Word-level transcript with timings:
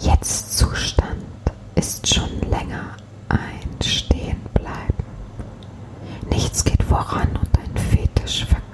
Jetzt-Zustand 0.00 1.24
ist 1.74 2.06
schon 2.14 2.40
länger 2.48 2.96
ein 3.28 3.82
Stehenbleiben. 3.82 5.04
Nichts 6.30 6.62
geht 6.62 6.84
voran 6.84 7.28
und 7.36 7.48
dein 7.52 7.76
Fetisch 7.76 8.44
verkümmert 8.44 8.67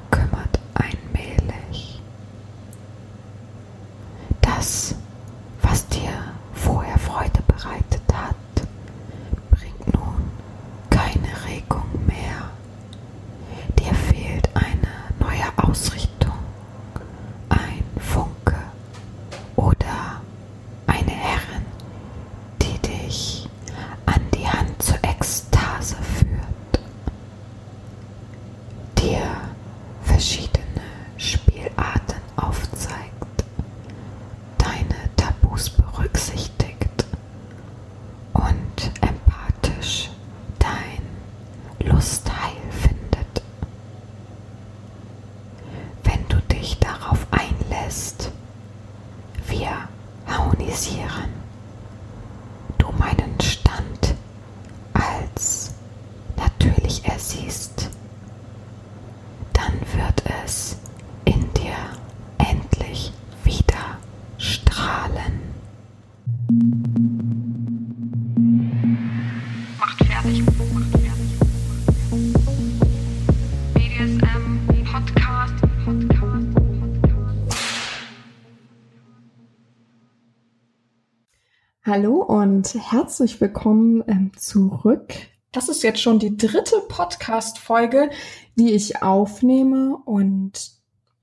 Hallo 81.97 82.25
und 82.25 82.75
herzlich 82.75 83.41
willkommen 83.41 84.03
ähm, 84.09 84.33
zurück. 84.37 85.15
Das 85.53 85.69
ist 85.69 85.85
jetzt 85.85 86.01
schon 86.01 86.19
die 86.19 86.37
dritte 86.37 86.83
Podcast-Folge, 86.89 88.11
die 88.57 88.73
ich 88.73 89.01
aufnehme 89.01 89.97
und 90.05 90.73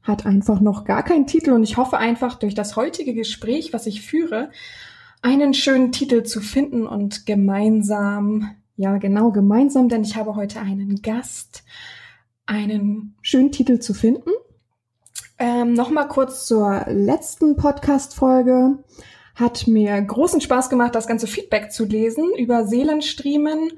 hat 0.02 0.26
einfach 0.26 0.62
noch 0.62 0.86
gar 0.86 1.04
keinen 1.04 1.28
Titel 1.28 1.52
und 1.52 1.64
ich 1.64 1.76
hoffe 1.76 1.98
einfach 1.98 2.36
durch 2.36 2.56
das 2.56 2.78
heutige 2.78 3.14
Gespräch, 3.14 3.74
was 3.74 3.86
ich 3.86 4.02
führe, 4.02 4.50
einen 5.22 5.54
schönen 5.54 5.92
Titel 5.92 6.24
zu 6.24 6.40
finden 6.40 6.88
und 6.88 7.26
gemeinsam, 7.26 8.56
ja 8.78 8.98
genau 8.98 9.32
gemeinsam, 9.32 9.90
denn 9.90 10.06
ich 10.06 10.16
habe 10.16 10.38
heute 10.38 10.62
einen 10.62 11.02
Gast, 11.02 11.66
einen 12.46 13.18
schönen 13.22 13.52
Titel 13.52 13.80
zu 13.80 13.94
finden. 13.94 14.32
Ähm, 15.38 15.74
Nochmal 15.74 16.08
kurz 16.08 16.46
zur 16.46 16.86
letzten 16.88 17.58
Podcast-Folge 17.58 18.78
hat 19.36 19.68
mir 19.68 20.02
großen 20.02 20.42
Spaß 20.42 20.70
gemacht, 20.70 20.96
das 20.96 21.08
ganze 21.08 21.28
Feedback 21.28 21.72
zu 21.72 21.86
lesen 21.86 22.32
über 22.38 22.66
Seelenstriemen 22.66 23.72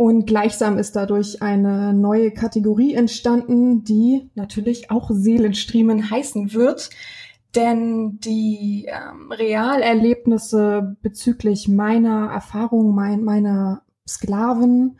und 0.00 0.26
gleichsam 0.26 0.78
ist 0.78 0.96
dadurch 0.96 1.42
eine 1.42 1.92
neue 1.92 2.30
Kategorie 2.30 2.94
entstanden, 2.94 3.84
die 3.84 4.30
natürlich 4.34 4.90
auch 4.90 5.10
Seelenstriemen 5.12 6.10
heißen 6.10 6.54
wird. 6.54 6.88
Denn 7.54 8.18
die 8.20 8.86
ähm, 8.88 9.30
Realerlebnisse 9.30 10.96
bezüglich 11.02 11.68
meiner 11.68 12.30
Erfahrung, 12.32 12.94
mein, 12.94 13.24
meiner 13.24 13.82
Sklaven, 14.08 14.98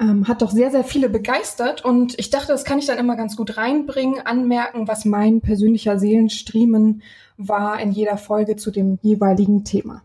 ähm, 0.00 0.26
hat 0.26 0.40
doch 0.40 0.50
sehr, 0.50 0.70
sehr 0.70 0.84
viele 0.84 1.10
begeistert. 1.10 1.84
Und 1.84 2.18
ich 2.18 2.30
dachte, 2.30 2.52
das 2.52 2.64
kann 2.64 2.78
ich 2.78 2.86
dann 2.86 2.96
immer 2.96 3.16
ganz 3.16 3.36
gut 3.36 3.58
reinbringen, 3.58 4.24
anmerken, 4.24 4.88
was 4.88 5.04
mein 5.04 5.42
persönlicher 5.42 5.98
Seelenstriemen 5.98 7.02
war 7.38 7.80
in 7.80 7.92
jeder 7.92 8.18
Folge 8.18 8.56
zu 8.56 8.70
dem 8.70 8.98
jeweiligen 9.00 9.64
Thema. 9.64 10.02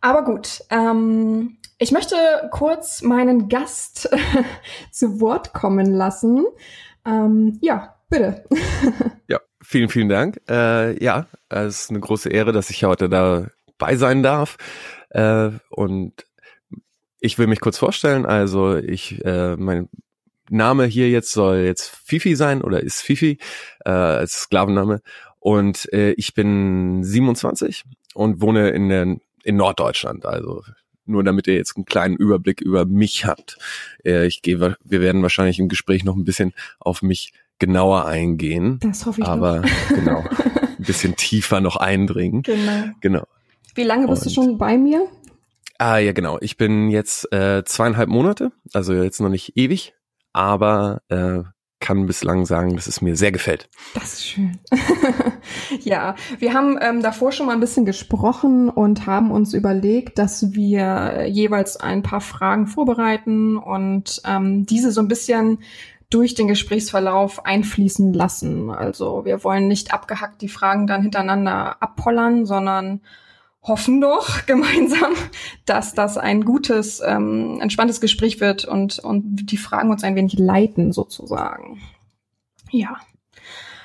Aber 0.00 0.24
gut, 0.24 0.64
ähm, 0.70 1.58
ich 1.78 1.92
möchte 1.92 2.16
kurz 2.50 3.02
meinen 3.02 3.48
Gast 3.48 4.08
zu 4.90 5.20
Wort 5.20 5.52
kommen 5.52 5.92
lassen. 5.92 6.44
Ähm, 7.04 7.58
ja, 7.60 7.96
bitte. 8.08 8.44
Ja, 9.28 9.40
vielen, 9.62 9.88
vielen 9.88 10.10
Dank. 10.10 10.42
Äh, 10.50 11.02
ja, 11.02 11.26
es 11.48 11.84
ist 11.84 11.90
eine 11.90 12.00
große 12.00 12.28
Ehre, 12.28 12.52
dass 12.52 12.68
ich 12.68 12.84
heute 12.84 13.08
dabei 13.08 13.96
sein 13.96 14.22
darf. 14.22 14.58
Äh, 15.08 15.50
und 15.70 16.26
ich 17.18 17.38
will 17.38 17.46
mich 17.46 17.60
kurz 17.60 17.78
vorstellen. 17.78 18.26
Also 18.26 18.76
ich, 18.76 19.24
äh, 19.24 19.56
mein 19.56 19.88
Name 20.50 20.84
hier 20.84 21.08
jetzt 21.08 21.32
soll 21.32 21.58
jetzt 21.58 21.88
Fifi 21.88 22.36
sein 22.36 22.60
oder 22.60 22.82
ist 22.82 23.00
Fifi 23.00 23.38
äh, 23.86 23.90
als 23.90 24.42
Sklavenname. 24.42 25.00
Und 25.42 25.92
äh, 25.92 26.12
ich 26.12 26.34
bin 26.34 27.02
27 27.02 27.82
und 28.14 28.40
wohne 28.40 28.70
in, 28.70 28.88
der, 28.88 29.16
in 29.42 29.56
Norddeutschland. 29.56 30.24
Also 30.24 30.62
nur 31.04 31.24
damit 31.24 31.48
ihr 31.48 31.54
jetzt 31.54 31.76
einen 31.76 31.84
kleinen 31.84 32.14
Überblick 32.16 32.60
über 32.60 32.84
mich 32.84 33.24
habt. 33.26 33.58
Äh, 34.04 34.26
ich 34.26 34.42
gehe, 34.42 34.60
wir 34.60 35.00
werden 35.00 35.20
wahrscheinlich 35.22 35.58
im 35.58 35.68
Gespräch 35.68 36.04
noch 36.04 36.14
ein 36.14 36.24
bisschen 36.24 36.52
auf 36.78 37.02
mich 37.02 37.32
genauer 37.58 38.06
eingehen. 38.06 38.78
Das 38.82 39.04
hoffe 39.04 39.22
ich 39.22 39.26
aber 39.26 39.62
noch. 39.62 39.68
genau, 39.88 40.24
ein 40.78 40.84
bisschen 40.84 41.16
tiefer 41.16 41.60
noch 41.60 41.74
eindringen. 41.76 42.42
Genau. 42.42 42.84
Genau. 43.00 43.26
Wie 43.74 43.82
lange 43.82 44.06
bist 44.06 44.24
du 44.24 44.28
Und- 44.28 44.34
schon 44.34 44.58
bei 44.58 44.78
mir? 44.78 45.08
Ah 45.78 45.98
ja, 45.98 46.12
genau. 46.12 46.38
Ich 46.40 46.56
bin 46.56 46.88
jetzt 46.88 47.32
äh, 47.32 47.64
zweieinhalb 47.64 48.08
Monate, 48.08 48.52
also 48.72 48.92
jetzt 48.94 49.20
noch 49.20 49.28
nicht 49.28 49.56
ewig, 49.56 49.94
aber 50.32 51.02
äh, 51.08 51.40
kann 51.82 52.06
bislang 52.06 52.46
sagen, 52.46 52.76
dass 52.76 52.86
es 52.86 53.02
mir 53.02 53.16
sehr 53.16 53.32
gefällt. 53.32 53.68
Das 53.92 54.14
ist 54.14 54.24
schön. 54.24 54.58
ja, 55.80 56.14
wir 56.38 56.54
haben 56.54 56.78
ähm, 56.80 57.02
davor 57.02 57.32
schon 57.32 57.46
mal 57.46 57.52
ein 57.52 57.60
bisschen 57.60 57.84
gesprochen 57.84 58.70
und 58.70 59.04
haben 59.06 59.30
uns 59.30 59.52
überlegt, 59.52 60.18
dass 60.18 60.52
wir 60.52 61.26
jeweils 61.28 61.76
ein 61.76 62.02
paar 62.02 62.22
Fragen 62.22 62.66
vorbereiten 62.66 63.58
und 63.58 64.22
ähm, 64.24 64.64
diese 64.64 64.92
so 64.92 65.00
ein 65.00 65.08
bisschen 65.08 65.58
durch 66.08 66.34
den 66.34 66.46
Gesprächsverlauf 66.46 67.44
einfließen 67.44 68.12
lassen. 68.12 68.70
Also 68.70 69.24
wir 69.24 69.42
wollen 69.44 69.66
nicht 69.66 69.92
abgehackt 69.92 70.40
die 70.42 70.48
Fragen 70.48 70.86
dann 70.86 71.02
hintereinander 71.02 71.82
abpollern, 71.82 72.46
sondern 72.46 73.00
hoffen 73.62 74.00
doch 74.00 74.46
gemeinsam, 74.46 75.12
dass 75.64 75.94
das 75.94 76.18
ein 76.18 76.44
gutes, 76.44 77.00
ähm, 77.04 77.60
entspanntes 77.60 78.00
Gespräch 78.00 78.40
wird 78.40 78.64
und, 78.64 78.98
und 78.98 79.50
die 79.50 79.56
Fragen 79.56 79.90
uns 79.90 80.04
ein 80.04 80.16
wenig 80.16 80.38
leiten 80.38 80.92
sozusagen. 80.92 81.80
Ja. 82.70 82.96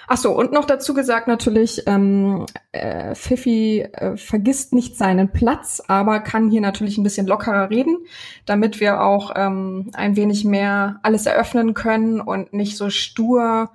Ach 0.10 0.16
so, 0.16 0.32
und 0.32 0.54
noch 0.54 0.64
dazu 0.64 0.94
gesagt 0.94 1.28
natürlich, 1.28 1.84
ähm, 1.86 2.46
äh, 2.72 3.14
Fifi 3.14 3.82
äh, 3.82 4.16
vergisst 4.16 4.74
nicht 4.74 4.96
seinen 4.96 5.34
Platz, 5.34 5.84
aber 5.86 6.22
kann 6.22 6.50
hier 6.50 6.62
natürlich 6.62 6.98
ein 6.98 7.04
bisschen 7.04 7.28
lockerer 7.28 7.70
reden, 7.70 7.98
damit 8.46 8.80
wir 8.80 9.02
auch 9.02 9.34
ähm, 9.36 9.92
ein 9.94 10.16
wenig 10.16 10.46
mehr 10.46 11.02
alles 11.04 11.26
eröffnen 11.26 11.74
können 11.74 12.22
und 12.22 12.54
nicht 12.54 12.78
so 12.78 12.90
stur 12.90 13.72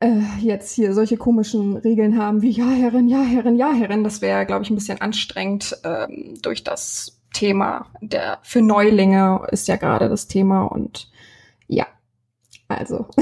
äh, 0.00 0.20
jetzt 0.40 0.74
hier 0.74 0.92
solche 0.92 1.16
komischen 1.16 1.76
Regeln 1.76 2.18
haben 2.18 2.42
wie 2.42 2.50
Ja, 2.50 2.68
Herrin, 2.68 3.08
Ja, 3.08 3.22
Herrin, 3.22 3.56
Ja, 3.56 3.72
Herrin. 3.72 4.04
Das 4.04 4.20
wäre, 4.20 4.46
glaube 4.46 4.64
ich, 4.64 4.70
ein 4.70 4.74
bisschen 4.74 5.00
anstrengend 5.00 5.76
ähm, 5.84 6.34
durch 6.42 6.64
das 6.64 7.20
Thema. 7.32 7.86
Der 8.00 8.38
für 8.42 8.62
Neulinge 8.62 9.46
ist 9.50 9.68
ja 9.68 9.76
gerade 9.76 10.08
das 10.08 10.28
Thema 10.28 10.64
und 10.64 11.10
ja, 11.66 11.86
also. 12.68 13.06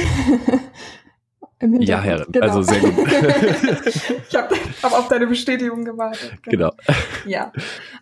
Ja, 1.61 2.01
Herrin, 2.01 2.27
also 2.43 2.61
sehr 2.61 2.81
gut. 2.81 3.09
ich 4.29 4.37
habe 4.37 4.55
hab 4.83 4.93
auf 4.93 5.09
deine 5.09 5.27
Bestätigung 5.27 5.85
gewartet. 5.85 6.33
Genau. 6.43 6.73
Ja, 7.25 7.53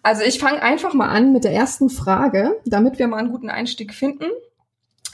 also 0.02 0.24
ich 0.24 0.40
fange 0.40 0.62
einfach 0.62 0.94
mal 0.94 1.08
an 1.08 1.32
mit 1.32 1.44
der 1.44 1.52
ersten 1.52 1.88
Frage, 1.88 2.56
damit 2.64 2.98
wir 2.98 3.06
mal 3.06 3.19
einen 3.19 3.30
guten 3.30 3.50
Einstieg 3.50 3.94
finden. 3.94 4.24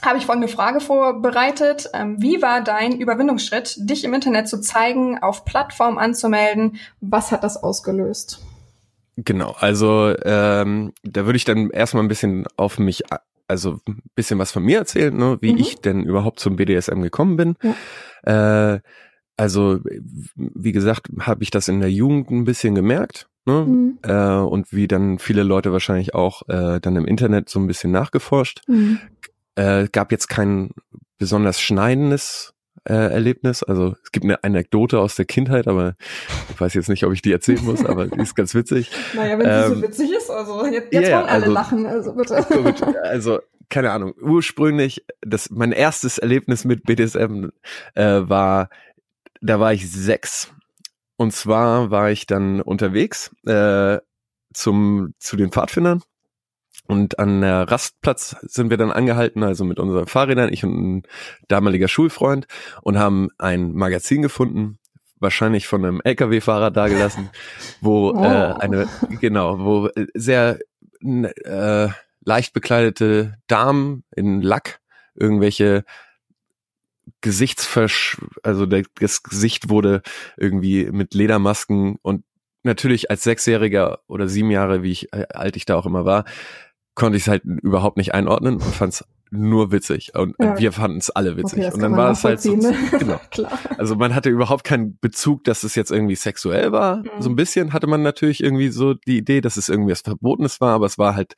Habe 0.01 0.17
ich 0.17 0.25
folgende 0.25 0.47
Frage 0.47 0.79
vorbereitet. 0.79 1.89
Ähm, 1.93 2.21
wie 2.21 2.41
war 2.41 2.61
dein 2.63 2.99
Überwindungsschritt, 2.99 3.75
dich 3.79 4.03
im 4.03 4.13
Internet 4.13 4.47
zu 4.47 4.61
zeigen, 4.61 5.19
auf 5.19 5.45
Plattform 5.45 5.97
anzumelden? 5.97 6.77
Was 7.01 7.31
hat 7.31 7.43
das 7.43 7.57
ausgelöst? 7.61 8.39
Genau, 9.17 9.55
also 9.59 10.15
ähm, 10.23 10.93
da 11.03 11.25
würde 11.25 11.35
ich 11.35 11.43
dann 11.43 11.69
erstmal 11.71 12.03
ein 12.03 12.07
bisschen 12.07 12.45
auf 12.55 12.79
mich, 12.79 13.03
also 13.47 13.79
ein 13.87 14.01
bisschen 14.15 14.39
was 14.39 14.51
von 14.51 14.63
mir 14.63 14.77
erzählen, 14.77 15.15
ne, 15.15 15.37
wie 15.41 15.51
Mhm. 15.51 15.59
ich 15.59 15.81
denn 15.81 16.03
überhaupt 16.05 16.39
zum 16.39 16.55
BDSM 16.55 17.01
gekommen 17.01 17.35
bin. 17.35 17.55
Äh, 18.23 18.79
also 19.35 19.79
wie 20.35 20.71
gesagt, 20.71 21.07
habe 21.19 21.43
ich 21.43 21.51
das 21.51 21.67
in 21.67 21.81
der 21.81 21.91
Jugend 21.91 22.31
ein 22.31 22.45
bisschen 22.45 22.75
gemerkt 22.75 23.29
Ne? 23.49 23.65
Mhm. 23.65 23.99
Äh, 24.03 24.35
und 24.35 24.71
wie 24.73 24.87
dann 24.87 25.17
viele 25.17 25.43
Leute 25.43 25.71
wahrscheinlich 25.71 26.13
auch 26.13 26.47
äh, 26.49 26.79
dann 26.79 26.95
im 26.95 27.05
Internet 27.05 27.49
so 27.49 27.59
ein 27.59 27.67
bisschen 27.67 27.91
nachgeforscht. 27.91 28.61
Mhm. 28.67 28.99
Äh, 29.59 29.89
gab 29.91 30.13
jetzt 30.13 30.29
kein 30.29 30.71
besonders 31.17 31.59
schneidendes 31.59 32.53
äh, 32.85 32.93
Erlebnis. 32.93 33.61
Also 33.61 33.95
es 34.03 34.13
gibt 34.13 34.23
eine 34.23 34.41
Anekdote 34.41 34.99
aus 34.99 35.15
der 35.15 35.25
Kindheit, 35.25 35.67
aber 35.67 35.95
ich 36.49 36.61
weiß 36.61 36.73
jetzt 36.75 36.87
nicht, 36.87 37.03
ob 37.03 37.11
ich 37.11 37.21
die 37.21 37.33
erzählen 37.33 37.65
muss, 37.65 37.83
aber 37.83 38.07
die 38.07 38.21
ist 38.21 38.35
ganz 38.35 38.55
witzig. 38.55 38.89
Naja, 39.13 39.37
wenn 39.37 39.45
sie 39.45 39.67
so 39.67 39.75
Ähm, 39.75 39.81
witzig 39.81 40.11
ist, 40.11 40.29
also 40.29 40.65
jetzt, 40.65 40.93
jetzt 40.93 41.09
ja, 41.09 41.17
wollen 41.17 41.29
alle 41.29 41.43
also- 41.43 41.51
lachen, 41.53 41.85
also 41.85 42.13
bitte. 42.13 42.45
Gut, 42.49 42.81
also 43.03 43.39
keine 43.69 43.91
Ahnung. 43.91 44.13
Ursprünglich, 44.21 45.05
das 45.21 45.49
mein 45.49 45.73
erstes 45.73 46.19
Erlebnis 46.19 46.63
mit 46.63 46.83
BDSM 46.83 47.49
äh, 47.95 48.21
war, 48.29 48.69
da 49.41 49.59
war 49.59 49.73
ich 49.73 49.91
sechs. 49.91 50.51
Und 51.17 51.33
zwar 51.33 51.91
war 51.91 52.11
ich 52.11 52.27
dann 52.27 52.61
unterwegs 52.61 53.35
äh, 53.45 53.99
zum 54.53 55.13
zu 55.19 55.35
den 55.35 55.51
Pfadfindern 55.51 56.01
und 56.89 57.19
an 57.19 57.41
der 57.41 57.69
Rastplatz 57.69 58.35
sind 58.41 58.71
wir 58.71 58.77
dann 58.77 58.91
angehalten, 58.91 59.43
also 59.43 59.63
mit 59.63 59.79
unseren 59.79 60.07
Fahrrädern, 60.07 60.51
ich 60.51 60.63
und 60.63 60.97
ein 60.97 61.03
damaliger 61.47 61.87
Schulfreund 61.87 62.47
und 62.81 62.97
haben 62.97 63.29
ein 63.37 63.73
Magazin 63.73 64.23
gefunden, 64.23 64.79
wahrscheinlich 65.19 65.67
von 65.67 65.85
einem 65.85 66.01
LKW-Fahrer 66.03 66.71
dagelassen, 66.71 67.29
wo 67.81 68.09
Oh. 68.15 68.23
äh, 68.23 68.55
eine 68.59 68.87
genau, 69.21 69.59
wo 69.59 69.85
äh, 69.87 70.07
sehr 70.15 70.57
äh, 71.03 71.89
leicht 72.25 72.53
bekleidete 72.53 73.35
Damen 73.45 74.03
in 74.15 74.41
Lack 74.41 74.79
irgendwelche 75.13 75.83
Gesichtsversch, 77.21 78.17
also 78.41 78.65
das 78.65 79.21
Gesicht 79.21 79.69
wurde 79.69 80.01
irgendwie 80.37 80.85
mit 80.91 81.13
Ledermasken 81.13 81.97
und 82.01 82.23
natürlich 82.63 83.11
als 83.11 83.23
Sechsjähriger 83.23 83.99
oder 84.07 84.27
sieben 84.27 84.49
Jahre, 84.49 84.81
wie 84.81 84.91
ich 84.91 85.13
äh, 85.13 85.27
alt 85.29 85.55
ich 85.55 85.65
da 85.65 85.75
auch 85.75 85.85
immer 85.85 86.05
war, 86.05 86.25
konnte 86.99 87.17
ich 87.17 87.23
es 87.23 87.27
halt 87.29 87.43
überhaupt 87.43 87.97
nicht 87.97 88.13
einordnen 88.13 88.55
und 88.55 88.63
fand 88.63 88.93
es 88.93 89.05
nur 89.31 89.71
witzig 89.71 90.13
und 90.15 90.35
Ja. 90.39 90.57
wir 90.57 90.71
fanden 90.71 90.97
es 90.97 91.09
alle 91.11 91.37
witzig 91.37 91.59
Okay, 91.65 91.73
und 91.73 91.81
dann 91.81 91.95
war 91.95 92.11
es 92.11 92.23
halt 92.23 92.41
so, 92.41 92.55
ne? 92.55 92.73
genau 92.99 93.19
Klar. 93.31 93.57
also 93.77 93.95
man 93.95 94.13
hatte 94.15 94.29
überhaupt 94.29 94.63
keinen 94.63 94.97
Bezug, 94.99 95.43
dass 95.43 95.63
es 95.63 95.75
jetzt 95.75 95.91
irgendwie 95.91 96.15
sexuell 96.15 96.71
war. 96.71 96.97
Mhm. 96.97 97.09
So 97.19 97.29
ein 97.29 97.35
bisschen 97.35 97.73
hatte 97.73 97.87
man 97.87 98.01
natürlich 98.01 98.43
irgendwie 98.43 98.69
so 98.69 98.93
die 98.95 99.17
Idee, 99.17 99.41
dass 99.41 99.57
es 99.57 99.69
irgendwie 99.69 99.91
was 99.91 100.01
Verbotenes 100.01 100.61
war, 100.61 100.73
aber 100.75 100.85
es 100.87 100.97
war 100.97 101.15
halt 101.15 101.35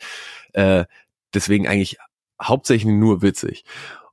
äh, 0.54 0.86
deswegen 1.34 1.68
eigentlich 1.68 1.98
hauptsächlich 2.42 2.92
nur 2.94 3.22
witzig. 3.22 3.64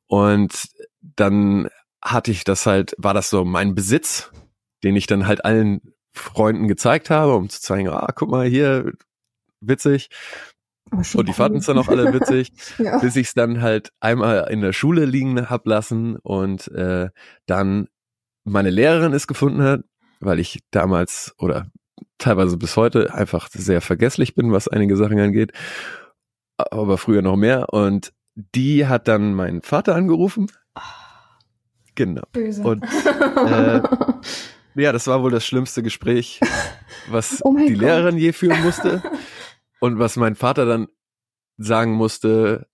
Und 0.07 0.69
dann 1.01 1.69
hatte 2.03 2.31
ich 2.31 2.45
das 2.45 2.67
halt, 2.67 2.95
war 2.99 3.15
das 3.15 3.31
so 3.31 3.45
mein 3.45 3.75
Besitz, 3.75 4.31
den 4.85 4.97
ich 4.97 5.07
dann 5.07 5.27
halt 5.27 5.45
allen 5.45 5.95
Freunden 6.13 6.67
gezeigt 6.69 7.11
habe, 7.11 7.35
um 7.37 7.49
zu 7.49 7.61
zeigen, 7.61 7.89
ah, 7.89 8.09
guck 8.15 8.31
mal 8.31 8.47
hier, 8.47 8.93
witzig. 9.61 10.11
Und 10.91 11.29
die 11.29 11.33
fanden 11.33 11.59
es 11.59 11.67
dann 11.67 11.79
auch 11.79 11.89
alle 11.89 12.13
witzig 12.13 12.53
Ja. 12.79 12.99
bis 12.99 13.17
ich 13.17 13.29
es 13.29 13.35
dann 13.35 13.61
halt 13.63 13.91
einmal 14.01 14.49
in 14.51 14.61
der 14.61 14.73
Schule 14.73 15.05
liegen 15.05 15.49
hab 15.51 15.67
lassen 15.67 16.17
und 16.17 16.69
äh, 16.69 17.09
dann 17.47 17.89
meine 18.45 18.71
Lehrerin 18.71 19.13
es 19.13 19.27
gefunden 19.27 19.63
hat, 19.63 19.81
weil 20.21 20.39
ich 20.39 20.61
damals 20.71 21.35
oder 21.39 21.67
teilweise 22.19 22.57
bis 22.57 22.77
heute 22.77 23.15
einfach 23.15 23.49
sehr 23.53 23.81
vergesslich 23.81 24.35
bin, 24.35 24.53
was 24.53 24.69
einige 24.69 24.97
Sachen 24.97 25.19
angeht, 25.21 25.53
aber 26.57 26.99
früher 26.99 27.23
noch 27.23 27.37
mehr 27.37 27.73
und 27.73 28.13
die 28.55 28.87
hat 28.87 29.09
dann 29.09 29.35
meinen 29.35 29.63
Vater 29.63 29.95
angerufen. 29.95 30.47
Genau. 31.95 32.23
Böse. 32.33 32.63
Und, 32.63 32.85
äh, 33.47 33.81
Ja, 34.75 34.93
das 34.93 35.09
war 35.09 35.23
wohl 35.25 35.33
das 35.33 35.45
schlimmste 35.45 35.83
Gespräch, 35.83 36.39
was 37.09 37.45
Oh 37.45 37.57
die 37.57 37.73
Gott. 37.73 37.83
Lehrerin 37.83 38.17
je 38.17 38.33
führen 38.33 38.63
musste 38.63 39.03
und 39.81 39.99
was 39.99 40.17
mein 40.17 40.35
Vater 40.35 40.67
dann 40.67 40.89
sagen 41.57 41.93
musste. 41.93 42.67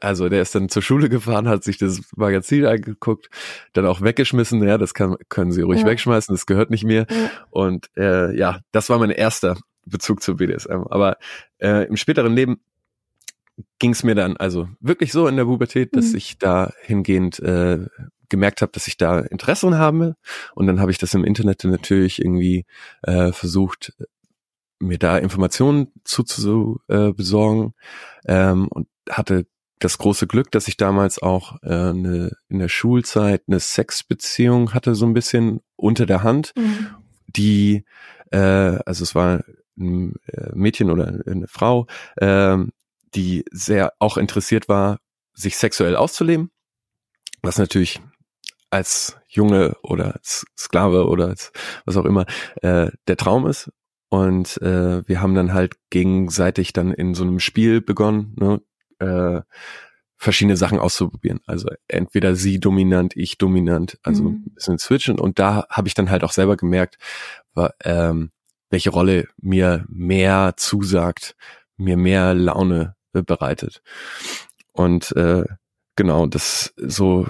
Also 0.00 0.28
der 0.28 0.42
ist 0.42 0.54
dann 0.54 0.68
zur 0.68 0.82
Schule 0.82 1.08
gefahren, 1.08 1.48
hat 1.48 1.64
sich 1.64 1.78
das 1.78 2.02
Magazin 2.14 2.66
angeguckt, 2.66 3.30
dann 3.72 3.86
auch 3.86 4.02
weggeschmissen. 4.02 4.62
Ja, 4.62 4.76
das 4.76 4.92
kann, 4.92 5.16
können 5.30 5.50
Sie 5.52 5.62
ruhig 5.62 5.80
Ja. 5.80 5.86
wegschmeißen, 5.86 6.34
das 6.34 6.44
gehört 6.44 6.68
nicht 6.70 6.84
mir. 6.84 7.06
Ja. 7.08 7.30
Und 7.50 7.88
äh, 7.96 8.36
ja, 8.36 8.60
das 8.72 8.90
war 8.90 8.98
mein 8.98 9.10
erster 9.10 9.56
Bezug 9.86 10.22
zu 10.22 10.36
BDSM. 10.36 10.82
Aber 10.90 11.16
äh, 11.58 11.86
im 11.86 11.96
späteren 11.96 12.34
Leben 12.34 12.60
ging 13.78 13.92
es 13.92 14.02
mir 14.04 14.14
dann 14.14 14.36
also 14.36 14.68
wirklich 14.80 15.10
so 15.12 15.26
in 15.26 15.36
der 15.36 15.44
Pubertät, 15.46 15.96
dass 15.96 16.10
Mhm. 16.10 16.16
ich 16.18 16.38
da 16.38 16.72
hingehend 16.82 17.38
äh, 17.40 17.86
gemerkt 18.28 18.60
habe, 18.60 18.72
dass 18.72 18.88
ich 18.88 18.98
da 18.98 19.20
Interesse 19.20 19.78
habe. 19.78 20.16
Und 20.54 20.66
dann 20.66 20.80
habe 20.80 20.90
ich 20.90 20.98
das 20.98 21.14
im 21.14 21.24
Internet 21.24 21.64
natürlich 21.64 22.20
irgendwie 22.20 22.66
äh, 23.04 23.32
versucht, 23.32 23.94
mir 24.80 24.98
da 24.98 25.18
Informationen 25.18 25.88
zu, 26.04 26.22
zu 26.22 26.80
äh, 26.88 27.12
besorgen 27.12 27.74
ähm, 28.26 28.68
und 28.68 28.88
hatte 29.10 29.46
das 29.78 29.98
große 29.98 30.26
Glück, 30.26 30.50
dass 30.50 30.68
ich 30.68 30.76
damals 30.76 31.22
auch 31.22 31.62
äh, 31.62 31.68
eine, 31.68 32.32
in 32.48 32.58
der 32.58 32.68
Schulzeit 32.68 33.42
eine 33.46 33.60
Sexbeziehung 33.60 34.74
hatte, 34.74 34.94
so 34.94 35.06
ein 35.06 35.14
bisschen 35.14 35.60
unter 35.76 36.06
der 36.06 36.22
Hand 36.22 36.52
Mhm. 36.56 36.88
die, 37.28 37.84
äh, 38.30 38.38
also 38.38 39.04
es 39.04 39.14
war 39.14 39.44
ein 39.78 40.14
äh, 40.26 40.50
Mädchen 40.54 40.90
oder 40.90 41.20
eine 41.26 41.46
Frau, 41.46 41.86
ähm, 42.20 42.72
die 43.14 43.44
sehr 43.52 43.92
auch 44.00 44.16
interessiert 44.16 44.68
war, 44.68 44.98
sich 45.34 45.56
sexuell 45.56 45.96
auszuleben, 45.96 46.50
was 47.42 47.58
natürlich 47.58 48.00
als 48.70 49.16
Junge 49.28 49.76
oder 49.82 50.14
als 50.14 50.44
Sklave 50.56 51.06
oder 51.06 51.28
als 51.28 51.52
was 51.84 51.96
auch 51.96 52.04
immer 52.04 52.26
äh, 52.62 52.90
der 53.06 53.16
Traum 53.16 53.46
ist. 53.46 53.70
Und 54.10 54.60
äh, 54.62 55.06
wir 55.06 55.20
haben 55.20 55.34
dann 55.34 55.52
halt 55.52 55.76
gegenseitig 55.90 56.72
dann 56.72 56.92
in 56.92 57.14
so 57.14 57.24
einem 57.24 57.40
Spiel 57.40 57.80
begonnen, 57.80 58.34
ne, 58.38 58.60
äh, 59.00 59.42
verschiedene 60.16 60.56
Sachen 60.56 60.78
auszuprobieren. 60.80 61.40
Also 61.46 61.68
entweder 61.86 62.34
sie 62.34 62.58
dominant, 62.58 63.14
ich 63.16 63.38
dominant, 63.38 63.98
also 64.02 64.24
Mhm. 64.24 64.28
ein 64.46 64.54
bisschen 64.54 64.78
switchen. 64.78 65.18
Und 65.18 65.38
da 65.38 65.66
habe 65.70 65.88
ich 65.88 65.94
dann 65.94 66.10
halt 66.10 66.24
auch 66.24 66.32
selber 66.32 66.56
gemerkt, 66.56 66.98
war, 67.54 67.74
ähm, 67.84 68.30
welche 68.70 68.90
Rolle 68.90 69.28
mir 69.36 69.84
mehr 69.88 70.54
zusagt, 70.56 71.36
mir 71.76 71.96
mehr 71.96 72.34
Laune 72.34 72.96
äh, 73.12 73.22
bereitet. 73.22 73.82
Und 74.72 75.12
äh, 75.16 75.44
genau, 75.96 76.26
das 76.26 76.74
so 76.76 77.26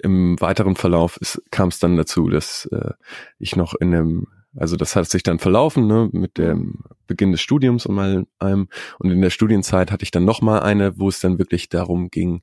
im 0.00 0.40
weiteren 0.40 0.74
Verlauf 0.76 1.18
kam 1.50 1.68
es 1.68 1.78
dann 1.78 1.96
dazu, 1.96 2.28
dass 2.28 2.66
äh, 2.66 2.92
ich 3.38 3.54
noch 3.56 3.74
in 3.74 3.94
einem, 3.94 4.26
also 4.56 4.76
das 4.76 4.96
hat 4.96 5.08
sich 5.08 5.22
dann 5.22 5.38
verlaufen, 5.38 5.86
ne, 5.86 6.08
mit 6.12 6.38
dem 6.38 6.84
Beginn 7.06 7.32
des 7.32 7.40
Studiums 7.40 7.86
und 7.86 7.94
mal 7.94 8.26
allem. 8.38 8.68
Und 8.98 9.10
in 9.10 9.20
der 9.20 9.30
Studienzeit 9.30 9.90
hatte 9.90 10.02
ich 10.02 10.10
dann 10.10 10.24
noch 10.24 10.40
mal 10.40 10.60
eine, 10.60 10.98
wo 10.98 11.08
es 11.08 11.20
dann 11.20 11.38
wirklich 11.38 11.68
darum 11.68 12.10
ging, 12.10 12.42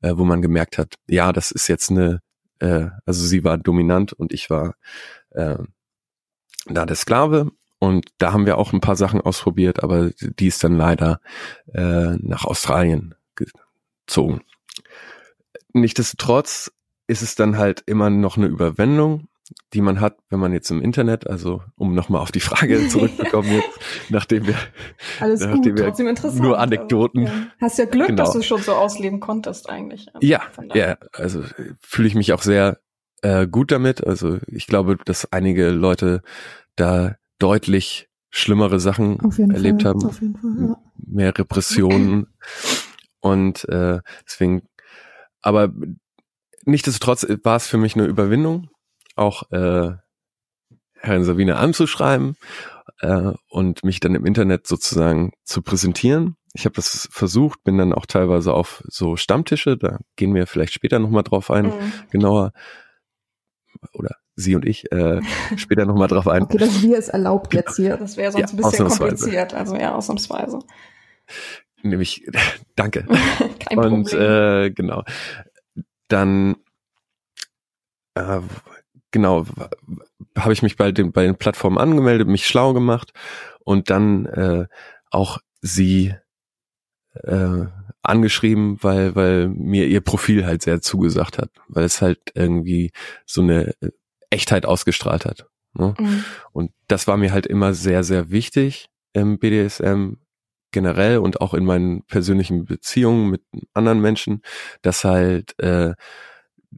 äh, 0.00 0.16
wo 0.16 0.24
man 0.24 0.42
gemerkt 0.42 0.78
hat, 0.78 0.94
ja, 1.06 1.32
das 1.32 1.50
ist 1.50 1.68
jetzt 1.68 1.90
eine, 1.90 2.20
äh, 2.58 2.88
also 3.06 3.24
sie 3.24 3.44
war 3.44 3.58
dominant 3.58 4.12
und 4.12 4.32
ich 4.32 4.50
war 4.50 4.74
äh, 5.30 5.58
da 6.66 6.86
der 6.86 6.96
Sklave. 6.96 7.50
Und 7.78 8.06
da 8.18 8.32
haben 8.32 8.46
wir 8.46 8.58
auch 8.58 8.72
ein 8.72 8.80
paar 8.80 8.94
Sachen 8.94 9.20
ausprobiert, 9.20 9.82
aber 9.82 10.10
die 10.10 10.46
ist 10.46 10.62
dann 10.62 10.76
leider 10.76 11.20
äh, 11.74 12.16
nach 12.18 12.44
Australien 12.44 13.16
gezogen. 13.34 14.42
Nichtsdestotrotz 15.72 16.70
ist 17.08 17.22
es 17.22 17.34
dann 17.34 17.58
halt 17.58 17.82
immer 17.86 18.08
noch 18.08 18.36
eine 18.36 18.46
Überwindung, 18.46 19.26
die 19.74 19.80
man 19.80 20.00
hat, 20.00 20.16
wenn 20.30 20.38
man 20.40 20.52
jetzt 20.52 20.70
im 20.70 20.80
Internet, 20.80 21.26
also 21.28 21.62
um 21.76 21.94
nochmal 21.94 22.20
auf 22.22 22.32
die 22.32 22.40
Frage 22.40 22.88
zurückzukommen 22.88 23.50
jetzt, 23.52 23.68
nachdem 24.08 24.46
wir 24.46 24.54
Alles 25.20 25.40
Nachdem 25.40 25.56
gut, 25.74 25.78
wir 25.78 26.34
nur 26.42 26.58
Anekdoten- 26.60 27.26
Also, 27.26 27.38
ja. 27.38 27.46
Hast 27.60 27.78
ja 27.78 27.84
Glück, 27.86 28.06
Genau. 28.08 28.22
dass 28.22 28.32
du 28.32 28.42
schon 28.42 28.62
so 28.62 28.72
ausleben 28.74 29.20
konntest 29.20 29.68
eigentlich. 29.68 30.06
Ja, 30.20 30.42
ja, 30.74 30.96
also 31.12 31.40
äh, 31.40 31.74
fühle 31.80 32.08
ich 32.08 32.14
mich 32.14 32.32
auch 32.32 32.42
sehr 32.42 32.78
äh, 33.22 33.46
gut 33.46 33.72
damit. 33.72 34.06
Also 34.06 34.38
ich 34.46 34.66
glaube, 34.66 34.96
dass 35.04 35.30
einige 35.32 35.70
Leute 35.70 36.22
da 36.76 37.16
deutlich 37.38 38.08
schlimmere 38.30 38.80
Sachen 38.80 39.18
erlebt 39.52 39.82
Fall. 39.82 39.90
haben, 39.90 40.04
Auf 40.06 40.20
jeden 40.22 40.36
Fall, 40.36 40.68
ja. 40.68 40.76
mehr 40.96 41.36
Repressionen 41.36 42.28
und 43.20 43.68
äh, 43.68 44.00
deswegen, 44.26 44.62
aber 45.42 45.70
nichtsdestotrotz 46.64 47.26
war 47.42 47.56
es 47.56 47.66
für 47.66 47.76
mich 47.78 47.94
eine 47.96 48.06
Überwindung, 48.06 48.68
auch 49.16 49.50
äh, 49.52 49.92
Herrn 50.94 51.24
Sabine 51.24 51.56
anzuschreiben 51.56 52.36
äh, 53.00 53.32
und 53.48 53.84
mich 53.84 54.00
dann 54.00 54.14
im 54.14 54.24
Internet 54.26 54.66
sozusagen 54.66 55.32
zu 55.44 55.62
präsentieren. 55.62 56.36
Ich 56.54 56.64
habe 56.66 56.74
das 56.74 57.08
versucht, 57.10 57.64
bin 57.64 57.78
dann 57.78 57.92
auch 57.92 58.06
teilweise 58.06 58.52
auf 58.52 58.82
so 58.86 59.16
Stammtische, 59.16 59.76
da 59.76 59.98
gehen 60.16 60.34
wir 60.34 60.46
vielleicht 60.46 60.74
später 60.74 60.98
nochmal 60.98 61.22
drauf 61.22 61.50
ein, 61.50 61.66
Mhm. 61.66 61.92
genauer, 62.10 62.52
oder 63.94 64.16
sie 64.36 64.54
und 64.54 64.64
ich 64.66 64.90
äh, 64.92 65.20
später 65.56 65.86
nochmal 65.86 66.08
drauf 66.08 66.28
ein. 66.28 66.42
Okay, 66.42 66.58
das 66.58 66.82
Wir 66.82 66.98
ist 66.98 67.08
erlaubt 67.08 67.52
jetzt 67.54 67.76
hier. 67.76 67.96
Das 67.96 68.16
wäre 68.16 68.32
sonst 68.32 68.42
Ja, 68.42 68.46
ein 68.48 68.56
bisschen 68.56 68.86
ausnahmsweise. 68.86 68.98
kompliziert. 69.16 69.54
Also 69.54 69.76
ja, 69.76 69.94
ausnahmsweise. 69.94 70.58
Nämlich, 71.82 72.24
danke. 72.76 73.06
Kein 73.58 73.78
Und 73.78 74.10
Problem. 74.10 74.20
äh, 74.66 74.70
genau, 74.70 75.02
dann 76.08 76.56
äh, 78.14 78.40
genau, 79.12 79.46
habe 80.36 80.52
ich 80.52 80.62
mich 80.62 80.76
bei 80.76 80.90
den, 80.90 81.12
bei 81.12 81.24
den 81.24 81.36
Plattformen 81.36 81.78
angemeldet, 81.78 82.26
mich 82.26 82.46
schlau 82.46 82.72
gemacht 82.72 83.12
und 83.60 83.90
dann 83.90 84.26
äh, 84.26 84.66
auch 85.10 85.38
sie 85.60 86.14
äh, 87.14 87.66
angeschrieben, 88.02 88.78
weil, 88.82 89.14
weil 89.14 89.48
mir 89.48 89.86
ihr 89.86 90.00
Profil 90.00 90.44
halt 90.44 90.62
sehr 90.62 90.80
zugesagt 90.80 91.38
hat, 91.38 91.50
weil 91.68 91.84
es 91.84 92.02
halt 92.02 92.18
irgendwie 92.34 92.90
so 93.26 93.42
eine 93.42 93.74
Echtheit 94.30 94.66
ausgestrahlt 94.66 95.24
hat. 95.24 95.46
Ne? 95.74 95.94
Mhm. 95.98 96.24
Und 96.52 96.72
das 96.88 97.06
war 97.06 97.16
mir 97.16 97.32
halt 97.32 97.46
immer 97.46 97.74
sehr, 97.74 98.02
sehr 98.02 98.30
wichtig 98.30 98.88
im 99.12 99.38
BDSM 99.38 100.14
generell 100.72 101.18
und 101.18 101.40
auch 101.40 101.54
in 101.54 101.64
meinen 101.64 102.02
persönlichen 102.04 102.64
Beziehungen 102.64 103.30
mit 103.30 103.42
anderen 103.74 104.00
Menschen, 104.00 104.42
dass 104.80 105.04
halt 105.04 105.58
äh, 105.60 105.94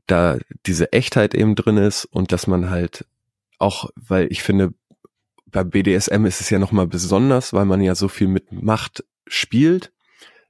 da 0.07 0.39
diese 0.67 0.93
Echtheit 0.93 1.35
eben 1.35 1.55
drin 1.55 1.77
ist 1.77 2.05
und 2.05 2.33
dass 2.33 2.47
man 2.47 2.71
halt 2.71 3.07
auch, 3.59 3.91
weil 3.97 4.27
ich 4.31 4.43
finde, 4.43 4.75
bei 5.47 5.65
BDSM 5.65 6.25
ist 6.27 6.41
es 6.41 6.51
ja 6.51 6.59
nochmal 6.59 6.87
besonders, 6.87 7.53
weil 7.53 7.65
man 7.65 7.81
ja 7.81 7.95
so 7.95 8.09
viel 8.09 8.29
mit 8.29 8.51
Macht 8.53 9.05
spielt, 9.27 9.93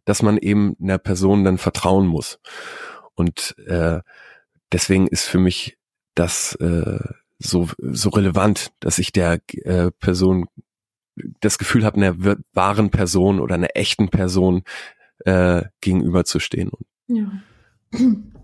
dass 0.05 0.23
man 0.23 0.39
eben 0.39 0.77
einer 0.81 0.99
Person 0.99 1.45
dann 1.45 1.59
vertrauen 1.59 2.07
muss. 2.07 2.39
Und 3.15 3.55
äh, 3.67 4.01
deswegen 4.73 5.07
ist 5.07 5.27
für 5.27 5.39
mich 5.39 5.79
das 6.15 6.55
äh, 6.57 7.01
so, 7.39 7.69
so 7.79 8.09
relevant, 8.11 8.73
dass 8.81 8.99
ich 8.99 9.13
der 9.13 9.41
äh, 9.65 9.91
Person 9.91 10.47
das 11.41 11.59
Gefühl 11.59 11.85
habe, 11.85 11.97
einer 11.97 12.17
wahren 12.53 12.91
Person 12.91 13.41
oder 13.41 13.55
einer 13.55 13.77
echten 13.77 14.09
Person 14.09 14.63
äh, 15.25 15.63
gegenüberzustehen. 15.81 16.71
Ja. 17.07 17.31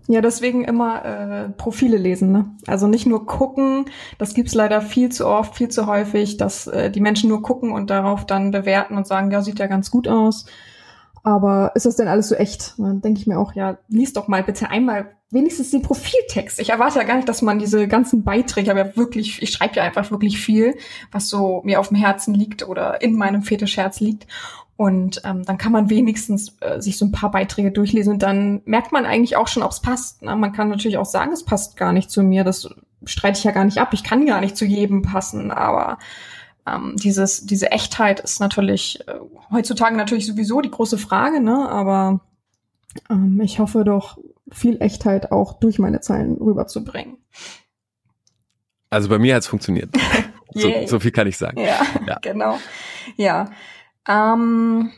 Ja, 0.07 0.21
deswegen 0.21 0.63
immer 0.63 1.05
äh, 1.05 1.49
Profile 1.49 1.97
lesen. 1.97 2.31
Ne? 2.31 2.45
Also 2.67 2.87
nicht 2.87 3.05
nur 3.05 3.25
gucken, 3.25 3.85
das 4.17 4.33
gibt's 4.33 4.53
leider 4.53 4.81
viel 4.81 5.09
zu 5.09 5.27
oft, 5.27 5.55
viel 5.55 5.69
zu 5.69 5.85
häufig, 5.85 6.37
dass 6.37 6.67
äh, 6.67 6.89
die 6.89 7.01
Menschen 7.01 7.29
nur 7.29 7.41
gucken 7.41 7.71
und 7.71 7.89
darauf 7.89 8.25
dann 8.25 8.51
bewerten 8.51 8.97
und 8.97 9.07
sagen, 9.07 9.31
ja, 9.31 9.41
sieht 9.41 9.59
ja 9.59 9.67
ganz 9.67 9.91
gut 9.91 10.07
aus. 10.07 10.45
Aber 11.23 11.71
ist 11.75 11.85
das 11.85 11.95
denn 11.95 12.07
alles 12.07 12.29
so 12.29 12.35
echt? 12.35 12.73
Dann 12.77 13.01
denke 13.01 13.19
ich 13.19 13.27
mir 13.27 13.39
auch, 13.39 13.53
ja, 13.53 13.77
lies 13.87 14.13
doch 14.13 14.27
mal 14.27 14.43
bitte 14.43 14.69
einmal 14.69 15.15
wenigstens 15.29 15.71
den 15.71 15.81
Profiltext. 15.81 16.59
Ich 16.59 16.71
erwarte 16.71 16.99
ja 16.99 17.05
gar 17.05 17.15
nicht, 17.15 17.29
dass 17.29 17.41
man 17.41 17.59
diese 17.59 17.87
ganzen 17.87 18.23
Beiträge, 18.23 18.75
ja 18.75 18.97
wirklich, 18.97 19.41
ich 19.41 19.51
schreibe 19.51 19.75
ja 19.75 19.83
einfach 19.83 20.11
wirklich 20.11 20.39
viel, 20.39 20.75
was 21.11 21.29
so 21.29 21.61
mir 21.63 21.79
auf 21.79 21.87
dem 21.87 21.97
Herzen 21.97 22.33
liegt 22.33 22.67
oder 22.67 23.01
in 23.01 23.15
meinem 23.15 23.43
Fetischherz 23.43 23.99
liegt. 23.99 24.27
Und 24.81 25.21
ähm, 25.25 25.45
dann 25.45 25.59
kann 25.59 25.71
man 25.71 25.91
wenigstens 25.91 26.57
äh, 26.59 26.81
sich 26.81 26.97
so 26.97 27.05
ein 27.05 27.11
paar 27.11 27.29
Beiträge 27.29 27.71
durchlesen 27.71 28.13
und 28.13 28.23
dann 28.23 28.63
merkt 28.65 28.91
man 28.91 29.05
eigentlich 29.05 29.37
auch 29.37 29.47
schon, 29.47 29.61
ob 29.61 29.69
es 29.69 29.79
passt. 29.79 30.23
Ne? 30.23 30.35
Man 30.35 30.53
kann 30.53 30.69
natürlich 30.69 30.97
auch 30.97 31.05
sagen, 31.05 31.31
es 31.31 31.45
passt 31.45 31.77
gar 31.77 31.93
nicht 31.93 32.09
zu 32.09 32.23
mir. 32.23 32.43
Das 32.43 32.67
streite 33.05 33.37
ich 33.37 33.43
ja 33.43 33.51
gar 33.51 33.63
nicht 33.63 33.77
ab. 33.77 33.93
Ich 33.93 34.03
kann 34.03 34.25
gar 34.25 34.41
nicht 34.41 34.57
zu 34.57 34.65
jedem 34.65 35.03
passen, 35.03 35.51
aber 35.51 35.99
ähm, 36.65 36.95
dieses, 36.95 37.45
diese 37.45 37.71
Echtheit 37.71 38.21
ist 38.21 38.39
natürlich 38.39 39.07
äh, 39.07 39.19
heutzutage 39.51 39.95
natürlich 39.95 40.25
sowieso 40.25 40.61
die 40.61 40.71
große 40.71 40.97
Frage, 40.97 41.41
ne? 41.41 41.69
Aber 41.69 42.21
ähm, 43.11 43.39
ich 43.39 43.59
hoffe 43.59 43.83
doch, 43.83 44.17
viel 44.51 44.81
Echtheit 44.81 45.31
auch 45.31 45.59
durch 45.59 45.77
meine 45.77 46.01
Zeilen 46.01 46.37
rüberzubringen. 46.37 47.17
Also 48.89 49.09
bei 49.09 49.19
mir 49.19 49.35
hat 49.35 49.43
es 49.43 49.47
funktioniert. 49.47 49.95
so, 50.55 50.71
so, 50.87 50.99
viel 50.99 51.11
kann 51.11 51.27
ich 51.27 51.37
sagen. 51.37 51.59
Ja, 51.59 51.85
ja. 52.07 52.17
genau. 52.23 52.57
Ja. 53.15 53.51
Ähm, 54.07 54.91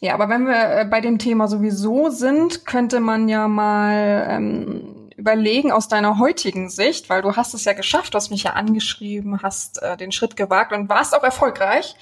ja, 0.00 0.14
aber 0.14 0.28
wenn 0.28 0.46
wir 0.46 0.80
äh, 0.80 0.84
bei 0.84 1.00
dem 1.00 1.18
Thema 1.18 1.48
sowieso 1.48 2.10
sind, 2.10 2.66
könnte 2.66 3.00
man 3.00 3.28
ja 3.28 3.48
mal 3.48 4.26
ähm, 4.28 5.10
überlegen 5.16 5.70
aus 5.70 5.88
deiner 5.88 6.18
heutigen 6.18 6.68
Sicht, 6.70 7.08
weil 7.08 7.22
du 7.22 7.36
hast 7.36 7.54
es 7.54 7.64
ja 7.64 7.72
geschafft, 7.72 8.14
du 8.14 8.16
hast 8.16 8.30
mich 8.30 8.42
ja 8.42 8.54
angeschrieben, 8.54 9.42
hast 9.42 9.80
äh, 9.82 9.96
den 9.96 10.10
Schritt 10.10 10.36
gewagt 10.36 10.72
und 10.72 10.88
warst 10.88 11.16
auch 11.16 11.22
erfolgreich. 11.22 11.94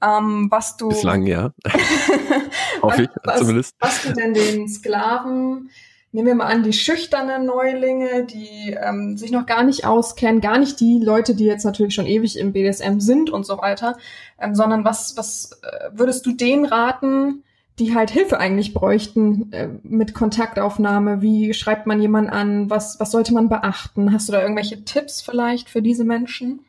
Ähm, 0.00 0.46
was 0.50 0.76
du 0.76 0.90
bislang 0.90 1.24
ja, 1.24 1.50
hoffe 2.82 3.02
ich 3.04 3.08
was, 3.24 3.38
zumindest. 3.38 3.74
Was 3.80 4.02
du 4.02 4.12
denn 4.12 4.32
den 4.32 4.68
Sklaven 4.68 5.70
nehmen 6.12 6.28
wir 6.28 6.34
mal 6.34 6.46
an, 6.46 6.62
die 6.62 6.72
schüchternen 6.72 7.44
Neulinge, 7.46 8.24
die 8.24 8.76
ähm, 8.80 9.16
sich 9.16 9.30
noch 9.30 9.46
gar 9.46 9.62
nicht 9.62 9.84
auskennen, 9.84 10.40
gar 10.40 10.58
nicht 10.58 10.80
die 10.80 10.98
Leute, 10.98 11.34
die 11.34 11.44
jetzt 11.44 11.64
natürlich 11.64 11.94
schon 11.94 12.06
ewig 12.06 12.38
im 12.38 12.52
BDSM 12.52 13.00
sind 13.00 13.30
und 13.30 13.44
so 13.44 13.58
weiter, 13.58 13.96
ähm, 14.38 14.54
sondern 14.54 14.84
was, 14.84 15.16
was 15.16 15.60
äh, 15.62 15.90
würdest 15.92 16.24
du 16.24 16.32
denen 16.32 16.64
raten, 16.64 17.44
die 17.78 17.94
halt 17.94 18.10
Hilfe 18.10 18.38
eigentlich 18.38 18.74
bräuchten 18.74 19.52
äh, 19.52 19.68
mit 19.82 20.14
Kontaktaufnahme? 20.14 21.20
Wie 21.20 21.52
schreibt 21.52 21.86
man 21.86 22.00
jemanden 22.00 22.30
an? 22.30 22.70
Was, 22.70 22.98
was 23.00 23.10
sollte 23.10 23.34
man 23.34 23.48
beachten? 23.48 24.12
Hast 24.12 24.28
du 24.28 24.32
da 24.32 24.40
irgendwelche 24.40 24.84
Tipps 24.84 25.20
vielleicht 25.20 25.68
für 25.68 25.82
diese 25.82 26.04
Menschen? 26.04 26.60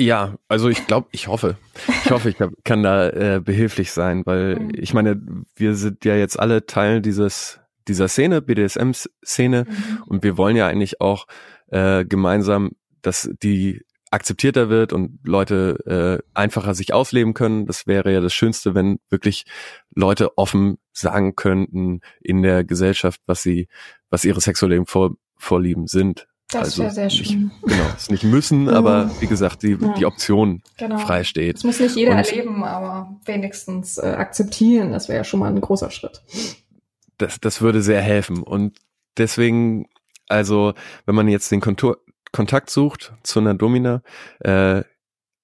Ja, 0.00 0.36
also 0.46 0.68
ich 0.68 0.86
glaube, 0.86 1.08
ich 1.10 1.26
hoffe, 1.26 1.56
ich 2.04 2.10
hoffe, 2.12 2.30
ich 2.30 2.36
kann 2.64 2.82
da 2.84 3.08
äh, 3.08 3.40
behilflich 3.44 3.90
sein, 3.90 4.22
weil 4.24 4.56
mhm. 4.56 4.70
ich 4.74 4.94
meine, 4.94 5.20
wir 5.56 5.74
sind 5.74 6.04
ja 6.04 6.14
jetzt 6.14 6.38
alle 6.38 6.66
Teil 6.66 7.02
dieses 7.02 7.57
dieser 7.88 8.08
Szene, 8.08 8.42
BDSM-Szene. 8.42 9.66
Mhm. 9.68 10.02
Und 10.06 10.22
wir 10.22 10.36
wollen 10.36 10.56
ja 10.56 10.66
eigentlich 10.66 11.00
auch 11.00 11.26
äh, 11.68 12.04
gemeinsam, 12.04 12.72
dass 13.02 13.30
die 13.42 13.82
akzeptierter 14.10 14.68
wird 14.68 14.92
und 14.92 15.18
Leute 15.24 16.22
äh, 16.24 16.38
einfacher 16.38 16.74
sich 16.74 16.94
ausleben 16.94 17.34
können. 17.34 17.66
Das 17.66 17.86
wäre 17.86 18.12
ja 18.12 18.20
das 18.20 18.32
Schönste, 18.32 18.74
wenn 18.74 19.00
wirklich 19.10 19.44
Leute 19.94 20.36
offen 20.38 20.78
sagen 20.92 21.36
könnten 21.36 22.00
in 22.20 22.42
der 22.42 22.64
Gesellschaft, 22.64 23.20
was 23.26 23.42
sie, 23.42 23.68
was 24.10 24.24
ihre 24.24 24.40
sexuellen 24.40 24.86
Vor 24.86 25.16
Vorlieben 25.36 25.86
sind. 25.86 26.26
Das 26.50 26.62
also 26.62 26.82
wäre 26.84 26.92
sehr 26.92 27.10
schön. 27.10 27.44
Nicht, 27.44 27.62
genau, 27.62 27.84
es 27.94 28.10
nicht 28.10 28.24
müssen, 28.24 28.68
aber 28.68 29.10
wie 29.20 29.26
gesagt, 29.26 29.62
die, 29.62 29.76
ja. 29.80 29.94
die 29.98 30.06
Option 30.06 30.62
genau. 30.78 30.98
frei 30.98 31.22
steht. 31.22 31.56
Das 31.56 31.64
muss 31.64 31.78
nicht 31.78 31.94
jeder 31.94 32.12
und, 32.12 32.18
erleben, 32.18 32.64
aber 32.64 33.14
wenigstens 33.26 33.98
äh, 33.98 34.06
akzeptieren, 34.06 34.90
das 34.90 35.08
wäre 35.08 35.18
ja 35.18 35.24
schon 35.24 35.40
mal 35.40 35.50
ein 35.52 35.60
großer 35.60 35.90
Schritt 35.90 36.22
das, 37.18 37.40
das 37.40 37.60
würde 37.60 37.82
sehr 37.82 38.00
helfen. 38.00 38.42
Und 38.42 38.78
deswegen, 39.16 39.88
also, 40.28 40.74
wenn 41.06 41.14
man 41.14 41.28
jetzt 41.28 41.50
den 41.50 41.60
Kontur, 41.60 42.02
Kontakt 42.32 42.70
sucht 42.70 43.14
zu 43.22 43.40
einer 43.40 43.54
Domina, 43.54 44.02
äh, 44.40 44.82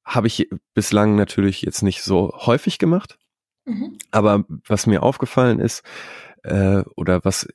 habe 0.05 0.27
ich 0.27 0.49
bislang 0.75 1.17
natürlich 1.17 1.63
jetzt 1.63 1.83
nicht 1.83 2.03
so 2.03 2.33
häufig 2.35 2.79
gemacht. 2.79 3.19
Mhm. 3.65 3.99
Aber 4.11 4.45
was 4.67 4.87
mir 4.87 5.03
aufgefallen 5.03 5.61
ist, 5.61 5.83
äh, 6.43 6.83
oder 6.97 7.25
was 7.25 7.49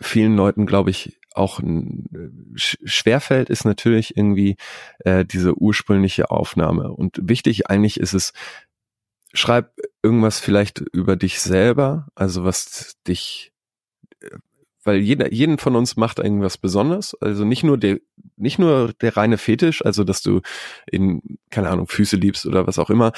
vielen 0.00 0.36
Leuten, 0.36 0.66
glaube 0.66 0.90
ich, 0.90 1.18
auch 1.34 1.60
schwerfällt, 2.54 3.50
ist 3.50 3.64
natürlich 3.64 4.16
irgendwie 4.16 4.56
äh, 5.00 5.24
diese 5.24 5.54
ursprüngliche 5.54 6.30
Aufnahme. 6.30 6.92
Und 6.92 7.18
wichtig 7.22 7.70
eigentlich 7.70 8.00
ist 8.00 8.12
es, 8.12 8.32
schreib 9.32 9.74
irgendwas 10.02 10.40
vielleicht 10.40 10.80
über 10.80 11.16
dich 11.16 11.40
selber, 11.40 12.08
also 12.14 12.44
was 12.44 12.96
dich 13.06 13.51
weil 14.84 14.98
jeder, 14.98 15.32
jeden 15.32 15.58
von 15.58 15.76
uns 15.76 15.96
macht 15.96 16.18
irgendwas 16.18 16.58
besonders. 16.58 17.14
Also 17.20 17.44
nicht 17.44 17.62
nur 17.62 17.78
der, 17.78 17.98
nicht 18.36 18.58
nur 18.58 18.92
der 18.94 19.16
reine 19.16 19.38
Fetisch, 19.38 19.84
also 19.84 20.04
dass 20.04 20.22
du 20.22 20.40
in, 20.90 21.38
keine 21.50 21.70
Ahnung, 21.70 21.86
Füße 21.86 22.16
liebst 22.16 22.46
oder 22.46 22.66
was 22.66 22.78
auch 22.78 22.90
immer. 22.90 23.12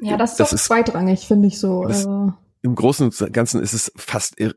Ja, 0.00 0.16
das, 0.16 0.36
das 0.36 0.52
ist 0.52 0.64
zweitrangig, 0.64 1.26
finde 1.26 1.48
ich 1.48 1.58
so. 1.58 1.82
Also. 1.82 2.32
Im 2.62 2.74
Großen 2.74 3.06
und 3.06 3.32
Ganzen 3.32 3.60
ist 3.62 3.72
es 3.72 3.92
fast 3.96 4.38
ir 4.40 4.54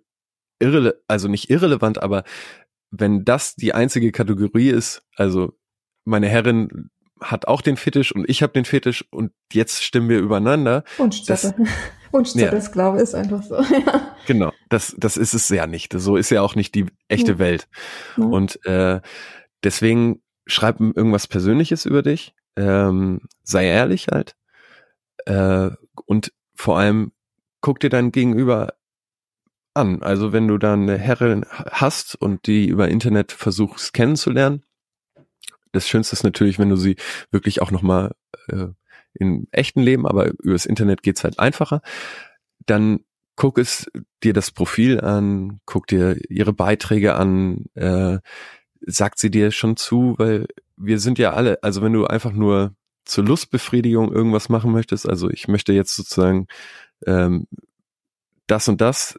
irrele, 0.60 1.02
also 1.08 1.28
nicht 1.28 1.50
irrelevant, 1.50 2.02
aber 2.02 2.24
wenn 2.90 3.26
das 3.26 3.56
die 3.56 3.74
einzige 3.74 4.12
Kategorie 4.12 4.70
ist, 4.70 5.02
also 5.16 5.54
meine 6.06 6.30
Herrin 6.30 6.90
hat 7.20 7.48
auch 7.48 7.62
den 7.62 7.76
Fetisch 7.76 8.14
und 8.14 8.30
ich 8.30 8.44
habe 8.44 8.54
den 8.54 8.66
Fetisch 8.66 9.06
und 9.12 9.32
jetzt 9.52 9.84
stimmen 9.84 10.10
wir 10.10 10.20
übereinander. 10.20 10.84
Und 10.98 11.30
das, 11.30 11.54
Wunschzettel 12.14 12.62
ja. 12.76 12.96
ist 12.96 13.16
einfach 13.16 13.44
so. 13.44 13.56
ja. 13.86 14.16
Genau, 14.28 14.52
das, 14.70 14.96
das 14.98 15.18
ist 15.18 15.34
es 15.34 15.50
ja 15.50 15.68
nicht. 15.68 15.94
So 15.94 16.16
ist 16.16 16.30
ja 16.30 16.42
auch 16.42 16.56
nicht 16.56 16.76
die 16.76 16.86
echte 17.08 17.34
ja. 17.34 17.40
Welt. 17.40 17.68
Ja. 18.18 18.26
Und 18.26 18.66
äh, 18.66 19.02
deswegen 19.64 20.22
schreib 20.46 20.80
irgendwas 20.80 21.28
Persönliches 21.28 21.86
über 21.86 22.04
dich, 22.04 22.34
ähm, 22.56 23.22
sei 23.44 23.66
ehrlich 23.66 24.08
halt 24.12 24.36
äh, 25.26 25.70
und 26.06 26.34
vor 26.56 26.78
allem 26.78 27.12
guck 27.62 27.80
dir 27.80 27.90
dein 27.90 28.12
Gegenüber 28.12 28.74
an. 29.74 30.04
Also 30.04 30.34
wenn 30.34 30.48
du 30.48 30.58
da 30.58 30.74
eine 30.74 30.98
Herrin 30.98 31.46
hast 31.50 32.16
und 32.16 32.48
die 32.48 32.68
über 32.68 32.90
Internet 32.90 33.32
versuchst 33.32 33.94
kennenzulernen, 33.94 34.64
das 35.72 35.88
Schönste 35.88 36.14
ist 36.14 36.24
natürlich, 36.24 36.60
wenn 36.60 36.70
du 36.70 36.76
sie 36.76 36.98
wirklich 37.32 37.62
auch 37.62 37.72
nochmal 37.72 38.12
äh, 38.48 38.68
im 39.14 39.48
echten 39.52 39.82
Leben, 39.82 40.08
aber 40.08 40.32
übers 40.42 40.66
Internet 40.66 41.04
geht's 41.04 41.24
halt 41.24 41.40
einfacher, 41.40 41.82
dann 42.66 43.02
guck 43.36 43.58
es 43.58 43.90
dir 44.24 44.34
das 44.34 44.52
Profil 44.52 45.02
an, 45.02 45.60
guck 45.66 45.88
dir 45.88 46.18
ihre 46.30 46.54
Beiträge 46.54 47.16
an, 47.16 47.66
äh, 47.76 48.20
sagt 48.82 49.20
sie 49.20 49.32
dir 49.32 49.52
schon 49.52 49.78
zu, 49.78 50.16
weil 50.18 50.48
wir 50.78 51.00
sind 51.00 51.18
ja 51.20 51.34
alle, 51.34 51.62
also 51.64 51.82
wenn 51.82 51.94
du 51.94 52.06
einfach 52.06 52.32
nur 52.32 52.76
zur 53.06 53.26
Lustbefriedigung 53.26 54.12
irgendwas 54.12 54.50
machen 54.50 54.72
möchtest, 54.72 55.08
also 55.08 55.30
ich 55.30 55.48
möchte 55.48 55.74
jetzt 55.74 55.96
sozusagen 55.96 56.48
ähm, 57.06 57.48
das 58.48 58.68
und 58.68 58.82
das, 58.82 59.18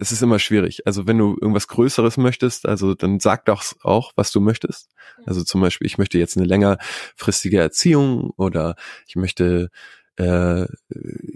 es 0.00 0.12
ist 0.12 0.22
immer 0.22 0.38
schwierig. 0.38 0.86
Also 0.86 1.06
wenn 1.06 1.18
du 1.18 1.36
irgendwas 1.40 1.68
Größeres 1.68 2.16
möchtest, 2.16 2.66
also 2.66 2.94
dann 2.94 3.20
sag 3.20 3.44
doch 3.46 3.64
auch, 3.82 4.12
was 4.16 4.30
du 4.30 4.40
möchtest. 4.40 4.90
Also 5.26 5.42
zum 5.42 5.60
Beispiel, 5.60 5.86
ich 5.86 5.98
möchte 5.98 6.18
jetzt 6.18 6.36
eine 6.36 6.46
längerfristige 6.46 7.58
Erziehung 7.58 8.30
oder 8.36 8.76
ich 9.06 9.16
möchte, 9.16 9.70
äh, 10.16 10.66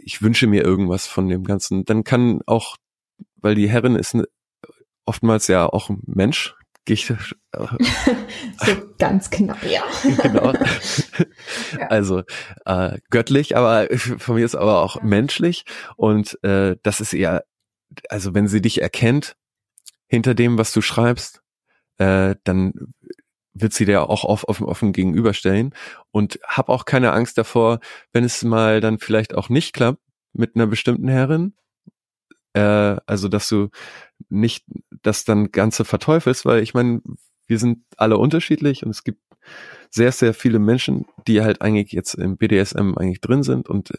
ich 0.04 0.22
wünsche 0.22 0.46
mir 0.46 0.62
irgendwas 0.62 1.06
von 1.06 1.28
dem 1.28 1.44
Ganzen. 1.44 1.84
Dann 1.84 2.04
kann 2.04 2.40
auch, 2.46 2.76
weil 3.36 3.54
die 3.54 3.68
Herrin 3.68 3.96
ist 3.96 4.14
ne, 4.14 4.26
oftmals 5.04 5.48
ja 5.48 5.66
auch 5.66 5.90
ein 5.90 6.00
Mensch, 6.06 6.54
gehe 6.84 6.94
ich 6.94 7.06
so 8.64 8.72
ganz 8.98 9.30
knapp, 9.30 9.62
ja. 9.64 9.82
genau. 10.22 10.52
Also 11.88 12.22
äh, 12.64 12.98
göttlich, 13.10 13.56
aber 13.56 13.88
von 13.96 14.36
mir 14.36 14.44
ist 14.44 14.54
aber 14.54 14.82
auch 14.82 14.96
Ja. 14.96 15.02
menschlich 15.04 15.64
und 15.96 16.42
äh, 16.44 16.76
das 16.82 17.00
ist 17.00 17.12
eher, 17.12 17.44
also 18.08 18.34
wenn 18.34 18.48
sie 18.48 18.60
dich 18.60 18.82
erkennt 18.82 19.36
hinter 20.06 20.34
dem, 20.34 20.58
was 20.58 20.72
du 20.72 20.80
schreibst, 20.80 21.42
äh, 21.98 22.36
dann 22.44 22.94
wird 23.54 23.72
sie 23.72 23.84
dir 23.84 24.08
auch 24.08 24.24
off- 24.24 24.44
offen, 24.44 24.66
offen 24.66 24.92
gegenüberstellen. 24.92 25.74
Und 26.10 26.38
hab 26.46 26.68
auch 26.68 26.84
keine 26.84 27.12
Angst 27.12 27.38
davor, 27.38 27.80
wenn 28.12 28.24
es 28.24 28.42
mal 28.42 28.80
dann 28.80 28.98
vielleicht 28.98 29.34
auch 29.34 29.48
nicht 29.48 29.74
klappt 29.74 30.00
mit 30.32 30.56
einer 30.56 30.66
bestimmten 30.66 31.08
Herrin, 31.08 31.54
äh, 32.54 32.60
also 33.06 33.28
dass 33.28 33.48
du 33.48 33.68
nicht 34.28 34.64
das 35.02 35.24
dann 35.24 35.52
Ganze 35.52 35.84
verteufelst, 35.84 36.44
weil 36.44 36.62
ich 36.62 36.74
meine, 36.74 37.02
wir 37.46 37.58
sind 37.58 37.84
alle 37.96 38.18
unterschiedlich 38.18 38.84
und 38.84 38.90
es 38.90 39.04
gibt 39.04 39.20
sehr, 39.90 40.12
sehr 40.12 40.32
viele 40.32 40.58
Menschen, 40.58 41.06
die 41.26 41.42
halt 41.42 41.60
eigentlich 41.60 41.92
jetzt 41.92 42.14
im 42.14 42.36
BDSM 42.36 42.94
eigentlich 42.96 43.20
drin 43.20 43.42
sind 43.42 43.68
und 43.68 43.92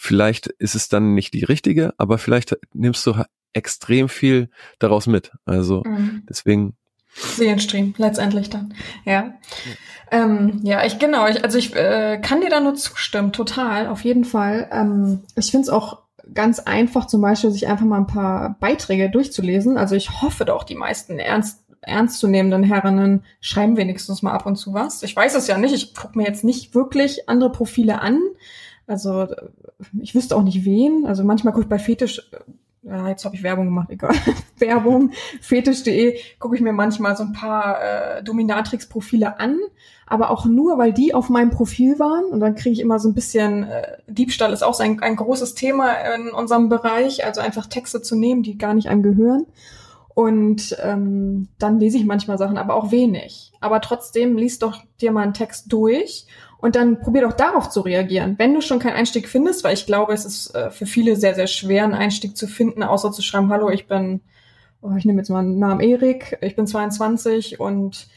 vielleicht 0.00 0.46
ist 0.46 0.74
es 0.74 0.88
dann 0.88 1.14
nicht 1.14 1.34
die 1.34 1.44
richtige, 1.44 1.92
aber 1.98 2.16
vielleicht 2.16 2.56
nimmst 2.72 3.06
du 3.06 3.14
extrem 3.52 4.08
viel 4.08 4.48
daraus 4.78 5.06
mit. 5.06 5.32
Also 5.44 5.82
Mhm. 5.84 6.22
deswegen, 6.28 6.76
Seelenstream, 7.12 7.92
letztendlich 7.98 8.48
dann. 8.48 8.72
Ja. 9.04 9.34
Ähm, 10.10 10.60
ja, 10.62 10.86
ich 10.86 10.98
genau, 10.98 11.26
ich, 11.26 11.44
also 11.44 11.58
ich 11.58 11.74
äh, 11.76 12.18
kann 12.22 12.40
dir 12.40 12.48
da 12.48 12.60
nur 12.60 12.76
zustimmen, 12.76 13.32
total, 13.32 13.88
auf 13.88 14.02
jeden 14.04 14.24
Fall. 14.24 14.70
Ähm, 14.72 15.24
ich 15.36 15.50
finde 15.50 15.64
es 15.64 15.68
auch 15.68 15.98
ganz 16.32 16.60
einfach, 16.60 17.06
zum 17.06 17.20
Beispiel 17.20 17.50
sich 17.50 17.66
einfach 17.68 17.84
mal 17.84 17.98
ein 17.98 18.06
paar 18.06 18.56
Beiträge 18.58 19.10
durchzulesen. 19.10 19.76
Also 19.76 19.96
ich 19.96 20.22
hoffe 20.22 20.46
doch, 20.46 20.64
die 20.64 20.76
meisten 20.76 21.18
ernst 21.18 21.64
ernstzunehmenden 21.82 22.62
Herrinnen 22.62 23.24
schreiben 23.40 23.76
wenigstens 23.76 24.22
mal 24.22 24.32
ab 24.32 24.44
und 24.46 24.56
zu 24.56 24.74
was. 24.74 25.02
Ich 25.02 25.16
weiß 25.16 25.34
es 25.34 25.46
ja 25.46 25.56
nicht, 25.58 25.74
ich 25.74 25.94
gucke 25.94 26.16
mir 26.18 26.26
jetzt 26.26 26.44
nicht 26.44 26.74
wirklich 26.74 27.28
andere 27.28 27.52
Profile 27.52 28.00
an. 28.02 28.20
Also 28.86 29.28
ich 30.00 30.14
wüsste 30.14 30.36
auch 30.36 30.42
nicht 30.42 30.64
wen. 30.64 31.06
Also 31.06 31.24
manchmal 31.24 31.52
gucke 31.52 31.64
ich 31.64 31.68
bei 31.68 31.78
Fetisch, 31.78 32.30
äh, 32.84 33.08
jetzt 33.08 33.24
habe 33.24 33.34
ich 33.34 33.42
Werbung 33.42 33.66
gemacht, 33.66 33.90
egal. 33.90 34.14
Werbung, 34.58 35.10
fetisch.de, 35.40 36.18
gucke 36.38 36.56
ich 36.56 36.62
mir 36.62 36.72
manchmal 36.72 37.16
so 37.16 37.24
ein 37.24 37.32
paar 37.32 37.82
äh, 37.82 38.22
Dominatrix-Profile 38.22 39.38
an, 39.38 39.58
aber 40.06 40.30
auch 40.30 40.44
nur, 40.44 40.78
weil 40.78 40.92
die 40.92 41.14
auf 41.14 41.28
meinem 41.28 41.50
Profil 41.50 41.98
waren. 41.98 42.24
Und 42.24 42.40
dann 42.40 42.54
kriege 42.54 42.72
ich 42.72 42.80
immer 42.80 42.98
so 42.98 43.08
ein 43.08 43.14
bisschen, 43.14 43.64
äh, 43.64 43.98
Diebstahl 44.06 44.52
ist 44.52 44.62
auch 44.62 44.74
so 44.74 44.82
ein, 44.82 45.00
ein 45.00 45.16
großes 45.16 45.54
Thema 45.54 45.92
in 46.14 46.30
unserem 46.30 46.68
Bereich, 46.68 47.24
also 47.24 47.40
einfach 47.40 47.66
Texte 47.66 48.02
zu 48.02 48.16
nehmen, 48.16 48.42
die 48.42 48.58
gar 48.58 48.74
nicht 48.74 48.88
einem 48.88 49.02
gehören. 49.02 49.46
Und 50.14 50.76
ähm, 50.82 51.48
dann 51.58 51.78
lese 51.78 51.96
ich 51.96 52.04
manchmal 52.04 52.36
Sachen, 52.36 52.58
aber 52.58 52.74
auch 52.74 52.90
wenig. 52.90 53.52
Aber 53.60 53.80
trotzdem 53.80 54.36
liest 54.36 54.62
doch 54.62 54.82
dir 55.00 55.12
mal 55.12 55.22
einen 55.22 55.34
Text 55.34 55.72
durch 55.72 56.26
und 56.60 56.76
dann 56.76 57.00
probier 57.00 57.22
doch 57.22 57.32
darauf 57.32 57.70
zu 57.70 57.80
reagieren. 57.80 58.34
Wenn 58.38 58.54
du 58.54 58.60
schon 58.60 58.78
keinen 58.78 58.94
Einstieg 58.94 59.28
findest, 59.28 59.64
weil 59.64 59.74
ich 59.74 59.86
glaube, 59.86 60.12
es 60.12 60.24
ist 60.24 60.54
äh, 60.54 60.70
für 60.70 60.86
viele 60.86 61.16
sehr, 61.16 61.34
sehr 61.34 61.46
schwer, 61.46 61.84
einen 61.84 61.94
Einstieg 61.94 62.36
zu 62.36 62.46
finden, 62.46 62.82
außer 62.82 63.12
zu 63.12 63.22
schreiben, 63.22 63.50
hallo, 63.50 63.70
ich 63.70 63.86
bin, 63.86 64.20
oh, 64.82 64.94
ich 64.96 65.04
nehme 65.04 65.18
jetzt 65.18 65.30
mal 65.30 65.40
einen 65.40 65.58
Namen 65.58 65.80
Erik, 65.80 66.38
ich 66.42 66.56
bin 66.56 66.66
22 66.66 67.60
und 67.60 68.08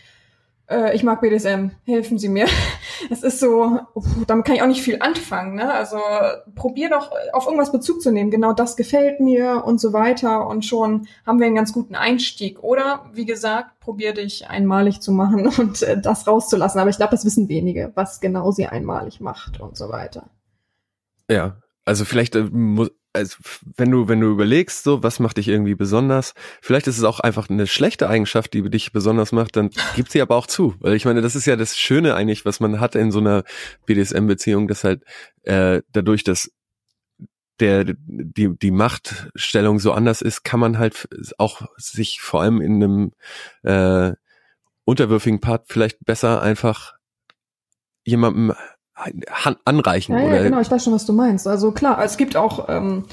äh, 0.73 0.95
ich 0.95 1.03
mag 1.03 1.21
BDSM, 1.21 1.71
helfen 1.85 2.17
Sie 2.17 2.29
mir. 2.29 2.47
Es 3.09 3.21
ist 3.21 3.41
so, 3.41 3.81
uff, 3.95 4.05
damit 4.27 4.45
kann 4.45 4.55
ich 4.55 4.61
auch 4.61 4.67
nicht 4.67 4.81
viel 4.81 5.01
anfangen. 5.01 5.55
Ne? 5.55 5.73
Also 5.73 5.97
probier 6.55 6.89
doch 6.89 7.11
auf 7.33 7.45
irgendwas 7.47 7.73
Bezug 7.73 8.01
zu 8.01 8.11
nehmen. 8.11 8.31
Genau 8.31 8.53
das 8.53 8.77
gefällt 8.77 9.19
mir 9.19 9.63
und 9.65 9.81
so 9.81 9.91
weiter. 9.91 10.47
Und 10.47 10.63
schon 10.63 11.07
haben 11.25 11.39
wir 11.39 11.47
einen 11.47 11.55
ganz 11.55 11.73
guten 11.73 11.95
Einstieg. 11.95 12.63
Oder, 12.63 13.03
wie 13.11 13.25
gesagt, 13.25 13.81
probier 13.81 14.13
dich 14.13 14.47
einmalig 14.47 15.01
zu 15.01 15.11
machen 15.11 15.47
und 15.57 15.81
äh, 15.81 15.99
das 15.99 16.27
rauszulassen. 16.27 16.79
Aber 16.79 16.89
ich 16.89 16.95
glaube, 16.95 17.11
das 17.11 17.25
wissen 17.25 17.49
wenige, 17.49 17.91
was 17.95 18.21
genau 18.21 18.51
sie 18.51 18.67
einmalig 18.67 19.19
macht 19.19 19.59
und 19.59 19.75
so 19.75 19.89
weiter. 19.89 20.29
ja, 21.29 21.57
also 21.85 22.05
vielleicht 22.05 22.35
äh, 22.35 22.43
muss, 22.43 22.89
also 23.13 23.37
wenn 23.77 23.91
du, 23.91 24.07
wenn 24.07 24.19
du 24.19 24.31
überlegst, 24.31 24.83
so, 24.83 25.03
was 25.03 25.19
macht 25.19 25.37
dich 25.37 25.47
irgendwie 25.47 25.75
besonders, 25.75 26.33
vielleicht 26.61 26.87
ist 26.87 26.97
es 26.97 27.03
auch 27.03 27.19
einfach 27.19 27.49
eine 27.49 27.67
schlechte 27.67 28.09
Eigenschaft, 28.09 28.53
die 28.53 28.69
dich 28.69 28.91
besonders 28.91 29.31
macht, 29.31 29.55
dann 29.55 29.69
gib 29.95 30.09
sie 30.09 30.21
aber 30.21 30.35
auch 30.35 30.47
zu. 30.47 30.75
Weil 30.79 30.95
ich 30.95 31.05
meine, 31.05 31.21
das 31.21 31.35
ist 31.35 31.45
ja 31.45 31.55
das 31.55 31.77
Schöne 31.77 32.15
eigentlich, 32.15 32.43
was 32.43 32.59
man 32.59 32.79
hat 32.79 32.95
in 32.95 33.11
so 33.11 33.19
einer 33.19 33.43
BDSM-Beziehung, 33.85 34.67
dass 34.67 34.83
halt 34.83 35.03
äh, 35.43 35.81
dadurch, 35.91 36.23
dass 36.23 36.51
der 37.59 37.85
die 37.85 38.57
die 38.57 38.71
Machtstellung 38.71 39.79
so 39.79 39.91
anders 39.91 40.21
ist, 40.21 40.43
kann 40.43 40.59
man 40.59 40.79
halt 40.79 41.07
auch 41.37 41.61
sich 41.77 42.19
vor 42.19 42.41
allem 42.41 42.61
in 42.61 42.83
einem 42.83 43.11
äh, 43.61 44.15
unterwürfigen 44.85 45.39
Part 45.39 45.67
vielleicht 45.69 46.03
besser 46.03 46.41
einfach 46.41 46.95
jemandem 48.03 48.53
anreichen 49.65 50.17
Ja, 50.17 50.25
oder 50.25 50.35
ja, 50.37 50.43
genau, 50.43 50.59
ich 50.59 50.69
weiß 50.69 50.83
schon, 50.83 50.93
was 50.93 51.05
du 51.05 51.13
meinst. 51.13 51.47
Also 51.47 51.71
klar, 51.71 52.03
es 52.03 52.17
gibt 52.17 52.35
auch 52.35 52.69
ähm, 52.69 53.05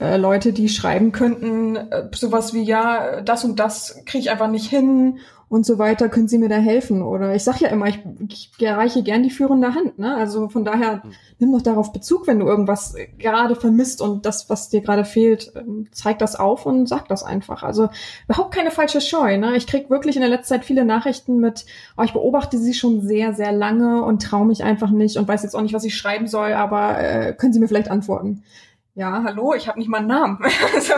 äh, 0.00 0.16
Leute, 0.16 0.52
die 0.52 0.68
schreiben 0.68 1.12
könnten, 1.12 1.76
äh, 1.76 2.08
sowas 2.14 2.54
wie, 2.54 2.62
ja, 2.62 3.20
das 3.20 3.44
und 3.44 3.60
das 3.60 4.02
kriege 4.06 4.22
ich 4.22 4.30
einfach 4.30 4.48
nicht 4.48 4.68
hin 4.68 5.18
und 5.50 5.66
so 5.66 5.78
weiter, 5.80 6.08
können 6.08 6.28
Sie 6.28 6.38
mir 6.38 6.48
da 6.48 6.56
helfen? 6.58 7.02
Oder 7.02 7.34
ich 7.34 7.42
sag 7.42 7.60
ja 7.60 7.68
immer, 7.68 7.88
ich, 7.88 7.98
ich 8.28 8.50
erreiche 8.60 9.02
gern 9.02 9.24
die 9.24 9.30
führende 9.30 9.74
Hand. 9.74 9.98
Ne? 9.98 10.14
Also 10.14 10.48
von 10.48 10.64
daher, 10.64 11.02
Hm. 11.02 11.10
nimm 11.40 11.52
doch 11.52 11.60
darauf 11.60 11.92
Bezug, 11.92 12.28
wenn 12.28 12.38
du 12.38 12.46
irgendwas 12.46 12.94
gerade 13.18 13.56
vermisst 13.56 14.00
und 14.00 14.24
das, 14.24 14.48
was 14.48 14.68
dir 14.68 14.80
gerade 14.80 15.04
fehlt, 15.04 15.52
ähm, 15.56 15.88
zeig 15.90 16.20
das 16.20 16.36
auf 16.36 16.66
und 16.66 16.88
sag 16.88 17.08
das 17.08 17.24
einfach. 17.24 17.64
Also 17.64 17.88
überhaupt 18.28 18.54
keine 18.54 18.70
falsche 18.70 19.00
Scheu. 19.00 19.38
Ne? 19.38 19.56
Ich 19.56 19.66
krieg 19.66 19.90
wirklich 19.90 20.14
in 20.14 20.22
der 20.22 20.30
letzten 20.30 20.50
Zeit 20.54 20.64
viele 20.64 20.84
Nachrichten 20.84 21.38
mit, 21.38 21.66
oh, 21.98 22.02
ich 22.02 22.12
beobachte 22.12 22.56
sie 22.56 22.72
schon 22.72 23.00
sehr, 23.00 23.34
sehr 23.34 23.50
lange 23.50 24.04
und 24.04 24.22
traue 24.22 24.46
mich 24.46 24.62
einfach 24.62 24.90
nicht 24.90 25.16
und 25.16 25.26
weiß 25.26 25.42
jetzt 25.42 25.56
auch 25.56 25.62
nicht, 25.62 25.74
was 25.74 25.82
ich 25.84 25.96
schreiben 25.96 26.28
soll, 26.28 26.52
aber 26.52 26.96
äh, 27.00 27.32
können 27.32 27.52
Sie 27.52 27.58
mir 27.58 27.66
vielleicht 27.66 27.90
antworten? 27.90 28.44
Ja, 28.94 29.22
hallo, 29.24 29.54
ich 29.54 29.68
habe 29.68 29.78
nicht 29.78 29.88
mal 29.88 29.98
einen 29.98 30.08
Namen. 30.08 30.38
Also, 30.74 30.94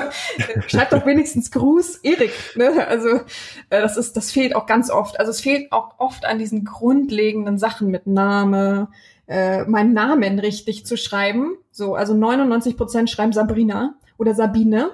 schreib 0.67 0.91
doch 0.91 1.05
wenigstens 1.05 1.51
Gruß, 1.51 1.97
Erik. 1.97 2.33
Ne? 2.57 2.87
Also 2.87 3.09
äh, 3.09 3.81
das 3.81 3.97
ist, 3.97 4.17
das 4.17 4.31
fehlt 4.33 4.57
auch 4.57 4.67
ganz 4.67 4.91
oft. 4.91 5.21
Also 5.21 5.31
es 5.31 5.41
fehlt 5.41 5.73
auch 5.73 5.99
oft 5.99 6.25
an 6.25 6.39
diesen 6.39 6.65
grundlegenden 6.65 7.59
Sachen 7.59 7.91
mit 7.91 8.07
Name, 8.07 8.89
äh, 9.27 9.65
meinen 9.65 9.93
Namen 9.93 10.39
richtig 10.39 10.87
zu 10.87 10.97
schreiben. 10.97 11.57
So, 11.71 11.95
also 11.95 12.15
99 12.15 12.77
Prozent 12.77 13.11
schreiben 13.11 13.33
Sabrina 13.33 13.95
oder 14.17 14.35
Sabine. 14.35 14.93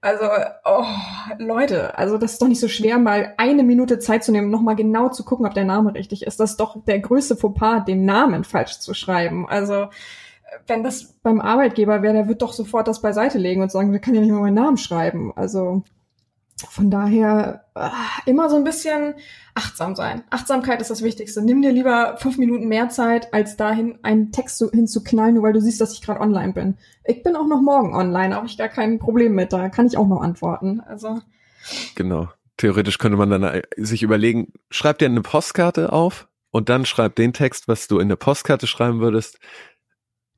Also, 0.00 0.24
oh, 0.64 0.84
Leute, 1.38 1.98
also 1.98 2.16
das 2.16 2.32
ist 2.32 2.42
doch 2.42 2.48
nicht 2.48 2.60
so 2.60 2.68
schwer, 2.68 2.98
mal 2.98 3.34
eine 3.36 3.62
Minute 3.62 3.98
Zeit 3.98 4.24
zu 4.24 4.32
nehmen, 4.32 4.50
nochmal 4.50 4.76
genau 4.76 5.10
zu 5.10 5.24
gucken, 5.24 5.44
ob 5.44 5.52
der 5.52 5.64
Name 5.64 5.94
richtig 5.94 6.22
ist. 6.22 6.40
Das 6.40 6.52
ist 6.52 6.60
doch 6.60 6.82
der 6.86 7.00
größte 7.00 7.36
Fauxpas, 7.36 7.84
den 7.84 8.06
Namen 8.06 8.44
falsch 8.44 8.78
zu 8.78 8.94
schreiben. 8.94 9.46
Also, 9.46 9.88
wenn 10.66 10.82
das 10.82 11.14
beim 11.22 11.40
Arbeitgeber 11.40 12.02
wäre, 12.02 12.14
der 12.14 12.28
wird 12.28 12.42
doch 12.42 12.52
sofort 12.52 12.88
das 12.88 13.02
beiseite 13.02 13.38
legen 13.38 13.62
und 13.62 13.70
sagen, 13.70 13.92
der 13.92 14.00
kann 14.00 14.14
ja 14.14 14.20
nicht 14.20 14.30
mal 14.30 14.40
meinen 14.40 14.54
Namen 14.54 14.76
schreiben. 14.76 15.32
Also, 15.36 15.82
von 16.68 16.90
daher 16.90 17.64
ah, 17.74 17.92
immer 18.26 18.50
so 18.50 18.56
ein 18.56 18.64
bisschen 18.64 19.14
achtsam 19.54 19.96
sein. 19.96 20.22
Achtsamkeit 20.30 20.80
ist 20.80 20.90
das 20.90 21.02
Wichtigste. 21.02 21.42
Nimm 21.42 21.62
dir 21.62 21.72
lieber 21.72 22.16
fünf 22.18 22.36
Minuten 22.36 22.68
mehr 22.68 22.90
Zeit, 22.90 23.32
als 23.32 23.56
dahin 23.56 23.98
einen 24.02 24.30
Text 24.30 24.58
so 24.58 24.70
hinzuknallen, 24.70 25.34
nur 25.34 25.44
weil 25.44 25.54
du 25.54 25.60
siehst, 25.60 25.80
dass 25.80 25.94
ich 25.94 26.02
gerade 26.02 26.20
online 26.20 26.52
bin. 26.52 26.76
Ich 27.04 27.22
bin 27.22 27.36
auch 27.36 27.46
noch 27.46 27.62
morgen 27.62 27.94
online, 27.94 28.34
habe 28.34 28.46
ich 28.46 28.58
gar 28.58 28.68
kein 28.68 28.98
Problem 28.98 29.34
mit. 29.34 29.52
Da 29.52 29.70
kann 29.70 29.86
ich 29.86 29.96
auch 29.96 30.08
noch 30.08 30.20
antworten. 30.20 30.80
Also 30.80 31.20
Genau. 31.94 32.28
Theoretisch 32.56 32.98
könnte 32.98 33.16
man 33.16 33.30
dann 33.30 33.42
äh, 33.42 33.62
sich 33.76 34.02
überlegen, 34.02 34.52
schreib 34.70 34.98
dir 34.98 35.06
eine 35.06 35.22
Postkarte 35.22 35.92
auf 35.92 36.28
und 36.50 36.68
dann 36.68 36.84
schreib 36.84 37.16
den 37.16 37.32
Text, 37.32 37.68
was 37.68 37.88
du 37.88 37.98
in 37.98 38.08
der 38.08 38.16
Postkarte 38.16 38.66
schreiben 38.66 39.00
würdest, 39.00 39.38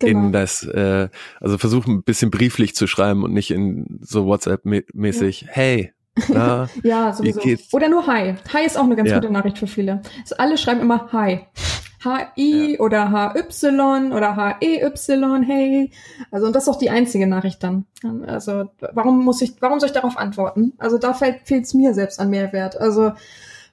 genau. 0.02 0.26
in 0.26 0.32
das, 0.32 0.64
äh, 0.64 1.08
also 1.40 1.58
versuch 1.58 1.86
ein 1.86 2.02
bisschen 2.02 2.30
brieflich 2.30 2.74
zu 2.74 2.86
schreiben 2.86 3.24
und 3.24 3.32
nicht 3.32 3.50
in 3.50 3.98
so 4.02 4.26
WhatsApp-mäßig, 4.26 5.46
hey, 5.48 5.92
na, 6.28 6.68
ja, 6.82 7.12
sowieso. 7.12 7.40
Oder 7.72 7.88
nur 7.88 8.06
Hi. 8.06 8.34
Hi 8.52 8.66
ist 8.66 8.76
auch 8.76 8.84
eine 8.84 8.96
ganz 8.96 9.08
Ja. 9.08 9.18
gute 9.18 9.32
Nachricht 9.32 9.58
für 9.58 9.66
viele. 9.66 10.02
Also 10.20 10.36
alle 10.36 10.58
schreiben 10.58 10.80
immer 10.80 11.10
Hi. 11.12 11.46
HI 12.36 12.78
oder 12.80 13.10
HY 13.12 14.12
oder 14.12 14.36
HEY, 14.36 15.44
hey. 15.46 15.90
Also, 16.30 16.46
und 16.46 16.56
das 16.56 16.64
ist 16.64 16.68
auch 16.68 16.78
die 16.78 16.90
einzige 16.90 17.26
Nachricht 17.26 17.62
dann. 17.62 17.86
Also, 18.26 18.70
warum 18.92 19.24
muss 19.24 19.40
ich, 19.40 19.54
warum 19.60 19.78
soll 19.78 19.88
ich 19.88 19.94
darauf 19.94 20.16
antworten? 20.16 20.72
Also, 20.78 20.98
da 20.98 21.14
fehlt 21.14 21.46
es 21.48 21.74
mir 21.74 21.94
selbst 21.94 22.18
an 22.18 22.30
Mehrwert. 22.30 22.76
Also, 22.76 23.12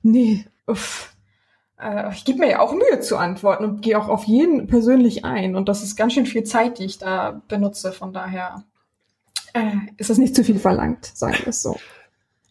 nee, 0.03 0.45
uff. 0.67 1.11
Äh, 1.79 2.11
ich 2.13 2.25
gebe 2.25 2.39
mir 2.39 2.49
ja 2.49 2.59
auch 2.59 2.73
Mühe 2.73 2.99
zu 2.99 3.17
antworten 3.17 3.63
und 3.63 3.81
gehe 3.81 3.97
auch 3.97 4.07
auf 4.07 4.25
jeden 4.25 4.67
persönlich 4.67 5.25
ein. 5.25 5.55
Und 5.55 5.69
das 5.69 5.83
ist 5.83 5.95
ganz 5.95 6.13
schön 6.13 6.25
viel 6.25 6.43
Zeit, 6.43 6.79
die 6.79 6.85
ich 6.85 6.97
da 6.97 7.41
benutze. 7.47 7.91
Von 7.91 8.13
daher 8.13 8.63
äh, 9.53 9.71
ist 9.97 10.09
das 10.09 10.17
nicht 10.17 10.35
zu 10.35 10.43
viel 10.43 10.59
verlangt, 10.59 11.05
sagen 11.05 11.37
wir 11.39 11.47
es 11.47 11.61
so. 11.61 11.77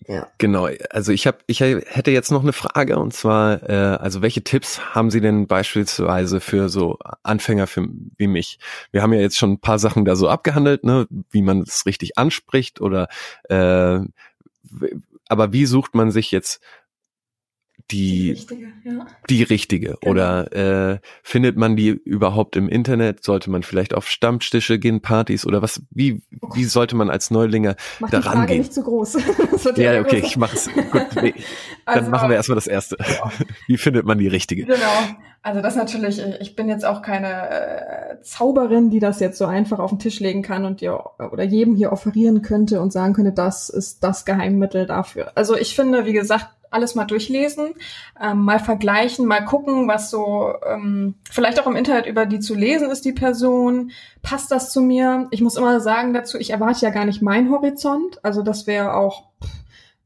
Ja. 0.06 0.26
Genau, 0.38 0.68
also 0.88 1.12
ich 1.12 1.26
habe, 1.26 1.38
ich 1.46 1.60
hätte 1.60 2.10
jetzt 2.10 2.32
noch 2.32 2.42
eine 2.42 2.54
Frage 2.54 2.98
und 2.98 3.12
zwar, 3.12 3.68
äh, 3.68 3.74
also 3.74 4.22
welche 4.22 4.42
Tipps 4.42 4.80
haben 4.94 5.10
Sie 5.10 5.20
denn 5.20 5.46
beispielsweise 5.46 6.40
für 6.40 6.70
so 6.70 6.98
Anfänger 7.22 7.66
für, 7.66 7.86
wie 8.16 8.26
mich? 8.26 8.58
Wir 8.90 9.02
haben 9.02 9.12
ja 9.12 9.20
jetzt 9.20 9.36
schon 9.36 9.52
ein 9.52 9.60
paar 9.60 9.78
Sachen 9.78 10.06
da 10.06 10.16
so 10.16 10.30
abgehandelt, 10.30 10.82
ne, 10.82 11.06
wie 11.30 11.42
man 11.42 11.60
es 11.60 11.84
richtig 11.84 12.16
anspricht 12.16 12.80
oder 12.80 13.08
äh, 13.50 14.00
aber 15.28 15.52
wie 15.52 15.66
sucht 15.66 15.94
man 15.94 16.10
sich 16.10 16.30
jetzt 16.30 16.62
die, 17.90 18.24
die 18.24 18.31
richtige, 18.31 18.66
ja. 18.85 19.07
die 19.31 19.42
richtige. 19.42 19.96
Genau. 20.01 20.11
oder 20.11 20.92
äh, 20.92 20.98
findet 21.22 21.57
man 21.57 21.77
die 21.77 21.88
überhaupt 21.88 22.57
im 22.57 22.68
Internet? 22.68 23.24
Sollte 23.24 23.51
man 23.51 23.62
vielleicht 23.62 23.94
auf 23.94 24.09
Stammtische 24.09 24.79
gehen, 24.79 25.01
Partys 25.01 25.46
oder 25.46 25.62
was? 25.62 25.83
Wie 25.90 26.22
oh 26.40 26.48
wie 26.55 26.64
sollte 26.64 26.96
man 26.96 27.11
als 27.11 27.31
Neulinge 27.31 27.77
Mach 27.98 28.11
daran 28.11 28.22
die 28.22 28.37
Frage 28.37 28.46
gehen? 28.53 28.59
nicht 28.59 28.74
zu 28.74 28.83
groß. 28.83 29.18
ja, 29.77 30.01
okay, 30.01 30.22
ich 30.24 30.37
mach's. 30.37 30.68
Gut, 30.90 31.07
nee. 31.22 31.35
Dann 31.87 31.94
also, 31.98 32.11
machen 32.11 32.29
wir 32.29 32.37
erstmal 32.37 32.57
das 32.57 32.66
erste. 32.66 32.96
Ja. 32.98 33.33
Wie 33.66 33.79
findet 33.79 34.05
man 34.05 34.18
die 34.18 34.29
richtige? 34.29 34.64
Genau. 34.64 34.77
Also 35.42 35.62
das 35.62 35.77
natürlich, 35.77 36.20
ich 36.40 36.57
bin 36.57 36.68
jetzt 36.68 36.85
auch 36.85 37.01
keine 37.01 37.48
äh, 37.48 38.20
Zauberin, 38.22 38.90
die 38.90 38.98
das 38.98 39.20
jetzt 39.20 39.38
so 39.38 39.46
einfach 39.46 39.79
auf 39.79 39.90
den 39.90 39.98
Tisch 39.98 40.20
legen 40.20 40.42
kann 40.42 40.64
und 40.64 40.81
dir 40.81 41.05
oder 41.18 41.44
jedem 41.44 41.74
hier 41.77 41.92
offerieren 41.92 42.42
könnte 42.42 42.81
und 42.83 42.92
sagen 42.92 43.14
könnte, 43.14 43.33
das 43.33 43.70
ist 43.70 44.03
das 44.05 44.24
Geheimmittel 44.24 44.87
dafür. 44.87 45.33
Also 45.37 45.57
ich 45.57 45.74
finde, 45.74 46.05
wie 46.05 46.12
gesagt, 46.12 46.48
alles 46.70 46.94
mal 46.94 47.04
durchlesen, 47.04 47.74
ähm, 48.20 48.44
mal 48.44 48.59
vergleichen, 48.59 49.26
mal 49.26 49.44
gucken, 49.44 49.88
was 49.88 50.11
so 50.11 50.52
ähm, 50.66 51.14
vielleicht 51.31 51.61
auch 51.61 51.66
im 51.66 51.76
Internet 51.76 52.07
über 52.07 52.26
die 52.26 52.40
zu 52.40 52.54
lesen 52.54 52.90
ist, 52.90 53.04
die 53.04 53.12
Person. 53.12 53.90
Passt 54.22 54.50
das 54.50 54.72
zu 54.72 54.81
mir? 54.81 55.28
Ich 55.31 55.40
muss 55.40 55.57
immer 55.57 55.81
sagen 55.81 56.12
dazu, 56.12 56.38
ich 56.38 56.50
erwarte 56.50 56.85
ja 56.85 56.90
gar 56.90 57.04
nicht 57.04 57.22
meinen 57.22 57.50
Horizont. 57.50 58.22
Also 58.24 58.42
das 58.42 58.66
wäre 58.66 58.94
auch, 58.94 59.24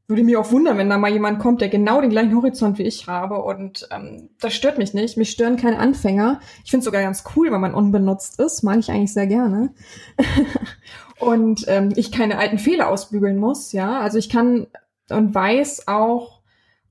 würde 0.07 0.23
mich 0.23 0.37
auch 0.37 0.51
wundern, 0.51 0.77
wenn 0.77 0.89
da 0.89 0.97
mal 0.97 1.11
jemand 1.11 1.39
kommt, 1.39 1.61
der 1.61 1.69
genau 1.69 1.99
den 1.99 2.09
gleichen 2.09 2.35
Horizont 2.35 2.77
wie 2.77 2.83
ich 2.83 3.07
habe. 3.07 3.41
Und 3.41 3.87
ähm, 3.91 4.29
das 4.39 4.53
stört 4.53 4.77
mich 4.77 4.93
nicht. 4.93 5.17
Mich 5.17 5.31
stören 5.31 5.57
keine 5.57 5.79
Anfänger. 5.79 6.39
Ich 6.63 6.71
finde 6.71 6.79
es 6.79 6.85
sogar 6.85 7.01
ganz 7.01 7.23
cool, 7.35 7.51
wenn 7.51 7.61
man 7.61 7.73
unbenutzt 7.73 8.39
ist. 8.39 8.63
Mag 8.63 8.79
ich 8.79 8.91
eigentlich 8.91 9.13
sehr 9.13 9.27
gerne. 9.27 9.73
und 11.19 11.65
ähm, 11.67 11.91
ich 11.95 12.11
keine 12.11 12.37
alten 12.37 12.59
Fehler 12.59 12.89
ausbügeln 12.89 13.37
muss, 13.37 13.71
ja. 13.71 13.99
Also 13.99 14.17
ich 14.17 14.29
kann 14.29 14.67
und 15.09 15.33
weiß 15.33 15.87
auch, 15.87 16.41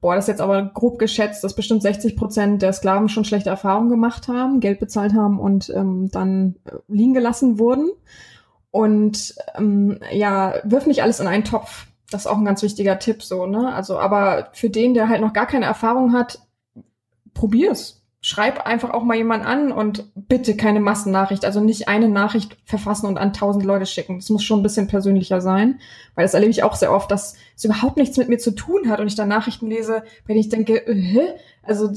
boah, 0.02 0.16
das 0.16 0.24
ist 0.24 0.28
jetzt 0.28 0.40
aber 0.40 0.62
grob 0.74 0.98
geschätzt, 0.98 1.42
dass 1.44 1.54
bestimmt 1.54 1.80
60 1.80 2.16
Prozent 2.16 2.60
der 2.60 2.72
Sklaven 2.72 3.08
schon 3.08 3.24
schlechte 3.24 3.50
Erfahrungen 3.50 3.88
gemacht 3.88 4.28
haben, 4.28 4.60
Geld 4.60 4.80
bezahlt 4.80 5.14
haben 5.14 5.38
und 5.38 5.70
ähm, 5.70 6.10
dann 6.10 6.56
äh, 6.64 6.72
liegen 6.88 7.14
gelassen 7.14 7.58
wurden. 7.58 7.88
Und 8.72 9.34
ähm, 9.54 10.00
ja, 10.10 10.54
wirf 10.64 10.86
nicht 10.86 11.02
alles 11.02 11.20
in 11.20 11.28
einen 11.28 11.44
Topf. 11.44 11.86
Das 12.10 12.22
ist 12.22 12.26
auch 12.26 12.36
ein 12.36 12.44
ganz 12.44 12.62
wichtiger 12.62 12.98
Tipp 12.98 13.22
so, 13.22 13.46
ne? 13.46 13.72
Also, 13.72 13.98
aber 13.98 14.48
für 14.52 14.70
den, 14.70 14.92
der 14.92 15.08
halt 15.08 15.20
noch 15.20 15.32
gar 15.32 15.46
keine 15.46 15.66
Erfahrung 15.66 16.12
hat, 16.12 16.40
probier's 17.32 18.01
schreib 18.24 18.66
einfach 18.66 18.90
auch 18.90 19.02
mal 19.02 19.16
jemand 19.16 19.44
an 19.44 19.72
und 19.72 20.06
bitte 20.14 20.56
keine 20.56 20.78
Massennachricht. 20.78 21.44
Also 21.44 21.60
nicht 21.60 21.88
eine 21.88 22.08
Nachricht 22.08 22.56
verfassen 22.64 23.06
und 23.06 23.18
an 23.18 23.32
tausend 23.32 23.64
Leute 23.64 23.84
schicken. 23.84 24.20
Das 24.20 24.30
muss 24.30 24.44
schon 24.44 24.60
ein 24.60 24.62
bisschen 24.62 24.86
persönlicher 24.86 25.40
sein, 25.40 25.80
weil 26.14 26.24
das 26.24 26.32
erlebe 26.32 26.52
ich 26.52 26.62
auch 26.62 26.76
sehr 26.76 26.92
oft, 26.92 27.10
dass 27.10 27.34
es 27.56 27.64
überhaupt 27.64 27.96
nichts 27.96 28.16
mit 28.16 28.28
mir 28.28 28.38
zu 28.38 28.52
tun 28.52 28.88
hat 28.88 29.00
und 29.00 29.08
ich 29.08 29.16
dann 29.16 29.28
Nachrichten 29.28 29.66
lese, 29.66 30.04
wenn 30.26 30.38
ich 30.38 30.48
denke, 30.48 30.86
äh? 30.86 31.34
Also, 31.64 31.90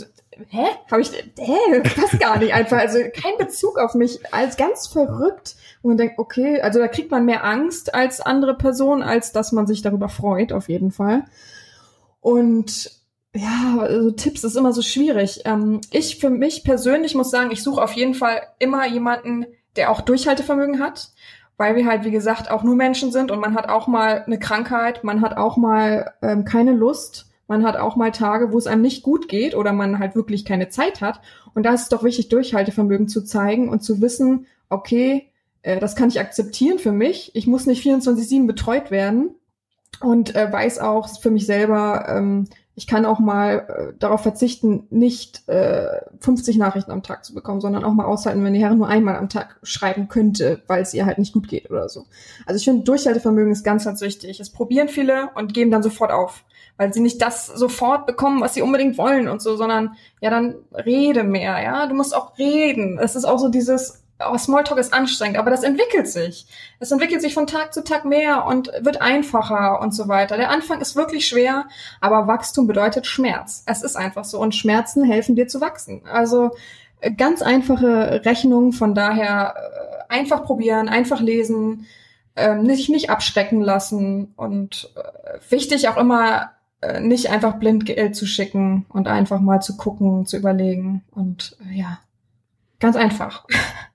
hä? 0.49 0.65
Habe 0.91 1.01
ich, 1.01 1.11
hä? 1.11 1.81
Passt 1.95 2.19
gar 2.19 2.39
nicht 2.39 2.55
einfach. 2.55 2.79
Also 2.79 2.97
kein 3.13 3.37
Bezug 3.37 3.77
auf 3.77 3.93
mich. 3.93 4.19
Als 4.33 4.57
ganz 4.57 4.87
verrückt. 4.87 5.55
Und 5.83 5.89
man 5.89 5.97
denkt, 5.97 6.17
okay, 6.17 6.59
also 6.59 6.79
da 6.79 6.87
kriegt 6.87 7.11
man 7.11 7.25
mehr 7.25 7.45
Angst 7.45 7.93
als 7.93 8.19
andere 8.19 8.57
Personen, 8.57 9.03
als 9.03 9.31
dass 9.31 9.51
man 9.51 9.67
sich 9.67 9.83
darüber 9.83 10.09
freut, 10.09 10.53
auf 10.53 10.69
jeden 10.69 10.89
Fall. 10.89 11.25
Und 12.19 12.89
ja, 13.35 13.77
also 13.79 14.11
Tipps 14.11 14.43
ist 14.43 14.55
immer 14.55 14.71
so 14.71 14.81
schwierig. 14.81 15.41
Ähm, 15.45 15.81
ich 15.91 16.17
für 16.17 16.29
mich 16.29 16.63
persönlich 16.63 17.15
muss 17.15 17.31
sagen, 17.31 17.51
ich 17.51 17.63
suche 17.63 17.83
auf 17.83 17.91
jeden 17.93 18.13
Fall 18.13 18.41
immer 18.59 18.87
jemanden, 18.87 19.45
der 19.75 19.91
auch 19.91 20.01
Durchhaltevermögen 20.01 20.79
hat, 20.79 21.11
weil 21.57 21.75
wir 21.75 21.85
halt, 21.85 22.05
wie 22.05 22.11
gesagt, 22.11 22.49
auch 22.49 22.63
nur 22.63 22.75
Menschen 22.75 23.11
sind 23.11 23.31
und 23.31 23.39
man 23.39 23.53
hat 23.53 23.67
auch 23.67 23.87
mal 23.87 24.23
eine 24.25 24.39
Krankheit, 24.39 25.03
man 25.03 25.21
hat 25.21 25.35
auch 25.37 25.57
mal 25.57 26.13
ähm, 26.21 26.45
keine 26.45 26.73
Lust, 26.73 27.27
man 27.47 27.65
hat 27.65 27.75
auch 27.75 27.97
mal 27.97 28.11
Tage, 28.11 28.53
wo 28.53 28.57
es 28.57 28.67
einem 28.67 28.81
nicht 28.81 29.03
gut 29.03 29.27
geht 29.27 29.53
oder 29.53 29.73
man 29.73 29.99
halt 29.99 30.15
wirklich 30.15 30.45
keine 30.45 30.69
Zeit 30.69 31.01
hat. 31.01 31.19
Und 31.53 31.63
da 31.63 31.73
ist 31.73 31.83
es 31.83 31.89
doch 31.89 32.03
wichtig, 32.03 32.29
Durchhaltevermögen 32.29 33.07
zu 33.07 33.21
zeigen 33.23 33.69
und 33.69 33.83
zu 33.83 34.01
wissen, 34.01 34.47
okay, 34.69 35.27
äh, 35.61 35.79
das 35.79 35.95
kann 35.97 36.07
ich 36.07 36.21
akzeptieren 36.21 36.79
für 36.79 36.93
mich. 36.93 37.31
Ich 37.35 37.47
muss 37.47 37.65
nicht 37.65 37.85
24-7 37.85 38.47
betreut 38.47 38.91
werden 38.91 39.35
und 39.99 40.35
äh, 40.35 40.51
weiß 40.51 40.79
auch 40.79 41.09
für 41.19 41.31
mich 41.31 41.45
selber, 41.45 42.05
ähm, 42.07 42.47
ich 42.77 42.87
kann 42.87 43.05
auch 43.05 43.19
mal 43.19 43.67
äh, 43.69 43.97
darauf 43.99 44.21
verzichten, 44.21 44.85
nicht 44.89 45.47
äh, 45.47 46.01
50 46.19 46.57
Nachrichten 46.57 46.91
am 46.91 47.03
Tag 47.03 47.23
zu 47.23 47.33
bekommen, 47.33 47.61
sondern 47.61 47.85
auch 47.85 47.93
mal 47.93 48.05
aushalten, 48.05 48.43
wenn 48.43 48.53
die 48.53 48.59
Herren 48.59 48.77
nur 48.77 48.89
einmal 48.89 49.15
am 49.15 49.29
Tag 49.29 49.57
schreiben 49.63 50.09
könnte, 50.09 50.61
weil 50.67 50.81
es 50.81 50.93
ihr 50.93 51.05
halt 51.05 51.17
nicht 51.17 51.33
gut 51.33 51.47
geht 51.47 51.71
oder 51.71 51.87
so. 51.87 52.05
Also 52.45 52.57
ich 52.57 52.65
finde, 52.65 52.83
Durchhaltevermögen 52.83 53.53
ist 53.53 53.63
ganz, 53.63 53.85
ganz 53.85 54.01
wichtig. 54.01 54.41
Es 54.41 54.49
probieren 54.49 54.89
viele 54.89 55.29
und 55.35 55.53
geben 55.53 55.71
dann 55.71 55.83
sofort 55.83 56.11
auf, 56.11 56.43
weil 56.75 56.93
sie 56.93 56.99
nicht 56.99 57.21
das 57.21 57.47
sofort 57.47 58.05
bekommen, 58.05 58.41
was 58.41 58.53
sie 58.55 58.61
unbedingt 58.61 58.97
wollen 58.97 59.29
und 59.29 59.41
so, 59.41 59.55
sondern 59.55 59.95
ja, 60.19 60.29
dann 60.29 60.55
rede 60.73 61.23
mehr, 61.23 61.63
ja. 61.63 61.87
Du 61.87 61.95
musst 61.95 62.13
auch 62.13 62.37
reden. 62.37 62.99
Es 62.99 63.15
ist 63.15 63.25
auch 63.25 63.39
so 63.39 63.47
dieses, 63.47 64.04
oh, 64.19 64.37
Smalltalk 64.37 64.79
ist 64.79 64.93
anstrengend, 64.93 65.37
aber 65.37 65.51
das 65.51 65.63
entwickelt 65.63 66.07
sich. 66.07 66.47
Es 66.79 66.91
entwickelt 66.91 67.21
sich 67.21 67.33
von 67.33 67.47
Tag 67.47 67.73
zu 67.73 67.83
Tag 67.83 68.05
mehr 68.05 68.45
und 68.45 68.71
wird 68.79 69.01
einfacher 69.01 69.81
und 69.81 69.93
so 69.93 70.07
weiter. 70.07 70.37
Der 70.37 70.51
Anfang 70.51 70.79
ist 70.79 70.95
wirklich 70.95 71.27
schwer, 71.27 71.65
aber 72.01 72.27
Wachstum 72.27 72.67
bedeutet 72.67 73.07
Schmerz. 73.07 73.63
Es 73.65 73.83
ist 73.83 73.95
einfach 73.95 74.23
so 74.23 74.39
und 74.39 74.55
Schmerzen 74.55 75.03
helfen 75.03 75.35
dir 75.35 75.47
zu 75.47 75.59
wachsen. 75.59 76.03
Also 76.11 76.51
äh, 77.01 77.11
ganz 77.11 77.41
einfache 77.41 78.21
Rechnung, 78.25 78.71
von 78.71 78.95
daher 78.95 79.55
äh, 80.09 80.13
einfach 80.13 80.43
probieren, 80.43 80.87
einfach 80.87 81.19
lesen, 81.19 81.85
ähm, 82.37 82.65
sich 82.65 82.89
nicht 82.89 83.09
abschrecken 83.09 83.61
lassen 83.61 84.33
und 84.35 84.93
äh, 84.95 85.39
wichtig 85.49 85.89
auch 85.89 85.97
immer 85.97 86.51
nicht 86.99 87.31
einfach 87.31 87.55
blind 87.55 87.87
Geld 87.87 88.15
zu 88.15 88.27
schicken 88.27 88.85
und 88.89 89.07
einfach 89.07 89.39
mal 89.39 89.59
zu 89.59 89.75
gucken, 89.75 90.27
zu 90.27 90.37
überlegen 90.37 91.03
und 91.09 91.57
ja, 91.73 91.97
ganz 92.79 92.95
einfach. 92.95 93.47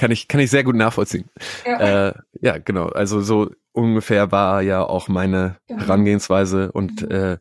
kann 0.00 0.10
ich, 0.10 0.28
kann 0.28 0.40
ich 0.40 0.50
sehr 0.50 0.64
gut 0.64 0.76
nachvollziehen. 0.76 1.28
Ja, 1.66 2.08
äh, 2.08 2.14
ja 2.40 2.56
genau. 2.56 2.86
Also 2.86 3.20
so 3.20 3.50
ungefähr 3.72 4.32
war 4.32 4.62
ja 4.62 4.82
auch 4.82 5.08
meine 5.08 5.56
ja. 5.68 5.76
Herangehensweise 5.76 6.72
und 6.72 7.02
mhm. 7.02 7.10
äh, 7.10 7.38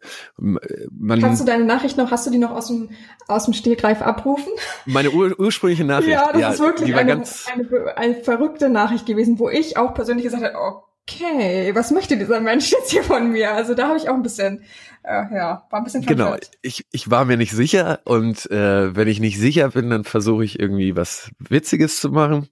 man. 0.91 1.21
Kannst 1.21 1.41
du 1.41 1.45
deine 1.45 1.63
Nachricht 1.63 1.97
noch, 1.97 2.11
hast 2.11 2.27
du 2.27 2.31
die 2.31 2.37
noch 2.37 2.51
aus 2.51 2.67
dem, 2.67 2.89
aus 3.27 3.45
dem 3.45 3.53
Stegreif 3.53 4.01
abrufen? 4.01 4.51
Meine 4.85 5.11
ur 5.11 5.39
ursprüngliche 5.39 5.83
Nachricht. 5.85 6.09
Ja, 6.09 6.31
das 6.33 6.41
ja, 6.41 6.49
ist 6.49 6.59
wirklich 6.59 6.93
eine, 6.93 7.13
eine, 7.13 7.97
eine, 7.97 8.15
verrückte 8.15 8.69
Nachricht 8.69 9.05
gewesen, 9.05 9.39
wo 9.39 9.47
ich 9.47 9.77
auch 9.77 9.93
persönlich 9.93 10.25
gesagt 10.25 10.43
habe, 10.43 10.83
okay, 11.09 11.73
was 11.73 11.91
möchte 11.91 12.17
dieser 12.17 12.41
Mensch 12.41 12.71
jetzt 12.71 12.91
hier 12.91 13.03
von 13.03 13.31
mir? 13.31 13.53
Also 13.53 13.73
da 13.73 13.87
habe 13.87 13.97
ich 13.97 14.09
auch 14.09 14.15
ein 14.15 14.23
bisschen 14.23 14.65
äh, 15.03 15.33
ja, 15.33 15.65
war 15.69 15.79
ein 15.79 15.83
bisschen 15.83 16.05
genau. 16.05 16.31
Genau, 16.31 16.37
ich, 16.61 16.85
ich 16.91 17.09
war 17.09 17.25
mir 17.25 17.37
nicht 17.37 17.51
sicher 17.51 17.99
und 18.05 18.49
äh, 18.51 18.95
wenn 18.95 19.07
ich 19.07 19.19
nicht 19.19 19.39
sicher 19.39 19.69
bin, 19.69 19.89
dann 19.89 20.03
versuche 20.03 20.43
ich 20.43 20.59
irgendwie 20.59 20.95
was 20.95 21.31
Witziges 21.39 21.99
zu 21.99 22.09
machen. 22.09 22.49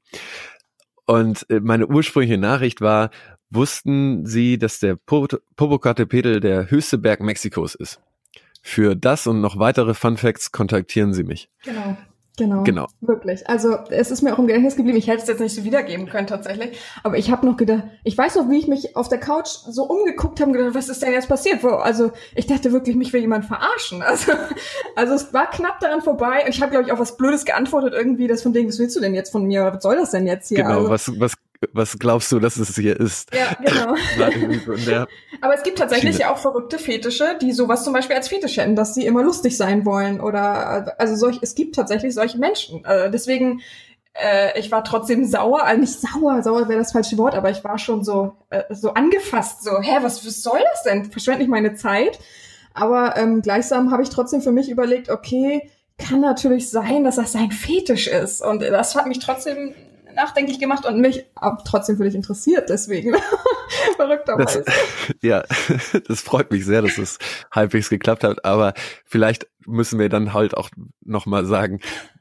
Und 1.05 1.45
äh, 1.49 1.59
meine 1.59 1.87
ursprüngliche 1.87 2.37
Nachricht 2.37 2.81
war, 2.81 3.11
wussten 3.49 4.25
Sie, 4.25 4.57
dass 4.57 4.79
der 4.79 4.95
Popocatépetl 4.95 6.39
der 6.39 6.69
höchste 6.69 6.97
Berg 6.97 7.21
Mexikos 7.21 7.75
ist? 7.75 8.01
Für 8.61 8.95
das 8.95 9.27
und 9.27 9.39
noch 9.39 9.59
weitere 9.59 9.93
Fun 9.93 10.17
Facts 10.17 10.51
kontaktieren 10.51 11.13
Sie 11.13 11.23
mich. 11.23 11.49
Genau. 11.63 11.97
Genau. 12.37 12.63
Genau. 12.63 12.87
Wirklich. 13.01 13.49
Also 13.49 13.77
es 13.89 14.11
ist 14.11 14.21
mir 14.21 14.33
auch 14.33 14.39
im 14.39 14.45
Gedächtnis 14.45 14.75
geblieben. 14.75 14.97
Ich 14.97 15.07
hätte 15.07 15.23
es 15.23 15.27
jetzt 15.27 15.39
nicht 15.39 15.55
so 15.55 15.63
wiedergeben 15.63 16.07
können 16.07 16.27
tatsächlich. 16.27 16.77
Aber 17.03 17.17
ich 17.17 17.31
habe 17.31 17.45
noch 17.45 17.57
gedacht, 17.57 17.83
ich 18.03 18.15
weiß 18.15 18.35
noch, 18.35 18.49
wie 18.49 18.59
ich 18.59 18.67
mich 18.67 18.95
auf 18.95 19.09
der 19.09 19.19
Couch 19.19 19.47
so 19.47 19.83
umgeguckt 19.83 20.39
habe 20.39 20.51
und 20.51 20.57
gedacht, 20.57 20.75
was 20.75 20.87
ist 20.87 21.01
denn 21.01 21.13
jetzt 21.13 21.27
passiert? 21.27 21.63
Wo, 21.63 21.69
also 21.69 22.11
ich 22.35 22.45
dachte 22.45 22.71
wirklich, 22.71 22.95
mich 22.95 23.11
will 23.11 23.21
jemand 23.21 23.45
verarschen. 23.45 24.03
Also, 24.17 24.31
also 24.95 25.13
es 25.13 25.33
war 25.33 25.49
knapp 25.49 25.79
daran 25.81 26.01
vorbei. 26.01 26.43
Und 26.45 26.49
ich 26.49 26.61
habe, 26.61 26.71
glaube 26.71 26.85
ich, 26.85 26.93
auch 26.93 26.99
was 26.99 27.17
Blödes 27.17 27.43
geantwortet 27.43 27.93
irgendwie, 27.93 28.27
das 28.27 28.41
von 28.41 28.53
dem, 28.53 28.67
was 28.67 28.79
willst 28.79 28.95
du 28.95 29.01
denn 29.01 29.13
jetzt 29.13 29.31
von 29.31 29.45
mir? 29.45 29.65
Was 29.65 29.83
soll 29.83 29.97
das 29.97 30.11
denn 30.11 30.25
jetzt 30.25 30.47
hier? 30.47 30.59
Genau, 30.59 30.87
also, 30.87 30.89
was, 30.89 31.19
was 31.19 31.33
was 31.73 31.97
glaubst 31.97 32.31
du, 32.31 32.39
dass 32.39 32.57
es 32.57 32.75
hier 32.75 32.99
ist? 32.99 33.33
Ja, 33.33 33.53
genau. 33.53 33.95
Aber 35.41 35.53
es 35.53 35.63
gibt 35.63 35.77
tatsächlich 35.77 36.19
ja 36.19 36.31
auch 36.31 36.37
verrückte 36.37 36.79
Fetische, 36.79 37.37
die 37.41 37.51
sowas 37.51 37.83
zum 37.83 37.93
Beispiel 37.93 38.15
als 38.15 38.27
Fetisch 38.27 38.57
hätten, 38.57 38.75
dass 38.75 38.93
sie 38.93 39.05
immer 39.05 39.23
lustig 39.23 39.57
sein 39.57 39.85
wollen 39.85 40.19
oder 40.19 40.99
also 40.99 41.15
solch, 41.15 41.39
es 41.41 41.55
gibt 41.55 41.75
tatsächlich 41.75 42.13
solche 42.13 42.37
Menschen. 42.37 42.85
Also 42.85 43.11
deswegen, 43.11 43.61
äh, 44.13 44.59
ich 44.59 44.71
war 44.71 44.83
trotzdem 44.83 45.25
sauer, 45.25 45.63
also 45.63 45.79
nicht 45.79 45.99
sauer, 45.99 46.43
sauer 46.43 46.69
wäre 46.69 46.79
das 46.79 46.91
falsche 46.91 47.17
Wort, 47.17 47.35
aber 47.35 47.49
ich 47.49 47.63
war 47.63 47.77
schon 47.77 48.03
so 48.03 48.35
äh, 48.49 48.63
so 48.69 48.93
angefasst, 48.93 49.63
so, 49.63 49.81
hä, 49.81 49.97
was, 50.01 50.25
was 50.25 50.43
soll 50.43 50.59
das 50.71 50.83
denn? 50.83 51.11
Verschwende 51.11 51.39
nicht 51.39 51.49
meine 51.49 51.75
Zeit. 51.75 52.19
Aber 52.73 53.17
ähm, 53.17 53.41
gleichsam 53.41 53.91
habe 53.91 54.03
ich 54.03 54.09
trotzdem 54.09 54.41
für 54.41 54.51
mich 54.51 54.69
überlegt, 54.69 55.09
okay, 55.09 55.71
kann 55.97 56.21
natürlich 56.21 56.69
sein, 56.69 57.03
dass 57.03 57.15
das 57.15 57.31
sein 57.31 57.51
Fetisch 57.51 58.07
ist. 58.07 58.43
Und 58.43 58.61
das 58.61 58.95
hat 58.95 59.07
mich 59.07 59.17
trotzdem 59.17 59.73
nachdenklich 60.17 60.59
gemacht 60.59 60.85
und 60.85 60.99
mich 60.99 61.25
aber 61.35 61.63
trotzdem 61.63 61.95
für 61.95 62.03
dich 62.03 62.15
interessiert, 62.15 62.69
deswegen. 62.69 63.15
Verrückterweise. 63.95 64.65
Ja, 65.21 65.43
das 66.07 66.21
freut 66.21 66.51
mich 66.51 66.65
sehr, 66.65 66.81
dass 66.81 66.97
es 66.97 67.19
halbwegs 67.51 67.89
geklappt 67.89 68.23
hat, 68.23 68.43
aber 68.43 68.73
vielleicht 69.05 69.47
müssen 69.65 69.99
wir 69.99 70.09
dann 70.09 70.33
halt 70.33 70.57
auch 70.57 70.69
nochmal 71.05 71.45
sagen, 71.45 71.79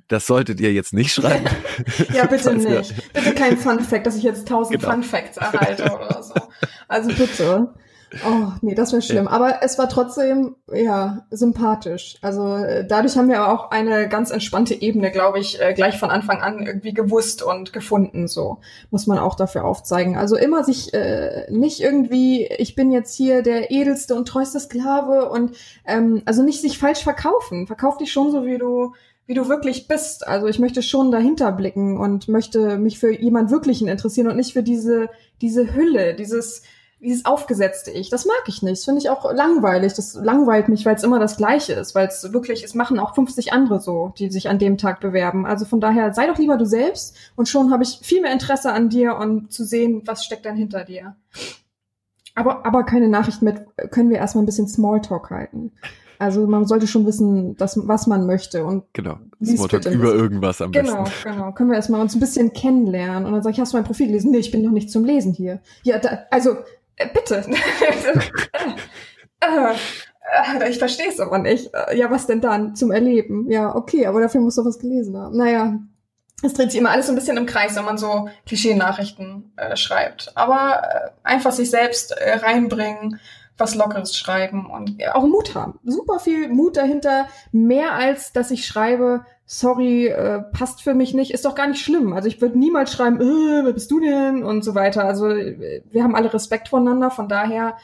das 0.09 0.27
solltet 0.27 0.61
ihr 0.61 0.73
jetzt 0.73 0.93
nicht 0.93 1.13
schreiben. 1.13 1.47
ja, 2.15 2.27
bitte 2.27 2.55
nicht. 2.55 2.95
Bitte 3.13 3.35
kein 3.35 3.57
Fun 3.57 3.81
Fact, 3.81 4.07
dass 4.07 4.17
ich 4.17 4.23
jetzt 4.23 4.47
tausend 4.47 4.81
genau. 4.81 4.93
Fun 4.93 5.03
Facts 5.03 5.37
erhalte 5.37 5.85
oder 5.93 6.23
so. 6.23 6.35
Also 6.87 7.09
bitte. 7.09 7.75
Oh, 8.25 8.53
nee, 8.63 8.75
das 8.75 8.93
wäre 8.93 9.03
schlimm. 9.03 9.25
Ja. 9.25 9.31
Aber 9.31 9.63
es 9.63 9.79
war 9.79 9.89
trotzdem, 9.89 10.55
ja, 10.73 11.27
sympathisch. 11.31 12.17
Also 12.23 12.55
äh, 12.55 12.87
dadurch 12.87 13.17
haben 13.17 13.29
wir 13.29 13.41
aber 13.41 13.53
auch 13.53 13.71
eine 13.73 14.09
ganz 14.09 14.31
entspannte 14.31 14.81
Ebene, 14.81 15.11
glaube 15.11 15.41
ich, 15.41 15.61
äh, 15.61 15.75
gleich 15.75 15.99
von 15.99 16.11
Anfang 16.11 16.41
an 16.41 16.65
irgendwie 16.65 16.95
gewusst 16.95 17.43
und 17.43 17.73
gefunden. 17.73 18.29
So 18.29 18.59
muss 18.91 19.09
man 19.09 19.19
auch 19.19 19.35
dafür 19.35 19.65
aufzeigen. 19.65 20.17
Also 20.17 20.37
immer 20.37 20.63
sich 20.63 20.95
äh, 20.95 21.51
nicht 21.51 21.81
irgendwie, 21.81 22.47
ich 22.47 22.77
bin 22.77 22.93
jetzt 22.93 23.17
hier 23.17 23.43
der 23.43 23.73
edelste 23.73 24.15
und 24.15 24.29
treueste 24.29 24.61
Sklave 24.61 25.29
und 25.29 25.57
ähm, 25.85 26.23
also 26.27 26.43
nicht 26.43 26.61
sich 26.61 26.79
falsch 26.79 27.03
verkaufen. 27.03 27.67
Verkauf 27.67 27.97
dich 27.97 28.13
schon 28.13 28.31
so, 28.31 28.45
wie 28.47 28.59
du 28.59 28.93
wie 29.29 29.35
du 29.35 29.49
wirklich 29.49 29.89
bist. 29.89 30.27
Also 30.27 30.47
ich 30.47 30.61
möchte 30.61 30.83
schon 30.83 31.11
dahinter 31.11 31.51
blicken 31.51 31.99
und 31.99 32.29
möchte 32.29 32.79
mich 32.79 33.01
für 33.01 33.13
jemand 33.13 33.51
Wirklichen 33.51 33.89
interessieren 33.89 34.29
und 34.29 34.37
nicht 34.37 34.53
für 34.53 34.63
diese, 34.63 35.09
diese 35.41 35.75
Hülle, 35.75 36.15
dieses, 36.15 36.63
dieses 37.01 37.25
aufgesetzte 37.25 37.91
Ich. 37.91 38.09
Das 38.09 38.25
mag 38.25 38.43
ich 38.47 38.63
nicht. 38.63 38.85
Finde 38.85 39.01
ich 39.01 39.11
auch 39.11 39.31
langweilig. 39.33 39.95
Das 39.95 40.15
langweilt 40.15 40.69
mich, 40.69 40.87
weil 40.87 40.97
es 40.97 41.03
immer 41.03 41.19
das 41.19 41.37
Gleiche 41.37 41.75
ist, 41.75 41.95
weil 41.95 42.09
es 42.09 42.33
wirklich, 42.33 42.65
es 42.65 42.75
machen 42.75 42.99
auch 42.99 43.15
50 43.15 43.53
andere 43.53 43.81
so, 43.81 44.15
die 44.19 44.31
sich 44.31 44.49
an 44.49 44.59
dem 44.59 44.79
Tag 44.79 45.01
bewerben. 45.01 45.47
Also 45.47 45.67
von 45.67 45.81
daher 45.81 46.15
sei 46.15 46.27
doch 46.27 46.39
lieber 46.39 46.57
du 46.57 46.65
selbst 46.65 47.17
und 47.37 47.49
schon 47.49 47.71
habe 47.71 47.83
ich 47.83 48.01
viel 48.03 48.23
mehr 48.23 48.33
Interesse 48.33 48.73
an 48.73 48.89
dir 48.89 49.17
und 49.17 49.53
zu 49.53 49.65
sehen, 49.65 50.03
was 50.07 50.25
steckt 50.25 50.47
dann 50.47 50.57
hinter 50.57 50.85
dir. 50.85 51.17
Aber, 52.35 52.67
aber 52.67 52.85
keine 52.85 53.09
Nachricht 53.09 53.43
mit, 53.43 53.63
können 53.91 54.11
wir 54.11 54.19
erstmal 54.19 54.43
ein 54.43 54.47
bisschen 54.47 54.69
Smalltalk 54.69 55.31
halten. 55.31 55.73
Also 56.19 56.47
man 56.47 56.67
sollte 56.67 56.87
schon 56.87 57.07
wissen, 57.07 57.57
dass, 57.57 57.79
was 57.87 58.07
man 58.07 58.27
möchte 58.27 58.65
und 58.65 58.85
genau. 58.93 59.19
Smalltalk 59.45 59.87
über 59.87 60.15
irgendwas 60.15 60.63
am 60.63 60.73
genau, 60.73 61.05
besten. 61.05 61.23
Genau, 61.23 61.37
genau. 61.37 61.53
Können 61.53 61.71
wir 61.71 61.77
erstmal 61.77 62.01
uns 62.01 62.15
ein 62.15 62.21
bisschen 62.21 62.53
kennenlernen 62.53 63.27
und 63.27 63.33
dann 63.33 63.43
sage 63.43 63.55
ich, 63.55 63.61
hast 63.61 63.73
du 63.73 63.77
mein 63.77 63.85
Profil 63.85 64.09
gelesen? 64.09 64.31
Nee, 64.31 64.39
ich 64.39 64.51
bin 64.51 64.63
noch 64.63 64.71
nicht 64.71 64.91
zum 64.91 65.05
Lesen 65.05 65.33
hier. 65.33 65.61
Ja, 65.83 65.99
da, 65.99 66.21
also 66.31 66.57
bitte. 67.13 67.45
äh, 69.41 69.75
äh, 70.65 70.71
ich 70.71 70.79
verstehe 70.79 71.09
es 71.09 71.21
aber 71.21 71.39
nicht. 71.39 71.71
Äh, 71.75 71.97
ja, 71.97 72.11
was 72.11 72.27
denn 72.27 72.41
dann? 72.41 72.75
Zum 72.75 72.91
Erleben. 72.91 73.51
Ja, 73.51 73.75
okay, 73.75 74.07
aber 74.07 74.21
dafür 74.21 74.41
musst 74.41 74.59
du 74.59 74.65
was 74.65 74.79
gelesen 74.79 75.17
haben. 75.17 75.37
Naja, 75.37 75.79
es 76.43 76.55
dreht 76.55 76.71
sich 76.71 76.81
immer 76.81 76.91
alles 76.91 77.07
so 77.07 77.13
ein 77.13 77.17
bisschen 77.17 77.37
im 77.37 77.47
Kreis, 77.47 77.77
wenn 77.77 77.85
man 77.85 77.99
so 77.99 78.29
Klischee-Nachrichten 78.47 79.53
äh, 79.57 79.77
schreibt. 79.77 80.33
Aber 80.37 80.83
äh, 80.83 81.11
einfach 81.23 81.53
sich 81.53 81.71
selbst 81.71 82.13
äh, 82.13 82.37
reinbringen, 82.37 83.21
was 83.59 83.75
Lockeres 83.75 84.15
schreiben 84.15 84.67
und 84.71 85.03
auch 85.15 85.27
Mut 85.27 85.55
haben. 85.55 85.79
Super 85.83 86.19
viel 86.19 86.49
Mut 86.49 86.77
dahinter, 86.77 87.27
mehr 87.53 87.93
als 87.93 88.33
dass 88.33 88.51
ich 88.51 88.67
schreibe, 88.67 89.25
sorry, 89.47 90.09
äh, 90.09 90.41
passt 90.53 90.83
für 90.83 90.95
mich 90.95 91.15
nicht, 91.15 91.33
ist 91.33 91.45
doch 91.45 91.55
gar 91.55 91.69
nicht 91.69 91.81
schlimm. 91.81 92.13
Also 92.13 92.29
ich 92.29 92.41
würde 92.41 92.59
niemals 92.59 92.93
schreiben, 92.93 93.21
äh, 93.21 93.65
wer 93.65 93.73
bist 93.73 93.91
du 93.91 94.01
denn 94.01 94.43
und 94.43 94.65
so 94.65 94.75
weiter. 94.75 95.05
Also 95.05 95.27
wir 95.27 96.03
haben 96.03 96.17
alle 96.17 96.35
Respekt 96.35 96.69
voneinander, 96.69 97.11
von 97.11 97.29
daher 97.29 97.77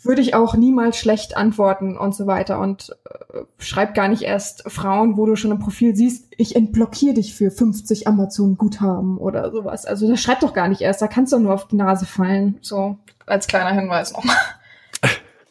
würde 0.00 0.22
ich 0.22 0.34
auch 0.34 0.54
niemals 0.54 0.96
schlecht 0.96 1.36
antworten 1.36 1.96
und 1.96 2.14
so 2.14 2.28
weiter 2.28 2.60
und 2.60 2.96
äh, 3.32 3.40
schreib 3.58 3.94
gar 3.94 4.06
nicht 4.06 4.22
erst 4.22 4.70
Frauen, 4.70 5.16
wo 5.16 5.26
du 5.26 5.34
schon 5.34 5.50
im 5.50 5.58
Profil 5.58 5.96
siehst, 5.96 6.26
ich 6.36 6.54
entblockiere 6.54 7.14
dich 7.14 7.34
für 7.34 7.50
50 7.50 8.06
Amazon 8.06 8.56
Guthaben 8.56 9.18
oder 9.18 9.50
sowas. 9.50 9.84
Also 9.84 10.08
das 10.08 10.20
schreib 10.20 10.38
doch 10.38 10.54
gar 10.54 10.68
nicht 10.68 10.82
erst, 10.82 11.02
da 11.02 11.08
kannst 11.08 11.32
du 11.32 11.40
nur 11.40 11.52
auf 11.54 11.66
die 11.66 11.76
Nase 11.76 12.06
fallen. 12.06 12.58
So 12.60 12.96
als 13.26 13.48
kleiner 13.48 13.72
Hinweis 13.72 14.12
nochmal. 14.12 14.36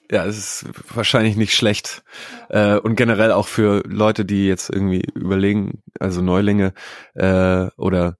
Ja, 0.09 0.25
es 0.25 0.37
ist 0.37 0.65
wahrscheinlich 0.95 1.35
nicht 1.35 1.53
schlecht. 1.53 2.03
Äh, 2.49 2.77
und 2.77 2.95
generell 2.95 3.31
auch 3.31 3.47
für 3.47 3.83
Leute, 3.85 4.23
die 4.23 4.47
jetzt 4.47 4.69
irgendwie 4.69 5.03
überlegen, 5.13 5.81
also 5.99 6.21
Neulinge 6.21 6.73
äh, 7.13 7.67
oder 7.77 8.17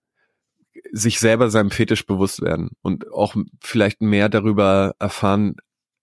sich 0.92 1.20
selber 1.20 1.50
seinem 1.50 1.72
Fetisch 1.72 2.06
bewusst 2.06 2.42
werden 2.42 2.72
und 2.82 3.12
auch 3.12 3.36
vielleicht 3.62 4.02
mehr 4.02 4.30
darüber 4.30 4.96
erfahren. 5.00 5.56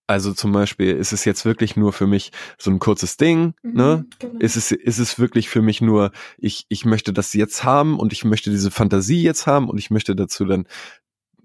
Also 0.06 0.34
zum 0.34 0.52
Beispiel, 0.52 0.94
ist 0.94 1.12
es 1.12 1.24
jetzt 1.24 1.44
wirklich 1.46 1.76
nur 1.76 1.92
für 1.92 2.06
mich 2.06 2.32
so 2.58 2.70
ein 2.70 2.78
kurzes 2.78 3.16
Ding? 3.16 3.54
Mhm, 3.62 3.72
ne? 3.72 4.06
Genau. 4.18 4.38
Ist 4.38 4.56
es 4.56 4.70
ist 4.70 4.98
es 4.98 5.18
wirklich 5.18 5.48
für 5.48 5.62
mich 5.62 5.80
nur, 5.80 6.12
ich 6.36 6.66
ich 6.68 6.84
möchte 6.84 7.12
das 7.12 7.32
jetzt 7.32 7.64
haben 7.64 7.98
und 7.98 8.12
ich 8.12 8.24
möchte 8.24 8.50
diese 8.50 8.70
Fantasie 8.70 9.22
jetzt 9.22 9.46
haben 9.46 9.68
und 9.68 9.78
ich 9.78 9.90
möchte 9.90 10.14
dazu 10.14 10.44
dann 10.44 10.66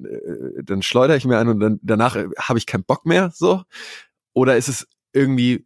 äh, 0.03 0.63
dann 0.63 0.81
schleudere 0.81 1.17
ich 1.17 1.25
mir 1.25 1.37
ein 1.39 1.47
und 1.47 1.59
dann 1.61 1.79
danach 1.83 2.17
habe 2.37 2.59
ich 2.59 2.65
keinen 2.65 2.83
Bock 2.83 3.05
mehr 3.05 3.31
so 3.33 3.63
oder 4.33 4.57
ist 4.57 4.69
es 4.69 4.87
irgendwie 5.13 5.65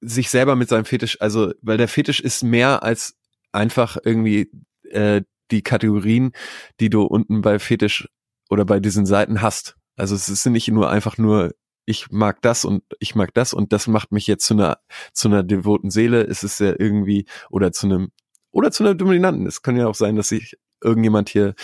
sich 0.00 0.30
selber 0.30 0.56
mit 0.56 0.68
seinem 0.68 0.84
Fetisch, 0.84 1.20
also 1.20 1.52
weil 1.62 1.78
der 1.78 1.88
Fetisch 1.88 2.20
ist 2.20 2.42
mehr 2.42 2.82
als 2.82 3.16
einfach 3.52 3.96
irgendwie 4.02 4.50
äh, 4.90 5.22
die 5.50 5.62
Kategorien, 5.62 6.32
die 6.80 6.90
du 6.90 7.02
unten 7.02 7.42
bei 7.42 7.58
Fetisch 7.58 8.08
oder 8.50 8.64
bei 8.64 8.80
diesen 8.80 9.06
Seiten 9.06 9.40
hast. 9.40 9.76
Also 9.96 10.14
es 10.14 10.28
ist 10.28 10.46
nicht 10.46 10.68
nur 10.68 10.90
einfach 10.90 11.18
nur 11.18 11.52
ich 11.86 12.10
mag 12.10 12.42
das 12.42 12.66
und 12.66 12.82
ich 12.98 13.14
mag 13.14 13.32
das 13.32 13.54
und 13.54 13.72
das 13.72 13.86
macht 13.86 14.12
mich 14.12 14.26
jetzt 14.26 14.44
zu 14.44 14.54
einer 14.54 14.78
zu 15.14 15.28
einer 15.28 15.42
devoten 15.42 15.90
Seele. 15.90 16.22
Es 16.22 16.44
ist 16.44 16.60
ja 16.60 16.74
irgendwie 16.78 17.26
oder 17.50 17.72
zu 17.72 17.86
einem 17.86 18.10
oder 18.50 18.70
zu 18.70 18.84
einer 18.84 18.94
dominanten. 18.94 19.46
Es 19.46 19.62
kann 19.62 19.76
ja 19.76 19.86
auch 19.86 19.94
sein, 19.94 20.14
dass 20.14 20.28
sich 20.28 20.58
irgendjemand 20.82 21.30
hier 21.30 21.54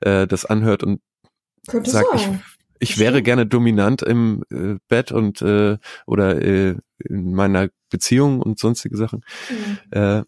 äh, 0.00 0.26
das 0.26 0.46
anhört 0.46 0.82
und 0.82 1.02
Könnte 1.68 1.90
sagt, 1.90 2.06
sein. 2.18 2.40
ich 2.44 2.53
ich 2.84 2.98
wäre 2.98 3.22
gerne 3.22 3.46
dominant 3.46 4.02
im 4.02 4.44
äh, 4.50 4.76
Bett 4.88 5.10
und 5.10 5.40
äh, 5.40 5.78
oder 6.06 6.42
äh, 6.42 6.76
in 6.98 7.32
meiner 7.34 7.70
Beziehung 7.88 8.42
und 8.42 8.58
sonstige 8.58 8.98
Sachen. 8.98 9.24
Mhm. 9.48 9.78
Äh, 9.90 10.22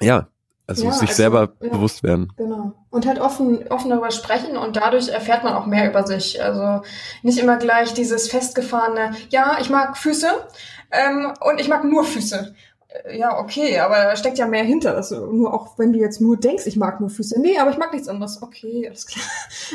ja, 0.00 0.28
also 0.66 0.86
ja, 0.86 0.92
sich 0.92 1.10
also, 1.10 1.14
selber 1.14 1.52
ja, 1.60 1.68
bewusst 1.68 2.02
werden. 2.02 2.32
Genau. 2.38 2.72
Und 2.88 3.06
halt 3.06 3.20
offen, 3.20 3.68
offen 3.68 3.90
darüber 3.90 4.10
sprechen 4.10 4.56
und 4.56 4.76
dadurch 4.76 5.08
erfährt 5.08 5.44
man 5.44 5.52
auch 5.52 5.66
mehr 5.66 5.90
über 5.90 6.06
sich. 6.06 6.42
Also 6.42 6.82
nicht 7.22 7.38
immer 7.38 7.58
gleich 7.58 7.92
dieses 7.92 8.28
festgefahrene, 8.28 9.12
ja, 9.28 9.58
ich 9.60 9.68
mag 9.68 9.98
Füße 9.98 10.28
ähm, 10.90 11.34
und 11.40 11.60
ich 11.60 11.68
mag 11.68 11.84
nur 11.84 12.04
Füße. 12.04 12.54
Äh, 13.04 13.18
ja, 13.18 13.38
okay, 13.38 13.78
aber 13.80 13.96
da 13.96 14.16
steckt 14.16 14.38
ja 14.38 14.46
mehr 14.46 14.64
hinter. 14.64 14.94
Also 14.96 15.26
nur 15.26 15.52
auch 15.52 15.78
wenn 15.78 15.92
du 15.92 15.98
jetzt 15.98 16.20
nur 16.22 16.38
denkst, 16.38 16.66
ich 16.66 16.76
mag 16.76 17.00
nur 17.00 17.10
Füße. 17.10 17.38
Nee, 17.40 17.58
aber 17.58 17.70
ich 17.70 17.78
mag 17.78 17.92
nichts 17.92 18.08
anderes. 18.08 18.42
Okay, 18.42 18.86
alles 18.88 19.06
klar. 19.06 19.24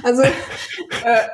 Also, 0.03 0.21
äh, 1.03 1.27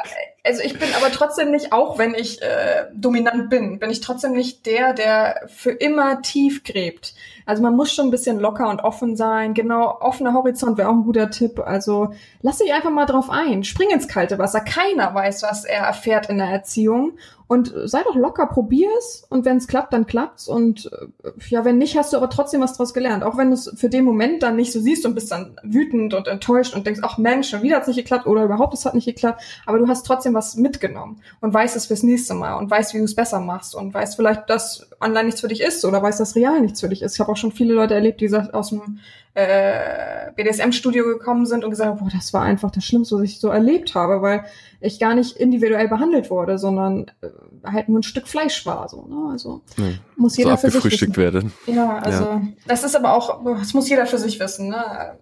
also 0.45 0.61
ich 0.61 0.77
bin 0.77 0.89
aber 0.95 1.09
trotzdem 1.11 1.51
nicht, 1.51 1.71
auch 1.71 1.97
wenn 1.97 2.15
ich 2.15 2.41
äh, 2.41 2.85
dominant 2.93 3.49
bin, 3.49 3.79
bin 3.79 3.89
ich 3.89 4.01
trotzdem 4.01 4.33
nicht 4.33 4.65
der, 4.65 4.93
der 4.93 5.47
für 5.47 5.71
immer 5.71 6.21
tief 6.21 6.63
gräbt. 6.63 7.13
Also 7.45 7.61
man 7.61 7.75
muss 7.75 7.93
schon 7.93 8.07
ein 8.07 8.11
bisschen 8.11 8.39
locker 8.39 8.69
und 8.69 8.81
offen 8.81 9.15
sein. 9.15 9.53
Genau, 9.53 9.99
offener 10.01 10.33
Horizont 10.33 10.77
wäre 10.77 10.89
auch 10.89 10.93
ein 10.93 11.03
guter 11.03 11.29
Tipp. 11.29 11.59
Also 11.59 12.13
lass 12.41 12.57
dich 12.57 12.73
einfach 12.73 12.91
mal 12.91 13.05
drauf 13.05 13.29
ein. 13.29 13.63
Spring 13.63 13.89
ins 13.89 14.07
kalte 14.07 14.37
Wasser. 14.37 14.61
Keiner 14.61 15.13
weiß, 15.13 15.43
was 15.43 15.65
er 15.65 15.83
erfährt 15.83 16.29
in 16.29 16.37
der 16.37 16.47
Erziehung. 16.47 17.13
Und 17.47 17.71
sei 17.83 18.01
doch 18.03 18.15
locker, 18.15 18.47
probier's 18.47 19.27
und 19.29 19.45
wenn 19.45 19.57
es 19.57 19.67
klappt, 19.67 19.93
dann 19.93 20.07
klappt's 20.07 20.47
und 20.47 20.89
äh, 21.23 21.29
ja, 21.49 21.65
wenn 21.65 21.77
nicht, 21.77 21.97
hast 21.97 22.11
du 22.11 22.17
aber 22.17 22.29
trotzdem 22.29 22.61
was 22.61 22.73
draus 22.73 22.93
gelernt. 22.93 23.23
Auch 23.23 23.37
wenn 23.37 23.49
du 23.49 23.53
es 23.53 23.71
für 23.75 23.89
den 23.89 24.05
Moment 24.05 24.41
dann 24.41 24.55
nicht 24.55 24.71
so 24.71 24.79
siehst 24.79 25.05
und 25.05 25.13
bist 25.13 25.31
dann 25.31 25.59
wütend 25.61 26.13
und 26.13 26.27
enttäuscht 26.27 26.73
und 26.73 26.87
denkst, 26.87 27.01
ach 27.03 27.17
Mensch, 27.17 27.49
schon 27.49 27.61
wieder 27.61 27.75
hat's 27.75 27.87
nicht 27.87 27.97
geklappt 27.97 28.25
oder 28.25 28.45
überhaupt 28.45 28.73
es 28.73 28.85
hat 28.85 28.95
nicht 28.95 29.05
geklappt, 29.05 29.43
aber 29.65 29.77
du 29.77 29.87
hast 29.87 30.05
trotzdem 30.05 30.32
was 30.33 30.55
mitgenommen 30.55 31.21
und 31.41 31.53
weißt 31.53 31.75
es 31.75 31.87
fürs 31.87 32.03
nächste 32.03 32.33
Mal 32.33 32.55
und 32.55 32.69
weißt, 32.69 32.93
wie 32.93 32.99
du 32.99 33.03
es 33.03 33.15
besser 33.15 33.39
machst 33.39 33.75
und 33.75 33.93
weißt 33.93 34.15
vielleicht, 34.15 34.49
dass 34.49 34.87
online 35.01 35.25
nichts 35.25 35.41
für 35.41 35.47
dich 35.47 35.61
ist 35.61 35.83
oder 35.85 36.01
weißt, 36.01 36.19
dass 36.19 36.35
real 36.35 36.59
nichts 36.61 36.81
für 36.81 36.89
dich 36.89 37.01
ist. 37.01 37.15
Ich 37.15 37.19
habe 37.19 37.31
auch 37.31 37.37
schon 37.37 37.51
viele 37.51 37.73
Leute 37.73 37.93
erlebt, 37.93 38.21
die 38.21 38.33
aus 38.33 38.69
dem 38.69 38.99
äh, 39.35 40.31
BDSM-Studio 40.35 41.05
gekommen 41.05 41.45
sind 41.45 41.63
und 41.63 41.71
gesagt 41.71 41.89
haben, 41.89 41.99
boah, 41.99 42.11
das 42.13 42.33
war 42.33 42.43
einfach 42.43 42.69
das 42.69 42.83
Schlimmste, 42.83 43.15
was 43.15 43.23
ich 43.23 43.39
so 43.39 43.49
erlebt 43.49 43.95
habe, 43.95 44.21
weil 44.21 44.45
ich 44.79 44.99
gar 44.99 45.15
nicht 45.15 45.37
individuell 45.37 45.87
behandelt 45.87 46.29
wurde, 46.29 46.59
sondern 46.59 47.07
äh, 47.21 47.29
halt 47.63 47.89
nur 47.89 47.99
ein 47.99 48.03
Stück 48.03 48.27
Fleisch 48.27 48.65
war. 48.65 48.87
So, 48.89 49.05
ne? 49.07 49.31
Also 49.31 49.61
ja, 49.77 49.85
muss 50.17 50.37
jeder 50.37 50.57
so 50.57 50.69
für 50.69 50.81
sich 50.81 51.01
wissen. 51.01 51.17
werden. 51.17 51.53
Ja, 51.65 51.97
also 51.97 52.23
ja. 52.23 52.41
das 52.67 52.83
ist 52.83 52.95
aber 52.95 53.13
auch, 53.13 53.43
das 53.43 53.73
muss 53.73 53.89
jeder 53.89 54.05
für 54.05 54.19
sich 54.19 54.39
wissen, 54.39 54.69
ne? 54.69 55.17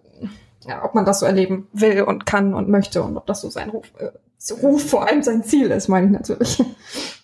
Ja, 0.66 0.84
ob 0.84 0.94
man 0.94 1.04
das 1.04 1.20
so 1.20 1.26
erleben 1.26 1.66
will 1.72 2.02
und 2.02 2.24
kann 2.26 2.54
und 2.54 2.68
möchte 2.68 3.02
und 3.02 3.16
ob 3.16 3.26
das 3.26 3.40
so 3.40 3.50
sein 3.50 3.70
Ruf, 3.70 3.90
äh, 3.98 4.10
Ruf 4.50 4.90
vor 4.90 5.06
allem 5.06 5.22
sein 5.22 5.44
Ziel 5.44 5.70
ist, 5.70 5.88
meine 5.88 6.06
ich 6.06 6.12
natürlich. 6.12 6.62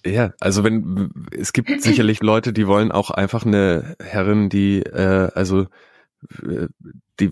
Ja, 0.06 0.32
also 0.40 0.62
wenn 0.62 1.10
es 1.32 1.52
gibt 1.52 1.68
sicherlich 1.82 2.22
Leute, 2.22 2.52
die 2.52 2.66
wollen 2.66 2.92
auch 2.92 3.10
einfach 3.10 3.44
eine 3.44 3.96
Herrin, 4.00 4.48
die 4.48 4.80
äh, 4.80 5.30
also 5.34 5.66
die, 7.20 7.30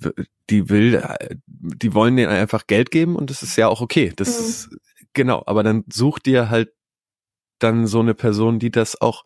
die 0.51 0.69
will, 0.69 1.03
die 1.47 1.95
wollen 1.95 2.17
denen 2.17 2.31
einfach 2.31 2.67
Geld 2.67 2.91
geben 2.91 3.17
und 3.17 3.31
das 3.31 3.43
ist 3.43 3.57
ja 3.57 3.69
auch 3.69 3.81
okay. 3.81 4.13
Das 4.17 4.41
mhm. 4.41 4.47
ist, 4.47 4.77
genau, 5.13 5.43
aber 5.47 5.63
dann 5.63 5.85
such 5.93 6.19
dir 6.19 6.51
halt 6.51 6.73
dann 7.59 7.87
so 7.87 8.01
eine 8.01 8.15
Person, 8.15 8.59
die 8.59 8.71
das 8.71 9.01
auch 9.01 9.25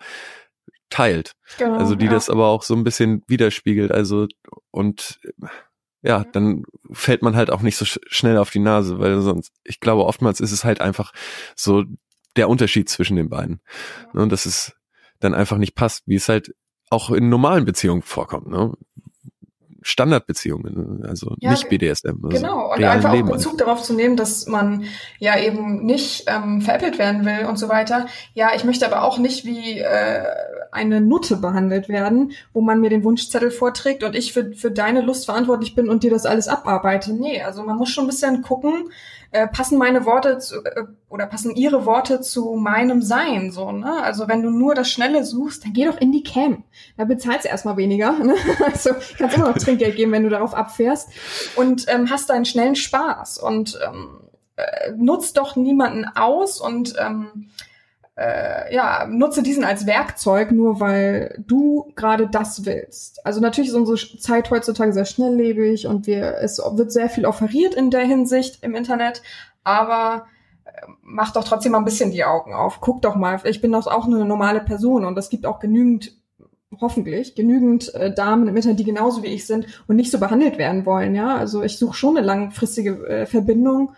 teilt. 0.88 1.34
Genau, 1.58 1.78
also 1.78 1.94
die 1.94 2.06
ja. 2.06 2.12
das 2.12 2.30
aber 2.30 2.48
auch 2.48 2.62
so 2.62 2.74
ein 2.74 2.84
bisschen 2.84 3.22
widerspiegelt. 3.26 3.92
Also 3.92 4.26
und 4.70 5.20
ja, 6.02 6.24
dann 6.32 6.64
fällt 6.90 7.22
man 7.22 7.36
halt 7.36 7.50
auch 7.50 7.62
nicht 7.62 7.76
so 7.76 7.84
sch 7.84 7.98
schnell 8.06 8.38
auf 8.38 8.50
die 8.50 8.58
Nase, 8.58 8.98
weil 8.98 9.20
sonst, 9.20 9.52
ich 9.64 9.80
glaube, 9.80 10.04
oftmals 10.04 10.40
ist 10.40 10.52
es 10.52 10.64
halt 10.64 10.80
einfach 10.80 11.12
so 11.56 11.84
der 12.36 12.48
Unterschied 12.48 12.88
zwischen 12.88 13.16
den 13.16 13.28
beiden. 13.28 13.60
Ne, 14.12 14.22
Und 14.22 14.32
dass 14.32 14.46
es 14.46 14.72
dann 15.18 15.34
einfach 15.34 15.58
nicht 15.58 15.74
passt, 15.74 16.04
wie 16.06 16.14
es 16.14 16.28
halt 16.28 16.54
auch 16.90 17.10
in 17.10 17.28
normalen 17.28 17.64
Beziehungen 17.64 18.02
vorkommt. 18.02 18.48
Ne? 18.48 18.72
Standardbeziehungen, 19.82 21.04
also 21.06 21.34
Ja, 21.38 21.50
nicht 21.50 21.68
BDSM. 21.68 22.24
Also 22.24 22.28
Genau, 22.28 22.72
und 22.72 22.84
einfach 22.84 23.10
auch 23.10 23.14
Leben 23.14 23.28
Bezug 23.28 23.58
darauf 23.58 23.82
zu 23.82 23.94
nehmen, 23.94 24.16
dass 24.16 24.46
man 24.46 24.84
ja 25.18 25.38
eben 25.38 25.84
nicht 25.84 26.24
ähm, 26.26 26.60
veräppelt 26.60 26.98
werden 26.98 27.24
will 27.24 27.46
und 27.46 27.58
so 27.58 27.68
weiter. 27.68 28.06
Ja, 28.34 28.50
ich 28.54 28.64
möchte 28.64 28.86
aber 28.86 29.02
auch 29.04 29.18
nicht 29.18 29.44
wie 29.44 29.78
äh, 29.78 30.24
eine 30.72 31.00
Nutte 31.00 31.36
behandelt 31.36 31.88
werden, 31.88 32.32
wo 32.52 32.60
man 32.60 32.80
mir 32.80 32.90
den 32.90 33.04
Wunschzettel 33.04 33.50
vorträgt 33.50 34.04
und 34.04 34.14
ich 34.14 34.32
für, 34.32 34.52
für 34.52 34.70
deine 34.70 35.00
Lust 35.00 35.24
verantwortlich 35.24 35.74
bin 35.74 35.88
und 35.88 36.02
dir 36.02 36.10
das 36.10 36.26
alles 36.26 36.48
abarbeite. 36.48 37.12
Nee, 37.12 37.42
also 37.42 37.62
man 37.62 37.76
muss 37.76 37.90
schon 37.90 38.04
ein 38.04 38.08
bisschen 38.08 38.42
gucken, 38.42 38.90
äh, 39.32 39.46
passen 39.46 39.78
meine 39.78 40.04
Worte 40.06 40.38
zu, 40.38 40.64
äh, 40.64 40.84
oder 41.08 41.26
passen 41.26 41.54
ihre 41.54 41.86
Worte 41.86 42.20
zu 42.20 42.54
meinem 42.54 43.02
Sein, 43.02 43.50
so, 43.52 43.70
ne? 43.70 44.02
Also 44.02 44.28
wenn 44.28 44.42
du 44.42 44.50
nur 44.50 44.74
das 44.74 44.90
Schnelle 44.90 45.24
suchst, 45.24 45.64
dann 45.64 45.72
geh 45.72 45.84
doch 45.84 46.00
in 46.00 46.12
die 46.12 46.22
Cam. 46.22 46.64
Da 46.96 47.04
bezahlst 47.04 47.44
du 47.44 47.48
erstmal 47.48 47.76
weniger, 47.76 48.12
ne? 48.22 48.34
Also 48.64 48.90
kannst 49.18 49.36
immer 49.36 49.48
noch 49.48 49.58
Trinkgeld 49.58 49.96
geben, 49.96 50.12
wenn 50.12 50.24
du 50.24 50.30
darauf 50.30 50.54
abfährst 50.54 51.10
und 51.56 51.86
ähm, 51.88 52.10
hast 52.10 52.30
deinen 52.30 52.44
schnellen 52.44 52.76
Spaß 52.76 53.38
und 53.38 53.78
ähm, 53.86 54.20
äh, 54.56 54.92
nutzt 54.96 55.36
doch 55.36 55.56
niemanden 55.56 56.06
aus 56.16 56.60
und 56.60 56.94
ähm, 56.98 57.50
äh, 58.20 58.74
ja, 58.74 59.06
nutze 59.06 59.42
diesen 59.42 59.64
als 59.64 59.86
Werkzeug, 59.86 60.52
nur 60.52 60.78
weil 60.78 61.42
du 61.46 61.90
gerade 61.96 62.28
das 62.28 62.66
willst. 62.66 63.24
Also 63.24 63.40
natürlich 63.40 63.70
ist 63.70 63.76
unsere 63.76 63.96
Zeit 64.18 64.50
heutzutage 64.50 64.92
sehr 64.92 65.06
schnelllebig 65.06 65.86
und 65.86 66.06
wir, 66.06 66.36
es 66.42 66.58
wird 66.58 66.92
sehr 66.92 67.08
viel 67.08 67.24
offeriert 67.24 67.74
in 67.74 67.90
der 67.90 68.04
Hinsicht 68.04 68.62
im 68.62 68.74
Internet, 68.74 69.22
aber 69.64 70.26
äh, 70.66 70.70
mach 71.00 71.32
doch 71.32 71.44
trotzdem 71.44 71.72
mal 71.72 71.78
ein 71.78 71.86
bisschen 71.86 72.10
die 72.10 72.24
Augen 72.24 72.52
auf. 72.52 72.82
Guck 72.82 73.00
doch 73.00 73.16
mal, 73.16 73.40
ich 73.44 73.62
bin 73.62 73.72
doch 73.72 73.86
auch 73.86 74.06
nur 74.06 74.18
eine 74.18 74.28
normale 74.28 74.60
Person 74.60 75.06
und 75.06 75.16
es 75.16 75.30
gibt 75.30 75.46
auch 75.46 75.58
genügend, 75.58 76.12
hoffentlich, 76.78 77.34
genügend 77.34 77.94
äh, 77.94 78.12
Damen 78.12 78.48
im 78.48 78.56
Internet, 78.56 78.80
die 78.80 78.84
genauso 78.84 79.22
wie 79.22 79.28
ich 79.28 79.46
sind 79.46 79.82
und 79.86 79.96
nicht 79.96 80.10
so 80.10 80.20
behandelt 80.20 80.58
werden 80.58 80.84
wollen, 80.84 81.14
ja. 81.14 81.36
Also 81.36 81.62
ich 81.62 81.78
suche 81.78 81.96
schon 81.96 82.18
eine 82.18 82.26
langfristige 82.26 83.08
äh, 83.08 83.24
Verbindung 83.24 83.94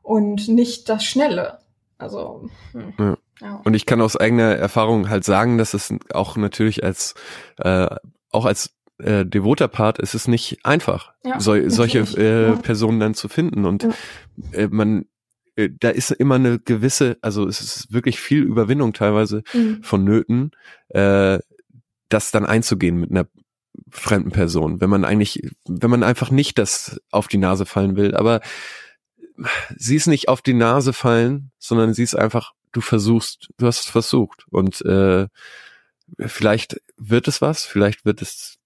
und 0.00 0.46
nicht 0.46 0.88
das 0.88 1.02
Schnelle. 1.02 1.58
Also, 1.98 2.48
hm. 2.70 2.92
Ja. 3.00 3.16
Ja. 3.40 3.60
Und 3.64 3.74
ich 3.74 3.86
kann 3.86 4.00
aus 4.00 4.16
eigener 4.16 4.54
Erfahrung 4.56 5.08
halt 5.08 5.24
sagen, 5.24 5.58
dass 5.58 5.74
es 5.74 5.92
auch 6.12 6.36
natürlich 6.36 6.84
als 6.84 7.14
äh, 7.58 7.88
auch 8.30 8.44
als 8.44 8.74
äh, 8.98 9.26
devoter 9.26 9.68
Part 9.68 9.98
ist 9.98 10.14
es 10.14 10.28
nicht 10.28 10.58
einfach, 10.64 11.12
Ja, 11.24 11.40
sol 11.40 11.68
solche 11.70 12.00
äh, 12.16 12.48
Ja. 12.50 12.56
Personen 12.56 13.00
dann 13.00 13.14
zu 13.14 13.28
finden. 13.28 13.64
Und 13.64 13.88
äh, 14.52 14.68
man, 14.70 15.06
äh, 15.56 15.68
da 15.80 15.88
ist 15.90 16.12
immer 16.12 16.36
eine 16.36 16.60
gewisse, 16.60 17.18
also 17.20 17.46
es 17.48 17.60
ist 17.60 17.92
wirklich 17.92 18.20
viel 18.20 18.42
Überwindung 18.42 18.92
teilweise 18.92 19.42
Mhm. 19.52 19.82
vonnöten, 19.82 20.50
äh, 20.90 21.38
das 22.08 22.30
dann 22.30 22.46
einzugehen 22.46 22.98
mit 23.00 23.10
einer 23.10 23.26
fremden 23.90 24.30
Person, 24.30 24.80
wenn 24.80 24.90
man 24.90 25.04
eigentlich, 25.04 25.42
wenn 25.66 25.90
man 25.90 26.04
einfach 26.04 26.30
nicht 26.30 26.58
das 26.58 27.00
auf 27.10 27.26
die 27.26 27.38
Nase 27.38 27.66
fallen 27.66 27.96
will, 27.96 28.14
aber 28.14 28.40
sie 29.76 29.96
ist 29.96 30.06
nicht 30.06 30.28
auf 30.28 30.42
die 30.42 30.54
Nase 30.54 30.92
fallen, 30.92 31.50
sondern 31.58 31.94
sie 31.94 32.04
ist 32.04 32.14
einfach, 32.14 32.52
du 32.74 32.80
versuchst, 32.80 33.48
du 33.56 33.66
hast 33.66 33.80
es 33.80 33.90
versucht. 33.90 34.44
Und 34.50 34.82
äh, 34.82 35.28
vielleicht 36.18 36.80
wird 36.96 37.28
es 37.28 37.40
was, 37.40 37.64
vielleicht 37.64 38.04
wird 38.04 38.20
es 38.20 38.58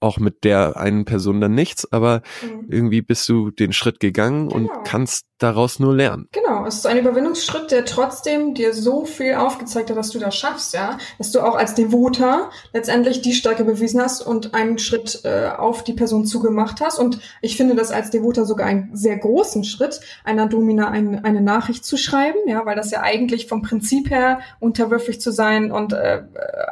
auch 0.00 0.18
mit 0.18 0.44
der 0.44 0.76
einen 0.76 1.04
Person 1.06 1.40
dann 1.40 1.54
nichts, 1.54 1.90
aber 1.90 2.22
Mhm. 2.42 2.66
irgendwie 2.68 3.02
bist 3.02 3.28
du 3.28 3.50
den 3.50 3.72
Schritt 3.72 3.98
gegangen 4.00 4.48
Genau. 4.50 4.54
und 4.74 4.84
kannst 4.84 5.24
daraus 5.38 5.78
nur 5.78 5.94
lernen. 5.94 6.28
Genau, 6.32 6.64
es 6.66 6.76
ist 6.76 6.86
ein 6.86 6.96
Überwindungsschritt, 6.98 7.70
der 7.70 7.84
trotzdem 7.84 8.54
dir 8.54 8.72
so 8.72 9.04
viel 9.04 9.34
aufgezeigt 9.34 9.90
hat, 9.90 9.96
dass 9.96 10.10
du 10.10 10.18
das 10.18 10.34
schaffst, 10.34 10.72
ja, 10.74 10.96
dass 11.18 11.30
du 11.30 11.40
auch 11.40 11.54
als 11.56 11.74
Devoter 11.74 12.50
letztendlich 12.72 13.20
die 13.20 13.34
Stärke 13.34 13.64
bewiesen 13.64 14.00
hast 14.00 14.22
und 14.22 14.54
einen 14.54 14.78
Schritt 14.78 15.20
äh, 15.24 15.48
auf 15.56 15.84
die 15.84 15.92
Person 15.92 16.24
zugemacht 16.24 16.80
hast. 16.80 16.98
Und 16.98 17.18
ich 17.42 17.56
finde 17.56 17.74
das 17.74 17.90
als 17.90 18.10
Devoter 18.10 18.46
sogar 18.46 18.66
einen 18.66 18.96
sehr 18.96 19.16
großen 19.18 19.64
Schritt, 19.64 20.00
einer 20.24 20.46
Domina 20.46 20.88
ein, 20.90 21.22
eine 21.24 21.42
Nachricht 21.42 21.84
zu 21.84 21.96
schreiben, 21.98 22.38
ja, 22.46 22.64
weil 22.64 22.76
das 22.76 22.90
ja 22.90 23.02
eigentlich 23.02 23.46
vom 23.46 23.60
Prinzip 23.62 24.08
her 24.10 24.40
unterwürfig 24.60 25.20
zu 25.20 25.32
sein 25.32 25.70
und 25.70 25.92
äh, 25.92 26.22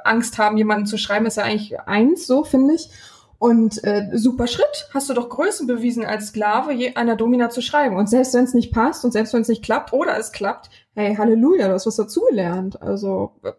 Angst 0.05 0.39
haben, 0.39 0.57
jemanden 0.57 0.87
zu 0.87 0.97
schreiben, 0.97 1.27
ist 1.27 1.37
ja 1.37 1.43
eigentlich 1.45 1.79
eins, 1.81 2.27
so 2.27 2.45
finde 2.45 2.75
ich. 2.75 2.89
Und 3.45 3.85
äh, 3.85 4.09
super 4.15 4.47
Schritt, 4.47 4.89
hast 4.95 5.11
du 5.11 5.13
doch 5.13 5.29
Größe 5.29 5.67
bewiesen 5.67 6.07
als 6.07 6.29
Sklave 6.29 6.73
je, 6.73 6.95
einer 6.95 7.15
Domina 7.15 7.51
zu 7.51 7.61
schreiben. 7.61 7.95
Und 7.95 8.09
selbst 8.09 8.33
wenn 8.33 8.45
es 8.45 8.55
nicht 8.55 8.73
passt 8.73 9.05
und 9.05 9.13
selbst 9.13 9.35
wenn 9.35 9.43
es 9.43 9.49
nicht 9.49 9.63
klappt 9.63 9.93
oder 9.93 10.17
es 10.19 10.33
klappt, 10.33 10.71
hey, 10.95 11.15
Halleluja, 11.15 11.69
du 11.69 11.75
hast 11.75 11.87
was 11.87 11.97
dazugelernt. 11.97 12.81
Also 12.81 13.35
äh, 13.43 13.53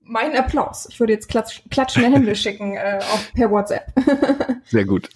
mein 0.00 0.36
Applaus. 0.36 0.88
Ich 0.90 0.98
würde 0.98 1.12
jetzt 1.12 1.28
klatsch, 1.28 1.62
klatschende 1.70 2.10
Hände 2.10 2.34
schicken 2.34 2.74
äh, 2.74 2.98
auf, 3.00 3.32
per 3.32 3.48
WhatsApp. 3.52 3.92
Sehr 4.64 4.86
gut. 4.86 5.08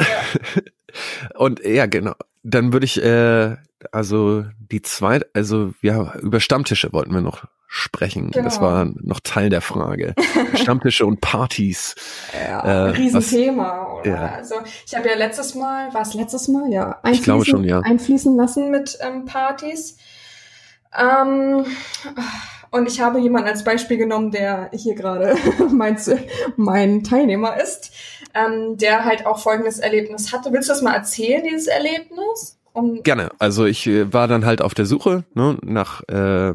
Und 1.34 1.58
ja, 1.64 1.86
genau. 1.86 2.14
Dann 2.44 2.72
würde 2.72 2.86
ich, 2.86 3.02
äh, 3.02 3.56
also 3.90 4.44
die 4.56 4.82
zweite, 4.82 5.28
also 5.34 5.74
ja, 5.82 6.14
über 6.20 6.38
Stammtische 6.38 6.92
wollten 6.92 7.12
wir 7.12 7.22
noch 7.22 7.46
sprechen. 7.74 8.30
Das 8.32 8.56
Genau. 8.58 8.66
war 8.66 8.84
noch 9.00 9.20
Teil 9.20 9.48
der 9.48 9.62
Frage. 9.62 10.14
Stammtische 10.54 11.06
und 11.06 11.22
Partys. 11.22 11.94
Ja, 12.46 12.60
Äh, 12.60 12.90
Riesenthema. 12.90 13.94
Oder? 14.00 14.10
ja. 14.10 14.26
Also 14.36 14.56
ich 14.86 14.94
habe 14.94 15.08
ja 15.08 15.16
letztes 15.16 15.54
Mal, 15.54 15.92
war 15.94 16.02
es 16.02 16.12
letztes 16.12 16.48
Mal? 16.48 16.70
Ja, 16.70 17.00
Ich 17.10 17.22
glaube 17.22 17.46
schon, 17.46 17.64
ja. 17.64 17.80
einfließen 17.80 18.36
lassen 18.36 18.70
mit 18.70 18.98
ähm, 19.00 19.24
Partys. 19.24 19.96
Ähm, 20.94 21.64
und 22.70 22.86
ich 22.88 23.00
habe 23.00 23.18
jemanden 23.20 23.48
als 23.48 23.64
Beispiel 23.64 23.96
genommen, 23.96 24.30
der 24.30 24.68
hier 24.74 24.94
gerade 24.94 25.34
mein, 25.72 25.96
mein 26.56 27.02
Teilnehmer 27.04 27.58
ist, 27.58 27.90
ähm, 28.34 28.76
der 28.76 29.06
halt 29.06 29.24
auch 29.24 29.38
folgendes 29.38 29.78
Erlebnis 29.78 30.30
hatte. 30.34 30.52
Willst 30.52 30.68
du 30.68 30.74
das 30.74 30.82
mal 30.82 30.92
erzählen, 30.94 31.42
dieses 31.42 31.68
Erlebnis? 31.68 32.58
Um, 32.74 33.02
Gerne. 33.02 33.30
Also 33.38 33.66
ich 33.66 33.86
äh, 33.86 34.12
war 34.12 34.28
dann 34.28 34.44
halt 34.44 34.62
auf 34.62 34.74
der 34.74 34.86
Suche 34.86 35.24
ne, 35.34 35.58
nach 35.62 36.02
äh, 36.08 36.50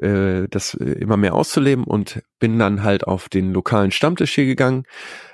äh, 0.00 0.48
das 0.48 0.74
äh, 0.74 0.84
immer 0.84 1.16
mehr 1.16 1.34
auszuleben 1.34 1.84
und 1.84 2.22
bin 2.38 2.58
dann 2.58 2.82
halt 2.82 3.06
auf 3.06 3.28
den 3.28 3.52
lokalen 3.52 3.90
Stammtisch 3.90 4.34
hier 4.34 4.46
gegangen, 4.46 4.84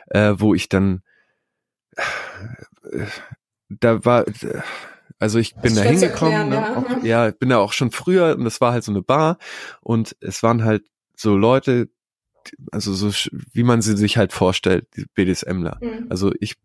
äh, 0.06 0.34
wo 0.36 0.54
ich 0.54 0.68
dann 0.68 1.02
äh, 1.96 3.06
da 3.68 4.04
war 4.04 4.28
äh, 4.28 4.60
also 5.18 5.38
ich 5.38 5.54
bin 5.54 5.76
da 5.76 5.82
hingekommen, 5.82 6.48
ne, 6.48 6.54
ja. 6.56 6.76
auch, 6.76 7.04
ja, 7.04 7.28
ich 7.28 7.38
bin 7.38 7.50
da 7.50 7.58
auch 7.58 7.72
schon 7.72 7.92
früher 7.92 8.34
und 8.36 8.44
das 8.44 8.60
war 8.60 8.72
halt 8.72 8.82
so 8.82 8.90
eine 8.90 9.02
Bar 9.02 9.38
und 9.80 10.16
es 10.20 10.42
waren 10.42 10.64
halt 10.64 10.84
so 11.16 11.36
Leute, 11.36 11.88
also 12.72 12.92
so 12.92 13.12
wie 13.52 13.62
man 13.62 13.82
sie 13.82 13.96
sich 13.96 14.16
halt 14.16 14.32
vorstellt, 14.32 14.88
die 14.96 15.06
BDSMler. 15.14 15.78
hm. 15.80 16.06
Also 16.10 16.32
ich 16.40 16.56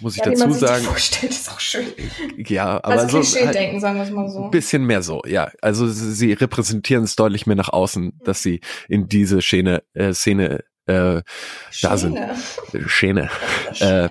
muss 0.00 0.16
ich 0.16 0.24
ja, 0.24 0.30
dazu 0.30 0.48
das 0.48 0.60
sagen, 0.60 0.84
vorstellt, 0.84 1.32
ist 1.32 1.50
auch 1.50 1.60
schön. 1.60 1.86
ja, 2.36 2.76
aber 2.82 2.88
Also 2.88 3.08
so 3.08 3.18
halt, 3.18 3.26
Klischee-Denken, 3.26 3.80
sagen 3.80 3.96
wir 3.96 4.02
es 4.04 4.10
mal 4.10 4.28
so. 4.28 4.44
ein 4.44 4.50
bisschen 4.50 4.84
mehr 4.84 5.02
so, 5.02 5.22
ja. 5.26 5.50
Also 5.62 5.86
sie, 5.88 6.32
repräsentieren 6.32 7.04
es 7.04 7.16
deutlich 7.16 7.46
mehr 7.46 7.56
nach 7.56 7.68
außen, 7.70 8.20
dass 8.24 8.42
sie 8.42 8.60
in 8.88 9.08
diese 9.08 9.40
Szene, 9.40 9.82
äh, 9.94 10.12
Szene, 10.12 10.64
äh, 10.86 11.22
da 11.82 11.96
sind. 11.96 12.18
Schöne. 12.86 12.88
Schäne, 12.88 13.30
äh, 13.80 14.08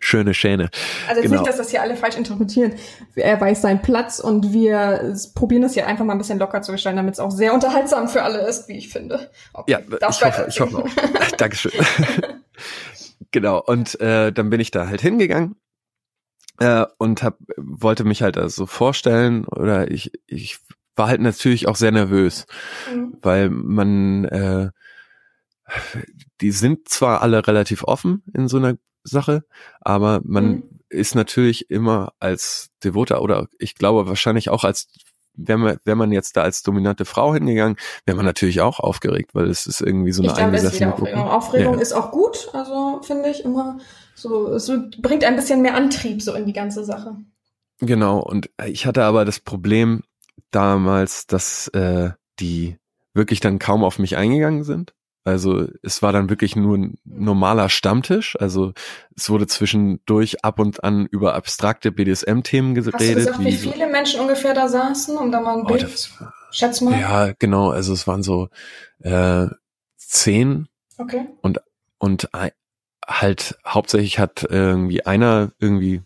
schöne 0.00 0.32
Schäne. 0.32 0.70
Also 1.08 1.20
jetzt 1.20 1.30
Genau. 1.30 1.42
nicht, 1.42 1.48
dass 1.48 1.58
das 1.58 1.70
hier 1.70 1.82
alle 1.82 1.96
falsch 1.96 2.16
interpretieren. 2.16 2.72
Er 3.16 3.38
weiß 3.40 3.60
seinen 3.60 3.82
Platz 3.82 4.18
und 4.20 4.52
wir 4.54 5.14
probieren 5.34 5.62
es 5.64 5.74
hier 5.74 5.86
einfach 5.86 6.04
mal 6.04 6.12
ein 6.14 6.18
bisschen 6.18 6.38
locker 6.38 6.62
zu 6.62 6.72
gestalten, 6.72 6.96
damit 6.96 7.14
es 7.14 7.20
auch 7.20 7.30
sehr 7.30 7.52
unterhaltsam 7.52 8.08
für 8.08 8.22
alle 8.22 8.46
ist, 8.48 8.68
wie 8.68 8.78
ich 8.78 8.88
finde. 8.88 9.30
Okay, 9.52 9.72
Ja, 9.72 9.80
ich 10.08 10.24
hoffe, 10.24 10.46
ich 10.48 10.60
hoffe 10.60 10.78
auch. 10.78 10.88
Dankeschön. 11.36 11.72
genau, 13.34 13.60
und 13.60 14.00
äh, 14.00 14.32
dann 14.32 14.48
bin 14.48 14.60
ich 14.60 14.70
da 14.70 14.86
halt 14.86 15.00
hingegangen 15.02 15.56
äh, 16.60 16.86
und 16.98 17.22
hab, 17.22 17.38
wollte 17.56 18.04
mich 18.04 18.22
halt 18.22 18.38
also 18.38 18.64
vorstellen 18.66 19.44
oder 19.44 19.90
ich, 19.90 20.12
ich 20.26 20.58
war 20.96 21.08
halt 21.08 21.20
natürlich 21.20 21.66
auch 21.68 21.76
sehr 21.76 21.90
nervös. 21.92 22.46
Mhm. 22.94 23.18
weil 23.20 23.50
man, 23.50 24.24
äh, 24.26 24.70
die 26.40 26.50
sind 26.52 26.88
zwar 26.88 27.22
alle 27.22 27.46
relativ 27.46 27.82
offen 27.84 28.22
in 28.32 28.48
so 28.48 28.58
einer 28.58 28.76
Sache, 29.02 29.44
aber 29.80 30.20
man 30.24 30.44
Mhm. 30.46 30.62
ist 30.88 31.14
natürlich 31.14 31.70
immer 31.70 32.12
als 32.20 32.70
Devoter 32.84 33.20
oder 33.22 33.48
ich 33.58 33.74
glaube 33.74 34.06
wahrscheinlich 34.08 34.48
auch 34.50 34.62
als 34.64 34.88
wäre 35.36 35.58
man, 35.58 35.76
wär 35.84 35.96
man 35.96 36.12
jetzt 36.12 36.36
da 36.36 36.42
als 36.42 36.62
dominante 36.62 37.04
Frau 37.04 37.34
hingegangen, 37.34 37.76
wäre 38.06 38.16
man 38.16 38.26
natürlich 38.26 38.60
auch 38.60 38.80
aufgeregt, 38.80 39.34
weil 39.34 39.48
es 39.48 39.66
ist 39.66 39.80
irgendwie 39.80 40.12
so 40.12 40.22
eine 40.22 40.30
Ich 40.30 40.36
glaube, 40.36 40.48
eingesessene. 40.48 40.94
Aufregung. 40.94 41.22
Aufregung 41.28 41.74
Ja. 41.74 41.80
ist 41.80 41.92
auch 41.92 42.10
gut, 42.10 42.48
also 42.52 43.00
finde 43.02 43.30
ich 43.30 43.44
immer 43.44 43.78
so, 44.14 44.48
es 44.52 44.70
bringt 44.98 45.24
ein 45.24 45.36
bisschen 45.36 45.62
mehr 45.62 45.74
Antrieb 45.74 46.22
so 46.22 46.34
in 46.34 46.46
die 46.46 46.52
ganze 46.52 46.84
Sache. 46.84 47.16
Genau, 47.80 48.20
und 48.20 48.50
ich 48.64 48.86
hatte 48.86 49.04
aber 49.04 49.24
das 49.24 49.40
Problem 49.40 50.02
damals, 50.50 51.26
dass 51.26 51.68
äh, 51.68 52.10
die 52.38 52.76
wirklich 53.12 53.40
dann 53.40 53.58
kaum 53.58 53.84
auf 53.84 53.98
mich 53.98 54.16
eingegangen 54.16 54.64
sind. 54.64 54.94
Also 55.24 55.66
es 55.82 56.02
war 56.02 56.12
dann 56.12 56.28
wirklich 56.28 56.54
nur 56.54 56.76
ein 56.76 56.98
normaler 57.04 57.70
Stammtisch. 57.70 58.36
Also 58.38 58.74
es 59.16 59.30
wurde 59.30 59.46
zwischendurch 59.46 60.44
ab 60.44 60.58
und 60.58 60.84
an 60.84 61.06
über 61.06 61.34
abstrakte 61.34 61.92
BDSM-Themen 61.92 62.74
geredet. 62.74 62.94
Hast 62.94 63.08
du 63.08 63.14
gesagt, 63.14 63.38
wie, 63.40 63.46
wie 63.46 63.56
viele 63.72 63.86
Menschen 63.88 64.20
ungefähr 64.20 64.52
da 64.54 64.68
saßen, 64.68 65.16
um 65.16 65.32
da 65.32 65.40
mal 65.40 65.54
ein 65.58 65.62
Oh, 65.64 65.68
Bild? 65.68 65.82
das, 65.84 66.10
Schätz 66.50 66.80
mal. 66.82 66.98
ja, 67.00 67.32
genau. 67.38 67.70
Also 67.70 67.92
es 67.94 68.06
waren 68.06 68.22
so 68.22 68.48
äh, 69.00 69.46
zehn 69.96 70.68
Okay. 70.98 71.26
und 71.98 72.34
ei- 72.34 72.52
halt 73.06 73.58
hauptsächlich 73.66 74.18
hat 74.18 74.46
irgendwie 74.48 75.04
einer 75.06 75.52
irgendwie 75.58 76.02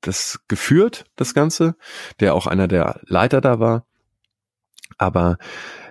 das 0.00 0.40
geführt, 0.48 1.04
das 1.16 1.34
Ganze, 1.34 1.76
der 2.20 2.34
auch 2.34 2.46
einer 2.46 2.66
der 2.68 3.00
Leiter 3.06 3.40
da 3.40 3.60
war. 3.60 3.86
Aber 4.98 5.38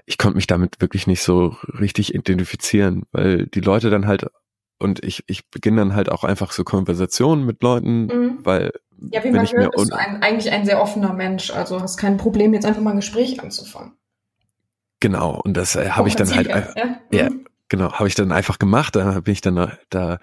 ich 0.10 0.18
konnte 0.18 0.36
mich 0.38 0.47
damit 0.47 0.82
wirklich 0.82 1.05
nicht 1.05 1.22
so 1.22 1.55
richtig 1.80 2.16
identifizieren, 2.16 3.03
weil 3.12 3.45
die 3.45 3.60
Leute 3.62 3.91
dann 3.91 4.07
halt 4.07 4.26
und 4.80 5.03
ich, 5.03 5.24
ich 5.28 5.47
beginne 5.51 5.78
dann 5.82 5.93
halt 5.95 6.10
auch 6.12 6.24
einfach 6.24 6.51
so 6.51 6.64
Konversationen 6.64 7.45
mit 7.45 7.62
Leuten, 7.62 8.05
Mhm. 8.07 8.39
weil 8.43 8.72
Ja, 9.12 9.24
wie 9.24 9.30
man 9.32 9.45
hört, 9.45 9.72
bist 9.76 9.91
du 9.91 9.95
ein, 9.95 10.24
eigentlich 10.24 10.51
ein 10.51 10.66
sehr 10.66 10.82
offener 10.82 11.14
Mensch. 11.14 11.51
Also 11.51 11.80
hast 11.82 11.97
kein 11.97 12.18
Problem, 12.18 12.53
jetzt 12.55 12.66
einfach 12.66 12.82
mal 12.82 12.91
ein 12.91 12.95
Gespräch 12.97 13.39
anzufangen. 13.41 13.93
genau 14.99 15.39
und 15.43 15.55
das 15.55 15.76
äh, 15.76 15.89
habe 15.91 16.07
ich 16.07 16.16
dann 16.16 16.34
halt 16.36 16.49
einfach, 16.49 16.76
ja? 16.76 16.99
Ja, 17.12 17.30
Mhm. 17.30 17.45
genau, 17.70 17.91
habe 17.93 18.07
ich 18.07 18.16
dann 18.16 18.32
einfach 18.32 18.57
gemacht. 18.57 18.95
Da 18.95 19.20
bin 19.20 19.32
ich 19.32 19.41
dann 19.41 19.55
da, 19.55 19.78
da 19.91 20.20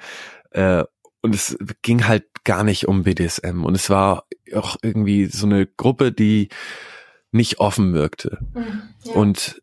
äh, 0.51 0.85
und 1.23 1.35
es 1.35 1.57
ging 1.83 2.07
halt 2.09 2.25
gar 2.45 2.65
nicht 2.65 2.89
um 2.89 3.05
BDSM 3.05 3.65
und 3.65 3.75
es 3.75 3.89
war 3.89 4.25
auch 4.55 4.77
irgendwie 4.83 5.27
so 5.27 5.47
eine 5.47 5.67
Gruppe, 5.67 6.11
die 6.13 6.49
nicht 7.31 7.59
offen 7.61 7.93
wirkte 7.95 8.39
Mhm. 8.55 8.83
Ja. 9.05 9.13
und 9.15 9.63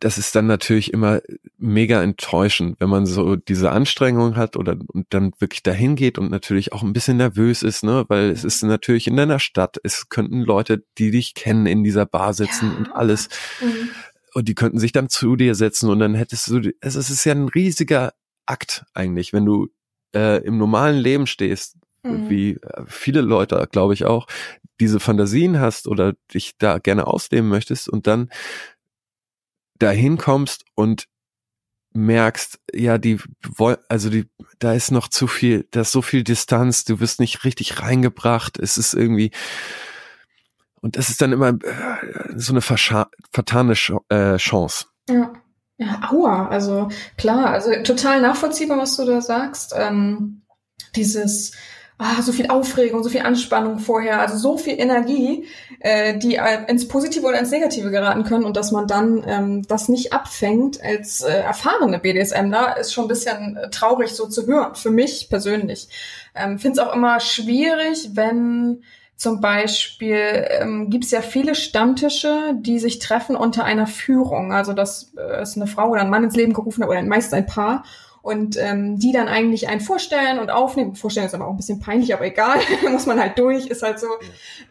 das 0.00 0.18
ist 0.18 0.34
dann 0.34 0.46
natürlich 0.46 0.92
immer 0.92 1.20
mega 1.58 2.02
enttäuschend, 2.02 2.80
wenn 2.80 2.88
man 2.88 3.06
so 3.06 3.36
diese 3.36 3.70
Anstrengung 3.72 4.36
hat 4.36 4.56
oder 4.56 4.76
und 4.88 5.06
dann 5.10 5.32
wirklich 5.38 5.62
dahin 5.62 5.96
geht 5.96 6.18
und 6.18 6.30
natürlich 6.30 6.72
auch 6.72 6.82
ein 6.82 6.92
bisschen 6.92 7.16
nervös 7.16 7.62
ist, 7.62 7.82
ne, 7.84 8.04
weil 8.08 8.30
es 8.30 8.44
ist 8.44 8.62
natürlich 8.62 9.06
in 9.06 9.16
deiner 9.16 9.38
Stadt, 9.38 9.76
es 9.82 10.08
könnten 10.08 10.40
Leute, 10.40 10.84
die 10.98 11.10
dich 11.10 11.34
kennen, 11.34 11.66
in 11.66 11.84
dieser 11.84 12.06
Bar 12.06 12.32
sitzen 12.34 12.70
Ja. 12.70 12.76
und 12.76 12.92
alles 12.92 13.28
Mhm. 13.60 13.88
und 14.34 14.48
die 14.48 14.54
könnten 14.54 14.78
sich 14.78 14.92
dann 14.92 15.08
zu 15.08 15.36
dir 15.36 15.54
setzen 15.54 15.90
und 15.90 15.98
dann 15.98 16.14
hättest 16.14 16.48
du, 16.48 16.70
also 16.80 16.98
es 17.00 17.10
ist 17.10 17.24
ja 17.24 17.32
ein 17.32 17.48
riesiger 17.48 18.12
Akt 18.46 18.84
eigentlich, 18.94 19.32
wenn 19.32 19.44
du 19.44 19.68
äh, 20.14 20.42
im 20.44 20.58
normalen 20.58 20.98
Leben 20.98 21.26
stehst, 21.26 21.76
Mhm. 22.04 22.28
wie 22.28 22.50
äh, 22.52 22.82
viele 22.86 23.20
Leute, 23.20 23.66
glaube 23.72 23.94
ich 23.94 24.04
auch, 24.04 24.26
diese 24.78 25.00
Fantasien 25.00 25.58
hast 25.58 25.88
oder 25.88 26.12
dich 26.32 26.52
da 26.58 26.78
gerne 26.78 27.06
ausleben 27.06 27.48
möchtest 27.48 27.88
und 27.88 28.06
dann 28.06 28.28
dahin 29.78 30.18
kommst 30.18 30.64
und 30.74 31.06
merkst, 31.92 32.60
ja, 32.74 32.98
die 32.98 33.18
also 33.88 34.10
die, 34.10 34.28
da 34.58 34.74
ist 34.74 34.90
noch 34.90 35.08
zu 35.08 35.26
viel, 35.26 35.66
da 35.70 35.80
ist 35.80 35.92
so 35.92 36.02
viel 36.02 36.24
Distanz, 36.24 36.84
du 36.84 37.00
wirst 37.00 37.20
nicht 37.20 37.44
richtig 37.44 37.80
reingebracht, 37.80 38.58
es 38.58 38.76
ist 38.76 38.94
irgendwie, 38.94 39.30
und 40.80 40.96
das 40.96 41.08
ist 41.08 41.22
dann 41.22 41.32
immer 41.32 41.48
äh, 41.48 42.34
so 42.36 42.52
eine 42.52 42.60
vertane 42.60 43.72
äh, 44.08 44.36
Chance. 44.36 44.86
Ja. 45.08 45.32
Ja, 45.78 46.10
aua, 46.10 46.48
also 46.48 46.88
klar, 47.18 47.50
also 47.50 47.70
total 47.82 48.22
nachvollziehbar, 48.22 48.78
was 48.78 48.96
du 48.96 49.04
da 49.04 49.20
sagst. 49.20 49.74
Ähm, 49.76 50.40
dieses, 50.94 51.52
ah, 51.98 52.20
so 52.22 52.32
viel 52.32 52.48
Aufregung, 52.48 53.02
so 53.02 53.08
viel 53.08 53.22
Anspannung 53.22 53.78
vorher, 53.78 54.20
also 54.20 54.36
so 54.36 54.58
viel 54.58 54.78
Energie, 54.78 55.46
äh, 55.80 56.18
die 56.18 56.36
äh, 56.36 56.64
ins 56.68 56.88
Positive 56.88 57.26
oder 57.26 57.38
ins 57.38 57.50
Negative 57.50 57.90
geraten 57.90 58.24
können 58.24 58.44
und 58.44 58.56
dass 58.56 58.72
man 58.72 58.86
dann 58.86 59.24
ähm, 59.26 59.62
das 59.66 59.88
nicht 59.88 60.12
abfängt 60.12 60.82
als 60.82 61.22
äh, 61.22 61.32
erfahrene 61.32 61.98
BDSMler, 61.98 62.76
ist 62.78 62.92
schon 62.92 63.04
ein 63.04 63.08
bisschen 63.08 63.56
äh, 63.56 63.70
traurig 63.70 64.10
so 64.10 64.26
zu 64.26 64.46
hören, 64.46 64.74
für 64.74 64.90
mich 64.90 65.28
persönlich. 65.30 65.88
Ähm, 66.34 66.58
Finde 66.58 66.80
es 66.80 66.86
auch 66.86 66.94
immer 66.94 67.20
schwierig, 67.20 68.10
wenn 68.12 68.82
zum 69.16 69.40
Beispiel 69.40 70.46
ähm, 70.60 70.90
gibt 70.90 71.06
es 71.06 71.10
ja 71.10 71.22
viele 71.22 71.54
Stammtische, 71.54 72.52
die 72.60 72.78
sich 72.78 72.98
treffen 72.98 73.34
unter 73.34 73.64
einer 73.64 73.86
Führung. 73.86 74.52
Also 74.52 74.74
dass 74.74 75.14
äh, 75.16 75.40
es 75.40 75.56
eine 75.56 75.66
Frau 75.66 75.88
oder 75.88 76.02
ein 76.02 76.10
Mann 76.10 76.24
ins 76.24 76.36
Leben 76.36 76.52
gerufen 76.52 76.82
hat 76.82 76.90
oder 76.90 77.02
meist 77.02 77.32
ein 77.32 77.46
Paar 77.46 77.84
und 78.26 78.56
ähm, 78.58 78.98
die 78.98 79.12
dann 79.12 79.28
eigentlich 79.28 79.68
einen 79.68 79.80
vorstellen 79.80 80.40
und 80.40 80.50
aufnehmen. 80.50 80.96
Vorstellen 80.96 81.26
ist 81.26 81.34
aber 81.36 81.46
auch 81.46 81.52
ein 81.52 81.56
bisschen 81.56 81.78
peinlich, 81.78 82.12
aber 82.12 82.26
egal, 82.26 82.58
muss 82.90 83.06
man 83.06 83.20
halt 83.20 83.38
durch, 83.38 83.68
ist 83.68 83.84
halt 83.84 84.00
so. 84.00 84.08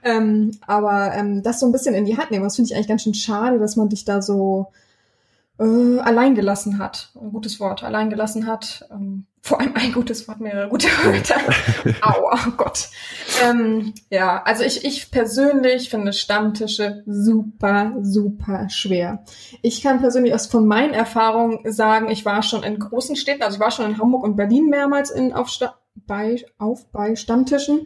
Ähm, 0.03 0.51
aber 0.67 1.13
ähm, 1.13 1.41
das 1.41 1.61
so 1.61 1.65
ein 1.65 1.71
bisschen 1.71 1.95
in 1.95 2.03
die 2.03 2.17
Hand 2.17 2.31
nehmen, 2.31 2.43
das 2.43 2.57
finde 2.57 2.69
ich 2.69 2.75
eigentlich 2.75 2.89
ganz 2.89 3.03
schön 3.03 3.13
schade, 3.13 3.57
dass 3.57 3.77
man 3.77 3.87
dich 3.87 4.03
da 4.03 4.21
so 4.21 4.73
äh, 5.57 5.99
allein 5.99 6.35
gelassen 6.35 6.79
hat. 6.79 7.11
Ein 7.15 7.31
gutes 7.31 7.61
Wort, 7.61 7.81
allein 7.81 8.09
gelassen 8.09 8.45
hat. 8.45 8.89
Ähm, 8.91 9.25
vor 9.45 9.61
allem 9.61 9.75
ein 9.75 9.93
gutes 9.93 10.27
Wort, 10.27 10.39
mehrere 10.39 10.69
gute 10.69 10.87
Wörter. 10.87 11.35
Aua, 12.01 12.35
oh 12.47 12.51
Gott. 12.57 12.89
Ähm, 13.43 13.93
ja, 14.09 14.41
also 14.41 14.63
ich, 14.63 14.83
ich 14.83 15.11
persönlich 15.11 15.91
finde 15.91 16.13
Stammtische 16.13 17.03
super, 17.05 17.93
super 18.01 18.67
schwer. 18.71 19.23
Ich 19.61 19.83
kann 19.83 19.99
persönlich 19.99 20.33
aus 20.33 20.47
von 20.47 20.65
meinen 20.65 20.95
Erfahrungen 20.95 21.71
sagen, 21.71 22.09
ich 22.09 22.25
war 22.25 22.41
schon 22.41 22.63
in 22.63 22.79
großen 22.79 23.15
Städten, 23.15 23.43
also 23.43 23.57
ich 23.57 23.61
war 23.61 23.69
schon 23.69 23.85
in 23.85 23.99
Hamburg 23.99 24.23
und 24.23 24.35
Berlin 24.35 24.65
mehrmals 24.65 25.11
in, 25.11 25.31
auf, 25.31 25.49
Sta 25.49 25.75
bei, 25.93 26.43
auf 26.57 26.91
bei 26.91 27.15
Stammtischen. 27.15 27.85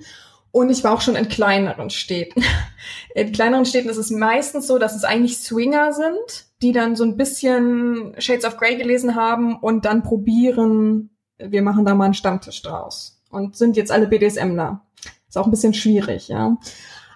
Und 0.52 0.70
ich 0.70 0.86
war 0.86 0.94
auch 0.94 1.02
schon 1.02 1.18
in 1.18 1.28
kleineren 1.28 1.90
Städten. 1.90 2.42
In 3.16 3.34
kleineren 3.34 3.66
Städten 3.66 3.90
ist 3.90 3.98
es 3.98 4.12
meistens 4.12 4.66
so, 4.66 4.80
dass 4.80 4.96
es 4.96 5.04
eigentlich 5.04 5.38
Swinger 5.38 5.92
sind, 5.92 6.46
die 6.62 6.72
dann 6.72 6.96
so 6.96 7.04
ein 7.04 7.18
bisschen 7.18 8.16
Shades 8.18 8.46
of 8.46 8.58
Grey 8.58 8.78
gelesen 8.78 9.16
haben 9.16 9.58
und 9.58 9.86
dann 9.86 10.04
probieren, 10.04 11.10
wir 11.40 11.62
machen 11.62 11.86
da 11.86 11.96
mal 11.96 12.06
einen 12.06 12.14
Stammtisch 12.14 12.62
draus. 12.62 13.22
Und 13.32 13.56
sind 13.56 13.78
jetzt 13.78 13.92
alle 13.92 14.08
BDSMler. 14.08 14.82
Ist 15.28 15.38
auch 15.38 15.46
ein 15.46 15.52
bisschen 15.52 15.74
schwierig, 15.74 16.28
ja. 16.28 16.58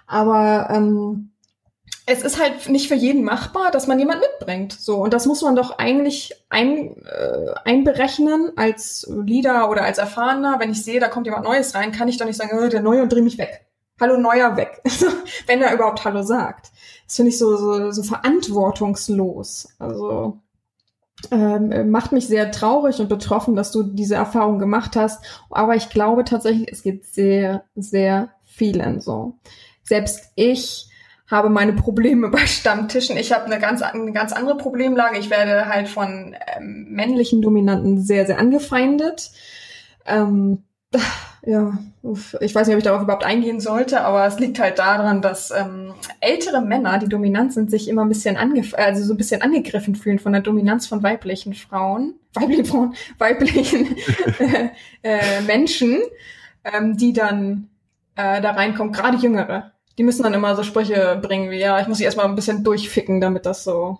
Aber 0.06 0.68
ähm, 0.70 1.30
es 2.06 2.22
ist 2.22 2.40
halt 2.40 2.68
nicht 2.68 2.88
für 2.88 2.94
jeden 2.94 3.24
machbar, 3.24 3.70
dass 3.70 3.86
man 3.86 3.98
jemand 3.98 4.20
mitbringt. 4.20 4.72
So 4.72 5.02
und 5.02 5.12
das 5.12 5.26
muss 5.26 5.42
man 5.42 5.56
doch 5.56 5.78
eigentlich 5.78 6.34
ein, 6.50 6.96
äh, 7.06 7.54
einberechnen 7.64 8.52
als 8.56 9.06
Leader 9.10 9.70
oder 9.70 9.82
als 9.84 9.98
Erfahrener. 9.98 10.56
Wenn 10.60 10.70
ich 10.70 10.84
sehe, 10.84 11.00
da 11.00 11.08
kommt 11.08 11.26
jemand 11.26 11.44
Neues 11.44 11.74
rein, 11.74 11.92
kann 11.92 12.08
ich 12.08 12.18
doch 12.18 12.26
nicht 12.26 12.36
sagen, 12.36 12.58
äh, 12.58 12.68
der 12.68 12.82
Neue 12.82 13.02
und 13.02 13.12
dreh 13.12 13.22
mich 13.22 13.38
weg. 13.38 13.66
Hallo 14.00 14.16
Neuer 14.16 14.56
weg, 14.56 14.82
wenn 15.46 15.62
er 15.62 15.72
überhaupt 15.72 16.04
Hallo 16.04 16.22
sagt. 16.22 16.72
Das 17.06 17.16
finde 17.16 17.30
ich 17.30 17.38
so, 17.38 17.56
so 17.56 17.90
so 17.90 18.02
verantwortungslos. 18.02 19.68
Also 19.78 20.40
ähm, 21.30 21.90
macht 21.90 22.12
mich 22.12 22.26
sehr 22.26 22.50
traurig 22.50 23.00
und 23.00 23.08
betroffen, 23.08 23.56
dass 23.56 23.72
du 23.72 23.82
diese 23.82 24.14
Erfahrung 24.14 24.58
gemacht 24.58 24.96
hast. 24.96 25.24
Aber 25.50 25.74
ich 25.76 25.88
glaube 25.88 26.24
tatsächlich, 26.24 26.70
es 26.70 26.82
geht 26.82 27.06
sehr, 27.06 27.64
sehr 27.74 28.30
vielen 28.42 29.00
so. 29.00 29.38
Selbst 29.82 30.32
ich 30.34 30.88
habe 31.26 31.48
meine 31.48 31.72
Probleme 31.72 32.28
bei 32.30 32.46
Stammtischen. 32.46 33.16
Ich 33.16 33.32
habe 33.32 33.46
eine 33.46 33.58
ganz, 33.58 33.82
eine 33.82 34.12
ganz 34.12 34.32
andere 34.32 34.56
Problemlage. 34.56 35.18
Ich 35.18 35.30
werde 35.30 35.66
halt 35.66 35.88
von 35.88 36.36
ähm, 36.56 36.86
männlichen 36.90 37.42
Dominanten 37.42 38.00
sehr, 38.00 38.26
sehr 38.26 38.38
angefeindet. 38.38 39.30
Ähm, 40.06 40.64
ja, 41.46 41.78
ich 42.40 42.54
weiß 42.54 42.66
nicht, 42.66 42.74
ob 42.74 42.78
ich 42.78 42.84
darauf 42.84 43.02
überhaupt 43.02 43.24
eingehen 43.24 43.60
sollte, 43.60 44.02
aber 44.02 44.26
es 44.26 44.38
liegt 44.38 44.58
halt 44.58 44.78
daran, 44.78 45.20
dass 45.20 45.50
ähm, 45.50 45.94
ältere 46.20 46.62
Männer, 46.62 46.98
die 46.98 47.08
dominant 47.08 47.52
sind, 47.52 47.70
sich 47.70 47.88
immer 47.88 48.02
ein 48.02 48.08
bisschen 48.08 48.36
angef 48.36 48.74
also 48.74 49.04
so 49.04 49.14
ein 49.14 49.16
bisschen 49.16 49.42
angegriffen 49.42 49.94
fühlen 49.94 50.18
von 50.18 50.32
der 50.32 50.40
Dominanz 50.40 50.86
von 50.86 51.02
weiblichen 51.02 51.54
Frauen, 51.54 52.14
weiblichen 52.34 52.64
Frauen, 52.64 52.94
weiblichen 53.18 53.96
äh, 54.38 54.68
äh, 55.02 55.40
Menschen, 55.46 56.00
ähm, 56.64 56.96
die 56.96 57.12
dann 57.12 57.68
äh, 58.16 58.40
da 58.40 58.52
reinkommen, 58.52 58.92
gerade 58.92 59.18
Jüngere. 59.18 59.72
Die 59.98 60.02
müssen 60.02 60.22
dann 60.22 60.34
immer 60.34 60.56
so 60.56 60.62
Sprüche 60.62 61.18
bringen 61.22 61.50
wie, 61.50 61.60
ja, 61.60 61.80
ich 61.80 61.88
muss 61.88 61.98
dich 61.98 62.06
erstmal 62.06 62.26
ein 62.26 62.34
bisschen 62.34 62.64
durchficken, 62.64 63.20
damit 63.20 63.46
das 63.46 63.64
so, 63.64 63.98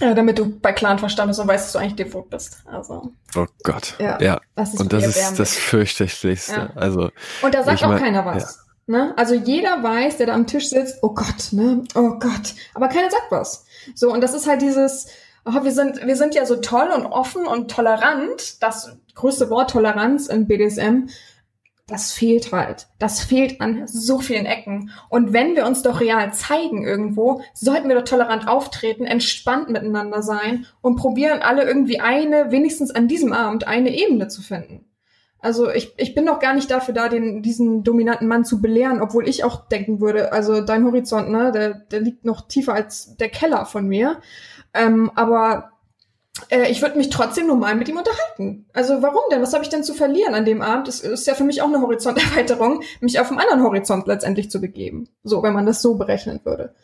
äh, 0.00 0.14
damit 0.14 0.38
du 0.38 0.58
bei 0.60 0.72
Clan 0.72 0.98
verstanden 0.98 1.30
bist 1.30 1.40
und 1.40 1.48
weißt, 1.48 1.66
dass 1.66 1.72
du 1.72 1.78
eigentlich 1.78 1.96
devot 1.96 2.28
bist. 2.30 2.58
Also, 2.66 3.12
Oh 3.36 3.46
Gott. 3.62 3.94
Ja, 3.98 4.20
Ja. 4.20 4.40
das 4.56 4.74
ist 4.74 4.80
Und 4.80 4.92
das 4.92 5.06
ist 5.06 5.38
das 5.38 5.56
fürchterlichste. 5.56 6.52
Ja. 6.52 6.70
Also 6.74 7.10
Und 7.42 7.54
da 7.54 7.62
sagt 7.62 7.82
auch 7.84 7.88
mein- 7.88 8.00
keiner 8.02 8.24
was. 8.24 8.60
Ne? 8.86 9.14
Also 9.16 9.34
jeder 9.34 9.82
weiß, 9.84 10.16
der 10.16 10.26
da 10.26 10.34
am 10.34 10.46
Tisch 10.48 10.68
sitzt, 10.70 10.98
oh 11.02 11.14
Gott, 11.14 11.52
ne? 11.52 11.84
Oh 11.94 12.18
Gott. 12.18 12.54
Aber 12.74 12.88
keiner 12.88 13.08
sagt 13.10 13.30
was. 13.30 13.64
So, 13.94 14.12
und 14.12 14.20
das 14.20 14.34
ist 14.34 14.48
halt 14.48 14.62
dieses, 14.62 15.06
oh, 15.44 15.62
wir 15.62 15.70
sind, 15.72 16.04
wir 16.04 16.16
sind 16.16 16.34
ja 16.34 16.44
so 16.44 16.56
toll 16.56 16.88
und 16.94 17.06
offen 17.06 17.46
und 17.46 17.70
tolerant. 17.70 18.60
Das 18.62 18.90
größte 19.14 19.48
Wort 19.48 19.70
Toleranz 19.70 20.26
in 20.26 20.48
BDSM. 20.48 21.08
Das 21.90 22.12
fehlt 22.12 22.52
halt. 22.52 22.86
Das 23.00 23.20
fehlt 23.20 23.60
an 23.60 23.88
so 23.88 24.20
vielen 24.20 24.46
Ecken. 24.46 24.90
Und 25.08 25.32
wenn 25.32 25.56
wir 25.56 25.66
uns 25.66 25.82
doch 25.82 26.00
real 26.00 26.32
zeigen 26.32 26.86
irgendwo, 26.86 27.42
sollten 27.52 27.88
wir 27.88 27.96
doch 27.96 28.04
tolerant 28.04 28.46
auftreten, 28.46 29.06
entspannt 29.06 29.70
miteinander 29.70 30.22
sein 30.22 30.66
und 30.82 30.94
probieren 30.94 31.42
alle 31.42 31.64
irgendwie 31.64 31.98
eine, 31.98 32.52
wenigstens 32.52 32.92
an 32.92 33.08
diesem 33.08 33.32
Abend, 33.32 33.66
eine 33.66 33.92
Ebene 33.92 34.28
zu 34.28 34.40
finden. 34.40 34.84
Also 35.40 35.68
ich, 35.68 35.92
ich 35.96 36.14
bin 36.14 36.26
doch 36.26 36.38
gar 36.38 36.54
nicht 36.54 36.70
dafür 36.70 36.94
da, 36.94 37.08
den, 37.08 37.42
diesen 37.42 37.82
dominanten 37.82 38.28
Mann 38.28 38.44
zu 38.44 38.60
belehren, 38.60 39.02
obwohl 39.02 39.28
ich 39.28 39.42
auch 39.42 39.66
denken 39.66 40.00
würde, 40.00 40.32
also 40.32 40.60
dein 40.60 40.84
Horizont, 40.84 41.28
ne, 41.28 41.50
der, 41.50 41.74
der 41.74 42.00
liegt 42.00 42.24
noch 42.24 42.46
tiefer 42.46 42.74
als 42.74 43.16
der 43.16 43.30
Keller 43.30 43.66
von 43.66 43.88
mir. 43.88 44.20
Ähm, 44.74 45.10
aber 45.16 45.72
äh, 46.48 46.70
ich 46.70 46.82
würde 46.82 46.96
mich 46.96 47.10
trotzdem 47.10 47.46
normal 47.46 47.74
mit 47.74 47.88
ihm 47.88 47.96
unterhalten. 47.96 48.66
Also 48.72 49.02
warum 49.02 49.22
denn? 49.30 49.42
Was 49.42 49.52
habe 49.52 49.64
ich 49.64 49.70
denn 49.70 49.84
zu 49.84 49.94
verlieren 49.94 50.34
an 50.34 50.44
dem 50.44 50.62
Abend? 50.62 50.88
Es 50.88 51.00
ist 51.00 51.26
ja 51.26 51.34
für 51.34 51.44
mich 51.44 51.62
auch 51.62 51.68
eine 51.68 51.80
Horizonterweiterung, 51.80 52.82
mich 53.00 53.20
auf 53.20 53.30
einen 53.30 53.40
anderen 53.40 53.62
Horizont 53.62 54.06
letztendlich 54.06 54.50
zu 54.50 54.60
begeben. 54.60 55.08
So, 55.22 55.42
wenn 55.42 55.52
man 55.52 55.66
das 55.66 55.82
so 55.82 55.94
berechnen 55.94 56.40
würde. 56.44 56.74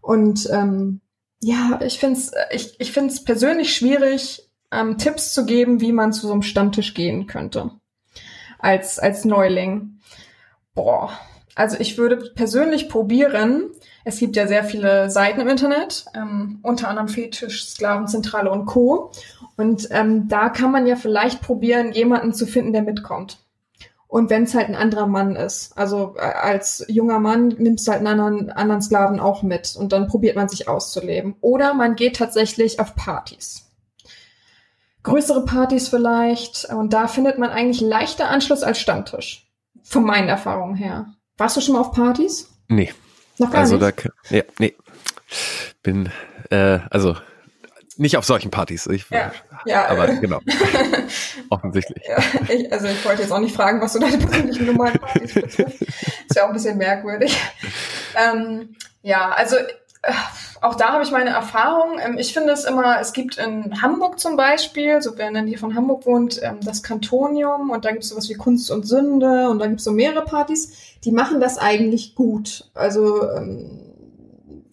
Und 0.00 0.48
ähm, 0.52 1.00
ja, 1.40 1.80
ich 1.82 1.98
finde 1.98 2.18
es 2.18 2.32
ich, 2.50 2.80
ich 2.80 2.92
find's 2.92 3.24
persönlich 3.24 3.74
schwierig, 3.74 4.48
ähm, 4.72 4.98
Tipps 4.98 5.32
zu 5.32 5.46
geben, 5.46 5.80
wie 5.80 5.92
man 5.92 6.12
zu 6.12 6.26
so 6.26 6.32
einem 6.32 6.42
Stammtisch 6.42 6.94
gehen 6.94 7.26
könnte. 7.26 7.70
Als, 8.58 8.98
als 8.98 9.24
Neuling. 9.24 10.00
Boah. 10.74 11.10
Also 11.56 11.78
ich 11.80 11.96
würde 11.96 12.16
persönlich 12.34 12.88
probieren, 12.90 13.70
es 14.04 14.18
gibt 14.18 14.36
ja 14.36 14.46
sehr 14.46 14.62
viele 14.62 15.10
Seiten 15.10 15.40
im 15.40 15.48
Internet, 15.48 16.04
ähm, 16.14 16.60
unter 16.62 16.88
anderem 16.88 17.08
Fetisch, 17.08 17.66
Sklavenzentrale 17.66 18.50
und 18.50 18.66
Co. 18.66 19.10
Und 19.56 19.88
ähm, 19.90 20.28
da 20.28 20.50
kann 20.50 20.70
man 20.70 20.86
ja 20.86 20.96
vielleicht 20.96 21.40
probieren, 21.40 21.92
jemanden 21.92 22.34
zu 22.34 22.46
finden, 22.46 22.74
der 22.74 22.82
mitkommt. 22.82 23.38
Und 24.06 24.28
wenn 24.28 24.44
es 24.44 24.54
halt 24.54 24.68
ein 24.68 24.76
anderer 24.76 25.06
Mann 25.06 25.34
ist, 25.34 25.76
also 25.76 26.14
äh, 26.18 26.20
als 26.20 26.84
junger 26.88 27.18
Mann 27.18 27.48
nimmst 27.48 27.88
du 27.88 27.92
halt 27.92 28.06
einen 28.06 28.20
anderen, 28.20 28.50
anderen 28.50 28.82
Sklaven 28.82 29.18
auch 29.18 29.42
mit 29.42 29.74
und 29.76 29.92
dann 29.92 30.08
probiert 30.08 30.36
man 30.36 30.50
sich 30.50 30.68
auszuleben. 30.68 31.36
Oder 31.40 31.72
man 31.72 31.96
geht 31.96 32.16
tatsächlich 32.16 32.80
auf 32.80 32.94
Partys. 32.94 33.72
Größere 35.02 35.46
Partys 35.46 35.88
vielleicht 35.88 36.66
und 36.66 36.92
da 36.92 37.08
findet 37.08 37.38
man 37.38 37.48
eigentlich 37.48 37.80
leichter 37.80 38.28
Anschluss 38.28 38.62
als 38.62 38.78
Stammtisch. 38.78 39.50
Von 39.82 40.04
meinen 40.04 40.28
Erfahrungen 40.28 40.74
her. 40.74 41.14
Warst 41.38 41.56
du 41.56 41.60
schon 41.60 41.74
mal 41.74 41.80
auf 41.80 41.92
Partys? 41.92 42.50
Nee. 42.68 42.92
Noch 43.38 43.50
gar 43.50 43.60
also 43.60 43.76
nicht? 43.76 44.04
da, 44.30 44.36
ja, 44.36 44.42
nee. 44.58 44.74
Bin, 45.82 46.10
äh, 46.50 46.78
also 46.90 47.16
nicht 47.98 48.16
auf 48.16 48.24
solchen 48.24 48.50
Partys. 48.50 48.86
Ich, 48.86 49.08
Ja, 49.10 49.32
ja, 49.64 49.88
aber 49.88 50.06
genau. 50.08 50.40
Offensichtlich. 51.50 52.02
Ja, 52.06 52.18
ich, 52.48 52.72
also 52.72 52.86
ich 52.86 53.04
wollte 53.04 53.22
jetzt 53.22 53.32
auch 53.32 53.40
nicht 53.40 53.54
fragen, 53.54 53.80
was 53.80 53.94
so 53.94 53.98
deine 53.98 54.18
persönlichen 54.18 54.66
normalen 54.66 54.98
Partys 54.98 55.34
betrifft. 55.34 55.82
Ist 55.82 56.36
ja 56.36 56.44
auch 56.44 56.48
ein 56.48 56.54
bisschen 56.54 56.78
merkwürdig. 56.78 57.36
Ähm, 58.14 58.76
ja, 59.02 59.30
also 59.30 59.56
äh, 59.56 60.12
auch 60.60 60.74
da 60.74 60.92
habe 60.92 61.04
ich 61.04 61.10
meine 61.10 61.30
Erfahrung. 61.30 61.98
Ähm, 61.98 62.18
ich 62.18 62.32
finde 62.32 62.52
es 62.52 62.64
immer, 62.64 63.00
es 63.00 63.12
gibt 63.12 63.38
in 63.38 63.80
Hamburg 63.82 64.18
zum 64.18 64.36
Beispiel, 64.36 65.00
so 65.00 65.16
wer 65.16 65.28
in 65.28 65.34
der 65.34 65.42
Nähe 65.42 65.58
von 65.58 65.74
Hamburg 65.74 66.06
wohnt, 66.06 66.40
ähm, 66.42 66.60
das 66.62 66.82
Kantonium 66.82 67.70
und 67.70 67.84
da 67.84 67.92
gibt 67.92 68.04
es 68.04 68.10
sowas 68.10 68.28
wie 68.28 68.34
Kunst 68.34 68.70
und 68.70 68.86
Sünde 68.86 69.48
und 69.48 69.58
da 69.58 69.66
gibt 69.66 69.80
es 69.80 69.84
so 69.84 69.92
mehrere 69.92 70.24
Partys, 70.24 70.85
die 71.04 71.12
machen 71.12 71.40
das 71.40 71.58
eigentlich 71.58 72.14
gut. 72.14 72.70
Also 72.74 73.28
ähm, 73.30 73.86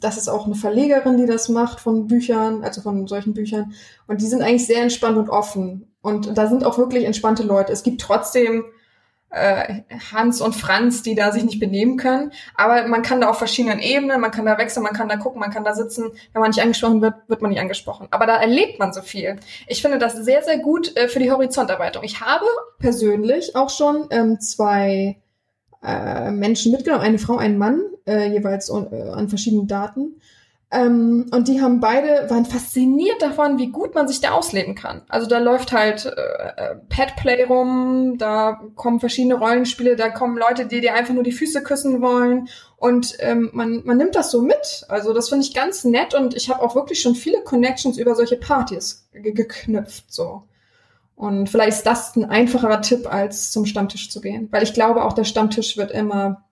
das 0.04 0.18
ist 0.18 0.28
auch 0.28 0.46
eine 0.46 0.56
Verlegerin, 0.56 1.18
die 1.18 1.26
das 1.26 1.50
macht 1.50 1.80
von 1.80 2.08
Büchern, 2.08 2.64
also 2.64 2.82
von 2.82 3.08
solchen 3.08 3.34
Büchern. 3.34 3.74
Und 4.08 4.22
die 4.22 4.28
sind 4.28 4.42
eigentlich 4.42 4.68
sehr 4.68 4.82
entspannt 4.82 5.18
und 5.18 5.30
offen. 5.30 5.94
Und 6.02 6.38
da 6.38 6.48
sind 6.48 6.66
auch 6.66 6.78
wirklich 6.78 7.06
entspannte 7.06 7.44
Leute. 7.44 7.72
Es 7.72 7.84
gibt 7.84 8.02
trotzdem 8.02 8.66
äh, 9.34 9.82
Hans 10.12 10.42
und 10.42 10.56
Franz, 10.56 11.02
die 11.04 11.16
da 11.16 11.32
sich 11.32 11.44
nicht 11.44 11.60
benehmen 11.60 11.98
können. 11.98 12.32
Aber 12.56 12.88
man 12.88 13.02
kann 13.02 13.22
da 13.22 13.30
auf 13.30 13.38
verschiedenen 13.38 13.80
Ebenen, 13.80 14.22
man 14.22 14.32
kann 14.32 14.46
da 14.46 14.58
wechseln, 14.58 14.84
man 14.84 14.94
kann 14.94 15.10
da 15.10 15.16
gucken, 15.16 15.40
man 15.40 15.52
kann 15.52 15.64
da 15.64 15.74
sitzen. 15.74 16.12
Wenn 16.34 16.42
man 16.42 16.50
nicht 16.50 16.62
angesprochen 16.62 17.02
wird, 17.02 17.16
wird 17.28 17.42
man 17.42 17.52
nicht 17.52 17.62
angesprochen. 17.62 18.08
Aber 18.12 18.26
da 18.26 18.38
erlebt 18.38 18.80
man 18.80 18.94
so 18.94 19.02
viel. 19.02 19.40
Ich 19.68 19.82
finde 19.82 19.98
das 19.98 20.14
sehr, 20.14 20.44
sehr 20.44 20.60
gut 20.60 20.96
äh, 20.98 21.08
für 21.08 21.20
die 21.20 21.32
Horizonterweiterung. 21.32 22.06
Ich 22.06 22.22
habe 22.22 22.46
persönlich 22.78 23.56
auch 23.56 23.70
schon 23.70 24.08
ähm, 24.12 24.40
zwei 24.40 25.23
äh, 25.84 26.32
Menschen 26.32 26.72
mitgenommen, 26.72 27.04
eine 27.04 27.20
Frau, 27.20 27.38
einen 27.38 27.58
Mann, 27.58 27.82
äh, 28.08 28.30
jeweils 28.32 28.70
äh, 28.70 29.10
an 29.12 29.30
verschiedenen 29.30 29.68
Daten. 29.68 30.16
Ähm, 30.74 31.28
und 31.32 31.48
die 31.48 31.62
haben 31.62 31.80
beide, 31.80 32.30
waren 32.32 32.46
fasziniert 32.46 33.22
davon, 33.22 33.60
wie 33.60 33.68
gut 33.68 33.94
man 33.94 34.08
sich 34.08 34.22
da 34.22 34.32
ausleben 34.32 34.74
kann. 34.74 35.04
Also 35.08 35.28
da 35.28 35.38
läuft 35.38 35.72
halt 35.72 36.08
äh, 36.08 36.76
Petplay 36.90 37.44
rum, 37.44 38.18
da 38.18 38.60
kommen 38.76 39.00
verschiedene 39.00 39.36
Rollenspiele, 39.36 39.96
da 39.96 40.10
kommen 40.10 40.36
Leute, 40.36 40.66
die 40.66 40.82
dir 40.82 40.96
einfach 40.96 41.14
nur 41.14 41.24
die 41.24 41.32
Füße 41.32 41.62
küssen 41.62 42.02
wollen. 42.02 42.50
Und 42.78 43.16
ähm, 43.20 43.52
man, 43.54 43.84
man 43.86 43.98
nimmt 43.98 44.16
das 44.16 44.32
so 44.32 44.42
mit. 44.42 44.84
Also 44.90 45.14
das 45.14 45.30
finde 45.30 45.46
ich 45.46 45.54
ganz 45.54 45.84
nett 45.84 46.16
und 46.16 46.36
ich 46.36 46.50
habe 46.50 46.64
auch 46.64 46.76
wirklich 46.76 47.02
schon 47.02 47.14
viele 47.14 47.42
Connections 47.42 48.00
über 48.00 48.16
solche 48.16 48.38
Partys 48.38 49.08
ge 49.14 49.32
geknüpft. 49.32 50.12
so. 50.12 50.44
Und 51.16 51.48
vielleicht 51.50 51.78
ist 51.78 51.86
das 51.86 52.16
ein 52.16 52.26
einfacherer 52.26 52.82
Tipp, 52.82 53.12
als 53.12 53.52
zum 53.52 53.66
Stammtisch 53.66 54.10
zu 54.10 54.20
gehen. 54.20 54.48
Weil 54.52 54.64
ich 54.64 54.74
glaube, 54.74 55.04
auch 55.06 55.14
der 55.14 55.24
Stammtisch 55.26 55.78
wird 55.78 55.92
immer. 55.92 56.44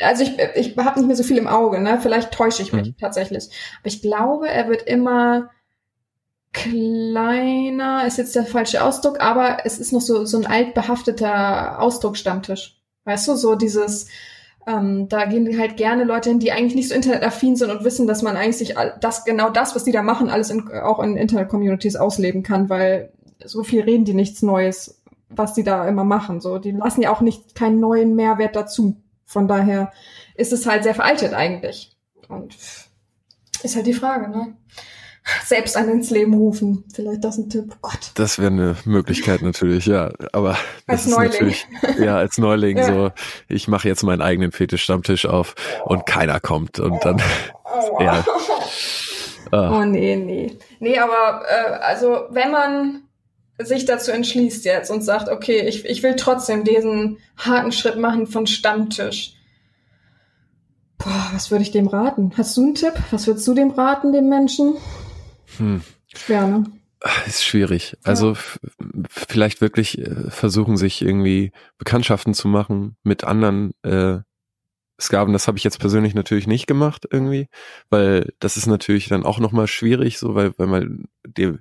Also 0.00 0.22
ich, 0.24 0.38
ich 0.54 0.76
habe 0.76 0.98
nicht 1.00 1.06
mehr 1.06 1.16
so 1.16 1.22
viel 1.22 1.38
im 1.38 1.48
Auge, 1.48 1.80
ne? 1.80 1.98
Vielleicht 2.00 2.32
täusche 2.32 2.62
ich 2.62 2.72
mich 2.72 2.88
Mhm. 2.88 2.96
tatsächlich. 3.00 3.44
Aber 3.80 3.86
ich 3.88 4.02
glaube, 4.02 4.48
er 4.48 4.68
wird 4.68 4.82
immer 4.82 5.50
kleiner, 6.52 8.06
ist 8.06 8.18
jetzt 8.18 8.34
der 8.34 8.44
falsche 8.44 8.82
Ausdruck, 8.82 9.20
aber 9.20 9.58
es 9.64 9.78
ist 9.78 9.92
noch 9.92 10.00
so, 10.00 10.24
so 10.24 10.38
ein 10.38 10.46
altbehafteter 10.46 11.80
Ausdruck-Stammtisch. 11.80 12.80
Weißt 13.04 13.28
du, 13.28 13.34
so 13.36 13.54
dieses, 13.54 14.08
ähm, 14.66 15.08
da 15.08 15.24
gehen 15.26 15.58
halt 15.58 15.76
gerne 15.76 16.04
Leute 16.04 16.30
hin, 16.30 16.40
die 16.40 16.52
eigentlich 16.52 16.74
nicht 16.74 16.88
so 16.88 16.94
internetaffin 16.94 17.56
sind 17.56 17.70
und 17.70 17.84
wissen, 17.84 18.06
dass 18.06 18.22
man 18.22 18.36
eigentlich 18.36 18.58
sich 18.58 18.76
all- 18.78 18.96
das, 19.00 19.24
genau 19.24 19.50
das, 19.50 19.74
was 19.74 19.84
die 19.84 19.92
da 19.92 20.02
machen, 20.02 20.30
alles 20.30 20.50
in, 20.50 20.70
auch 20.72 21.00
in 21.00 21.16
Internet-Communities 21.16 21.96
ausleben 21.96 22.42
kann, 22.42 22.68
weil 22.68 23.12
so 23.44 23.62
viel 23.62 23.82
reden 23.82 24.04
die 24.04 24.14
nichts 24.14 24.42
Neues, 24.42 25.02
was 25.28 25.54
die 25.54 25.64
da 25.64 25.86
immer 25.88 26.04
machen. 26.04 26.40
So, 26.40 26.58
die 26.58 26.72
lassen 26.72 27.02
ja 27.02 27.10
auch 27.12 27.20
nicht 27.20 27.54
keinen 27.54 27.80
neuen 27.80 28.14
Mehrwert 28.16 28.56
dazu. 28.56 28.96
Von 29.24 29.46
daher 29.48 29.92
ist 30.34 30.52
es 30.52 30.66
halt 30.66 30.82
sehr 30.84 30.94
veraltet 30.94 31.34
eigentlich. 31.34 31.96
Und 32.28 32.56
ist 33.62 33.76
halt 33.76 33.86
die 33.86 33.94
Frage, 33.94 34.28
ne? 34.30 34.54
Selbst 35.44 35.76
einen 35.76 35.90
ins 35.90 36.08
Leben 36.10 36.32
rufen. 36.32 36.84
Vielleicht 36.94 37.22
das 37.22 37.36
ein 37.36 37.50
Tipp. 37.50 37.76
Gott. 37.82 38.12
Das 38.14 38.38
wäre 38.38 38.50
eine 38.50 38.76
Möglichkeit 38.86 39.42
natürlich, 39.42 39.84
ja. 39.84 40.10
Aber 40.32 40.50
Als 40.86 41.04
das 41.04 41.06
ist 41.06 41.10
Neuling. 41.10 41.30
natürlich, 41.32 41.66
ja, 41.98 42.16
als 42.16 42.38
Neuling 42.38 42.76
Ja. 42.78 42.84
so, 42.86 43.10
ich 43.48 43.68
mache 43.68 43.88
jetzt 43.88 44.02
meinen 44.04 44.22
eigenen 44.22 44.52
Fetisch-Stammtisch 44.52 45.26
auf 45.26 45.54
und 45.84 46.06
keiner 46.06 46.40
kommt 46.40 46.78
und 46.80 47.04
dann, 47.04 47.20
Oh, 47.64 47.98
Ja. 48.02 48.24
ah, 49.50 49.80
Oh 49.80 49.84
nee, 49.84 50.16
nee. 50.16 50.56
Nee, 50.80 50.98
aber 50.98 51.42
äh, 51.46 51.72
also 51.82 52.24
wenn 52.30 52.50
man 52.50 53.02
sich 53.58 53.84
dazu 53.84 54.10
entschließt 54.12 54.64
jetzt 54.64 54.90
und 54.90 55.02
sagt, 55.02 55.28
okay, 55.28 55.60
ich, 55.66 55.84
ich 55.84 56.02
will 56.02 56.16
trotzdem 56.16 56.64
diesen 56.64 57.18
harten 57.36 57.72
Schritt 57.72 57.98
machen 57.98 58.26
von 58.26 58.46
Stammtisch. 58.46 59.34
Boah, 60.98 61.30
was 61.32 61.50
würde 61.50 61.62
ich 61.62 61.70
dem 61.70 61.86
raten? 61.86 62.32
Hast 62.36 62.56
du 62.56 62.62
einen 62.62 62.74
Tipp? 62.74 62.94
Was 63.10 63.26
würdest 63.26 63.46
du 63.46 63.54
dem 63.54 63.70
raten, 63.70 64.12
dem 64.12 64.28
Menschen? 64.28 64.74
hm. 65.56 65.82
Schwer, 66.14 66.46
ne? 66.46 66.64
Ist 67.26 67.44
schwierig. 67.44 67.96
Also 68.02 68.32
f- 68.32 68.58
vielleicht 69.08 69.60
wirklich 69.60 69.98
äh, 69.98 70.30
versuchen, 70.30 70.76
sich 70.76 71.00
irgendwie 71.02 71.52
Bekanntschaften 71.78 72.34
zu 72.34 72.48
machen 72.48 72.96
mit 73.04 73.22
anderen 73.22 73.72
äh, 73.82 74.18
Skaven. 75.00 75.32
Das 75.32 75.46
habe 75.46 75.58
ich 75.58 75.64
jetzt 75.64 75.78
persönlich 75.78 76.14
natürlich 76.14 76.46
nicht 76.46 76.66
gemacht 76.66 77.06
irgendwie, 77.10 77.48
weil 77.88 78.32
das 78.40 78.56
ist 78.56 78.66
natürlich 78.66 79.08
dann 79.08 79.24
auch 79.24 79.38
nochmal 79.38 79.68
schwierig, 79.68 80.18
so 80.18 80.34
weil, 80.34 80.52
weil 80.56 80.66
man 80.66 81.04
dem, 81.24 81.60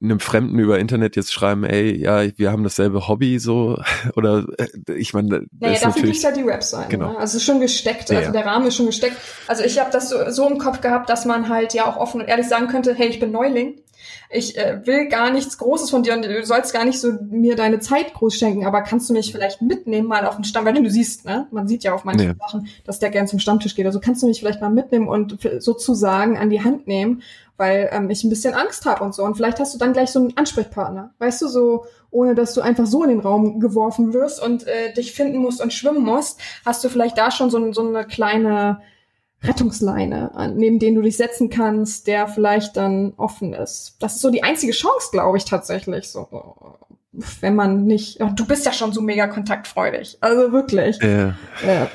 einem 0.00 0.20
Fremden 0.20 0.58
über 0.58 0.78
Internet 0.78 1.16
jetzt 1.16 1.32
schreiben, 1.32 1.64
ey, 1.64 1.96
ja, 1.96 2.22
wir 2.36 2.52
haben 2.52 2.62
dasselbe 2.62 3.08
Hobby, 3.08 3.38
so 3.38 3.80
oder 4.16 4.46
äh, 4.58 4.92
ich 4.92 5.14
meine, 5.14 5.28
das 5.28 5.42
Naja, 5.58 5.72
ist 5.74 5.84
dafür 5.84 5.88
natürlich 5.88 6.22
gibt's 6.22 6.22
ja 6.22 6.42
die 6.42 6.46
Website. 6.46 6.90
Genau. 6.90 7.12
Ne? 7.12 7.18
Also 7.18 7.36
es 7.36 7.42
ist 7.42 7.44
schon 7.44 7.60
gesteckt, 7.60 8.10
also 8.10 8.22
ja. 8.22 8.30
der 8.30 8.46
Rahmen 8.46 8.66
ist 8.66 8.76
schon 8.76 8.86
gesteckt. 8.86 9.16
Also 9.48 9.64
ich 9.64 9.78
habe 9.78 9.90
das 9.90 10.10
so, 10.10 10.30
so 10.30 10.48
im 10.48 10.58
Kopf 10.58 10.80
gehabt, 10.80 11.08
dass 11.08 11.24
man 11.24 11.48
halt 11.48 11.74
ja 11.74 11.86
auch 11.86 11.96
offen 11.96 12.20
und 12.20 12.28
ehrlich 12.28 12.48
sagen 12.48 12.68
könnte, 12.68 12.94
hey, 12.94 13.08
ich 13.08 13.18
bin 13.18 13.32
Neuling. 13.32 13.80
Ich 14.34 14.58
äh, 14.58 14.84
will 14.84 15.08
gar 15.08 15.30
nichts 15.30 15.58
Großes 15.58 15.90
von 15.90 16.02
dir 16.02 16.14
und 16.14 16.24
du 16.24 16.44
sollst 16.44 16.72
gar 16.72 16.84
nicht 16.84 17.00
so 17.00 17.12
mir 17.30 17.56
deine 17.56 17.78
Zeit 17.78 18.12
groß 18.14 18.34
schenken, 18.34 18.66
aber 18.66 18.82
kannst 18.82 19.08
du 19.08 19.12
mich 19.12 19.30
vielleicht 19.32 19.62
mitnehmen 19.62 20.08
mal 20.08 20.26
auf 20.26 20.34
den 20.34 20.44
Stamm, 20.44 20.64
weil 20.64 20.74
du 20.74 20.90
siehst, 20.90 21.24
ne? 21.24 21.46
Man 21.50 21.68
sieht 21.68 21.84
ja 21.84 21.94
auf 21.94 22.04
manchen 22.04 22.28
Ja. 22.28 22.34
Sachen, 22.38 22.68
dass 22.84 22.98
der 22.98 23.10
gern 23.10 23.28
zum 23.28 23.38
Stammtisch 23.38 23.74
geht. 23.74 23.86
Also 23.86 24.00
kannst 24.00 24.22
du 24.22 24.26
mich 24.26 24.40
vielleicht 24.40 24.60
mal 24.60 24.70
mitnehmen 24.70 25.08
und 25.08 25.38
sozusagen 25.58 26.36
an 26.36 26.50
die 26.50 26.62
Hand 26.62 26.86
nehmen, 26.86 27.22
weil 27.56 27.88
ähm, 27.92 28.10
ich 28.10 28.24
ein 28.24 28.30
bisschen 28.30 28.54
Angst 28.54 28.84
habe 28.86 29.04
und 29.04 29.14
so. 29.14 29.22
Und 29.24 29.36
vielleicht 29.36 29.60
hast 29.60 29.74
du 29.74 29.78
dann 29.78 29.92
gleich 29.92 30.10
so 30.10 30.18
einen 30.18 30.36
Ansprechpartner, 30.36 31.14
weißt 31.18 31.42
du, 31.42 31.48
so 31.48 31.84
ohne 32.10 32.34
dass 32.34 32.54
du 32.54 32.60
einfach 32.60 32.86
so 32.86 33.02
in 33.02 33.10
den 33.10 33.20
Raum 33.20 33.60
geworfen 33.60 34.14
wirst 34.14 34.40
und 34.40 34.66
äh, 34.66 34.92
dich 34.94 35.12
finden 35.12 35.38
musst 35.38 35.60
und 35.60 35.72
schwimmen 35.72 36.04
musst, 36.04 36.40
hast 36.64 36.84
du 36.84 36.88
vielleicht 36.88 37.18
da 37.18 37.30
schon 37.30 37.50
so, 37.50 37.72
so 37.72 37.86
eine 37.86 38.04
kleine 38.04 38.80
Rettungsleine, 39.44 40.34
an, 40.34 40.56
neben 40.56 40.78
den 40.78 40.94
du 40.94 41.02
dich 41.02 41.16
setzen 41.16 41.50
kannst, 41.50 42.06
der 42.06 42.28
vielleicht 42.28 42.76
dann 42.76 43.12
offen 43.16 43.52
ist. 43.52 43.96
Das 44.00 44.16
ist 44.16 44.20
so 44.22 44.30
die 44.30 44.42
einzige 44.42 44.72
Chance, 44.72 45.08
glaube 45.12 45.36
ich, 45.36 45.44
tatsächlich. 45.44 46.08
So, 46.08 46.28
wenn 47.40 47.54
man 47.54 47.84
nicht. 47.84 48.20
Du 48.36 48.46
bist 48.46 48.66
ja 48.66 48.72
schon 48.72 48.92
so 48.92 49.00
mega 49.00 49.26
kontaktfreudig. 49.26 50.18
Also 50.20 50.52
wirklich. 50.52 51.00
äh, 51.02 51.32
Ja. 51.66 51.90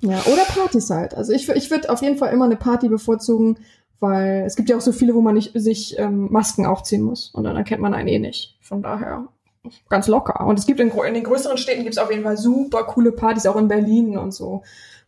ja, 0.00 0.22
oder 0.26 0.44
Partys 0.46 0.90
halt. 0.90 1.14
Also 1.14 1.32
ich, 1.32 1.48
ich 1.48 1.70
würde 1.70 1.90
auf 1.90 2.02
jeden 2.02 2.18
Fall 2.18 2.32
immer 2.32 2.44
eine 2.44 2.56
Party 2.56 2.88
bevorzugen, 2.88 3.58
weil 4.00 4.44
es 4.46 4.56
gibt 4.56 4.68
ja 4.68 4.76
auch 4.76 4.82
so 4.82 4.92
viele, 4.92 5.14
wo 5.14 5.20
man 5.20 5.34
nicht 5.34 5.52
sich 5.54 5.98
ähm, 5.98 6.30
Masken 6.30 6.66
aufziehen 6.66 7.02
muss. 7.02 7.30
Und 7.30 7.44
dann 7.44 7.56
erkennt 7.56 7.82
man 7.82 7.94
einen 7.94 8.08
eh 8.08 8.18
nicht. 8.18 8.56
Von 8.60 8.82
daher 8.82 9.28
ganz 9.88 10.08
locker. 10.08 10.46
Und 10.46 10.58
es 10.58 10.66
gibt 10.66 10.80
in, 10.80 10.90
in 10.90 11.14
den 11.14 11.24
größeren 11.24 11.56
Städten 11.56 11.82
gibt 11.82 11.94
es 11.96 12.02
auf 12.02 12.10
jeden 12.10 12.22
Fall 12.22 12.36
super 12.36 12.84
coole 12.84 13.12
Partys, 13.12 13.46
auch 13.46 13.56
in 13.56 13.68
Berlin 13.68 14.18
und 14.18 14.32
so. 14.32 14.62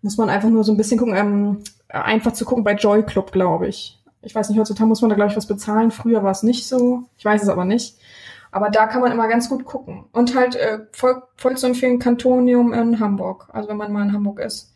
Muss 0.07 0.19
man 0.19 0.31
einfach 0.31 0.49
nur 0.49 0.63
so 0.63 0.71
ein 0.71 0.77
bisschen 0.77 1.01
gucken, 1.01 1.17
ähm, 1.17 1.65
einfach 1.89 2.31
zu 2.31 2.45
gucken 2.45 2.63
bei 2.63 2.75
Joy 2.75 3.03
Club, 3.03 3.33
glaube 3.33 3.67
ich. 3.67 3.99
Ich 4.23 4.37
weiß 4.37 4.49
nicht, 4.49 4.57
heutzutage 4.57 4.87
muss 4.87 5.01
man 5.01 5.11
da, 5.11 5.17
glaube 5.17 5.33
ich, 5.33 5.37
was 5.37 5.47
bezahlen. 5.49 5.91
Früher 5.91 6.23
war 6.23 6.31
es 6.31 6.45
nicht 6.45 6.69
so. 6.69 7.03
Ich 7.19 7.25
weiß 7.25 7.43
es 7.43 7.49
aber 7.49 7.65
nicht. 7.65 7.99
Aber 8.53 8.71
da 8.71 8.87
kann 8.87 9.01
man 9.01 9.11
immer 9.11 9.27
ganz 9.27 9.49
gut 9.49 9.65
gucken. 9.65 10.05
Und 10.13 10.37
halt 10.37 10.55
äh, 10.55 10.79
voll, 10.93 11.25
voll 11.35 11.57
zu 11.57 11.67
empfehlen, 11.67 11.99
Kantonium 11.99 12.73
in 12.73 13.01
Hamburg. 13.01 13.49
Also 13.53 13.69
wenn 13.69 13.79
man 13.79 13.93
mal 13.93 14.05
in 14.05 14.13
Hamburg 14.13 14.39
ist. 14.39 14.73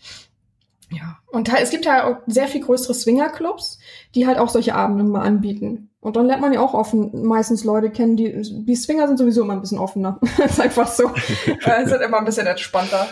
Ja. 0.91 1.18
Und 1.28 1.53
halt, 1.53 1.62
es 1.62 1.70
gibt 1.70 1.85
ja 1.85 2.09
auch 2.09 2.16
sehr 2.26 2.49
viel 2.49 2.62
größere 2.62 2.93
Swingerclubs, 2.93 3.78
die 4.16 4.26
halt 4.26 4.39
auch 4.39 4.49
solche 4.49 4.74
Abende 4.74 5.05
mal 5.05 5.22
anbieten. 5.22 5.91
Und 6.01 6.16
dann 6.16 6.26
lernt 6.26 6.43
man 6.43 6.53
ja 6.53 6.59
auch 6.59 6.74
offen 6.74 7.24
meistens 7.24 7.62
Leute 7.62 7.91
kennen, 7.91 8.16
die, 8.16 8.33
die 8.66 8.74
Swinger 8.74 9.07
sind 9.07 9.16
sowieso 9.16 9.43
immer 9.43 9.53
ein 9.53 9.61
bisschen 9.61 9.78
offener. 9.78 10.18
ist 10.45 10.61
einfach 10.61 10.89
so. 10.89 11.05
äh, 11.64 11.87
sind 11.87 12.03
immer 12.03 12.18
ein 12.18 12.24
bisschen 12.24 12.49
entspannter. 12.49 13.07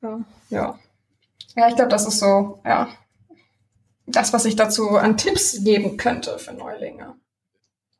Ja. 0.00 0.20
Ja, 0.50 0.78
ja 1.56 1.68
ich 1.68 1.76
glaube, 1.76 1.90
das 1.90 2.06
ist 2.06 2.18
so, 2.18 2.60
ja, 2.64 2.88
das, 4.06 4.32
was 4.32 4.44
ich 4.44 4.56
dazu 4.56 4.90
an 4.96 5.16
Tipps 5.16 5.62
geben 5.64 5.96
könnte 5.96 6.38
für 6.38 6.52
Neulinge. 6.52 7.14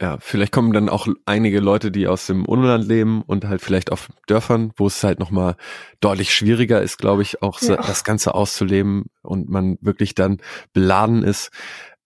Ja, 0.00 0.18
vielleicht 0.20 0.52
kommen 0.52 0.74
dann 0.74 0.90
auch 0.90 1.08
einige 1.24 1.58
Leute, 1.60 1.90
die 1.90 2.06
aus 2.06 2.26
dem 2.26 2.44
Unland 2.44 2.86
leben 2.86 3.22
und 3.22 3.46
halt 3.46 3.62
vielleicht 3.62 3.90
auf 3.90 4.10
Dörfern, 4.26 4.72
wo 4.76 4.88
es 4.88 5.02
halt 5.02 5.18
nochmal 5.18 5.56
deutlich 6.00 6.34
schwieriger 6.34 6.82
ist, 6.82 6.98
glaube 6.98 7.22
ich, 7.22 7.40
auch 7.42 7.62
Ja. 7.62 7.76
das 7.76 8.04
Ganze 8.04 8.34
auszuleben 8.34 9.06
und 9.22 9.48
man 9.48 9.78
wirklich 9.80 10.14
dann 10.14 10.36
beladen 10.74 11.22
ist, 11.22 11.50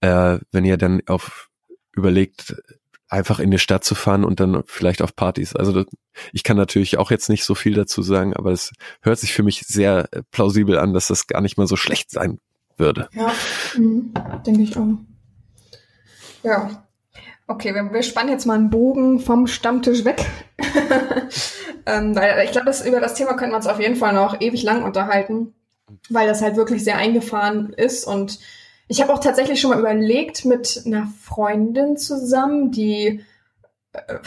äh, 0.01 0.39
wenn 0.53 0.65
ihr 0.65 0.77
dann 0.77 1.03
auf 1.09 1.49
überlegt, 1.93 2.55
einfach 3.11 3.41
in 3.41 3.51
die 3.51 3.59
Stadt 3.59 3.85
zu 3.85 3.95
fahren 3.95 4.25
und 4.25 4.41
dann 4.41 4.63
vielleicht 4.67 5.03
auf 5.03 5.17
Partys. 5.17 5.55
Also 5.57 5.73
das, 5.73 5.87
ich 6.33 6.45
kann 6.45 6.57
natürlich 6.57 6.97
auch 6.97 7.11
jetzt 7.11 7.29
nicht 7.29 7.45
so 7.45 7.55
viel 7.55 7.75
dazu 7.75 8.03
sagen, 8.03 8.35
aber 8.35 8.53
es 8.53 8.73
hört 9.03 9.19
sich 9.19 9.33
für 9.33 9.43
mich 9.43 9.63
sehr 9.67 10.09
äh, 10.13 10.23
plausibel 10.31 10.79
an, 10.79 10.95
dass 10.95 11.09
das 11.09 11.27
gar 11.27 11.41
nicht 11.41 11.59
mal 11.59 11.67
so 11.67 11.77
schlecht 11.77 12.11
sein 12.11 12.39
würde. 12.77 13.09
Ja, 13.13 13.33
mhm. 13.77 14.15
denke 14.47 14.63
ich 14.63 14.77
auch. 14.77 14.87
Ja. 16.43 16.87
Okay, 17.47 17.75
wir, 17.75 17.93
wir 17.93 18.03
spannen 18.05 18.31
jetzt 18.31 18.47
mal 18.47 18.55
einen 18.55 18.71
Bogen 18.71 19.19
vom 19.19 19.49
Stammtisch 19.49 20.05
weg. 20.05 20.25
ähm, 21.87 22.15
weil 22.15 22.45
ich 22.45 22.53
glaube, 22.53 22.73
über 22.87 23.01
das 23.01 23.15
Thema 23.15 23.35
könnten 23.35 23.53
wir 23.53 23.57
uns 23.57 23.67
auf 23.67 23.81
jeden 23.81 23.97
Fall 23.97 24.15
noch 24.15 24.41
ewig 24.41 24.63
lang 24.63 24.85
unterhalten, 24.85 25.53
weil 26.09 26.29
das 26.29 26.43
halt 26.43 26.57
wirklich 26.57 26.85
sehr 26.85 26.97
eingefahren 26.97 27.73
ist. 27.73 28.05
Und 28.05 28.39
ich 28.91 29.01
habe 29.01 29.15
auch 29.15 29.21
tatsächlich 29.21 29.61
schon 29.61 29.71
mal 29.71 29.79
überlegt 29.79 30.45
mit 30.45 30.83
einer 30.85 31.07
Freundin 31.23 31.97
zusammen, 31.97 32.73
die 32.73 33.25
äh, 33.93 34.19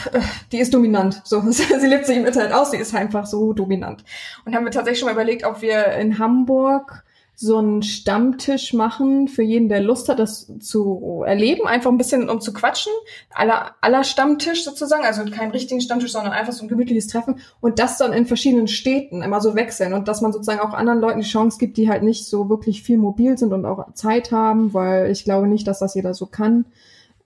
die 0.52 0.58
ist 0.58 0.72
dominant. 0.72 1.20
So, 1.24 1.40
sie 1.50 1.86
lebt 1.86 2.06
sich 2.06 2.16
im 2.16 2.24
Internet 2.24 2.52
aus, 2.52 2.70
sie 2.70 2.78
ist 2.78 2.94
einfach 2.94 3.26
so 3.26 3.52
dominant. 3.52 4.04
Und 4.46 4.54
haben 4.54 4.64
wir 4.64 4.72
tatsächlich 4.72 5.00
schon 5.00 5.08
mal 5.08 5.12
überlegt, 5.12 5.44
ob 5.44 5.60
wir 5.60 5.88
in 5.88 6.18
Hamburg 6.18 7.04
so 7.36 7.58
einen 7.58 7.82
Stammtisch 7.82 8.72
machen 8.72 9.26
für 9.26 9.42
jeden, 9.42 9.68
der 9.68 9.80
Lust 9.80 10.08
hat, 10.08 10.18
das 10.18 10.52
zu 10.60 11.24
erleben, 11.26 11.66
einfach 11.66 11.90
ein 11.90 11.98
bisschen 11.98 12.28
um 12.28 12.40
zu 12.40 12.52
quatschen. 12.52 12.92
Aller, 13.30 13.74
aller 13.80 14.04
Stammtisch 14.04 14.64
sozusagen, 14.64 15.04
also 15.04 15.24
keinen 15.24 15.50
richtigen 15.50 15.80
Stammtisch, 15.80 16.12
sondern 16.12 16.32
einfach 16.32 16.52
so 16.52 16.64
ein 16.64 16.68
gemütliches 16.68 17.08
Treffen 17.08 17.40
und 17.60 17.78
das 17.78 17.98
dann 17.98 18.12
in 18.12 18.26
verschiedenen 18.26 18.68
Städten 18.68 19.22
immer 19.22 19.40
so 19.40 19.54
wechseln 19.54 19.94
und 19.94 20.06
dass 20.06 20.20
man 20.20 20.32
sozusagen 20.32 20.60
auch 20.60 20.74
anderen 20.74 21.00
Leuten 21.00 21.20
die 21.20 21.26
Chance 21.26 21.58
gibt, 21.58 21.76
die 21.76 21.88
halt 21.88 22.02
nicht 22.02 22.26
so 22.26 22.48
wirklich 22.48 22.82
viel 22.82 22.98
mobil 22.98 23.36
sind 23.36 23.52
und 23.52 23.66
auch 23.66 23.92
Zeit 23.94 24.30
haben, 24.30 24.72
weil 24.72 25.10
ich 25.10 25.24
glaube 25.24 25.48
nicht, 25.48 25.66
dass 25.66 25.80
das 25.80 25.94
jeder 25.94 26.14
so 26.14 26.26
kann. 26.26 26.66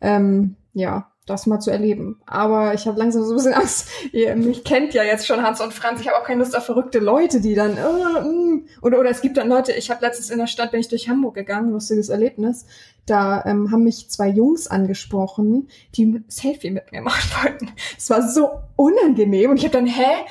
Ähm, 0.01 0.57
ja, 0.73 1.11
das 1.29 1.47
mal 1.47 1.61
zu 1.61 1.71
erleben. 1.71 2.21
Aber 2.27 2.75
ich 2.75 2.87
habe 2.87 2.99
langsam 2.99 3.25
so 3.25 3.33
ein 3.33 3.37
bisschen 3.37 3.55
Angst. 3.55 3.89
Ihr 4.13 4.35
mich 4.37 4.65
kennt 4.65 4.95
ja 4.95 5.03
jetzt 5.03 5.27
schon 5.27 5.43
Hans 5.43 5.61
und 5.61 5.75
Franz. 5.75 6.01
Ich 6.01 6.09
habe 6.09 6.19
auch 6.19 6.25
keine 6.25 6.41
Lust 6.41 6.57
auf 6.57 6.65
verrückte 6.65 6.99
Leute, 6.99 7.41
die 7.41 7.55
dann 7.55 7.77
äh, 7.77 8.23
mm. 8.23 8.67
oder 8.83 8.99
oder 8.99 9.11
es 9.11 9.21
gibt 9.21 9.37
dann 9.37 9.49
Leute. 9.49 9.73
Ich 9.73 9.91
habe 9.91 10.05
letztens 10.05 10.31
in 10.31 10.39
der 10.39 10.47
Stadt 10.47 10.71
bin 10.71 10.81
ich 10.81 10.89
durch 10.89 11.09
Hamburg 11.09 11.35
gegangen, 11.35 11.71
lustiges 11.71 12.09
Erlebnis. 12.09 12.67
Da 13.07 13.43
ähm, 13.47 13.71
haben 13.73 13.85
mich 13.85 14.11
zwei 14.11 14.29
Jungs 14.29 14.67
angesprochen, 14.67 15.69
die 15.95 16.05
ein 16.05 16.25
Selfie 16.29 16.71
mit 16.71 16.93
mir 16.93 17.01
machen 17.01 17.31
wollten. 17.43 17.71
Es 17.97 18.11
war 18.11 18.29
so 18.29 18.51
unangenehm 18.77 19.51
und 19.51 19.57
ich 19.57 19.65
habe 19.65 19.73
dann 19.73 19.87
hä 19.87 20.25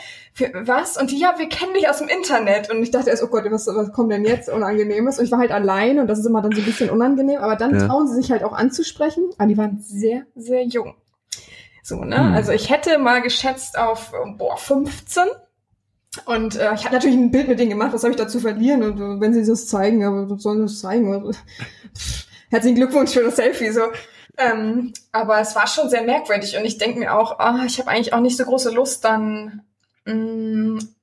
was? 0.54 0.98
Und 0.98 1.12
die, 1.12 1.20
ja, 1.20 1.36
wir 1.38 1.50
kennen 1.50 1.74
dich 1.74 1.90
aus 1.90 1.98
dem 2.00 2.08
Internet. 2.08 2.70
Und 2.70 2.82
ich 2.84 2.92
dachte 2.92 3.10
erst, 3.10 3.24
oh 3.24 3.28
Gott, 3.28 3.44
was, 3.50 3.68
was 3.68 3.92
kommt 3.92 4.12
denn 4.12 4.26
jetzt 4.26 4.50
Unangenehmes? 4.50 5.20
Und 5.20 5.26
ich 5.26 5.32
war 5.32 5.40
halt 5.40 5.52
allein 5.52 6.00
und 6.00 6.08
das 6.08 6.20
ist 6.20 6.26
immer 6.26 6.42
dann 6.42 6.52
so 6.54 6.62
ein 6.62 6.66
bisschen 6.66 6.90
unangenehm. 6.90 7.40
Aber 7.42 7.56
dann 7.56 7.74
Ja. 7.80 7.88
trauen 7.88 8.08
sie 8.08 8.16
sich 8.16 8.32
halt 8.32 8.44
auch 8.44 8.54
anzusprechen. 8.54 9.30
Aber 9.38 9.48
die 9.48 9.58
waren 9.58 9.80
sehr, 9.80 10.24
sehr 10.36 10.64
jung. 10.64 10.96
So, 11.84 12.04
ne? 12.04 12.18
Hm. 12.18 12.34
Also 12.34 12.52
ich 12.52 12.70
hätte 12.70 12.98
mal 12.98 13.22
geschätzt 13.22 13.78
auf, 13.78 14.12
boah, 14.38 14.58
15. 14.58 15.24
Und 16.26 16.56
äh, 16.56 16.74
ich 16.74 16.84
habe 16.86 16.96
natürlich 16.96 17.18
ein 17.18 17.32
Bild 17.32 17.48
mit 17.48 17.60
denen 17.60 17.70
gemacht, 17.70 17.94
was 17.94 18.02
soll 18.02 18.12
ich 18.12 18.18
dazu 18.18 18.40
verlieren? 18.40 18.84
Und 18.84 18.98
äh, 19.00 19.22
wenn 19.22 19.34
sie 19.34 19.46
das 19.46 19.68
zeigen, 19.68 20.04
aber 20.04 20.38
sollen 20.40 20.68
sie 20.68 20.74
das 20.74 20.82
zeigen? 20.82 21.14
Also, 21.14 21.32
Herzlichen 22.50 22.76
Glückwunsch 22.78 23.12
für 23.12 23.24
das 23.24 23.36
Selfie. 23.36 23.72
So. 23.72 23.82
Ähm, 24.38 24.94
aber 25.12 25.40
es 25.40 25.56
war 25.56 25.68
schon 25.68 25.90
sehr 25.90 26.04
merkwürdig 26.04 26.58
und 26.58 26.66
ich 26.66 26.78
denke 26.78 27.00
mir 27.00 27.18
auch, 27.18 27.40
ah, 27.40 27.64
ich 27.66 27.80
habe 27.80 27.90
eigentlich 27.90 28.14
auch 28.14 28.20
nicht 28.20 28.38
so 28.38 28.46
große 28.46 28.70
Lust, 28.72 29.04
dann 29.04 29.62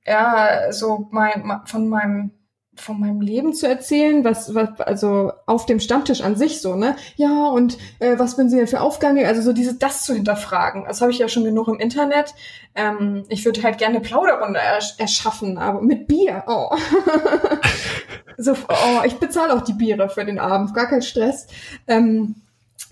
ja 0.05 0.71
so 0.71 1.07
mein, 1.11 1.61
von 1.65 1.87
meinem 1.87 2.31
von 2.77 2.99
meinem 2.99 3.21
Leben 3.21 3.53
zu 3.53 3.67
erzählen, 3.67 4.23
was, 4.23 4.53
was 4.53 4.79
also 4.81 5.31
auf 5.45 5.65
dem 5.65 5.79
Stammtisch 5.79 6.21
an 6.21 6.35
sich 6.35 6.61
so, 6.61 6.75
ne? 6.75 6.95
Ja, 7.15 7.47
und 7.47 7.77
äh, 7.99 8.17
was 8.19 8.35
bin 8.35 8.49
Sie 8.49 8.57
denn 8.57 8.67
für 8.67 8.81
Aufgaben? 8.81 9.17
Also 9.25 9.41
so 9.41 9.53
diese 9.53 9.75
das 9.75 10.03
zu 10.03 10.13
hinterfragen. 10.13 10.85
Das 10.87 11.01
habe 11.01 11.11
ich 11.11 11.19
ja 11.19 11.27
schon 11.27 11.43
genug 11.43 11.67
im 11.67 11.79
Internet. 11.79 12.33
Ähm, 12.75 13.23
ich 13.29 13.45
würde 13.45 13.63
halt 13.63 13.77
gerne 13.77 14.01
Plauderrunde 14.01 14.59
ersch 14.59 14.95
erschaffen, 14.97 15.57
aber 15.57 15.81
mit 15.81 16.07
Bier. 16.07 16.43
Oh. 16.47 16.75
so, 18.37 18.51
oh, 18.51 19.01
ich 19.05 19.15
bezahle 19.15 19.53
auch 19.53 19.61
die 19.61 19.73
Biere 19.73 20.09
für 20.09 20.25
den 20.25 20.39
Abend, 20.39 20.73
gar 20.73 20.87
kein 20.87 21.01
Stress. 21.01 21.47
Ähm, 21.87 22.35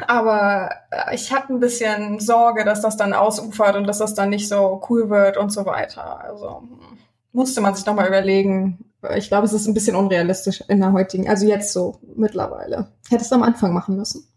aber 0.07 0.69
äh, 0.91 1.15
ich 1.15 1.31
habe 1.31 1.53
ein 1.53 1.59
bisschen 1.59 2.19
Sorge, 2.19 2.63
dass 2.63 2.81
das 2.81 2.97
dann 2.97 3.13
ausufert 3.13 3.75
und 3.75 3.85
dass 3.85 3.99
das 3.99 4.13
dann 4.13 4.29
nicht 4.29 4.47
so 4.47 4.81
cool 4.89 5.09
wird 5.09 5.37
und 5.37 5.51
so 5.51 5.65
weiter. 5.65 6.23
Also 6.23 6.59
hm, 6.59 6.97
musste 7.31 7.61
man 7.61 7.75
sich 7.75 7.85
nochmal 7.85 8.07
überlegen. 8.07 8.85
Ich 9.15 9.27
glaube, 9.27 9.45
es 9.45 9.53
ist 9.53 9.67
ein 9.67 9.73
bisschen 9.73 9.95
unrealistisch 9.95 10.63
in 10.67 10.79
der 10.79 10.93
heutigen, 10.93 11.27
also 11.27 11.45
jetzt 11.45 11.73
so 11.73 11.99
mittlerweile. 12.15 12.87
Hättest 13.09 13.31
du 13.31 13.35
am 13.35 13.43
Anfang 13.43 13.73
machen 13.73 13.97
müssen. 13.97 14.27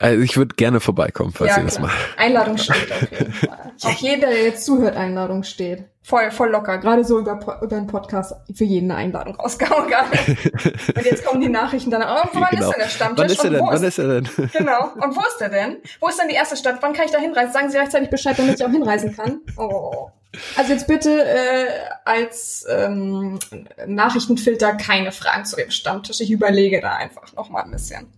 Also 0.00 0.22
ich 0.22 0.36
würde 0.38 0.54
gerne 0.54 0.80
vorbeikommen, 0.80 1.32
falls 1.32 1.50
Ja, 1.50 1.58
ihr 1.58 1.64
das 1.64 1.78
macht. 1.78 1.94
Einladung 2.16 2.56
steht 2.56 2.90
auf 2.90 3.10
jeden 3.12 3.32
Fall. 3.34 3.72
Auch 3.84 3.90
jeder, 3.90 4.28
der 4.28 4.42
jetzt 4.44 4.64
zuhört, 4.64 4.96
Einladung 4.96 5.42
steht. 5.42 5.84
Voll, 6.02 6.30
voll 6.30 6.48
locker. 6.50 6.78
Gerade 6.78 7.04
so 7.04 7.18
über, 7.18 7.60
über 7.62 7.76
einen 7.76 7.86
Podcast 7.86 8.32
für 8.54 8.64
jeden 8.64 8.90
eine 8.90 8.98
Einladung 9.00 9.34
rausgehauen. 9.36 9.84
Und 10.96 11.04
jetzt 11.04 11.24
kommen 11.26 11.42
die 11.42 11.50
Nachrichten 11.50 11.90
dann, 11.90 12.02
oh, 12.02 12.28
wann 12.32 12.48
Genau. 12.50 12.70
ist 12.70 12.72
denn 12.74 12.82
der 12.82 12.88
Stammtisch? 12.88 13.24
Wann 13.24 13.30
ist 13.30 13.44
er 13.44 13.50
denn? 13.50 13.60
Wann 13.60 13.84
ist 13.84 13.98
er 13.98 14.08
denn? 14.08 14.28
Genau. 14.52 14.84
Und 14.94 15.14
wo 15.16 15.20
ist 15.20 15.38
der 15.38 15.50
denn? 15.50 15.76
Wo 16.00 16.08
ist 16.08 16.18
denn 16.18 16.28
die 16.28 16.34
erste 16.34 16.56
Stadt? 16.56 16.78
Wann 16.80 16.94
kann 16.94 17.04
ich 17.04 17.10
da 17.12 17.18
hinreisen? 17.18 17.52
Sagen 17.52 17.68
Sie 17.70 17.76
rechtzeitig 17.76 18.08
Bescheid, 18.08 18.38
damit 18.38 18.58
ich 18.58 18.64
auch 18.64 18.70
hinreisen 18.70 19.14
kann. 19.14 19.40
Oh. 19.58 20.08
Also 20.56 20.72
jetzt 20.72 20.86
bitte 20.86 21.22
äh, 21.24 21.66
als 22.06 22.64
ähm, 22.70 23.38
Nachrichtenfilter 23.86 24.74
keine 24.74 25.12
Fragen 25.12 25.44
zu 25.44 25.56
dem 25.56 25.70
Stammtisch. 25.70 26.20
Ich 26.20 26.30
überlege 26.30 26.80
da 26.80 26.94
einfach 26.94 27.34
noch 27.34 27.50
mal 27.50 27.62
ein 27.64 27.70
bisschen. 27.70 28.10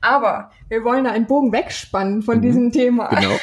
Aber 0.00 0.50
wir 0.72 0.84
wollen 0.84 1.04
da 1.04 1.10
einen 1.10 1.26
Bogen 1.26 1.52
wegspannen 1.52 2.22
von 2.22 2.38
Mhm. 2.38 2.42
diesem 2.42 2.72
Thema 2.72 3.08
Genau. 3.08 3.34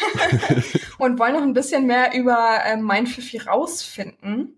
und 0.98 1.20
wollen 1.20 1.34
noch 1.34 1.44
ein 1.44 1.54
bisschen 1.54 1.86
mehr 1.86 2.16
über 2.16 2.58
ähm, 2.66 2.82
mein 2.82 3.06
Fifi 3.06 3.38
rausfinden. 3.38 4.56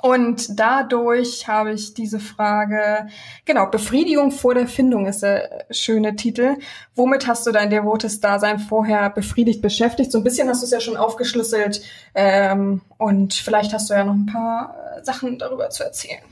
Und 0.00 0.58
dadurch 0.58 1.48
habe 1.48 1.72
ich 1.72 1.92
diese 1.92 2.18
Frage, 2.18 3.08
genau, 3.44 3.66
Befriedigung 3.66 4.30
vor 4.30 4.54
der 4.54 4.68
Findung 4.68 5.04
ist 5.06 5.22
der 5.22 5.66
schöne 5.70 6.16
Titel. 6.16 6.56
Womit 6.94 7.26
hast 7.26 7.46
du 7.46 7.52
dein 7.52 7.68
devotes 7.68 8.20
Dasein 8.20 8.58
vorher 8.58 9.10
befriedigt 9.10 9.60
beschäftigt? 9.60 10.10
So 10.10 10.18
ein 10.18 10.24
bisschen 10.24 10.48
hast 10.48 10.62
du 10.62 10.64
es 10.66 10.70
ja 10.70 10.80
schon 10.80 10.96
aufgeschlüsselt 10.96 11.82
ähm, 12.14 12.80
und 12.96 13.34
vielleicht 13.34 13.74
hast 13.74 13.90
du 13.90 13.94
ja 13.94 14.04
noch 14.04 14.14
ein 14.14 14.26
paar 14.26 14.74
äh, 14.96 15.04
Sachen 15.04 15.38
darüber 15.38 15.68
zu 15.68 15.82
erzählen. 15.84 16.22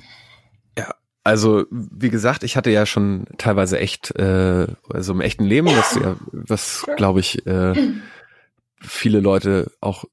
Also, 1.27 1.65
wie 1.71 2.11
gesagt, 2.11 2.45
ich 2.45 2.57
hatte 2.57 2.71
ja 2.71 2.87
schon 2.87 3.27
teilweise 3.37 3.81
echt, 3.81 4.15
äh, 4.15 4.69
also 4.89 5.13
im 5.13 5.21
echten 5.21 5.45
Leben, 5.45 5.67
was 5.67 5.97
ja, 5.97 6.15
was 6.31 6.87
glaube 6.97 7.19
ich, 7.19 7.45
äh, 7.47 7.75
viele 8.81 9.19
Leute 9.19 9.73
auch 9.81 10.05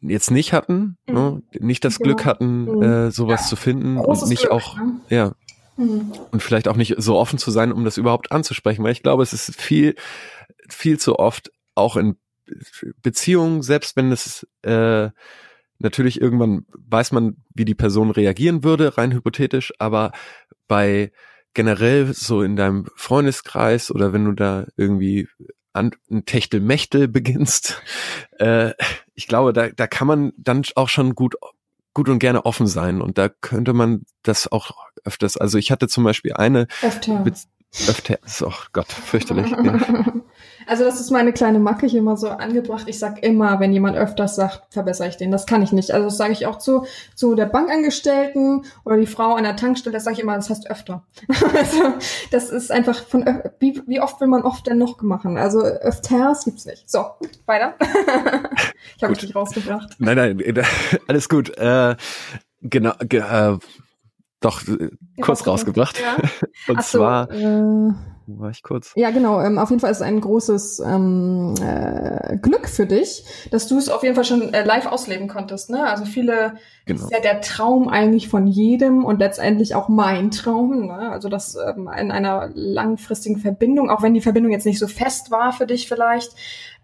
jetzt 0.00 0.30
nicht 0.30 0.54
hatten, 0.54 0.96
ne? 1.06 1.42
nicht 1.58 1.84
das. 1.84 1.98
Glück 1.98 2.24
hatten, 2.24 2.64
Mhm. 2.64 2.82
äh, 2.82 3.10
sowas 3.10 3.48
zu 3.48 3.56
finden 3.56 3.96
Großes 3.96 4.22
und 4.22 4.28
nicht 4.30 4.42
Glück, 4.42 4.52
auch, 4.52 4.76
ne? 4.78 5.00
ja, 5.10 5.32
Mhm. 5.76 6.12
und 6.30 6.42
vielleicht 6.42 6.68
auch 6.68 6.76
nicht 6.76 6.94
so 6.96 7.16
offen 7.18 7.38
zu 7.38 7.50
sein, 7.50 7.70
um 7.70 7.84
das 7.84 7.98
überhaupt 7.98 8.32
anzusprechen, 8.32 8.82
weil 8.84 8.92
ich 8.92 9.02
glaube, 9.02 9.22
es 9.22 9.32
ist 9.34 9.54
viel, 9.60 9.96
viel 10.70 10.98
zu 10.98 11.18
oft 11.18 11.52
auch 11.74 11.96
in 11.96 12.16
Beziehungen, 13.02 13.60
selbst 13.62 13.96
wenn 13.96 14.10
es 14.12 14.46
äh, 14.62 15.10
natürlich 15.78 16.20
irgendwann 16.20 16.66
weiß 16.88 17.12
man, 17.12 17.36
wie 17.54 17.64
die 17.64 17.74
Person 17.74 18.10
reagieren 18.10 18.64
würde, 18.64 18.96
rein 18.98 19.12
hypothetisch, 19.12 19.72
aber 19.78 20.12
bei 20.66 21.12
generell 21.54 22.12
so 22.14 22.42
in 22.42 22.56
deinem 22.56 22.86
Freundeskreis 22.94 23.90
oder 23.90 24.12
wenn 24.12 24.24
du 24.24 24.32
da 24.32 24.66
irgendwie 24.76 25.28
an 25.72 25.92
ein 26.10 26.24
Techtelmechtel 26.24 27.08
beginnst, 27.08 27.82
äh, 28.38 28.72
ich 29.14 29.26
glaube, 29.26 29.52
da, 29.52 29.68
da 29.68 29.86
kann 29.86 30.06
man 30.06 30.32
dann 30.36 30.62
auch 30.76 30.88
schon 30.88 31.14
gut 31.14 31.36
gut 31.94 32.08
und 32.08 32.20
gerne 32.20 32.46
offen 32.46 32.68
sein 32.68 33.00
und 33.02 33.18
da 33.18 33.28
könnte 33.28 33.72
man 33.72 34.04
das 34.22 34.52
auch 34.52 34.70
öfters, 35.04 35.36
also 35.36 35.58
ich 35.58 35.72
hatte 35.72 35.88
zum 35.88 36.04
Beispiel 36.04 36.32
eine 36.34 36.68
Öfter. 36.82 37.24
Bez- 37.24 37.48
Öfter 37.88 38.18
ist 38.24 38.42
auch 38.42 38.66
Gott 38.72 38.90
fürchterlich. 38.92 39.52
Also 40.68 40.84
das 40.84 41.00
ist 41.00 41.10
meine 41.10 41.32
kleine 41.32 41.58
Macke 41.58 41.86
hier 41.86 42.00
immer 42.00 42.18
so 42.18 42.28
angebracht. 42.28 42.84
Ich 42.88 42.98
sag 42.98 43.22
immer, 43.22 43.58
wenn 43.58 43.72
jemand 43.72 43.96
öfters 43.96 44.36
sagt, 44.36 44.72
verbessere 44.72 45.08
ich 45.08 45.16
den. 45.16 45.30
Das 45.30 45.46
kann 45.46 45.62
ich 45.62 45.72
nicht. 45.72 45.92
Also 45.92 46.08
das 46.08 46.18
sage 46.18 46.32
ich 46.32 46.46
auch 46.46 46.58
zu, 46.58 46.84
zu 47.14 47.34
der 47.34 47.46
Bankangestellten 47.46 48.66
oder 48.84 48.98
die 48.98 49.06
Frau 49.06 49.34
an 49.34 49.44
der 49.44 49.56
Tankstelle, 49.56 49.94
das 49.94 50.04
sage 50.04 50.16
ich 50.16 50.22
immer, 50.22 50.36
das 50.36 50.50
heißt 50.50 50.70
öfter. 50.70 51.04
also 51.56 51.94
das 52.30 52.50
ist 52.50 52.70
einfach 52.70 53.02
von 53.02 53.24
wie, 53.60 53.80
wie 53.86 54.00
oft 54.00 54.20
will 54.20 54.28
man 54.28 54.42
oft 54.42 54.66
denn 54.66 54.76
noch 54.76 55.00
machen? 55.00 55.38
Also 55.38 55.62
öfters 55.62 56.44
gibt's 56.44 56.66
nicht. 56.66 56.90
So, 56.90 57.06
weiter. 57.46 57.74
ich 58.96 59.02
habe 59.02 59.14
dich 59.14 59.34
rausgebracht. 59.34 59.96
Nein, 59.98 60.16
nein, 60.16 60.40
äh, 60.40 60.62
alles 61.08 61.30
gut. 61.30 61.56
Äh, 61.56 61.96
genau, 62.60 62.92
ge, 63.00 63.20
äh, 63.20 63.56
doch 64.40 64.68
äh, 64.68 64.90
kurz 65.20 65.46
rausgebracht. 65.46 65.98
Ja. 66.00 66.16
Und 66.68 66.78
Ach 66.78 66.82
so, 66.82 66.98
zwar, 66.98 67.30
äh, 67.30 67.92
war 68.36 68.50
ich 68.50 68.62
kurz? 68.62 68.92
Ja, 68.96 69.10
genau. 69.10 69.40
Ähm, 69.40 69.58
auf 69.58 69.70
jeden 69.70 69.80
Fall 69.80 69.90
ist 69.90 69.98
es 69.98 70.02
ein 70.02 70.20
großes 70.20 70.80
ähm, 70.80 71.54
äh, 71.62 72.36
Glück 72.36 72.68
für 72.68 72.86
dich, 72.86 73.24
dass 73.50 73.66
du 73.68 73.78
es 73.78 73.88
auf 73.88 74.02
jeden 74.02 74.14
Fall 74.14 74.24
schon 74.24 74.52
äh, 74.52 74.64
live 74.64 74.86
ausleben 74.86 75.28
konntest. 75.28 75.70
Ne? 75.70 75.84
Also 75.84 76.04
viele 76.04 76.54
Genau. 76.88 77.04
ist 77.04 77.12
ja 77.12 77.20
der 77.20 77.42
Traum 77.42 77.88
eigentlich 77.88 78.28
von 78.28 78.46
jedem 78.46 79.04
und 79.04 79.18
letztendlich 79.18 79.74
auch 79.74 79.88
mein 79.88 80.30
Traum. 80.30 80.86
Ne? 80.86 81.10
Also 81.10 81.28
das 81.28 81.54
ähm, 81.56 81.88
in 81.98 82.10
einer 82.10 82.50
langfristigen 82.54 83.38
Verbindung, 83.38 83.90
auch 83.90 84.02
wenn 84.02 84.14
die 84.14 84.22
Verbindung 84.22 84.52
jetzt 84.52 84.64
nicht 84.64 84.78
so 84.78 84.88
fest 84.88 85.30
war 85.30 85.52
für 85.52 85.66
dich 85.66 85.86
vielleicht, 85.86 86.34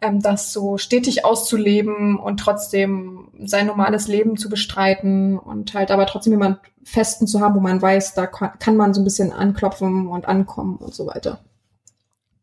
ähm, 0.04 0.20
das 0.20 0.52
so 0.52 0.78
stetig 0.78 1.24
auszuleben 1.24 2.18
und 2.18 2.38
trotzdem 2.38 3.28
sein 3.44 3.66
normales 3.66 4.08
Leben 4.08 4.36
zu 4.36 4.48
bestreiten 4.48 5.38
und 5.38 5.74
halt 5.74 5.90
aber 5.90 6.06
trotzdem 6.06 6.32
jemand 6.32 6.58
Festen 6.84 7.26
zu 7.26 7.40
haben, 7.40 7.54
wo 7.54 7.60
man 7.60 7.80
weiß, 7.80 8.14
da 8.14 8.26
kann 8.26 8.76
man 8.76 8.94
so 8.94 9.00
ein 9.00 9.04
bisschen 9.04 9.32
anklopfen 9.32 10.06
und 10.06 10.26
ankommen 10.26 10.76
und 10.76 10.94
so 10.94 11.06
weiter. 11.06 11.44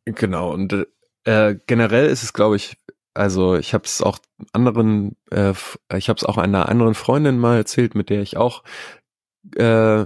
Genau, 0.05 0.51
und 0.51 0.87
äh, 1.25 1.55
generell 1.67 2.07
ist 2.07 2.23
es, 2.23 2.33
glaube 2.33 2.55
ich, 2.55 2.77
also 3.13 3.55
ich 3.55 3.73
habe 3.73 3.83
es 3.85 4.01
auch 4.01 4.19
anderen, 4.53 5.15
äh, 5.29 5.53
ich 5.95 6.09
habe 6.09 6.17
es 6.17 6.23
auch 6.23 6.37
einer 6.37 6.69
anderen 6.69 6.95
Freundin 6.95 7.37
mal 7.37 7.57
erzählt, 7.57 7.93
mit 7.93 8.09
der 8.09 8.21
ich 8.21 8.37
auch 8.37 8.63
äh, 9.55 10.05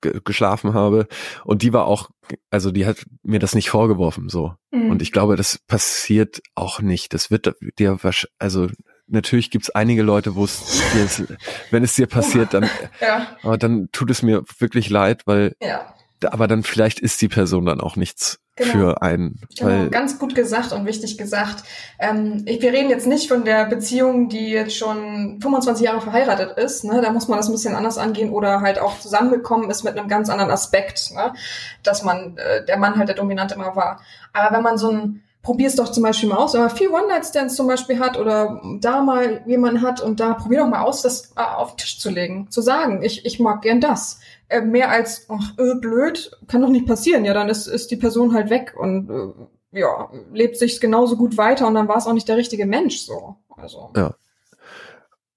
ge- 0.00 0.20
geschlafen 0.24 0.74
habe. 0.74 1.06
Und 1.44 1.62
die 1.62 1.72
war 1.72 1.86
auch, 1.86 2.10
also 2.50 2.70
die 2.70 2.86
hat 2.86 3.04
mir 3.22 3.38
das 3.38 3.54
nicht 3.54 3.70
vorgeworfen, 3.70 4.28
so. 4.28 4.54
Mhm. 4.70 4.90
Und 4.90 5.02
ich 5.02 5.12
glaube, 5.12 5.36
das 5.36 5.58
passiert 5.66 6.40
auch 6.54 6.80
nicht. 6.80 7.14
Das 7.14 7.30
wird 7.30 7.54
dir 7.78 8.02
wahrscheinlich, 8.02 8.34
also 8.38 8.68
natürlich 9.06 9.50
gibt's 9.50 9.70
einige 9.70 10.02
Leute, 10.02 10.34
wo 10.34 10.44
es 10.44 10.82
dir, 10.92 11.36
wenn 11.70 11.82
es 11.82 11.94
dir 11.94 12.06
passiert, 12.06 12.54
dann, 12.54 12.68
ja, 13.00 13.36
aber 13.42 13.58
dann 13.58 13.88
tut 13.92 14.10
es 14.10 14.22
mir 14.22 14.42
wirklich 14.58 14.90
leid, 14.90 15.22
weil, 15.26 15.54
ja. 15.62 15.94
aber 16.24 16.46
dann 16.46 16.62
vielleicht 16.62 17.00
ist 17.00 17.20
die 17.22 17.28
Person 17.28 17.64
dann 17.66 17.80
auch 17.80 17.96
nichts 17.96 18.40
Genau. 18.58 18.72
für 18.72 19.02
einen, 19.02 19.38
Genau, 19.56 19.70
weil 19.70 19.90
ganz 19.90 20.18
gut 20.18 20.34
gesagt 20.34 20.72
und 20.72 20.84
wichtig 20.84 21.16
gesagt. 21.16 21.62
Ähm, 21.98 22.42
ich, 22.44 22.60
wir 22.60 22.72
reden 22.72 22.90
jetzt 22.90 23.06
nicht 23.06 23.28
von 23.28 23.44
der 23.44 23.66
Beziehung, 23.66 24.28
die 24.28 24.50
jetzt 24.50 24.76
schon 24.76 25.38
25 25.40 25.86
Jahre 25.86 26.00
verheiratet 26.00 26.58
ist. 26.58 26.84
Ne? 26.84 27.00
Da 27.00 27.12
muss 27.12 27.28
man 27.28 27.38
das 27.38 27.48
ein 27.48 27.52
bisschen 27.52 27.76
anders 27.76 27.98
angehen 27.98 28.30
oder 28.30 28.60
halt 28.60 28.80
auch 28.80 28.98
zusammengekommen 28.98 29.70
ist 29.70 29.84
mit 29.84 29.96
einem 29.96 30.08
ganz 30.08 30.28
anderen 30.28 30.50
Aspekt, 30.50 31.12
ne? 31.14 31.32
dass 31.84 32.02
man 32.02 32.36
äh, 32.36 32.64
der 32.64 32.78
Mann 32.78 32.96
halt 32.98 33.08
der 33.08 33.16
Dominant 33.16 33.52
immer 33.52 33.76
war. 33.76 34.00
Aber 34.32 34.56
wenn 34.56 34.62
man 34.64 34.76
so 34.76 34.90
ein 34.90 35.22
Probier 35.40 35.68
es 35.68 35.76
doch 35.76 35.90
zum 35.90 36.02
Beispiel 36.02 36.28
mal 36.28 36.36
aus, 36.36 36.52
wenn 36.52 36.60
man 36.60 36.70
viel 36.70 36.88
One-Night-Stands 36.88 37.54
zum 37.54 37.68
Beispiel 37.68 38.00
hat 38.00 38.18
oder 38.18 38.60
da 38.80 39.00
mal 39.00 39.40
jemanden 39.46 39.80
hat 39.80 40.00
und 40.00 40.20
da 40.20 40.34
probier 40.34 40.58
doch 40.58 40.66
mal 40.66 40.82
aus, 40.82 41.00
das 41.00 41.32
äh, 41.36 41.40
auf 41.40 41.70
den 41.70 41.76
Tisch 41.78 41.98
zu 41.98 42.10
legen, 42.10 42.50
zu 42.50 42.60
sagen, 42.60 43.02
ich, 43.02 43.24
ich 43.24 43.38
mag 43.38 43.62
gern 43.62 43.80
das. 43.80 44.20
Äh, 44.48 44.62
mehr 44.62 44.90
als, 44.90 45.26
ach, 45.28 45.52
äh, 45.58 45.74
blöd, 45.74 46.30
kann 46.46 46.62
doch 46.62 46.70
nicht 46.70 46.86
passieren. 46.86 47.24
Ja, 47.24 47.34
dann 47.34 47.48
ist, 47.48 47.66
ist 47.66 47.90
die 47.90 47.96
Person 47.96 48.32
halt 48.32 48.48
weg 48.48 48.74
und 48.78 49.10
äh, 49.10 49.78
ja, 49.78 50.10
lebt 50.32 50.56
sich 50.56 50.80
genauso 50.80 51.16
gut 51.16 51.36
weiter 51.36 51.66
und 51.66 51.74
dann 51.74 51.88
war 51.88 51.98
es 51.98 52.06
auch 52.06 52.14
nicht 52.14 52.28
der 52.28 52.38
richtige 52.38 52.64
Mensch 52.64 53.00
so. 53.00 53.36
Also. 53.56 53.90
Ja. 53.94 54.14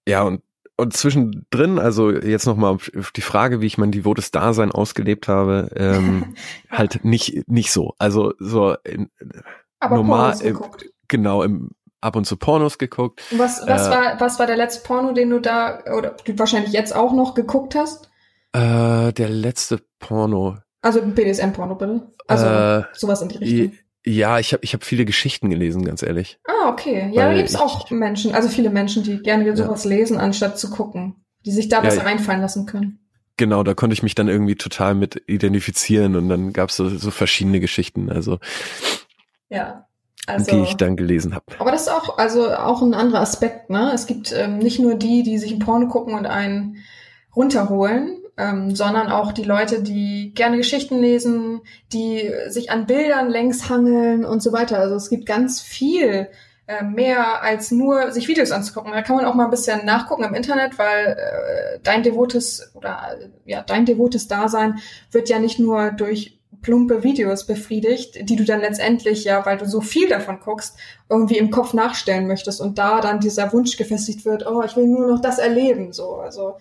Ja, 0.07 0.23
und, 0.23 0.41
und 0.77 0.93
zwischendrin, 0.93 1.77
also 1.77 2.11
jetzt 2.11 2.45
nochmal 2.45 2.73
auf 2.73 3.11
die 3.15 3.21
Frage, 3.21 3.61
wie 3.61 3.67
ich 3.67 3.77
mein 3.77 3.91
devotes 3.91 4.31
Dasein 4.31 4.71
ausgelebt 4.71 5.27
habe, 5.27 5.69
ähm, 5.75 6.35
halt 6.71 7.03
nicht, 7.03 7.47
nicht 7.49 7.71
so. 7.71 7.93
Also 7.99 8.33
so 8.39 8.75
in, 8.83 9.11
normal, 9.81 10.35
im, 10.41 10.53
geguckt. 10.53 10.85
genau, 11.07 11.43
im, 11.43 11.71
ab 11.99 12.15
und 12.15 12.25
zu 12.25 12.37
Pornos 12.37 12.77
geguckt. 12.77 13.21
Was, 13.31 13.61
was, 13.67 13.87
äh, 13.87 13.91
war, 13.91 14.19
was 14.19 14.39
war 14.39 14.47
der 14.47 14.57
letzte 14.57 14.83
Porno, 14.87 15.11
den 15.11 15.29
du 15.29 15.39
da, 15.39 15.83
oder 15.97 16.15
du 16.23 16.39
wahrscheinlich 16.39 16.73
jetzt 16.73 16.95
auch 16.95 17.13
noch 17.13 17.35
geguckt 17.35 17.75
hast? 17.75 18.10
Äh, 18.53 19.13
der 19.13 19.29
letzte 19.29 19.81
Porno. 19.99 20.57
Also 20.81 21.01
BDSM-Porno, 21.01 21.75
bitte. 21.75 22.07
Also 22.27 22.45
äh, 22.45 22.83
sowas 22.93 23.21
in 23.21 23.29
die 23.29 23.37
Richtung. 23.37 23.77
ja, 24.05 24.39
ich 24.39 24.51
habe 24.53 24.63
ich 24.63 24.73
hab 24.73 24.83
viele 24.83 25.05
Geschichten 25.05 25.49
gelesen, 25.49 25.85
ganz 25.85 26.01
ehrlich. 26.03 26.39
Ah, 26.47 26.69
okay. 26.69 27.09
Ja, 27.13 27.23
da 27.23 27.29
Weil 27.29 27.37
gibt's 27.37 27.53
ich- 27.53 27.59
auch 27.59 27.89
Menschen, 27.91 28.33
also 28.33 28.49
viele 28.49 28.69
Menschen, 28.71 29.03
die 29.03 29.19
gerne 29.21 29.55
sowas 29.55 29.85
lesen, 29.85 30.17
anstatt 30.17 30.57
zu 30.59 30.69
gucken. 30.69 31.23
Die 31.45 31.51
sich 31.51 31.69
da 31.69 31.77
Ja, 31.77 31.81
besser 31.83 31.97
ich- 32.01 32.05
reinfallen 32.05 32.41
lassen 32.41 32.65
können. 32.65 32.99
Genau, 33.37 33.63
da 33.63 33.73
konnte 33.73 33.93
ich 33.93 34.03
mich 34.03 34.13
dann 34.15 34.27
irgendwie 34.27 34.55
total 34.55 34.93
mit 34.95 35.23
identifizieren 35.27 36.15
und 36.15 36.29
dann 36.29 36.51
gab's 36.53 36.75
so, 36.75 36.89
so 36.89 37.09
verschiedene 37.11 37.59
Geschichten, 37.59 38.09
also, 38.11 38.37
Ja. 39.49 39.87
Also, 40.27 40.51
die 40.51 40.61
ich 40.63 40.75
dann 40.77 40.95
gelesen 40.97 41.33
habe. 41.33 41.45
aber 41.57 41.71
das 41.71 41.83
ist 41.83 41.87
auch, 41.89 42.19
also 42.19 42.53
auch 42.53 42.83
ein 42.83 42.93
anderer 42.93 43.21
Aspekt, 43.21 43.71
ne? 43.71 43.91
Es 43.93 44.05
gibt 44.05 44.31
ähm, 44.31 44.59
nicht 44.59 44.79
nur 44.79 44.93
die, 44.93 45.23
die 45.23 45.39
sich 45.39 45.51
ein 45.51 45.57
Porno 45.59 45.87
gucken 45.87 46.13
und 46.13 46.27
einen 46.27 46.77
runterholen, 47.35 48.20
ähm, 48.41 48.75
sondern 48.75 49.11
auch 49.11 49.31
die 49.33 49.43
Leute, 49.43 49.83
die 49.83 50.33
gerne 50.33 50.57
Geschichten 50.57 50.99
lesen, 50.99 51.61
die 51.93 52.31
sich 52.47 52.71
an 52.71 52.87
Bildern 52.87 53.29
längs 53.29 53.69
hangeln 53.69 54.25
und 54.25 54.41
so 54.41 54.51
weiter. 54.51 54.79
Also 54.79 54.95
es 54.95 55.09
gibt 55.09 55.27
ganz 55.27 55.61
viel 55.61 56.27
äh, 56.65 56.83
mehr 56.83 57.43
als 57.43 57.69
nur 57.69 58.11
sich 58.11 58.27
Videos 58.27 58.51
anzugucken. 58.51 58.93
Da 58.93 59.03
kann 59.03 59.15
man 59.15 59.25
auch 59.25 59.35
mal 59.35 59.45
ein 59.45 59.51
bisschen 59.51 59.85
nachgucken 59.85 60.23
im 60.23 60.33
Internet, 60.33 60.79
weil 60.79 61.17
äh, 61.17 61.79
dein 61.83 62.01
devotes 62.01 62.71
oder 62.73 63.15
ja 63.45 63.61
dein 63.61 63.85
devotes 63.85 64.27
Dasein 64.27 64.79
wird 65.11 65.29
ja 65.29 65.37
nicht 65.37 65.59
nur 65.59 65.91
durch 65.91 66.39
plumpe 66.63 67.03
Videos 67.03 67.45
befriedigt, 67.45 68.27
die 68.27 68.35
du 68.35 68.43
dann 68.43 68.61
letztendlich 68.61 69.23
ja, 69.23 69.45
weil 69.45 69.57
du 69.57 69.65
so 69.65 69.81
viel 69.81 70.07
davon 70.09 70.39
guckst, 70.39 70.77
irgendwie 71.09 71.37
im 71.37 71.51
Kopf 71.51 71.73
nachstellen 71.73 72.27
möchtest 72.27 72.61
und 72.61 72.77
da 72.77 73.01
dann 73.01 73.19
dieser 73.19 73.51
Wunsch 73.53 73.77
gefestigt 73.77 74.25
wird, 74.25 74.45
oh, 74.47 74.63
ich 74.63 74.75
will 74.75 74.87
nur 74.87 75.07
noch 75.07 75.21
das 75.21 75.39
erleben, 75.39 75.91
so, 75.91 76.15
also 76.15 76.55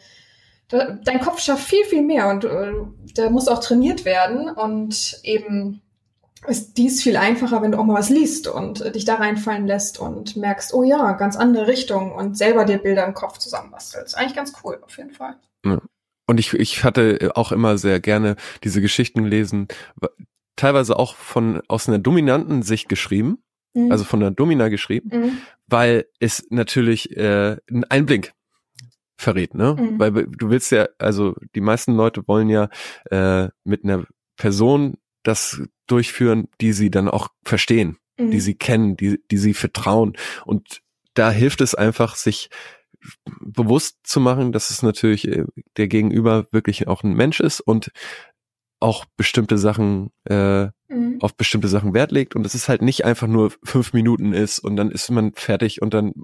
dein 0.71 1.21
Kopf 1.21 1.41
schafft 1.41 1.69
viel, 1.69 1.85
viel 1.85 2.03
mehr 2.03 2.29
und 2.29 2.45
äh, 2.45 2.73
der 3.17 3.31
muss 3.31 3.49
auch 3.49 3.61
trainiert 3.61 4.05
werden 4.05 4.49
und 4.51 5.21
eben 5.25 5.83
ist 6.47 6.79
dies 6.79 7.03
viel 7.03 7.17
einfacher, 7.19 7.61
wenn 7.61 7.73
du 7.73 7.79
auch 7.79 7.85
mal 7.85 7.99
was 7.99 8.09
liest 8.09 8.49
und 8.49 8.81
äh, 8.81 8.93
dich 8.93 9.05
da 9.05 9.17
reinfallen 9.17 9.67
lässt 9.67 9.99
und 9.99 10.37
merkst, 10.37 10.73
oh 10.73 10.83
ja, 10.83 11.13
ganz 11.13 11.37
andere 11.37 11.67
Richtung 11.67 12.13
und 12.13 12.39
selber 12.39 12.65
dir 12.65 12.79
Bilder 12.79 13.07
im 13.07 13.15
Kopf 13.15 13.39
zusammenbastelst. 13.39 14.17
Eigentlich 14.17 14.37
ganz 14.37 14.53
cool, 14.65 14.79
auf 14.83 14.97
jeden 14.97 15.11
Fall. 15.11 15.37
Und 16.27 16.39
ich, 16.41 16.55
ich 16.55 16.85
hatte 16.85 17.33
auch 17.35 17.53
immer 17.53 17.77
sehr 17.77 18.01
gerne 18.01 18.37
diese 18.65 18.81
Geschichten 18.81 19.25
lesen, 19.27 19.69
teilweise 20.57 20.99
auch 20.99 21.15
von 21.17 21.61
aus 21.69 21.89
einer 21.89 21.99
dominanten 21.99 22.63
Sicht 22.63 22.89
geschrieben, 22.89 23.43
Mhm. 23.75 23.93
also 23.93 24.05
von 24.05 24.21
der 24.21 24.31
Domina 24.31 24.69
geschrieben, 24.69 25.11
Mhm. 25.13 25.39
weil 25.69 26.07
es 26.19 26.45
natürlich 26.51 27.17
äh, 27.17 27.57
einen 27.71 27.85
Einblick 27.89 28.33
verrät, 29.21 29.55
ne? 29.55 29.77
Mhm. 29.79 29.99
Weil 29.99 30.13
du 30.27 30.51
willst 30.51 30.73
ja, 30.73 30.89
also 30.99 31.35
die 31.55 31.61
meisten 31.61 31.95
Leute 31.95 32.27
wollen 32.27 32.49
ja 32.49 32.69
äh, 33.11 33.49
mit 33.65 33.85
einer 33.85 34.07
Person 34.37 34.97
das 35.23 35.63
durchführen, 35.87 36.49
die 36.61 36.73
sie 36.73 36.91
dann 36.91 37.09
auch 37.09 37.29
verstehen, 37.45 37.99
Mhm. 38.19 38.31
die 38.31 38.41
sie 38.41 38.55
kennen, 38.55 38.97
die, 38.97 39.21
die 39.31 39.37
sie 39.39 39.55
vertrauen. 39.55 40.15
Und 40.45 40.81
da 41.15 41.31
hilft 41.31 41.61
es 41.61 41.75
einfach, 41.75 42.17
sich 42.17 42.49
bewusst 43.41 43.99
zu 44.05 44.21
machen, 44.21 44.53
dass 44.53 44.71
es 44.71 44.83
natürlich 44.83 45.27
äh, 45.29 45.45
der 45.77 45.89
Gegenüber 45.89 46.47
wirklich 46.51 46.87
auch 46.89 47.03
ein 47.03 47.15
Mensch 47.15 47.41
ist 47.41 47.61
und 47.61 47.91
auch 48.79 49.05
bestimmte 49.17 49.59
Sachen 49.59 50.11
äh, 50.25 50.69
Mhm. 50.91 51.19
auf 51.21 51.37
bestimmte 51.37 51.69
Sachen 51.69 51.95
Wert 51.95 52.11
legt 52.11 52.35
und 52.35 52.45
es 52.45 52.57
ist 52.57 52.69
halt 52.69 52.83
nicht 52.83 53.05
einfach 53.05 53.29
nur 53.29 53.53
fünf 53.63 53.93
Minuten 53.93 54.33
ist 54.33 54.59
und 54.59 54.75
dann 54.75 54.91
ist 54.91 55.09
man 55.11 55.33
fertig 55.35 55.81
und 55.83 55.95
dann 55.95 56.15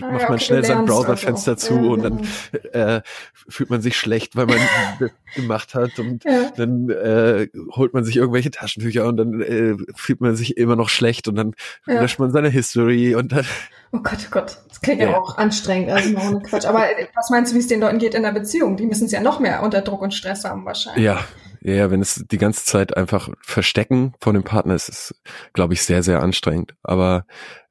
macht 0.00 0.12
ja, 0.22 0.28
man 0.28 0.34
okay, 0.34 0.44
schnell 0.44 0.60
du 0.62 0.68
sein 0.68 0.84
Browserfenster 0.86 1.52
also. 1.52 1.66
zu 1.66 1.74
Ja, 1.74 1.90
und 1.90 2.02
dann 2.02 2.16
genau. 2.52 2.96
äh, 2.96 3.02
fühlt 3.48 3.70
man 3.70 3.80
sich 3.82 3.96
schlecht, 3.96 4.36
weil 4.36 4.46
man 4.46 4.58
das 5.00 5.10
gemacht 5.34 5.74
hat 5.74 5.98
und 5.98 6.24
Ja. 6.24 6.50
dann 6.56 6.90
äh, 6.90 7.48
holt 7.72 7.94
man 7.94 8.04
sich 8.04 8.16
irgendwelche 8.16 8.50
Taschentücher 8.50 9.06
und 9.06 9.16
dann 9.16 9.40
äh, 9.40 9.76
fühlt 9.94 10.20
man 10.20 10.36
sich 10.36 10.56
immer 10.56 10.76
noch 10.76 10.88
schlecht 10.88 11.28
und 11.28 11.36
dann 11.36 11.54
löscht 11.86 12.18
man 12.18 12.30
seine 12.30 12.48
History 12.48 13.14
und 13.14 13.32
dann 13.32 13.44
Oh 13.92 14.00
Gott, 14.02 14.18
oh 14.26 14.30
Gott. 14.30 14.58
Das 14.68 14.80
klingt 14.80 15.00
ja, 15.00 15.16
auch 15.16 15.38
anstrengend, 15.38 15.90
also 15.90 16.14
ohne 16.18 16.40
Quatsch. 16.42 16.66
Aber 16.66 16.84
äh, 16.98 17.06
was 17.14 17.30
meinst 17.30 17.52
du, 17.52 17.56
wie 17.56 17.60
es 17.60 17.68
den 17.68 17.80
Leuten 17.80 17.98
geht 17.98 18.14
in 18.14 18.22
der 18.24 18.32
Beziehung? 18.32 18.76
Die 18.76 18.84
müssen 18.84 19.06
es 19.06 19.12
ja 19.12 19.20
noch 19.20 19.40
mehr 19.40 19.62
unter 19.62 19.80
Druck 19.80 20.02
und 20.02 20.12
Stress 20.12 20.44
haben 20.44 20.64
wahrscheinlich. 20.66 21.04
ja, 21.04 21.20
ja, 21.62 21.74
ja, 21.74 21.90
wenn 21.90 22.00
es 22.00 22.24
die 22.30 22.38
ganze 22.38 22.64
Zeit 22.64 22.96
einfach 22.96 23.28
verstecken 23.40 24.14
von 24.20 24.34
dem 24.34 24.44
Partner 24.44 24.74
ist, 24.74 24.88
ist 24.88 25.14
glaube 25.52 25.74
ich 25.74 25.82
sehr 25.82 26.02
sehr 26.02 26.22
anstrengend. 26.22 26.74
Aber 26.82 27.24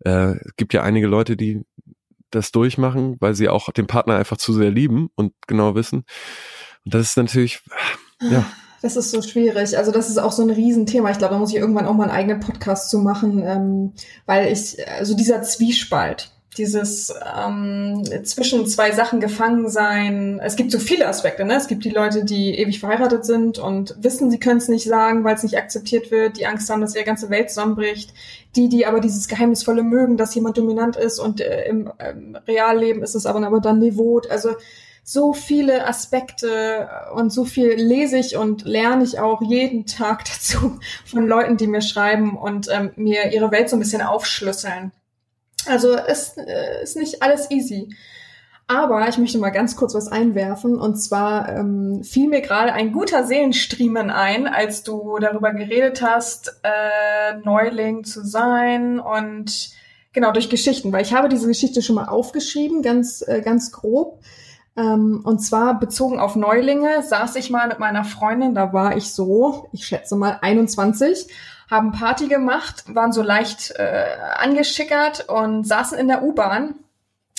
äh, 0.03 0.31
es 0.37 0.55
gibt 0.57 0.73
ja 0.73 0.81
einige 0.83 1.07
Leute, 1.07 1.37
die 1.37 1.63
das 2.31 2.51
durchmachen, 2.51 3.17
weil 3.19 3.35
sie 3.35 3.49
auch 3.49 3.71
den 3.71 3.87
Partner 3.87 4.15
einfach 4.15 4.37
zu 4.37 4.53
sehr 4.53 4.71
lieben 4.71 5.09
und 5.15 5.33
genau 5.47 5.75
wissen. 5.75 6.03
Und 6.83 6.93
das 6.93 7.09
ist 7.09 7.17
natürlich 7.17 7.61
ja 8.21 8.45
Das 8.85 8.95
ist 8.95 9.09
so 9.09 9.23
schwierig. 9.23 9.75
Also 9.77 9.91
das 9.91 10.11
ist 10.11 10.19
auch 10.19 10.31
so 10.31 10.43
ein 10.43 10.51
Riesenthema. 10.51 11.09
Ich 11.09 11.17
glaube, 11.17 11.33
da 11.33 11.39
muss 11.39 11.49
ich 11.49 11.55
irgendwann 11.55 11.87
auch 11.87 11.95
mal 11.95 12.03
einen 12.03 12.11
eigenen 12.11 12.39
Podcast 12.39 12.91
zu 12.91 12.99
machen, 12.99 13.41
ähm, 13.43 13.93
weil 14.27 14.53
ich, 14.53 14.77
also 14.87 15.15
dieser 15.15 15.41
Zwiespalt, 15.41 16.34
dieses 16.57 17.13
ähm, 17.37 18.03
zwischen 18.23 18.65
zwei 18.67 18.91
Sachen 18.91 19.19
gefangen 19.19 19.69
sein. 19.69 20.39
Es 20.41 20.55
gibt 20.55 20.71
so 20.71 20.79
viele 20.79 21.07
Aspekte. 21.07 21.45
Ne? 21.45 21.55
Es 21.55 21.67
gibt 21.67 21.85
die 21.85 21.89
Leute, 21.89 22.23
die 22.23 22.57
ewig 22.57 22.79
verheiratet 22.79 23.25
sind 23.25 23.59
und 23.59 23.95
wissen, 23.99 24.31
sie 24.31 24.39
können 24.39 24.57
es 24.57 24.67
nicht 24.67 24.85
sagen, 24.85 25.23
weil 25.23 25.35
es 25.35 25.43
nicht 25.43 25.57
akzeptiert 25.57 26.11
wird, 26.11 26.37
die 26.37 26.45
Angst 26.45 26.69
haben, 26.69 26.81
dass 26.81 26.95
ihre 26.95 27.05
ganze 27.05 27.29
Welt 27.29 27.49
zusammenbricht. 27.49 28.13
Die, 28.55 28.69
die 28.69 28.85
aber 28.85 29.01
dieses 29.01 29.27
Geheimnisvolle 29.27 29.83
mögen, 29.83 30.15
dass 30.15 30.33
jemand 30.33 30.57
dominant 30.57 30.95
ist 30.95 31.19
und 31.19 31.41
äh, 31.41 31.65
im 31.67 31.91
ähm, 31.99 32.37
Realleben 32.47 33.03
ist 33.03 33.13
es 33.13 33.25
aber, 33.25 33.45
aber 33.45 33.59
dann 33.59 33.81
devot. 33.81 34.31
Also 34.31 34.55
so 35.07 35.33
viele 35.33 35.87
Aspekte 35.87 36.89
und 37.13 37.31
so 37.31 37.45
viel 37.45 37.73
lese 37.73 38.17
ich 38.17 38.37
und 38.37 38.65
lerne 38.65 39.03
ich 39.03 39.19
auch 39.19 39.41
jeden 39.41 39.85
Tag 39.85 40.25
dazu 40.33 40.79
von 41.05 41.27
Leuten, 41.27 41.57
die 41.57 41.67
mir 41.67 41.81
schreiben 41.81 42.35
und 42.35 42.69
ähm, 42.71 42.91
mir 42.95 43.31
ihre 43.31 43.51
Welt 43.51 43.69
so 43.69 43.75
ein 43.75 43.79
bisschen 43.79 44.01
aufschlüsseln. 44.01 44.91
Also 45.67 45.95
es 45.95 46.37
äh, 46.37 46.83
ist 46.83 46.97
nicht 46.97 47.21
alles 47.21 47.49
easy. 47.51 47.95
Aber 48.67 49.07
ich 49.07 49.19
möchte 49.19 49.37
mal 49.37 49.51
ganz 49.51 49.75
kurz 49.75 49.93
was 49.93 50.07
einwerfen. 50.07 50.79
Und 50.79 50.95
zwar 50.95 51.49
ähm, 51.49 52.03
fiel 52.03 52.27
mir 52.27 52.41
gerade 52.41 52.73
ein 52.73 52.91
guter 52.91 53.23
Seelenstriemen 53.23 54.09
ein, 54.09 54.47
als 54.47 54.81
du 54.81 55.19
darüber 55.19 55.53
geredet 55.53 56.01
hast, 56.01 56.59
äh, 56.63 57.37
Neuling 57.43 58.03
zu 58.03 58.25
sein 58.25 58.99
und 58.99 59.69
genau 60.13 60.31
durch 60.31 60.49
Geschichten. 60.49 60.91
Weil 60.91 61.03
ich 61.03 61.13
habe 61.13 61.29
diese 61.29 61.47
Geschichte 61.47 61.83
schon 61.83 61.95
mal 61.95 62.07
aufgeschrieben, 62.07 62.81
ganz, 62.81 63.23
äh, 63.27 63.41
ganz 63.41 63.71
grob. 63.71 64.19
Ähm, 64.75 65.21
und 65.23 65.39
zwar 65.39 65.79
bezogen 65.79 66.19
auf 66.19 66.35
Neulinge 66.35 67.03
saß 67.03 67.35
ich 67.35 67.51
mal 67.51 67.67
mit 67.67 67.79
meiner 67.79 68.03
Freundin, 68.03 68.55
da 68.55 68.73
war 68.73 68.97
ich 68.97 69.13
so, 69.13 69.69
ich 69.71 69.85
schätze 69.85 70.15
mal 70.15 70.39
21 70.41 71.27
haben 71.69 71.91
Party 71.91 72.27
gemacht, 72.27 72.83
waren 72.87 73.11
so 73.11 73.21
leicht 73.21 73.71
äh, 73.77 74.05
angeschickert 74.37 75.29
und 75.29 75.65
saßen 75.65 75.97
in 75.97 76.07
der 76.07 76.23
U-Bahn 76.23 76.75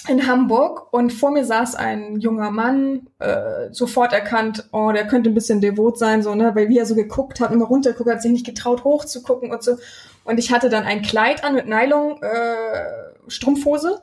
in 0.08 0.26
Hamburg 0.26 0.92
und 0.92 1.12
vor 1.12 1.30
mir 1.30 1.44
saß 1.44 1.74
ein 1.74 2.20
junger 2.20 2.50
Mann, 2.50 3.08
äh, 3.18 3.72
sofort 3.72 4.12
erkannt, 4.12 4.68
oh, 4.72 4.92
der 4.92 5.06
könnte 5.06 5.30
ein 5.30 5.34
bisschen 5.34 5.60
devot 5.60 5.98
sein, 5.98 6.22
so, 6.22 6.34
ne, 6.34 6.54
weil 6.54 6.68
wie 6.68 6.78
er 6.78 6.86
so 6.86 6.94
geguckt 6.94 7.40
hat, 7.40 7.50
immer 7.50 7.64
runtergeguckt, 7.64 8.08
hat 8.10 8.22
sich 8.22 8.30
nicht 8.30 8.46
getraut, 8.46 8.84
hochzugucken 8.84 9.50
und 9.50 9.62
so. 9.62 9.78
Und 10.24 10.38
ich 10.38 10.52
hatte 10.52 10.68
dann 10.68 10.84
ein 10.84 11.02
Kleid 11.02 11.44
an 11.44 11.54
mit 11.54 11.66
Nylon, 11.66 12.22
äh, 12.22 13.28
Strumpfhose 13.28 14.00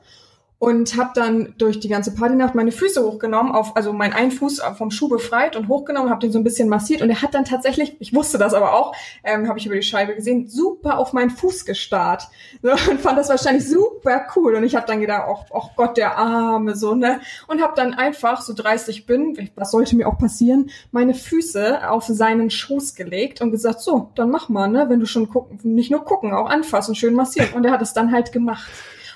und 0.63 0.95
habe 0.95 1.09
dann 1.13 1.53
durch 1.57 1.81
die 1.81 1.89
ganze 1.89 2.15
Partynacht 2.15 2.55
meine 2.55 2.71
Füße 2.71 3.03
hochgenommen, 3.03 3.51
auf 3.51 3.75
also 3.75 3.91
mein 3.91 4.13
einen 4.13 4.31
Fuß 4.31 4.61
vom 4.77 4.91
Schuh 4.91 5.09
befreit 5.09 5.57
und 5.57 5.67
hochgenommen, 5.67 6.09
habe 6.09 6.21
den 6.21 6.31
so 6.31 6.39
ein 6.39 6.45
bisschen 6.45 6.69
massiert. 6.69 7.01
Und 7.01 7.09
er 7.09 7.21
hat 7.21 7.33
dann 7.33 7.43
tatsächlich, 7.43 7.97
ich 7.99 8.15
wusste 8.15 8.37
das 8.37 8.53
aber 8.53 8.71
auch, 8.71 8.95
ähm, 9.25 9.49
habe 9.49 9.59
ich 9.59 9.65
über 9.65 9.75
die 9.75 9.81
Scheibe 9.81 10.15
gesehen, 10.15 10.47
super 10.47 10.99
auf 10.99 11.11
meinen 11.11 11.31
Fuß 11.31 11.65
gestarrt. 11.65 12.29
So, 12.61 12.71
und 12.71 13.01
fand 13.01 13.17
das 13.17 13.27
wahrscheinlich 13.27 13.67
super 13.67 14.25
cool. 14.37 14.55
Und 14.55 14.63
ich 14.63 14.73
habe 14.77 14.87
dann 14.87 15.01
gedacht, 15.01 15.25
oh, 15.27 15.39
oh 15.49 15.69
Gott, 15.75 15.97
der 15.97 16.17
Arme 16.17 16.77
so 16.77 16.95
ne? 16.95 17.19
Und 17.47 17.61
habe 17.61 17.73
dann 17.75 17.93
einfach 17.93 18.41
so 18.41 18.53
30 18.53 19.05
bin, 19.05 19.49
was 19.55 19.71
sollte 19.71 19.97
mir 19.97 20.07
auch 20.07 20.17
passieren, 20.17 20.69
meine 20.91 21.13
Füße 21.13 21.89
auf 21.89 22.05
seinen 22.05 22.49
Schoß 22.49 22.95
gelegt 22.95 23.41
und 23.41 23.51
gesagt, 23.51 23.81
so, 23.81 24.11
dann 24.15 24.29
mach 24.29 24.47
mal, 24.47 24.69
ne, 24.69 24.85
wenn 24.87 25.01
du 25.01 25.07
schon 25.07 25.27
gucken, 25.27 25.59
nicht 25.63 25.91
nur 25.91 26.05
gucken, 26.05 26.33
auch 26.33 26.49
anfassen, 26.49 26.95
schön 26.95 27.15
massieren. 27.15 27.49
Und 27.53 27.65
er 27.65 27.73
hat 27.73 27.81
es 27.81 27.91
dann 27.91 28.13
halt 28.13 28.31
gemacht. 28.31 28.71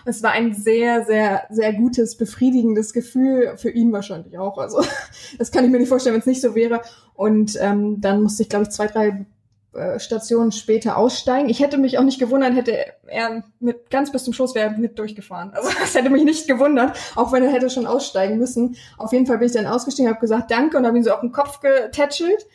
Es 0.08 0.24
war 0.24 0.32
ein 0.32 0.54
sehr, 0.54 1.06
sehr, 1.06 1.44
sehr 1.50 1.74
gutes, 1.74 2.16
befriedigendes 2.16 2.94
Gefühl 2.94 3.58
für 3.58 3.70
ihn 3.70 3.92
wahrscheinlich 3.92 4.38
auch. 4.38 4.58
Also 4.58 4.82
das 5.38 5.52
kann 5.52 5.66
ich 5.66 5.72
mir 5.72 5.80
nicht 5.80 5.90
vorstellen, 5.90 6.14
wenn 6.14 6.22
es 6.22 6.28
nicht 6.28 6.42
so 6.42 6.56
wäre. 6.56 6.82
Und 7.14 7.58
ähm, 7.60 8.00
dann 8.00 8.24
musste 8.24 8.44
ich, 8.44 8.50
glaube 8.50 8.64
ich, 8.64 8.70
zwei, 8.70 8.88
drei 8.88 9.26
äh, 9.74 10.00
Stationen 10.00 10.52
später 10.52 10.98
aussteigen. 10.98 11.50
Ich 11.50 11.60
hätte 11.60 11.78
mich 11.78 11.98
auch 11.98 12.04
nicht 12.04 12.20
gewundert, 12.20 12.56
hätte 12.56 12.74
er 13.06 13.44
mit 13.60 13.90
ganz 13.90 14.12
bis 14.12 14.24
zum 14.24 14.34
Schluss 14.34 14.56
wäre 14.56 14.72
mit 14.72 14.98
durchgefahren. 14.98 15.52
Also 15.54 15.70
das 15.80 15.94
hätte 15.94 16.10
mich 16.10 16.24
nicht 16.24 16.48
gewundert, 16.48 16.98
auch 17.16 17.32
wenn 17.34 17.44
er 17.44 17.52
hätte 17.52 17.70
schon 17.70 17.86
aussteigen 17.86 18.38
müssen. 18.38 18.78
Auf 18.98 19.12
jeden 19.12 19.26
Fall 19.26 19.40
bin 19.40 19.48
ich 19.48 19.54
dann 19.54 19.68
ausgestiegen, 19.68 20.10
habe 20.10 20.22
gesagt 20.22 20.52
Danke 20.52 20.78
und 20.78 20.86
habe 20.88 20.98
ihn 20.98 21.04
so 21.04 21.12
auf 21.12 21.22
den 21.22 21.32
Kopf 21.32 21.60
getätschelt 21.60 22.46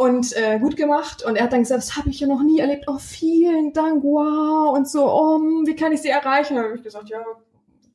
und 0.00 0.34
äh, 0.34 0.58
gut 0.58 0.78
gemacht. 0.78 1.22
Und 1.22 1.36
er 1.36 1.44
hat 1.44 1.52
dann 1.52 1.60
gesagt, 1.60 1.82
das 1.82 1.96
habe 1.98 2.08
ich 2.08 2.20
ja 2.20 2.26
noch 2.26 2.42
nie 2.42 2.58
erlebt. 2.58 2.86
Oh, 2.86 2.96
vielen 2.96 3.74
Dank, 3.74 4.02
wow. 4.02 4.74
Und 4.74 4.88
so, 4.88 5.04
oh, 5.04 5.38
wie 5.66 5.76
kann 5.76 5.92
ich 5.92 6.00
sie 6.00 6.08
erreichen? 6.08 6.56
Da 6.56 6.62
habe 6.62 6.74
ich 6.74 6.82
gesagt, 6.82 7.10
ja, 7.10 7.18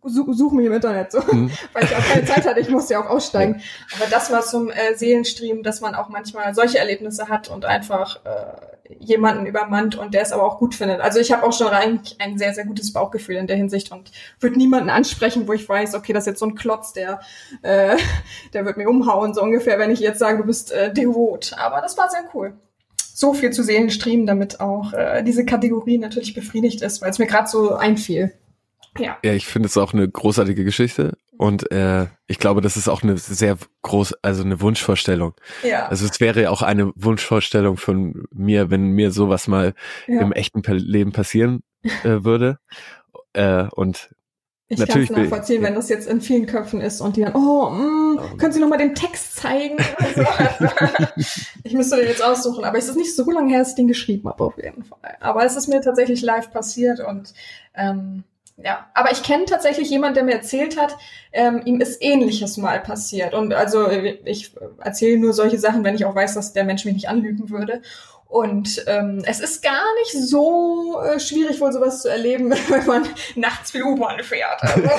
such, 0.03 0.28
such 0.34 0.51
mich 0.51 0.68
im 0.68 0.74
Internet, 0.74 1.12
so, 1.12 1.20
mhm. 1.20 1.49
weil 1.74 1.84
ich 1.84 1.95
auch 1.95 2.06
keine 2.06 2.24
Zeit 2.26 2.45
hatte, 2.45 2.60
ich 2.60 2.70
musste 2.70 2.93
ja 2.93 3.03
auch 3.03 3.10
aussteigen. 3.10 3.60
Aber 3.95 4.08
das 4.08 4.32
war 4.32 4.43
zum 4.43 4.70
äh, 4.70 4.93
Seelenstream, 4.93 5.64
dass 5.64 5.82
man 5.82 5.95
auch 5.95 6.10
manchmal 6.10 6.53
solche 6.53 6.78
Erlebnisse 6.78 7.28
hat 7.28 7.49
und 7.49 7.66
einfach 7.66 8.24
äh, 8.24 8.74
jemanden 8.99 9.45
übermannt 9.45 9.95
und 9.95 10.13
der 10.13 10.21
es 10.21 10.31
aber 10.31 10.43
auch 10.43 10.59
gut 10.59 10.75
findet. 10.75 11.01
Also 11.01 11.19
ich 11.19 11.31
habe 11.31 11.43
auch 11.43 11.53
schon 11.53 11.67
rein 11.67 12.01
ein 12.19 12.38
sehr, 12.38 12.53
sehr 12.53 12.65
gutes 12.65 12.93
Bauchgefühl 12.93 13.36
in 13.36 13.47
der 13.47 13.57
Hinsicht 13.57 13.91
und 13.91 14.11
würde 14.39 14.57
niemanden 14.57 14.89
ansprechen, 14.89 15.47
wo 15.47 15.53
ich 15.53 15.67
weiß, 15.67 15.95
okay, 15.95 16.13
das 16.13 16.23
ist 16.23 16.27
jetzt 16.27 16.39
so 16.39 16.45
ein 16.45 16.55
Klotz, 16.55 16.93
der, 16.93 17.19
äh, 17.61 17.97
der 18.53 18.65
wird 18.65 18.77
mir 18.77 18.89
umhauen, 18.89 19.33
so 19.33 19.41
ungefähr, 19.41 19.79
wenn 19.79 19.91
ich 19.91 19.99
jetzt 19.99 20.19
sage, 20.19 20.38
du 20.38 20.45
bist 20.45 20.71
äh, 20.71 20.93
devot. 20.93 21.53
Aber 21.57 21.81
das 21.81 21.97
war 21.97 22.09
sehr 22.09 22.23
cool 22.33 22.53
so 23.17 23.33
viel 23.33 23.51
zu 23.51 23.63
Seelenstream, 23.63 24.25
damit 24.25 24.59
auch 24.59 24.91
äh, 24.91 25.23
diese 25.23 25.45
Kategorie 25.45 25.97
natürlich 25.97 26.33
befriedigt 26.33 26.81
ist, 26.81 27.01
weil 27.01 27.11
es 27.11 27.17
mir 27.17 27.27
gerade 27.27 27.47
so 27.47 27.73
einfiel. 27.73 28.33
Ja. 28.97 29.17
Ja, 29.23 29.33
ich 29.33 29.47
finde 29.47 29.67
es 29.67 29.77
auch 29.77 29.93
eine 29.93 30.07
großartige 30.07 30.65
Geschichte 30.65 31.17
und 31.38 31.71
äh, 31.71 32.07
ich 32.27 32.39
glaube, 32.39 32.61
das 32.61 32.77
ist 32.77 32.88
auch 32.88 33.03
eine 33.03 33.17
sehr 33.17 33.57
groß, 33.81 34.13
also 34.21 34.43
eine 34.43 34.61
Wunschvorstellung. 34.61 35.33
Ja. 35.63 35.88
Also 35.88 36.05
es 36.05 36.19
wäre 36.19 36.43
ja 36.43 36.49
auch 36.49 36.61
eine 36.61 36.91
Wunschvorstellung 36.95 37.77
von 37.77 38.25
mir, 38.33 38.69
wenn 38.69 38.91
mir 38.91 39.11
sowas 39.11 39.47
mal 39.47 39.73
ja. 40.07 40.21
im 40.21 40.31
echten 40.31 40.61
Leben 40.63 41.11
passieren 41.11 41.63
äh, 41.83 41.89
würde. 42.23 42.59
äh, 43.33 43.65
und 43.75 44.09
ich 44.67 44.83
kann 44.88 45.03
es 45.03 45.11
nachvollziehen, 45.11 45.61
wenn 45.61 45.75
das 45.75 45.89
jetzt 45.89 46.07
in 46.07 46.21
vielen 46.21 46.47
Köpfen 46.47 46.81
ist 46.81 46.99
und 46.99 47.17
die 47.17 47.21
dann, 47.21 47.36
oh, 47.36 47.69
mh, 47.69 48.33
mm, 48.33 48.38
können 48.38 48.51
Sie 48.51 48.59
noch 48.59 48.67
mal 48.67 48.77
den 48.77 48.95
Text 48.95 49.36
zeigen? 49.36 49.77
Also, 49.97 50.25
ich 51.63 51.73
müsste 51.73 51.97
den 51.97 52.07
jetzt 52.07 52.23
aussuchen, 52.23 52.63
aber 52.63 52.79
es 52.79 52.89
ist 52.89 52.95
nicht 52.95 53.15
so 53.15 53.29
lange 53.29 53.51
her, 53.51 53.59
dass 53.59 53.69
ich 53.69 53.75
den 53.75 53.88
geschrieben 53.88 54.27
habe, 54.27 54.43
auf 54.43 54.57
jeden 54.57 54.83
Fall. 54.83 55.17
Aber 55.19 55.45
es 55.45 55.55
ist 55.55 55.67
mir 55.67 55.81
tatsächlich 55.81 56.23
live 56.23 56.51
passiert 56.51 56.99
und 56.99 57.36
ähm, 57.75 58.23
ja, 58.57 58.89
aber 58.93 59.11
ich 59.11 59.21
kenne 59.21 59.45
tatsächlich 59.45 59.89
jemanden, 59.89 60.15
der 60.15 60.23
mir 60.23 60.33
erzählt 60.33 60.79
hat, 60.79 60.97
ähm, 61.36 61.61
ihm 61.65 61.81
ist 61.81 62.01
Ähnliches 62.01 62.57
mal 62.57 62.79
passiert. 62.79 63.33
Und 63.33 63.53
also 63.53 63.89
ich 63.89 64.55
erzähle 64.81 65.19
nur 65.19 65.33
solche 65.33 65.59
Sachen, 65.59 65.83
wenn 65.83 65.95
ich 65.95 66.05
auch 66.05 66.15
weiß, 66.15 66.33
dass 66.33 66.53
der 66.53 66.63
Mensch 66.63 66.86
mich 66.86 66.93
nicht 66.93 67.09
anlügen 67.09 67.49
würde. 67.49 67.81
Und 68.27 68.83
ähm, 68.88 69.23
es 69.25 69.39
ist 69.39 69.63
gar 69.63 69.83
nicht 69.99 70.27
so 70.27 70.99
äh, 71.01 71.19
schwierig, 71.19 71.61
wohl 71.61 71.71
sowas 71.71 72.01
zu 72.01 72.09
erleben, 72.09 72.51
wenn 72.69 72.86
man 72.86 73.07
nachts 73.36 73.71
viel 73.71 73.83
U-Bahn 73.83 74.21
fährt 74.23 74.61
also, 74.61 74.89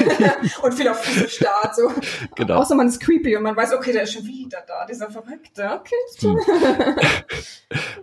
und 0.63 0.75
viel 0.75 0.89
auf 0.89 1.03
Füße 1.03 1.29
starrt. 1.29 1.75
So. 1.75 1.91
Genau. 2.37 2.55
Außer 2.55 2.75
man 2.75 2.89
ist 2.89 3.01
creepy 3.01 3.37
und 3.37 3.43
man 3.43 3.57
weiß, 3.57 3.75
okay, 3.75 3.93
der 3.93 4.05
ist 4.05 4.13
schon 4.13 4.25
wieder 4.25 4.63
da, 4.67 4.87
dieser 4.87 5.11
Verrückte. 5.11 5.71
Okay. 5.81 5.95
Hm. 6.21 6.39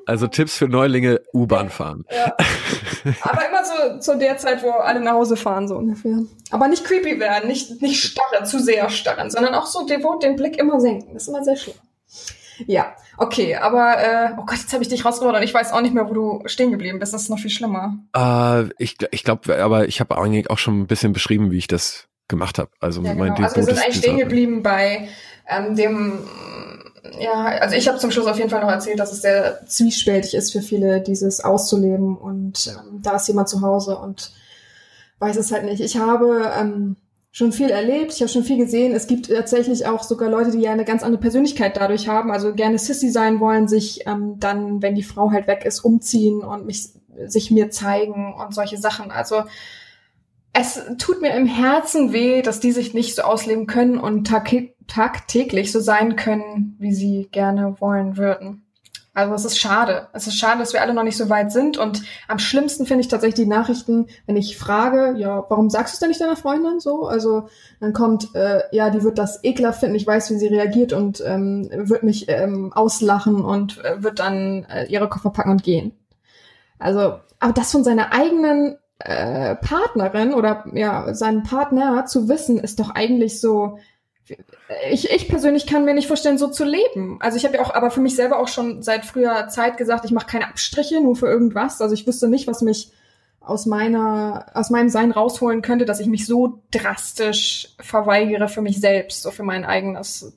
Also 0.05 0.27
Tipps 0.27 0.57
für 0.57 0.67
Neulinge, 0.67 1.21
U-Bahn 1.33 1.69
fahren. 1.69 2.03
Ja. 2.11 2.35
Aber 3.21 3.47
immer 3.47 3.63
so 3.63 3.99
zu 3.99 4.17
der 4.17 4.37
Zeit, 4.37 4.61
wo 4.61 4.71
alle 4.71 4.99
nach 4.99 5.13
Hause 5.13 5.37
fahren, 5.37 5.69
so 5.69 5.77
ungefähr. 5.77 6.17
Aber 6.51 6.67
nicht 6.67 6.83
creepy 6.83 7.21
werden, 7.21 7.47
nicht, 7.47 7.81
nicht 7.81 8.03
starren, 8.27 8.45
zu 8.45 8.59
sehr 8.59 8.89
starren, 8.89 9.29
sondern 9.29 9.53
auch 9.55 9.65
so 9.65 9.85
devot 9.85 10.23
den 10.23 10.35
Blick 10.35 10.57
immer 10.57 10.79
senken. 10.79 11.13
Das 11.13 11.23
ist 11.23 11.29
immer 11.29 11.43
sehr 11.43 11.55
schön. 11.55 11.73
Ja, 12.67 12.95
okay, 13.17 13.55
aber 13.55 13.97
äh, 13.97 14.29
oh 14.37 14.45
Gott, 14.45 14.57
jetzt 14.57 14.73
habe 14.73 14.83
ich 14.83 14.89
dich 14.89 15.03
rausgebracht 15.03 15.35
und 15.37 15.43
ich 15.43 15.53
weiß 15.53 15.71
auch 15.73 15.81
nicht 15.81 15.93
mehr, 15.93 16.07
wo 16.07 16.13
du 16.13 16.41
stehen 16.45 16.71
geblieben 16.71 16.99
bist. 16.99 17.13
Das 17.13 17.23
ist 17.23 17.29
noch 17.29 17.39
viel 17.39 17.49
schlimmer. 17.49 17.97
Äh, 18.15 18.69
ich 18.77 18.97
ich 19.11 19.23
glaube, 19.23 19.61
aber 19.61 19.87
ich 19.87 19.99
habe 19.99 20.17
eigentlich 20.17 20.49
auch 20.49 20.57
schon 20.57 20.81
ein 20.81 20.87
bisschen 20.87 21.13
beschrieben, 21.13 21.51
wie 21.51 21.57
ich 21.57 21.67
das 21.67 22.07
gemacht 22.27 22.59
habe. 22.59 22.69
Also 22.79 23.01
ja, 23.01 23.13
mein 23.15 23.33
genau. 23.33 23.47
Also 23.47 23.57
wir 23.57 23.63
sind 23.63 23.79
eigentlich 23.79 23.97
stehen 23.97 24.17
geblieben 24.17 24.63
bei 24.63 25.09
ähm, 25.47 25.75
dem 25.75 26.19
ja, 27.19 27.45
also 27.59 27.75
ich 27.75 27.87
habe 27.87 27.97
zum 27.97 28.11
Schluss 28.11 28.27
auf 28.27 28.37
jeden 28.37 28.49
Fall 28.49 28.61
noch 28.61 28.71
erzählt, 28.71 28.99
dass 28.99 29.11
es 29.11 29.21
sehr 29.21 29.65
zwiespältig 29.67 30.33
ist 30.33 30.51
für 30.51 30.61
viele, 30.61 31.01
dieses 31.01 31.41
auszuleben 31.41 32.17
und 32.17 32.67
ähm, 32.67 33.01
da 33.01 33.17
ist 33.17 33.27
jemand 33.27 33.49
zu 33.49 33.61
Hause 33.61 33.97
und 33.97 34.31
weiß 35.19 35.35
es 35.35 35.51
halt 35.51 35.65
nicht. 35.65 35.81
Ich 35.81 35.97
habe 35.97 36.51
ähm, 36.57 36.95
schon 37.33 37.51
viel 37.51 37.71
erlebt, 37.71 38.13
ich 38.13 38.21
habe 38.21 38.31
schon 38.31 38.43
viel 38.43 38.57
gesehen. 38.57 38.93
Es 38.93 39.07
gibt 39.07 39.27
tatsächlich 39.27 39.87
auch 39.87 40.03
sogar 40.03 40.29
Leute, 40.29 40.51
die 40.51 40.59
ja 40.59 40.71
eine 40.71 40.85
ganz 40.85 41.01
andere 41.01 41.19
Persönlichkeit 41.19 41.75
dadurch 41.75 42.07
haben, 42.07 42.31
also 42.31 42.53
gerne 42.53 42.77
Sissy 42.77 43.09
sein 43.09 43.39
wollen, 43.39 43.67
sich 43.67 44.05
ähm, 44.05 44.35
dann, 44.39 44.83
wenn 44.83 44.93
die 44.93 45.03
Frau 45.03 45.31
halt 45.31 45.47
weg 45.47 45.65
ist, 45.65 45.79
umziehen 45.79 46.41
und 46.41 46.67
mich, 46.67 46.89
sich 47.25 47.49
mir 47.49 47.71
zeigen 47.71 48.35
und 48.35 48.53
solche 48.53 48.77
Sachen. 48.77 49.09
Also 49.09 49.43
es 50.53 50.79
tut 50.99 51.21
mir 51.21 51.35
im 51.35 51.47
Herzen 51.47 52.13
weh, 52.13 52.43
dass 52.43 52.59
die 52.59 52.71
sich 52.71 52.93
nicht 52.93 53.15
so 53.15 53.23
ausleben 53.23 53.65
können 53.65 53.97
und 53.97 54.27
tag 54.27 54.53
tagtäglich 54.85 55.71
so 55.71 55.79
sein 55.79 56.15
können, 56.15 56.75
wie 56.77 56.93
sie 56.93 57.29
gerne 57.31 57.77
wollen 57.79 58.15
würden. 58.15 58.62
Also 59.15 59.35
es 59.35 59.45
ist 59.45 59.59
schade. 59.59 60.07
Es 60.13 60.25
ist 60.25 60.39
schade, 60.39 60.59
dass 60.59 60.73
wir 60.73 60.81
alle 60.81 60.93
noch 60.93 61.03
nicht 61.03 61.17
so 61.17 61.29
weit 61.29 61.51
sind. 61.51 61.77
Und 61.77 62.01
am 62.27 62.39
schlimmsten 62.39 62.87
finde 62.87 63.01
ich 63.01 63.09
tatsächlich 63.09 63.45
die 63.45 63.49
Nachrichten, 63.49 64.07
wenn 64.25 64.35
ich 64.35 64.57
frage, 64.57 65.13
ja, 65.17 65.45
warum 65.49 65.69
sagst 65.69 65.93
du 65.93 65.95
es 65.95 65.99
denn 65.99 66.09
nicht 66.09 66.21
deiner 66.21 66.35
Freundin 66.35 66.79
so? 66.79 67.05
Also 67.05 67.47
dann 67.79 67.93
kommt, 67.93 68.33
äh, 68.33 68.61
ja, 68.71 68.89
die 68.89 69.03
wird 69.03 69.19
das 69.19 69.43
ekelhaft 69.43 69.81
finden, 69.81 69.95
ich 69.95 70.07
weiß, 70.07 70.31
wie 70.31 70.37
sie 70.37 70.47
reagiert 70.47 70.93
und 70.93 71.21
ähm, 71.25 71.69
wird 71.71 72.01
mich 72.01 72.27
ähm, 72.27 72.73
auslachen 72.73 73.45
und 73.45 73.83
äh, 73.85 74.01
wird 74.01 74.17
dann 74.17 74.65
äh, 74.65 74.85
ihre 74.85 75.09
Koffer 75.09 75.29
packen 75.29 75.51
und 75.51 75.63
gehen. 75.63 75.91
Also, 76.79 77.19
aber 77.39 77.53
das 77.53 77.71
von 77.71 77.83
seiner 77.83 78.13
eigenen 78.13 78.77
äh, 78.97 79.55
Partnerin 79.55 80.33
oder 80.33 80.65
ja, 80.73 81.13
seinem 81.13 81.43
Partner 81.43 82.07
zu 82.07 82.29
wissen, 82.29 82.57
ist 82.57 82.79
doch 82.79 82.89
eigentlich 82.89 83.39
so, 83.39 83.77
ich, 84.89 85.09
ich 85.09 85.27
persönlich 85.27 85.67
kann 85.67 85.85
mir 85.85 85.93
nicht 85.93 86.07
vorstellen, 86.07 86.37
so 86.37 86.47
zu 86.47 86.63
leben. 86.63 87.17
Also 87.19 87.37
ich 87.37 87.45
habe 87.45 87.55
ja 87.55 87.61
auch, 87.61 87.73
aber 87.73 87.91
für 87.91 88.01
mich 88.01 88.15
selber 88.15 88.39
auch 88.39 88.47
schon 88.47 88.81
seit 88.81 89.05
früher 89.05 89.47
Zeit 89.49 89.77
gesagt, 89.77 90.05
ich 90.05 90.11
mache 90.11 90.27
keine 90.27 90.47
Abstriche 90.47 91.01
nur 91.01 91.15
für 91.15 91.27
irgendwas. 91.27 91.81
Also 91.81 91.93
ich 91.93 92.07
wüsste 92.07 92.27
nicht, 92.27 92.47
was 92.47 92.61
mich 92.61 92.91
aus 93.41 93.65
meiner, 93.65 94.45
aus 94.53 94.69
meinem 94.69 94.89
Sein 94.89 95.11
rausholen 95.11 95.61
könnte, 95.61 95.85
dass 95.85 95.99
ich 95.99 96.07
mich 96.07 96.25
so 96.25 96.61
drastisch 96.71 97.75
verweigere 97.79 98.47
für 98.47 98.61
mich 98.61 98.79
selbst, 98.79 99.21
so 99.21 99.31
für 99.31 99.43
mein 99.43 99.65
eigenes 99.65 100.33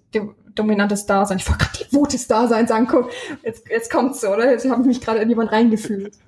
dominantes 0.56 1.06
Dasein. 1.06 1.38
Ich 1.38 1.48
wollte 1.48 1.64
gerade 1.64 1.84
devotes 1.84 2.26
Dasein 2.26 2.66
sagen, 2.66 2.88
guck, 2.90 3.10
jetzt, 3.44 3.68
jetzt 3.68 3.90
kommt's 3.92 4.20
so, 4.20 4.28
oder? 4.28 4.50
Jetzt 4.50 4.68
habe 4.68 4.80
ich 4.80 4.88
mich 4.88 5.00
gerade 5.00 5.20
in 5.20 5.28
jemand 5.28 5.52
reingefühlt. 5.52 6.14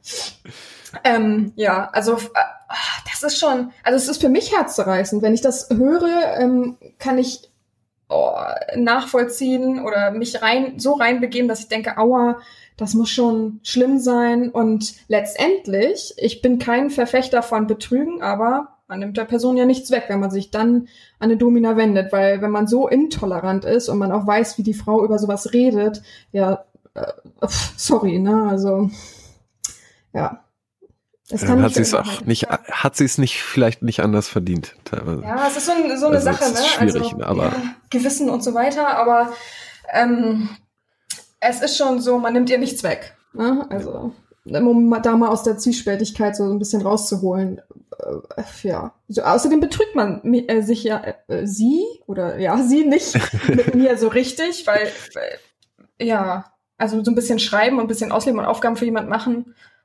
Ähm, 1.04 1.52
ja, 1.54 1.90
also 1.92 2.14
äh, 2.14 2.40
das 3.10 3.22
ist 3.22 3.38
schon, 3.38 3.72
also 3.82 3.96
es 3.96 4.08
ist 4.08 4.22
für 4.22 4.30
mich 4.30 4.56
herzzerreißend. 4.56 5.20
Wenn 5.22 5.34
ich 5.34 5.42
das 5.42 5.68
höre, 5.70 6.38
ähm, 6.38 6.78
kann 6.98 7.18
ich 7.18 7.47
oh, 8.08 8.34
nachvollziehen 8.76 9.84
oder 9.84 10.10
mich 10.10 10.42
rein 10.42 10.78
so 10.78 10.94
reinbegeben, 10.94 11.48
dass 11.48 11.60
ich 11.60 11.68
denke, 11.68 11.98
aua, 11.98 12.40
das 12.76 12.94
muss 12.94 13.10
schon 13.10 13.60
schlimm 13.62 13.98
sein. 13.98 14.50
Und 14.50 14.94
letztendlich, 15.08 16.14
ich 16.16 16.42
bin 16.42 16.58
kein 16.58 16.90
Verfechter 16.90 17.42
von 17.42 17.66
Betrügen, 17.66 18.22
aber 18.22 18.68
man 18.86 19.00
nimmt 19.00 19.18
der 19.18 19.26
Person 19.26 19.56
ja 19.56 19.66
nichts 19.66 19.90
weg, 19.90 20.04
wenn 20.08 20.20
man 20.20 20.30
sich 20.30 20.50
dann 20.50 20.88
an 21.18 21.30
eine 21.30 21.36
Domina 21.36 21.76
wendet, 21.76 22.10
weil 22.12 22.40
wenn 22.40 22.50
man 22.50 22.66
so 22.66 22.88
intolerant 22.88 23.66
ist 23.66 23.88
und 23.88 23.98
man 23.98 24.12
auch 24.12 24.26
weiß, 24.26 24.56
wie 24.56 24.62
die 24.62 24.74
Frau 24.74 25.04
über 25.04 25.18
sowas 25.18 25.52
redet, 25.52 26.02
ja, 26.32 26.64
äh, 26.94 27.12
sorry, 27.76 28.18
ne, 28.18 28.48
also 28.48 28.90
ja, 30.14 30.42
das 31.30 31.42
kann 31.42 31.62
hat 31.62 31.74
sie 31.74 31.82
es 31.82 31.94
auch 31.94 32.24
nicht, 32.24 32.42
ja. 32.42 32.58
hat 32.70 32.96
sie 32.96 33.04
es 33.04 33.18
nicht 33.18 33.42
vielleicht 33.42 33.82
nicht 33.82 34.00
anders 34.00 34.28
verdient 34.28 34.74
teilweise. 34.84 35.22
Ja, 35.22 35.46
es 35.46 35.56
ist 35.56 35.66
so, 35.66 35.72
ein, 35.72 35.98
so 35.98 36.06
eine 36.06 36.16
also 36.16 36.32
Sache, 36.32 36.50
ne? 36.50 36.58
Schwierig, 36.58 37.12
also, 37.12 37.24
aber 37.24 37.44
ja, 37.44 37.62
Gewissen 37.90 38.30
und 38.30 38.42
so 38.42 38.54
weiter, 38.54 38.96
aber 38.96 39.32
ähm, 39.92 40.48
es 41.40 41.60
ist 41.60 41.76
schon 41.76 42.00
so, 42.00 42.18
man 42.18 42.32
nimmt 42.32 42.48
ihr 42.48 42.58
nichts 42.58 42.82
weg. 42.82 43.14
Ne? 43.34 43.66
Also 43.68 44.12
um 44.44 45.02
da 45.02 45.16
mal 45.16 45.28
aus 45.28 45.42
der 45.42 45.58
Zwiespältigkeit 45.58 46.36
so 46.36 46.44
ein 46.44 46.58
bisschen 46.58 46.82
rauszuholen. 46.82 47.60
Äh, 47.98 48.42
ja. 48.62 48.94
So, 49.08 49.22
außerdem 49.22 49.60
betrügt 49.60 49.94
man 49.94 50.22
äh, 50.22 50.62
sich 50.62 50.84
ja 50.84 51.02
äh, 51.28 51.46
sie 51.46 51.84
oder 52.06 52.38
ja 52.38 52.56
sie 52.62 52.84
nicht 52.84 53.18
mit 53.48 53.74
mir 53.74 53.98
so 53.98 54.08
richtig, 54.08 54.66
weil, 54.66 54.90
weil 55.14 56.06
ja 56.06 56.46
also 56.78 57.02
so 57.02 57.10
ein 57.10 57.16
bisschen 57.16 57.38
schreiben 57.38 57.76
und 57.76 57.84
ein 57.84 57.88
bisschen 57.88 58.12
ausleben 58.12 58.38
und 58.40 58.46
Aufgaben 58.46 58.76
für 58.76 58.84
jemand 58.84 59.08
machen 59.08 59.54
äh, 59.54 59.77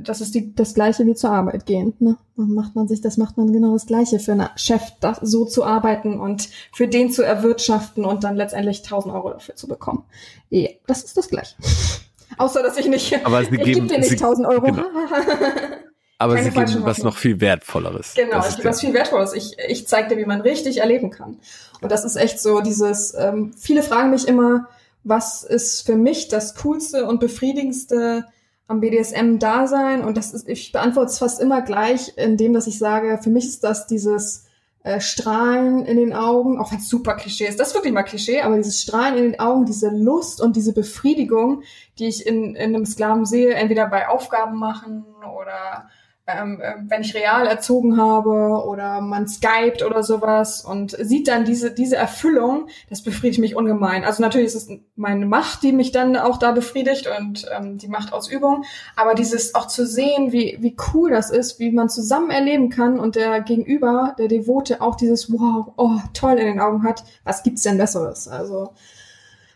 das 0.00 0.22
ist 0.22 0.34
die, 0.34 0.54
das 0.54 0.72
Gleiche 0.72 1.04
wie 1.04 1.14
zur 1.14 1.30
Arbeit 1.30 1.66
gehen. 1.66 1.92
Ne? 1.98 2.16
Dann 2.36 2.54
macht 2.54 2.74
man 2.74 2.88
sich, 2.88 3.02
das 3.02 3.18
macht 3.18 3.36
man 3.36 3.52
genau 3.52 3.74
das 3.74 3.84
Gleiche 3.84 4.18
für 4.18 4.32
einen 4.32 4.48
Chef, 4.56 4.82
das, 5.00 5.18
so 5.20 5.44
zu 5.44 5.62
arbeiten 5.62 6.18
und 6.18 6.48
für 6.72 6.88
den 6.88 7.12
zu 7.12 7.22
erwirtschaften 7.22 8.06
und 8.06 8.24
dann 8.24 8.36
letztendlich 8.36 8.78
1000 8.78 9.14
Euro 9.14 9.30
dafür 9.30 9.56
zu 9.56 9.68
bekommen. 9.68 10.04
Ja, 10.48 10.70
das 10.86 11.04
ist 11.04 11.18
das 11.18 11.28
Gleiche. 11.28 11.54
Außer, 12.38 12.62
dass 12.62 12.78
ich 12.78 12.88
nicht, 12.88 13.14
Aber 13.26 13.44
sie 13.44 13.50
ich 13.56 13.62
geben, 13.62 13.72
gebe 13.72 13.86
dir 13.88 13.98
nicht 13.98 14.08
sie, 14.08 14.14
1000 14.16 14.48
Euro. 14.48 14.66
Genau. 14.66 14.82
Aber 16.20 16.34
Keine 16.34 16.44
sie 16.46 16.50
geben 16.50 16.66
falschen 16.66 16.82
was 16.82 16.96
Hoffnung. 16.96 17.12
noch 17.12 17.18
viel 17.18 17.40
Wertvolleres. 17.40 18.14
Genau, 18.16 18.40
ich 18.48 18.56
gebe 18.56 18.68
was 18.70 18.80
viel 18.80 18.94
Wertvolles. 18.94 19.34
Ich, 19.34 19.56
ich 19.68 19.86
zeige 19.86 20.08
dir, 20.08 20.16
wie 20.16 20.26
man 20.26 20.40
richtig 20.40 20.78
erleben 20.78 21.10
kann. 21.10 21.38
Und 21.80 21.92
das 21.92 22.04
ist 22.04 22.16
echt 22.16 22.40
so 22.40 22.60
dieses, 22.60 23.14
ähm, 23.14 23.52
viele 23.56 23.82
fragen 23.82 24.10
mich 24.10 24.26
immer, 24.26 24.66
was 25.04 25.44
ist 25.44 25.86
für 25.86 25.94
mich 25.94 26.28
das 26.28 26.56
coolste 26.56 27.06
und 27.06 27.20
befriedigendste 27.20 28.24
am 28.68 28.80
BDSM-Dasein? 28.80 30.04
Und 30.04 30.16
das 30.16 30.32
ist, 30.32 30.48
ich 30.48 30.70
beantworte 30.70 31.10
es 31.10 31.18
fast 31.18 31.40
immer 31.40 31.62
gleich, 31.62 32.12
indem 32.16 32.52
dass 32.52 32.68
ich 32.68 32.78
sage, 32.78 33.18
für 33.22 33.30
mich 33.30 33.46
ist 33.46 33.64
das 33.64 33.88
dieses 33.88 34.46
äh, 34.84 35.00
Strahlen 35.00 35.84
in 35.84 35.96
den 35.96 36.12
Augen, 36.12 36.60
auch 36.60 36.70
wenn 36.70 36.78
es 36.78 36.88
super 36.88 37.16
Klischee 37.16 37.46
ist, 37.46 37.58
das 37.58 37.68
ist 37.68 37.74
wirklich 37.74 37.92
mal 37.92 38.04
Klischee, 38.04 38.42
aber 38.42 38.56
dieses 38.56 38.80
Strahlen 38.80 39.18
in 39.18 39.24
den 39.24 39.40
Augen, 39.40 39.66
diese 39.66 39.90
Lust 39.90 40.40
und 40.40 40.54
diese 40.54 40.72
Befriedigung, 40.72 41.62
die 41.98 42.06
ich 42.06 42.26
in, 42.26 42.54
in 42.54 42.74
einem 42.74 42.86
Sklaven 42.86 43.26
sehe, 43.26 43.54
entweder 43.54 43.88
bei 43.88 44.08
Aufgaben 44.08 44.56
machen 44.56 45.04
oder 45.36 45.88
ähm, 46.28 46.60
äh, 46.60 46.74
wenn 46.86 47.00
ich 47.00 47.14
real 47.14 47.46
erzogen 47.46 47.96
habe 47.96 48.62
oder 48.66 49.00
man 49.00 49.26
skypt 49.26 49.82
oder 49.82 50.02
sowas 50.02 50.62
und 50.62 50.96
sieht 51.00 51.26
dann 51.26 51.44
diese, 51.44 51.70
diese 51.72 51.96
Erfüllung, 51.96 52.68
das 52.90 53.02
befriedigt 53.02 53.40
mich 53.40 53.56
ungemein. 53.56 54.04
Also 54.04 54.22
natürlich 54.22 54.48
ist 54.48 54.54
es 54.54 54.78
meine 54.94 55.24
Macht, 55.24 55.62
die 55.62 55.72
mich 55.72 55.90
dann 55.90 56.16
auch 56.16 56.38
da 56.38 56.52
befriedigt 56.52 57.08
und 57.18 57.46
ähm, 57.56 57.78
die 57.78 57.88
Machtausübung, 57.88 58.64
aber 58.94 59.14
dieses 59.14 59.54
auch 59.54 59.68
zu 59.68 59.86
sehen, 59.86 60.32
wie, 60.32 60.58
wie 60.60 60.76
cool 60.92 61.10
das 61.10 61.30
ist, 61.30 61.58
wie 61.60 61.70
man 61.70 61.88
zusammen 61.88 62.30
erleben 62.30 62.68
kann 62.68 63.00
und 63.00 63.16
der 63.16 63.40
Gegenüber, 63.40 64.14
der 64.18 64.28
Devote, 64.28 64.82
auch 64.82 64.96
dieses 64.96 65.32
Wow, 65.32 65.72
oh, 65.76 65.98
toll 66.12 66.32
in 66.32 66.46
den 66.46 66.60
Augen 66.60 66.82
hat, 66.84 67.04
was 67.24 67.42
gibt's 67.42 67.62
denn 67.62 67.78
Besseres? 67.78 68.28
Also, 68.28 68.74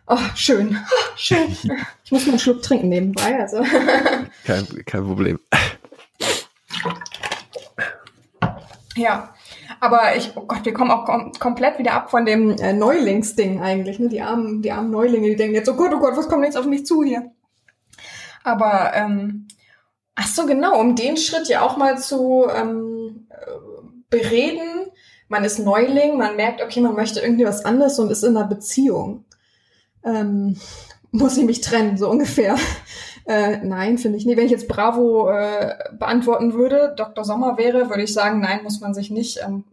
oh, 0.06 0.16
schön, 0.34 0.78
oh, 0.80 0.96
schön. 1.16 1.48
Ich 2.04 2.12
muss 2.12 2.24
mal 2.24 2.32
einen 2.32 2.38
Schluck 2.38 2.62
trinken 2.62 2.88
nebenbei, 2.88 3.38
also. 3.38 3.62
kein, 4.44 4.66
kein 4.86 5.04
Problem. 5.04 5.38
Ja, 8.94 9.34
aber 9.80 10.16
ich, 10.16 10.32
oh 10.36 10.42
Gott, 10.42 10.64
wir 10.64 10.74
kommen 10.74 10.90
auch 10.90 11.06
kom 11.06 11.32
komplett 11.38 11.78
wieder 11.78 11.94
ab 11.94 12.10
von 12.10 12.26
dem 12.26 12.50
äh, 12.58 12.72
Neulingsding 12.72 13.60
eigentlich. 13.60 13.98
Ne? 13.98 14.08
Die 14.08 14.20
armen, 14.20 14.60
die 14.60 14.70
armen 14.70 14.90
Neulinge, 14.90 15.28
die 15.28 15.36
denken 15.36 15.54
jetzt, 15.54 15.68
oh 15.68 15.74
Gott, 15.74 15.92
oh 15.94 15.98
Gott, 15.98 16.16
was 16.16 16.28
kommt 16.28 16.44
jetzt 16.44 16.58
auf 16.58 16.66
mich 16.66 16.84
zu 16.84 17.02
hier? 17.02 17.32
Aber, 18.44 18.92
ähm, 18.94 19.48
ach 20.14 20.26
so, 20.26 20.46
genau, 20.46 20.78
um 20.78 20.94
den 20.94 21.16
Schritt 21.16 21.48
ja 21.48 21.62
auch 21.62 21.76
mal 21.76 21.98
zu 21.98 22.46
ähm, 22.54 23.28
äh, 23.30 23.34
bereden. 24.10 24.86
Man 25.28 25.44
ist 25.44 25.58
Neuling, 25.58 26.18
man 26.18 26.36
merkt, 26.36 26.62
okay, 26.62 26.80
man 26.80 26.94
möchte 26.94 27.20
irgendwie 27.20 27.46
was 27.46 27.64
anderes 27.64 27.98
und 27.98 28.10
ist 28.10 28.24
in 28.24 28.36
einer 28.36 28.46
Beziehung. 28.46 29.24
Ähm, 30.04 30.58
muss 31.12 31.36
ich 31.36 31.44
mich 31.44 31.60
trennen, 31.60 31.96
so 31.96 32.10
ungefähr. 32.10 32.56
Äh, 33.26 33.58
nein, 33.58 33.98
finde 33.98 34.18
ich 34.18 34.26
nicht. 34.26 34.36
Wenn 34.36 34.46
ich 34.46 34.52
jetzt 34.52 34.68
Bravo 34.68 35.30
äh, 35.30 35.74
beantworten 35.98 36.54
würde, 36.54 36.94
Dr. 36.96 37.24
Sommer 37.24 37.56
wäre, 37.56 37.88
würde 37.88 38.02
ich 38.02 38.12
sagen, 38.12 38.40
nein, 38.40 38.60
muss 38.62 38.80
man 38.80 38.94
sich 38.94 39.10
nicht. 39.10 39.40
Ähm, 39.46 39.64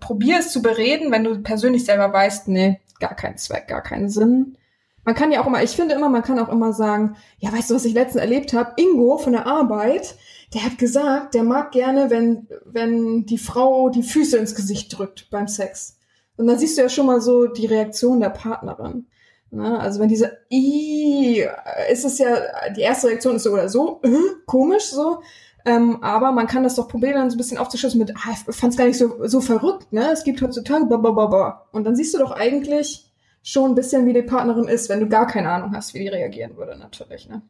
probier 0.00 0.38
es 0.38 0.52
zu 0.52 0.62
bereden, 0.62 1.10
wenn 1.10 1.24
du 1.24 1.38
persönlich 1.42 1.84
selber 1.84 2.12
weißt, 2.12 2.48
nee, 2.48 2.80
gar 3.00 3.14
keinen 3.14 3.36
Zweck, 3.36 3.68
gar 3.68 3.82
keinen 3.82 4.08
Sinn. 4.08 4.56
Man 5.04 5.14
kann 5.14 5.32
ja 5.32 5.42
auch 5.42 5.46
immer, 5.46 5.62
ich 5.62 5.72
finde 5.72 5.94
immer, 5.94 6.08
man 6.08 6.22
kann 6.22 6.38
auch 6.38 6.48
immer 6.48 6.72
sagen, 6.72 7.16
ja, 7.38 7.52
weißt 7.52 7.70
du, 7.70 7.74
was 7.74 7.84
ich 7.84 7.92
letztens 7.92 8.22
erlebt 8.22 8.54
habe? 8.54 8.72
Ingo 8.76 9.18
von 9.18 9.34
der 9.34 9.46
Arbeit, 9.46 10.16
der 10.54 10.64
hat 10.64 10.78
gesagt, 10.78 11.34
der 11.34 11.42
mag 11.42 11.72
gerne, 11.72 12.08
wenn, 12.08 12.48
wenn 12.64 13.26
die 13.26 13.38
Frau 13.38 13.90
die 13.90 14.02
Füße 14.02 14.38
ins 14.38 14.54
Gesicht 14.54 14.96
drückt 14.96 15.28
beim 15.30 15.48
Sex. 15.48 15.98
Und 16.36 16.46
dann 16.46 16.58
siehst 16.58 16.78
du 16.78 16.82
ja 16.82 16.88
schon 16.88 17.06
mal 17.06 17.20
so 17.20 17.46
die 17.46 17.66
Reaktion 17.66 18.20
der 18.20 18.30
Partnerin. 18.30 19.06
Ne? 19.54 19.78
Also 19.78 20.00
wenn 20.00 20.08
diese, 20.08 20.38
Ih, 20.50 21.46
ist 21.90 22.04
es 22.04 22.18
ja, 22.18 22.36
die 22.76 22.80
erste 22.82 23.08
Reaktion 23.08 23.36
ist 23.36 23.44
so 23.44 23.52
oder 23.52 23.68
so, 23.68 24.00
äh, 24.02 24.10
komisch 24.46 24.86
so. 24.90 25.22
Ähm, 25.66 26.02
aber 26.02 26.32
man 26.32 26.46
kann 26.46 26.62
das 26.62 26.74
doch 26.74 26.88
probieren, 26.88 27.14
dann 27.14 27.30
so 27.30 27.36
ein 27.36 27.38
bisschen 27.38 27.56
aufzuschließen 27.56 27.98
mit, 27.98 28.12
ah, 28.16 28.32
ich 28.32 28.54
fand's 28.54 28.76
gar 28.76 28.84
nicht 28.84 28.98
so, 28.98 29.26
so 29.26 29.40
verrückt, 29.40 29.92
ne? 29.92 30.10
Es 30.12 30.22
gibt 30.24 30.42
heutzutage, 30.42 30.84
blablabla. 30.84 31.68
Und 31.72 31.84
dann 31.84 31.96
siehst 31.96 32.12
du 32.12 32.18
doch 32.18 32.32
eigentlich 32.32 33.10
schon 33.42 33.70
ein 33.70 33.74
bisschen, 33.74 34.06
wie 34.06 34.12
die 34.12 34.22
Partnerin 34.22 34.68
ist, 34.68 34.90
wenn 34.90 35.00
du 35.00 35.08
gar 35.08 35.26
keine 35.26 35.50
Ahnung 35.50 35.74
hast, 35.74 35.94
wie 35.94 36.00
die 36.00 36.08
reagieren 36.08 36.56
würde, 36.56 36.76
natürlich, 36.78 37.28
ne? 37.28 37.40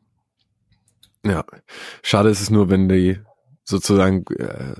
Ja, 1.26 1.44
schade 2.02 2.28
ist 2.28 2.40
es 2.40 2.50
nur, 2.50 2.68
wenn 2.70 2.88
die 2.88 3.18
sozusagen 3.64 4.24
äh, 4.38 4.74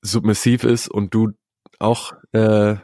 submissiv 0.00 0.64
ist 0.64 0.88
und 0.88 1.12
du 1.12 1.32
auch, 1.78 2.12
äh, 2.32 2.76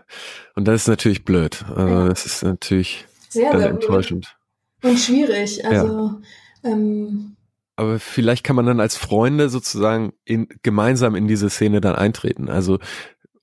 und 0.54 0.66
das 0.66 0.82
ist 0.82 0.88
natürlich 0.88 1.24
blöd. 1.24 1.64
Also 1.74 1.94
Ja. 1.94 2.08
das 2.08 2.26
ist 2.26 2.42
natürlich 2.42 3.06
Sehr, 3.36 3.58
sehr 3.58 3.68
enttäuschend. 3.68 4.34
Und 4.82 4.98
schwierig. 4.98 5.64
Also, 5.64 6.20
ähm, 6.64 7.36
Aber 7.76 7.98
vielleicht 7.98 8.44
kann 8.44 8.56
man 8.56 8.64
dann 8.64 8.80
als 8.80 8.96
Freunde 8.96 9.50
sozusagen 9.50 10.14
in, 10.24 10.48
gemeinsam 10.62 11.14
in 11.14 11.28
diese 11.28 11.50
Szene 11.50 11.82
dann 11.82 11.94
eintreten. 11.94 12.48
Also 12.48 12.78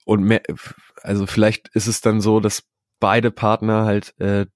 und 0.06 0.24
mehr, 0.24 0.42
also 1.04 1.28
vielleicht 1.28 1.70
ist 1.76 1.86
es 1.86 2.02
dann 2.02 2.22
so, 2.22 2.40
dass 2.40 2.64
beide 3.00 3.30
Partner 3.30 3.86
halt 3.86 4.20
äh, 4.20 4.48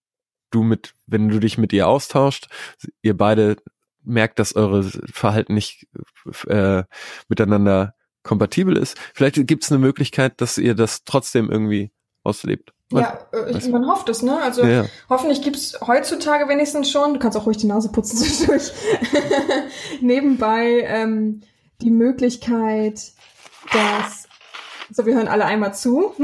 du 0.50 0.64
mit, 0.64 0.96
wenn 1.06 1.30
du 1.30 1.40
dich 1.40 1.60
mit 1.60 1.72
ihr 1.72 1.88
austauscht, 1.88 2.48
ihr 3.04 3.16
beide 3.16 3.58
merkt, 4.04 4.40
dass 4.40 4.56
eure 4.56 4.84
Verhalten 4.84 5.54
nicht 5.54 5.88
äh, 6.48 6.84
miteinander 7.28 7.94
kompatibel 8.24 8.76
ist. 8.76 8.98
Vielleicht 9.14 9.36
gibt 9.46 9.64
es 9.64 9.72
eine 9.72 9.80
Möglichkeit, 9.80 10.42
dass 10.42 10.58
ihr 10.58 10.74
das 10.74 11.04
trotzdem 11.04 11.52
irgendwie 11.52 11.92
auslebt. 12.24 12.74
Ja, 12.92 13.20
äh, 13.34 13.58
ich, 13.58 13.68
man 13.70 13.86
hofft 13.88 14.08
es, 14.10 14.22
ne? 14.22 14.42
Also 14.42 14.66
Ja. 14.66 14.86
hoffentlich 15.10 15.42
gibt's 15.42 15.78
heutzutage 15.86 16.48
wenigstens 16.48 16.90
schon, 16.90 17.14
du 17.16 17.20
kannst 17.20 17.38
auch 17.38 17.46
ruhig 17.46 17.58
die 17.58 17.68
Nase 17.68 17.92
putzen 17.92 18.18
zwischendurch, 18.20 18.72
nebenbei 20.02 20.82
ähm, 20.88 21.42
die 21.82 21.92
Möglichkeit, 21.92 23.02
dass, 23.74 24.28
so 24.92 25.06
wir 25.06 25.16
hören 25.16 25.28
alle 25.28 25.46
einmal 25.46 25.74
zu. 25.74 26.14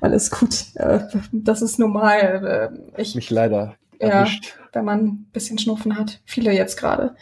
Alles 0.00 0.30
gut, 0.30 0.66
äh, 0.76 1.00
das 1.32 1.60
ist 1.62 1.78
normal. 1.78 2.72
Äh, 2.96 3.00
ich 3.00 3.14
Mich 3.14 3.30
leider 3.30 3.76
Ja. 4.00 4.08
erwischt. 4.08 4.56
wenn 4.72 4.84
man 4.84 5.04
ein 5.04 5.26
bisschen 5.32 5.58
Schnupfen 5.58 5.96
hat. 5.96 6.20
Viele 6.24 6.52
jetzt 6.52 6.76
gerade. 6.76 7.14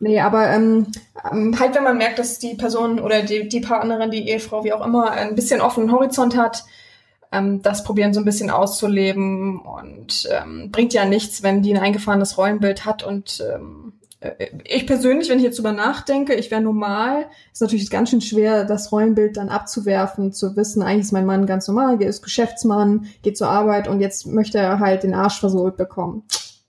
Nee, 0.00 0.20
aber 0.20 0.50
ähm, 0.50 0.88
ähm, 1.30 1.58
halt, 1.58 1.74
wenn 1.74 1.84
man 1.84 1.98
merkt, 1.98 2.18
dass 2.18 2.38
die 2.38 2.54
Person 2.54 3.00
oder 3.00 3.22
die, 3.22 3.48
die 3.48 3.60
Partnerin, 3.60 4.10
die 4.10 4.28
Ehefrau, 4.28 4.64
wie 4.64 4.72
auch 4.72 4.84
immer, 4.84 5.10
ein 5.12 5.34
bisschen 5.34 5.60
offenen 5.60 5.92
Horizont 5.92 6.36
hat, 6.36 6.64
ähm, 7.32 7.62
das 7.62 7.84
probieren 7.84 8.12
so 8.12 8.20
ein 8.20 8.26
bisschen 8.26 8.50
auszuleben 8.50 9.60
und 9.60 10.28
ähm, 10.30 10.70
bringt 10.70 10.92
ja 10.92 11.04
nichts, 11.04 11.42
wenn 11.42 11.62
die 11.62 11.74
ein 11.74 11.82
eingefahrenes 11.82 12.36
Rollenbild 12.36 12.84
hat 12.84 13.02
und 13.02 13.42
ähm, 13.54 13.89
äh, 13.89 13.89
ich 14.64 14.86
persönlich, 14.86 15.30
wenn 15.30 15.38
ich 15.38 15.44
jetzt 15.44 15.56
drüber 15.58 15.72
nachdenke, 15.72 16.34
ich 16.34 16.50
wäre 16.50 16.60
normal, 16.60 17.26
ist 17.52 17.62
natürlich 17.62 17.88
ganz 17.88 18.10
schön 18.10 18.20
schwer, 18.20 18.64
das 18.64 18.92
Rollenbild 18.92 19.38
dann 19.38 19.48
abzuwerfen, 19.48 20.32
zu 20.32 20.56
wissen, 20.56 20.82
eigentlich 20.82 21.06
ist 21.06 21.12
mein 21.12 21.24
Mann 21.24 21.46
ganz 21.46 21.66
normal, 21.68 22.00
er 22.02 22.08
ist 22.08 22.22
Geschäftsmann, 22.22 23.06
geht 23.22 23.38
zur 23.38 23.48
Arbeit 23.48 23.88
und 23.88 24.00
jetzt 24.00 24.26
möchte 24.26 24.58
er 24.58 24.78
halt 24.78 25.04
den 25.04 25.14
Arsch 25.14 25.40
versohlt 25.40 25.78
bekommen. 25.78 26.24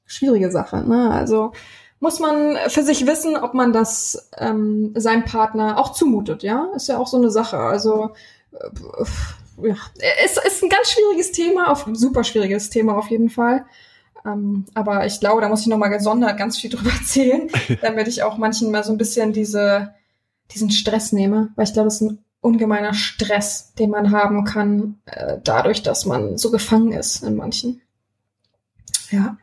Schwierige 0.06 0.50
Sache, 0.50 0.88
ne? 0.88 1.12
Also 1.12 1.52
muss 2.00 2.20
man 2.20 2.58
für 2.70 2.84
sich 2.84 3.06
wissen, 3.06 3.36
ob 3.36 3.54
man 3.54 3.74
das 3.74 4.30
ähm, 4.38 4.94
seinem 4.96 5.26
Partner 5.26 5.78
auch 5.78 5.92
zumutet, 5.92 6.44
ja? 6.44 6.70
Ist 6.76 6.88
ja 6.88 6.98
auch 6.98 7.08
so 7.08 7.18
eine 7.18 7.32
Sache. 7.32 7.58
Also 7.58 8.12
äh, 8.54 9.68
ja, 9.68 9.76
es 10.24 10.38
ist 10.38 10.64
ein 10.64 10.70
ganz 10.70 10.90
schwieriges 10.90 11.34
Thema, 11.34 11.70
auf, 11.70 11.86
super 11.94 12.24
schwieriges 12.24 12.70
Thema 12.70 12.98
auf 12.98 13.10
jeden 13.10 13.30
Fall. 13.30 13.66
Ähm, 14.26 14.66
aber 14.74 15.06
ich 15.06 15.20
glaube, 15.20 15.42
da 15.42 15.50
muss 15.50 15.62
ich 15.62 15.68
nochmal 15.68 15.90
gesondert 15.90 16.38
ganz 16.38 16.58
viel 16.58 16.70
drüber 16.72 16.92
erzählen, 16.92 17.50
damit 17.82 18.08
ich 18.08 18.24
auch 18.24 18.38
manchen 18.38 18.72
mal 18.72 18.84
so 18.84 18.92
ein 18.92 18.98
bisschen 18.98 19.34
diese, 19.34 19.94
diesen 20.52 20.72
Stress 20.72 21.12
nehme. 21.12 21.50
Weil 21.56 21.66
ich 21.66 21.74
glaube, 21.74 21.88
es 21.88 21.96
ist 21.96 22.02
ein 22.02 22.24
ungemeiner 22.42 22.94
Stress, 22.94 23.74
den 23.76 23.92
man 23.92 24.12
haben 24.12 24.44
kann, 24.46 25.00
äh, 25.06 25.38
dadurch, 25.44 25.84
dass 25.84 26.06
man 26.06 26.38
so 26.38 26.52
gefangen 26.52 26.92
ist 26.92 27.24
in 27.24 27.36
manchen. 27.36 27.82
Ja. 29.12 29.38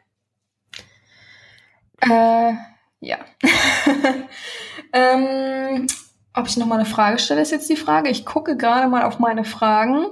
Äh, 2.00 2.54
ja. 3.00 3.18
ähm, 4.92 5.86
ob 6.34 6.46
ich 6.46 6.56
noch 6.56 6.66
mal 6.66 6.76
eine 6.76 6.86
Frage 6.86 7.18
stelle, 7.18 7.40
ist 7.40 7.52
jetzt 7.52 7.70
die 7.70 7.76
Frage. 7.76 8.10
Ich 8.10 8.24
gucke 8.24 8.56
gerade 8.56 8.88
mal 8.88 9.04
auf 9.04 9.18
meine 9.18 9.44
Fragen. 9.44 10.06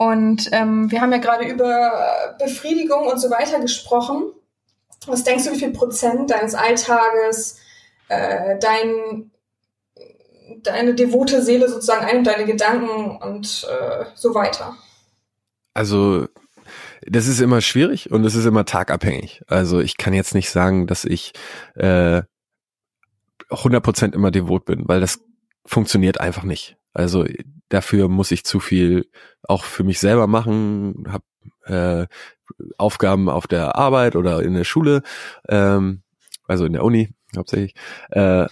Und 0.00 0.48
ähm, 0.52 0.90
wir 0.90 1.02
haben 1.02 1.12
ja 1.12 1.18
gerade 1.18 1.46
über 1.46 2.34
Befriedigung 2.38 3.06
und 3.06 3.18
so 3.18 3.28
weiter 3.28 3.60
gesprochen. 3.60 4.32
Was 5.04 5.24
denkst 5.24 5.44
du, 5.44 5.52
wie 5.52 5.58
viel 5.58 5.72
Prozent 5.72 6.30
deines 6.30 6.54
Alltages 6.54 7.58
äh, 8.08 8.58
dein, 8.58 9.30
deine 10.62 10.94
devote 10.94 11.42
Seele 11.42 11.68
sozusagen 11.68 12.06
einnimmt, 12.06 12.28
deine 12.28 12.46
Gedanken 12.46 13.18
und 13.18 13.68
äh, 13.70 14.06
so 14.14 14.34
weiter? 14.34 14.74
Also, 15.74 16.28
das 17.02 17.26
ist 17.26 17.40
immer 17.40 17.60
schwierig 17.60 18.10
und 18.10 18.24
es 18.24 18.34
ist 18.34 18.46
immer 18.46 18.64
tagabhängig. 18.64 19.42
Also 19.48 19.80
ich 19.80 19.98
kann 19.98 20.14
jetzt 20.14 20.34
nicht 20.34 20.48
sagen, 20.48 20.86
dass 20.86 21.04
ich 21.04 21.34
äh, 21.74 22.22
100% 23.50 24.14
immer 24.14 24.30
devot 24.30 24.64
bin, 24.64 24.88
weil 24.88 25.02
das 25.02 25.20
funktioniert 25.66 26.22
einfach 26.22 26.44
nicht. 26.44 26.79
Also 26.92 27.24
dafür 27.68 28.08
muss 28.08 28.30
ich 28.30 28.44
zu 28.44 28.60
viel 28.60 29.08
auch 29.42 29.64
für 29.64 29.84
mich 29.84 30.00
selber 30.00 30.26
machen, 30.26 31.06
habe 31.08 31.24
äh, 31.64 32.06
Aufgaben 32.78 33.28
auf 33.28 33.46
der 33.46 33.76
Arbeit 33.76 34.16
oder 34.16 34.42
in 34.42 34.54
der 34.54 34.64
Schule, 34.64 35.02
ähm, 35.48 36.02
also 36.46 36.64
in 36.64 36.72
der 36.72 36.84
Uni 36.84 37.10
hauptsächlich, 37.36 37.74
äh, 38.10 38.46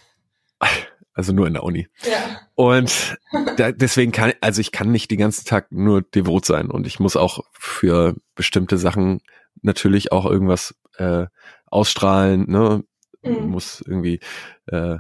also 1.13 1.33
nur 1.33 1.47
in 1.47 1.55
der 1.55 1.65
Uni. 1.65 1.89
Ja. 2.05 2.41
Und 2.55 3.19
da, 3.57 3.73
deswegen 3.73 4.13
kann, 4.13 4.33
also 4.41 4.61
ich 4.61 4.73
kann 4.73 4.93
nicht 4.93 5.11
den 5.11 5.19
ganzen 5.19 5.45
Tag 5.45 5.73
nur 5.73 6.03
devot 6.03 6.45
sein 6.45 6.71
und 6.71 6.87
ich 6.87 7.01
muss 7.01 7.17
auch 7.17 7.41
für 7.53 8.15
bestimmte 8.35 8.79
Sachen 8.79 9.21
natürlich 9.63 10.13
auch 10.13 10.27
irgendwas 10.27 10.75
äh, 10.97 11.27
ausstrahlen, 11.67 12.49
ne? 12.49 12.85
Mhm. 13.23 13.49
Muss 13.49 13.83
irgendwie, 13.85 14.21
äh, 14.67 14.99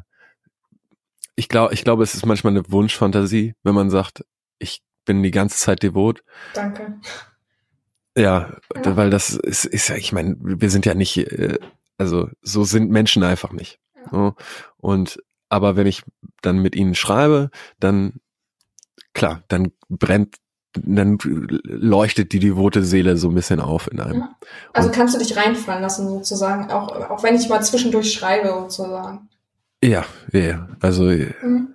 ich 1.38 1.48
glaube, 1.48 1.72
ich 1.72 1.84
glaube, 1.84 2.02
es 2.02 2.14
ist 2.14 2.26
manchmal 2.26 2.52
eine 2.52 2.68
Wunschfantasie, 2.70 3.54
wenn 3.62 3.74
man 3.74 3.90
sagt, 3.90 4.24
ich 4.58 4.82
bin 5.04 5.22
die 5.22 5.30
ganze 5.30 5.56
Zeit 5.56 5.82
devot. 5.84 6.22
Danke. 6.54 6.98
Ja, 8.16 8.56
Ja. 8.74 8.96
weil 8.96 9.10
das 9.10 9.30
ist, 9.30 9.64
ist 9.64 9.88
ja, 9.88 9.94
ich 9.96 10.12
meine, 10.12 10.36
wir 10.40 10.70
sind 10.70 10.84
ja 10.86 10.94
nicht, 10.94 11.16
äh, 11.18 11.58
also 11.96 12.28
so 12.42 12.64
sind 12.64 12.90
Menschen 12.90 13.22
einfach 13.22 13.52
nicht. 13.52 13.78
Ja. 13.96 14.10
So. 14.10 14.34
Und 14.78 15.22
aber 15.48 15.76
wenn 15.76 15.86
ich 15.86 16.02
dann 16.42 16.58
mit 16.58 16.74
ihnen 16.76 16.94
schreibe, 16.94 17.50
dann 17.80 18.14
klar, 19.14 19.44
dann 19.48 19.72
brennt, 19.88 20.36
dann 20.74 21.18
leuchtet 21.64 22.32
die 22.32 22.40
devote 22.40 22.82
Seele 22.84 23.16
so 23.16 23.28
ein 23.28 23.34
bisschen 23.34 23.60
auf 23.60 23.90
in 23.90 24.00
einem. 24.00 24.18
Ja. 24.20 24.36
Also 24.72 24.88
Und- 24.88 24.94
kannst 24.94 25.14
du 25.14 25.18
dich 25.20 25.36
reinfallen 25.36 25.82
lassen 25.82 26.08
sozusagen, 26.08 26.70
auch, 26.70 26.88
auch 27.10 27.22
wenn 27.22 27.36
ich 27.36 27.48
mal 27.48 27.62
zwischendurch 27.62 28.12
schreibe 28.12 28.48
sozusagen. 28.48 29.28
Ja, 29.82 30.04
ja. 30.32 30.68
Also 30.80 31.04
Mhm. 31.04 31.74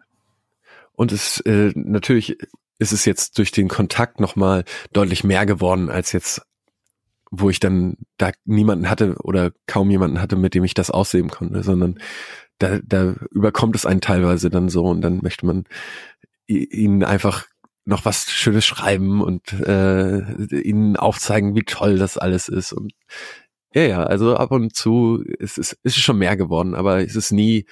und 0.94 1.12
es 1.12 1.40
äh, 1.42 1.72
natürlich 1.76 2.38
ist 2.80 2.92
es 2.92 3.06
jetzt 3.06 3.38
durch 3.38 3.52
den 3.52 3.70
Kontakt 3.70 4.20
nochmal 4.20 4.66
deutlich 4.92 5.24
mehr 5.24 5.46
geworden 5.46 5.90
als 5.90 6.12
jetzt, 6.12 6.42
wo 7.32 7.50
ich 7.50 7.60
dann 7.60 7.98
da 8.18 8.32
niemanden 8.46 8.90
hatte 8.90 9.16
oder 9.24 9.52
kaum 9.68 9.90
jemanden 9.90 10.22
hatte, 10.22 10.36
mit 10.36 10.54
dem 10.54 10.64
ich 10.64 10.74
das 10.74 10.92
ausleben 10.92 11.30
konnte, 11.30 11.64
sondern 11.64 12.00
da, 12.60 12.80
da 12.84 13.16
überkommt 13.32 13.76
es 13.76 13.86
einen 13.86 14.02
teilweise 14.02 14.50
dann 14.50 14.70
so 14.70 14.86
und 14.86 15.02
dann 15.02 15.20
möchte 15.22 15.46
man 15.46 15.66
ihnen 16.48 17.04
einfach 17.04 17.46
noch 17.86 18.06
was 18.06 18.30
Schönes 18.32 18.66
schreiben 18.66 19.22
und 19.22 19.52
äh, 19.54 20.20
ihnen 20.62 20.96
aufzeigen, 20.98 21.56
wie 21.56 21.64
toll 21.64 21.98
das 21.98 22.18
alles 22.18 22.48
ist 22.48 22.74
und 22.74 22.94
ja, 23.74 23.82
ja, 23.84 24.04
also 24.04 24.36
ab 24.36 24.52
und 24.52 24.76
zu 24.76 25.24
ist 25.40 25.58
es 25.58 25.78
ist 25.84 25.98
schon 25.98 26.18
mehr 26.18 26.38
geworden, 26.38 26.76
aber 26.76 27.00
es 27.00 27.16
ist 27.16 27.32
nie, 27.32 27.66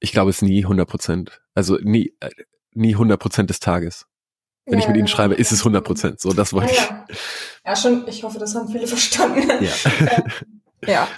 ich 0.00 0.12
glaube, 0.12 0.30
es 0.30 0.36
ist 0.36 0.42
nie 0.42 0.62
100 0.64 0.88
Prozent, 0.88 1.42
also 1.54 1.76
nie 1.82 2.14
äh, 2.20 2.30
nie 2.72 2.92
100 2.94 3.20
Prozent 3.20 3.50
des 3.50 3.60
Tages. 3.60 4.06
Wenn 4.66 4.78
ich 4.78 4.84
Ja, 4.86 4.90
mit 4.90 4.98
ihnen 4.98 5.08
schreibe, 5.08 5.34
ist 5.34 5.52
es 5.52 5.60
100 5.60 5.84
Prozent. 5.84 6.20
So, 6.20 6.32
das 6.32 6.52
Ja, 6.52 6.56
wollte 6.58 6.72
ich. 6.72 6.78
ja. 6.78 7.04
ja, 7.66 7.76
schon, 7.76 8.08
ich 8.08 8.22
hoffe, 8.24 8.38
das 8.38 8.54
haben 8.54 8.68
viele 8.68 8.86
verstanden. 8.86 9.48
Ja. 9.60 9.72
Ja, 10.86 11.08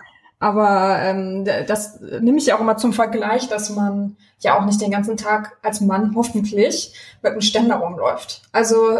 aber 0.46 1.00
ähm, 1.02 1.44
das 1.44 1.98
nehme 2.20 2.38
ich 2.38 2.46
ja 2.46 2.54
auch 2.54 2.60
immer 2.60 2.76
zum 2.76 2.92
Vergleich, 2.92 3.48
dass 3.48 3.70
man 3.70 4.16
ja 4.38 4.56
auch 4.56 4.64
nicht 4.64 4.80
den 4.80 4.92
ganzen 4.92 5.16
Tag 5.16 5.56
als 5.60 5.80
Mann 5.80 6.14
hoffentlich 6.14 6.94
mit 7.20 7.32
einem 7.32 7.40
Ständer 7.40 7.74
rumläuft. 7.74 8.42
Also 8.52 8.96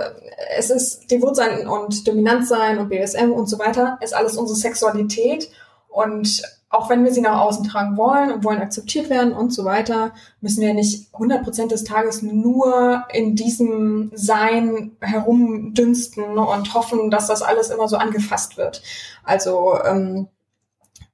es 0.59 0.71
ist 0.71 1.09
devot 1.09 1.37
sein 1.37 1.69
und 1.69 2.09
dominant 2.09 2.49
sein 2.49 2.79
und 2.79 2.89
BSM 2.89 3.31
und 3.31 3.47
so 3.47 3.61
weiter, 3.61 3.97
ist 4.01 4.13
alles 4.13 4.37
unsere 4.37 4.59
Sexualität 4.59 5.49
und 5.89 6.43
auch 6.69 6.91
wenn 6.91 7.05
wir 7.05 7.13
sie 7.13 7.21
nach 7.21 7.41
außen 7.41 7.69
tragen 7.69 7.97
wollen 7.97 8.33
und 8.33 8.43
wollen 8.43 8.61
akzeptiert 8.61 9.09
werden 9.09 9.33
und 9.33 9.55
so 9.55 9.65
weiter, 9.65 10.15
müssen 10.41 10.63
wir 10.63 10.75
nicht 10.75 11.15
100% 11.15 11.69
des 11.69 11.85
Tages 11.85 12.23
nur 12.23 13.05
in 13.13 13.37
diesem 13.37 14.11
Sein 14.15 14.97
herumdünsten 15.01 16.25
und 16.39 16.75
hoffen, 16.75 17.13
dass 17.13 17.29
das 17.29 17.43
alles 17.43 17.71
immer 17.71 17.87
so 17.87 17.99
angefasst 17.99 18.57
wird. 18.57 18.83
Also 19.23 19.79
ähm, 19.85 20.27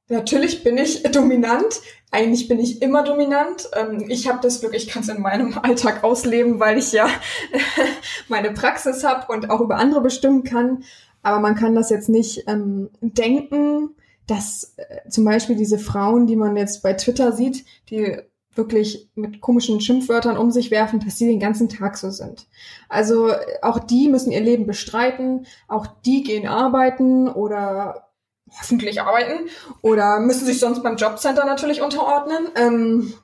Natürlich 0.08 0.64
bin 0.64 0.76
ich 0.76 1.02
dominant. 1.12 1.80
Eigentlich 2.10 2.48
bin 2.48 2.60
ich 2.60 2.82
immer 2.82 3.02
dominant. 3.02 3.70
Ähm, 3.74 4.04
ich 4.08 4.28
habe 4.28 4.40
das 4.42 4.60
Glück, 4.60 4.74
ich 4.74 4.88
kann 4.88 5.02
es 5.02 5.08
in 5.08 5.22
meinem 5.22 5.58
Alltag 5.62 6.04
ausleben, 6.04 6.60
weil 6.60 6.78
ich 6.78 6.92
ja 6.92 7.08
meine 8.28 8.52
Praxis 8.52 9.04
habe 9.04 9.32
und 9.32 9.50
auch 9.50 9.60
über 9.60 9.76
andere 9.76 10.00
bestimmen 10.00 10.44
kann. 10.44 10.84
Aber 11.22 11.40
man 11.40 11.54
kann 11.54 11.74
das 11.74 11.90
jetzt 11.90 12.08
nicht 12.08 12.48
ähm, 12.48 12.90
denken, 13.00 13.90
dass 14.26 14.74
äh, 14.76 15.08
zum 15.08 15.24
Beispiel 15.24 15.56
diese 15.56 15.78
Frauen, 15.78 16.26
die 16.26 16.36
man 16.36 16.56
jetzt 16.56 16.82
bei 16.82 16.94
Twitter 16.94 17.32
sieht, 17.32 17.64
die 17.90 18.18
wirklich 18.54 19.08
mit 19.14 19.40
komischen 19.40 19.80
Schimpfwörtern 19.80 20.36
um 20.36 20.50
sich 20.50 20.70
werfen, 20.70 21.00
dass 21.00 21.16
sie 21.16 21.26
den 21.26 21.40
ganzen 21.40 21.68
Tag 21.68 21.96
so 21.96 22.10
sind. 22.10 22.46
Also 22.88 23.28
äh, 23.28 23.38
auch 23.62 23.78
die 23.78 24.08
müssen 24.08 24.32
ihr 24.32 24.40
Leben 24.40 24.66
bestreiten, 24.66 25.46
auch 25.68 25.86
die 26.04 26.22
gehen 26.22 26.46
arbeiten 26.46 27.28
oder 27.28 28.11
hoffentlich 28.58 29.00
arbeiten 29.00 29.48
oder 29.82 30.20
müssen 30.20 30.46
sich 30.46 30.60
sonst 30.60 30.82
beim 30.82 30.96
Jobcenter 30.96 31.44
natürlich 31.44 31.82
unterordnen 31.82 32.48
ähm, 32.56 33.14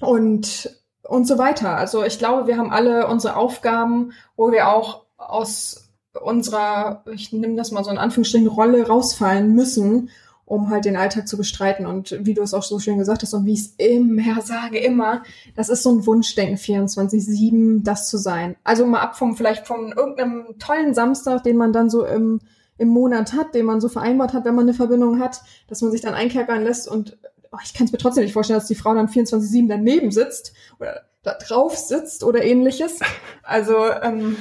und 0.00 0.76
und 1.02 1.26
so 1.26 1.38
weiter. 1.38 1.76
Also 1.76 2.04
ich 2.04 2.18
glaube, 2.18 2.46
wir 2.46 2.56
haben 2.56 2.70
alle 2.70 3.08
unsere 3.08 3.36
Aufgaben, 3.36 4.12
wo 4.36 4.52
wir 4.52 4.68
auch 4.68 5.06
aus 5.16 5.90
unserer, 6.22 7.04
ich 7.12 7.32
nehme 7.32 7.56
das 7.56 7.72
mal 7.72 7.82
so 7.82 7.90
in 7.90 7.98
Anführungsstrichen, 7.98 8.46
Rolle 8.46 8.86
rausfallen 8.86 9.54
müssen 9.54 10.10
um 10.50 10.68
halt 10.68 10.84
den 10.84 10.96
Alltag 10.96 11.28
zu 11.28 11.36
bestreiten. 11.36 11.86
Und 11.86 12.16
wie 12.26 12.34
du 12.34 12.42
es 12.42 12.54
auch 12.54 12.64
so 12.64 12.80
schön 12.80 12.98
gesagt 12.98 13.22
hast 13.22 13.34
und 13.34 13.46
wie 13.46 13.52
ich 13.52 13.60
es 13.60 13.74
immer 13.76 14.42
sage, 14.42 14.78
immer, 14.78 15.22
das 15.54 15.68
ist 15.68 15.84
so 15.84 15.92
ein 15.92 16.04
Wunschdenken 16.06 16.56
24-7, 16.56 17.84
das 17.84 18.10
zu 18.10 18.18
sein. 18.18 18.56
Also 18.64 18.84
mal 18.84 18.98
ab 18.98 19.16
vom, 19.16 19.36
vielleicht 19.36 19.68
von 19.68 19.92
irgendeinem 19.92 20.58
tollen 20.58 20.92
Samstag, 20.92 21.44
den 21.44 21.56
man 21.56 21.72
dann 21.72 21.88
so 21.88 22.04
im, 22.04 22.40
im 22.80 22.88
Monat 22.88 23.34
hat, 23.34 23.54
den 23.54 23.66
man 23.66 23.80
so 23.80 23.88
vereinbart 23.88 24.32
hat, 24.32 24.44
wenn 24.44 24.54
man 24.54 24.64
eine 24.64 24.74
Verbindung 24.74 25.20
hat, 25.20 25.42
dass 25.68 25.82
man 25.82 25.92
sich 25.92 26.00
dann 26.00 26.14
einkerkern 26.14 26.64
lässt 26.64 26.88
und 26.88 27.18
oh, 27.52 27.58
ich 27.62 27.74
kann 27.74 27.84
es 27.86 27.92
mir 27.92 27.98
trotzdem 27.98 28.24
nicht 28.24 28.32
vorstellen, 28.32 28.58
dass 28.58 28.68
die 28.68 28.74
Frau 28.74 28.94
dann 28.94 29.08
24-7 29.08 29.68
daneben 29.68 30.10
sitzt 30.10 30.54
oder 30.78 31.02
da 31.22 31.34
drauf 31.34 31.76
sitzt 31.76 32.24
oder 32.24 32.42
ähnliches. 32.42 33.00
Also 33.42 33.76
ähm, 34.02 34.36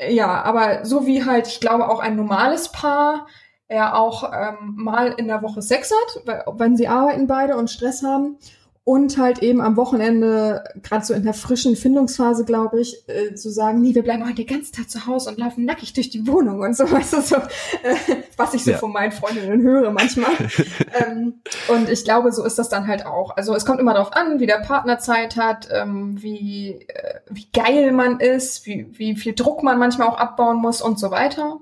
ja, 0.00 0.42
aber 0.42 0.84
so 0.84 1.06
wie 1.06 1.24
halt, 1.24 1.46
ich 1.46 1.60
glaube, 1.60 1.88
auch 1.88 2.00
ein 2.00 2.16
normales 2.16 2.70
Paar 2.70 3.26
er 3.68 3.98
auch 3.98 4.30
ähm, 4.32 4.74
mal 4.76 5.14
in 5.16 5.28
der 5.28 5.42
Woche 5.42 5.62
Sex 5.62 5.90
hat, 5.90 6.56
wenn 6.58 6.76
sie 6.76 6.88
arbeiten 6.88 7.26
beide 7.26 7.56
und 7.56 7.70
Stress 7.70 8.02
haben. 8.02 8.38
Und 8.84 9.16
halt 9.16 9.44
eben 9.44 9.60
am 9.60 9.76
Wochenende, 9.76 10.64
gerade 10.82 11.04
so 11.04 11.14
in 11.14 11.22
der 11.22 11.34
frischen 11.34 11.76
Findungsphase, 11.76 12.44
glaube 12.44 12.80
ich, 12.80 13.08
äh, 13.08 13.32
zu 13.36 13.48
sagen, 13.48 13.80
nee, 13.80 13.94
wir 13.94 14.02
bleiben 14.02 14.24
heute 14.24 14.44
den 14.44 14.48
ganzen 14.48 14.74
Tag 14.74 14.90
zu 14.90 15.06
Hause 15.06 15.30
und 15.30 15.38
laufen 15.38 15.64
nackig 15.64 15.92
durch 15.92 16.10
die 16.10 16.26
Wohnung 16.26 16.62
und 16.62 16.76
so, 16.76 16.84
weißt 16.90 17.12
du, 17.12 17.20
so, 17.20 17.36
äh, 17.36 17.94
was 18.36 18.54
ich 18.54 18.64
so 18.64 18.72
Ja. 18.72 18.78
von 18.78 18.90
meinen 18.92 19.12
Freundinnen 19.12 19.62
höre 19.62 19.92
manchmal. 19.92 20.32
ähm, 21.06 21.42
und 21.68 21.88
ich 21.88 22.02
glaube, 22.02 22.32
so 22.32 22.44
ist 22.44 22.58
das 22.58 22.70
dann 22.70 22.88
halt 22.88 23.06
auch. 23.06 23.36
Also 23.36 23.54
es 23.54 23.64
kommt 23.64 23.78
immer 23.78 23.94
darauf 23.94 24.14
an, 24.14 24.40
wie 24.40 24.46
der 24.46 24.58
Partner 24.58 24.98
Zeit 24.98 25.36
hat, 25.36 25.68
ähm, 25.70 26.20
wie, 26.20 26.80
äh, 26.88 27.20
wie 27.30 27.46
geil 27.52 27.92
man 27.92 28.18
ist, 28.18 28.66
wie, 28.66 28.88
wie 28.98 29.14
viel 29.14 29.34
Druck 29.34 29.62
man 29.62 29.78
manchmal 29.78 30.08
auch 30.08 30.18
abbauen 30.18 30.56
muss 30.56 30.82
und 30.82 30.98
so 30.98 31.12
weiter. 31.12 31.58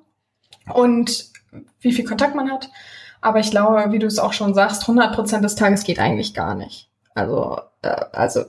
Und 0.72 1.30
wie 1.80 1.92
viel 1.92 2.06
Kontakt 2.06 2.34
man 2.34 2.51
hat. 2.51 2.70
Aber 3.20 3.40
ich 3.40 3.51
glaube, 3.51 3.92
wie 3.92 3.98
du 3.98 4.06
es 4.06 4.18
auch 4.18 4.32
schon 4.32 4.55
sagst, 4.55 4.82
100 4.82 5.14
Prozent 5.14 5.44
des 5.44 5.55
Tages 5.55 5.84
geht 5.84 5.98
eigentlich 5.98 6.32
gar 6.32 6.55
nicht. 6.55 6.90
Also, 7.15 7.61
äh, 7.82 8.05
also, 8.12 8.45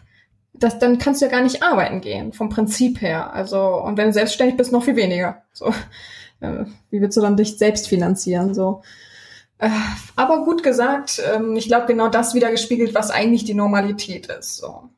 das, 0.52 0.78
dann 0.78 0.98
kannst 0.98 1.20
du 1.20 1.26
ja 1.26 1.30
gar 1.30 1.42
nicht 1.42 1.62
arbeiten 1.62 2.00
gehen, 2.00 2.32
vom 2.32 2.48
Prinzip 2.48 3.00
her. 3.00 3.32
Also, 3.32 3.62
und 3.82 3.96
wenn 3.96 4.08
du 4.08 4.12
selbstständig 4.12 4.56
bist, 4.56 4.72
noch 4.72 4.84
viel 4.84 4.96
weniger. 4.96 5.42
So, 5.52 5.66
äh, 6.40 6.64
wie 6.90 7.00
willst 7.00 7.16
du 7.16 7.20
dann 7.20 7.36
dich 7.36 7.58
selbst 7.58 7.88
finanzieren? 7.88 8.54
So. 8.54 8.82
Äh, 9.58 9.70
aber 10.16 10.44
gut 10.44 10.62
gesagt, 10.62 11.22
ähm, 11.34 11.56
ich 11.56 11.66
glaube, 11.66 11.86
genau 11.86 12.08
das 12.08 12.34
wieder 12.34 12.50
gespiegelt, 12.50 12.94
was 12.94 13.10
eigentlich 13.10 13.44
die 13.44 13.54
Normalität 13.54 14.26
ist. 14.26 14.56
So. 14.58 14.90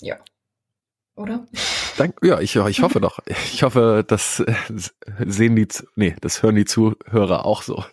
Ja. 0.00 0.16
Oder? 1.16 1.46
Dank, 1.96 2.16
ja, 2.22 2.40
ich, 2.40 2.56
ich 2.56 2.82
hoffe 2.82 3.00
doch. 3.00 3.20
Ich 3.26 3.62
hoffe, 3.62 4.04
das 4.06 4.40
äh, 4.40 4.54
sehen 5.26 5.56
die, 5.56 5.66
nee, 5.94 6.14
das 6.20 6.42
hören 6.42 6.56
die 6.56 6.66
Zuhörer 6.66 7.46
auch 7.46 7.62
so. 7.62 7.84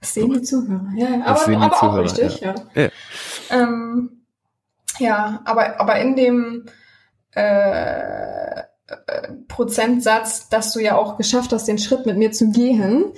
Das 0.00 0.14
sehen 0.14 0.32
die 0.32 0.42
Zuhörer, 0.42 0.90
ja, 0.96 1.10
ja. 1.10 1.18
Das 1.18 1.26
aber, 1.26 1.38
sehen 1.40 1.60
die 1.60 1.66
aber 1.66 1.74
auch 1.74 1.80
Zuhörer, 1.80 2.04
richtig, 2.04 2.40
ja. 2.40 2.54
Ja. 2.74 2.88
Ähm, 3.50 4.24
ja, 4.98 5.42
aber, 5.44 5.80
aber 5.80 6.00
in 6.00 6.16
dem 6.16 6.66
äh, 7.34 8.60
äh, 8.60 8.64
Prozentsatz, 9.48 10.48
dass 10.48 10.72
du 10.72 10.80
ja 10.80 10.96
auch 10.96 11.16
geschafft 11.16 11.52
hast, 11.52 11.66
den 11.66 11.78
Schritt 11.78 12.06
mit 12.06 12.16
mir 12.16 12.32
zu 12.32 12.50
gehen, 12.50 13.12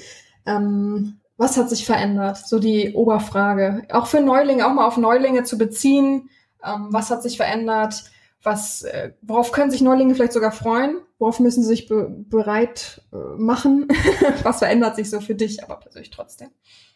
ähm, 0.47 1.21
was 1.37 1.57
hat 1.57 1.69
sich 1.69 1.85
verändert? 1.85 2.39
So 2.39 2.59
die 2.59 2.95
Oberfrage. 2.95 3.83
Auch 3.91 4.07
für 4.07 4.21
Neulinge, 4.21 4.67
auch 4.67 4.73
mal 4.73 4.87
auf 4.87 4.97
Neulinge 4.97 5.45
zu 5.45 5.59
beziehen. 5.59 6.31
Ähm, 6.65 6.89
was 6.91 7.11
hat 7.11 7.23
sich 7.23 7.37
verändert? 7.37 8.05
Was, 8.43 8.83
äh, 8.83 9.13
worauf 9.23 9.53
können 9.53 9.71
sich 9.71 9.83
Neulinge 9.83 10.15
vielleicht 10.15 10.33
sogar 10.33 10.53
freuen? 10.53 10.99
Worauf 11.19 11.41
müssen 11.41 11.63
sie 11.63 11.69
sich 11.69 11.89
be 11.89 12.09
bereit 12.09 13.03
äh, 13.13 13.17
machen? 13.37 13.89
was 14.43 14.61
verändert 14.61 14.97
sich 14.97 15.11
so 15.11 15.21
für 15.21 15.35
dich, 15.35 15.63
aber 15.63 15.77
persönlich 15.77 16.11
trotzdem? 16.11 16.49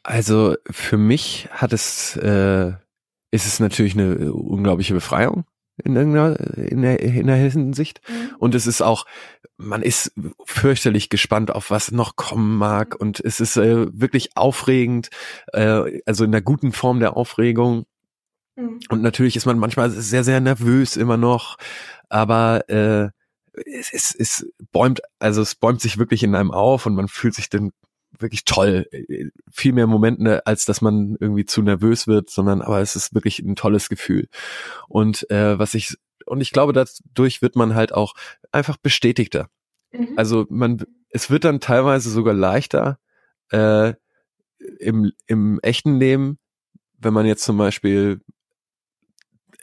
Also 0.03 0.57
für 0.71 0.97
mich 0.97 1.49
hat 1.51 1.73
es, 1.73 2.17
äh, 2.17 2.73
ist 3.31 3.47
es 3.47 3.61
natürlich 3.61 3.95
eine 3.95 4.33
unglaubliche 4.33 4.95
Befreiung 4.95 5.45
in 5.85 5.97
irgendeiner, 5.97 6.39
in 6.57 6.83
der, 6.83 7.01
in 7.01 7.27
der 7.27 7.37
Hinsicht. 7.37 8.01
Und 8.39 8.55
es 8.55 8.67
ist 8.67 8.83
auch, 8.83 9.07
man 9.57 9.83
ist 9.83 10.13
fürchterlich 10.45 11.09
gespannt 11.09 11.51
auf 11.51 11.71
was 11.71 11.91
noch 11.91 12.17
kommen 12.17 12.57
mag. 12.57 12.95
Und 12.99 13.21
es 13.21 13.41
ist 13.41 13.57
äh, 13.57 13.87
wirklich 13.93 14.37
aufregend, 14.37 15.11
äh, 15.53 16.01
also 16.07 16.25
in 16.25 16.33
der 16.33 16.43
guten 16.43 16.73
Form 16.73 17.01
der 17.01 17.17
Aufregung. 17.17 17.87
Mhm. 18.57 18.81
Und 18.89 19.03
natürlich 19.03 19.37
ist 19.37 19.47
man 19.47 19.59
manchmal 19.59 19.91
sehr, 19.91 20.25
sehr 20.25 20.41
nervös 20.41 20.97
immer 20.97 21.17
noch, 21.17 21.57
aber 22.09 22.69
äh, 22.69 23.09
es, 23.67 23.93
es, 23.93 24.15
es 24.15 24.53
bäumt, 24.73 25.01
also 25.19 25.43
es 25.43 25.55
bäumt 25.55 25.81
sich 25.81 25.99
wirklich 25.99 26.23
in 26.23 26.35
einem 26.35 26.51
auf 26.51 26.87
und 26.87 26.95
man 26.95 27.09
fühlt 27.09 27.35
sich 27.35 27.49
dann 27.49 27.73
wirklich 28.23 28.45
toll. 28.45 28.87
Äh, 28.93 29.27
Viel 29.51 29.73
mehr 29.73 29.87
Momente, 29.87 30.47
als 30.47 30.65
dass 30.65 30.81
man 30.81 31.17
irgendwie 31.21 31.47
zu 31.47 31.63
nervös 31.63 32.07
wird, 32.07 32.31
sondern 32.31 32.63
aber 32.63 32.81
es 32.81 32.97
ist 32.97 33.15
wirklich 33.15 33.41
ein 33.41 33.57
tolles 33.57 33.89
Gefühl. 33.89 34.29
Und 34.89 35.29
äh, 35.31 35.59
was 35.59 35.75
ich, 35.75 35.97
und 36.27 36.41
ich 36.41 36.53
glaube, 36.53 36.73
dadurch 36.73 37.43
wird 37.43 37.57
man 37.57 37.75
halt 37.75 37.93
auch 37.93 38.15
einfach 38.53 38.77
bestätigter. 38.77 39.49
Mhm. 39.93 40.15
Also 40.17 40.47
man, 40.49 40.85
es 41.09 41.31
wird 41.31 41.45
dann 41.45 41.61
teilweise 41.61 42.11
sogar 42.11 42.35
leichter 42.35 42.99
äh, 43.51 43.95
im, 44.79 45.13
im 45.27 45.59
echten 45.63 45.99
Leben, 45.99 46.39
wenn 46.99 47.15
man 47.15 47.27
jetzt 47.27 47.45
zum 47.45 47.57
Beispiel 47.57 48.21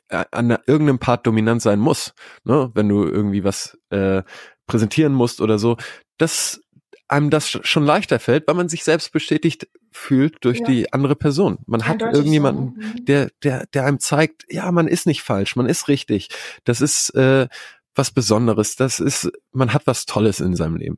äh, 0.09 0.25
an 0.31 0.49
irgendeinem 0.65 0.99
Part 0.99 1.27
dominant 1.27 1.61
sein 1.61 1.79
muss, 1.79 2.13
ne? 2.43 2.71
wenn 2.73 2.89
du 2.89 3.03
irgendwie 3.03 3.43
was 3.43 3.77
äh, 3.89 4.23
präsentieren 4.65 5.13
musst 5.13 5.41
oder 5.41 5.59
so, 5.59 5.77
dass 6.17 6.61
einem 7.09 7.29
das 7.29 7.47
sch- 7.47 7.63
schon 7.65 7.85
leichter 7.85 8.19
fällt, 8.19 8.47
weil 8.47 8.55
man 8.55 8.69
sich 8.69 8.83
selbst 8.83 9.11
bestätigt 9.11 9.67
fühlt 9.91 10.43
durch 10.43 10.59
Ja. 10.59 10.65
die 10.65 10.93
andere 10.93 11.15
Person. 11.15 11.59
Man 11.65 11.83
hat 11.83 11.93
Eindeutig 11.93 12.17
irgendjemanden, 12.17 12.73
so, 12.81 12.87
ne? 12.87 13.01
der, 13.01 13.29
der, 13.43 13.65
der 13.67 13.85
einem 13.85 13.99
zeigt, 13.99 14.45
ja, 14.49 14.71
man 14.71 14.87
ist 14.87 15.07
nicht 15.07 15.21
falsch, 15.23 15.55
man 15.55 15.67
ist 15.67 15.87
richtig. 15.87 16.29
Das 16.65 16.81
ist 16.81 17.09
äh, 17.15 17.47
was 17.95 18.11
Besonderes. 18.11 18.75
Das 18.75 18.99
ist, 18.99 19.31
man 19.51 19.73
hat 19.73 19.87
was 19.87 20.05
Tolles 20.05 20.39
in 20.39 20.55
seinem 20.55 20.75
Leben. 20.75 20.97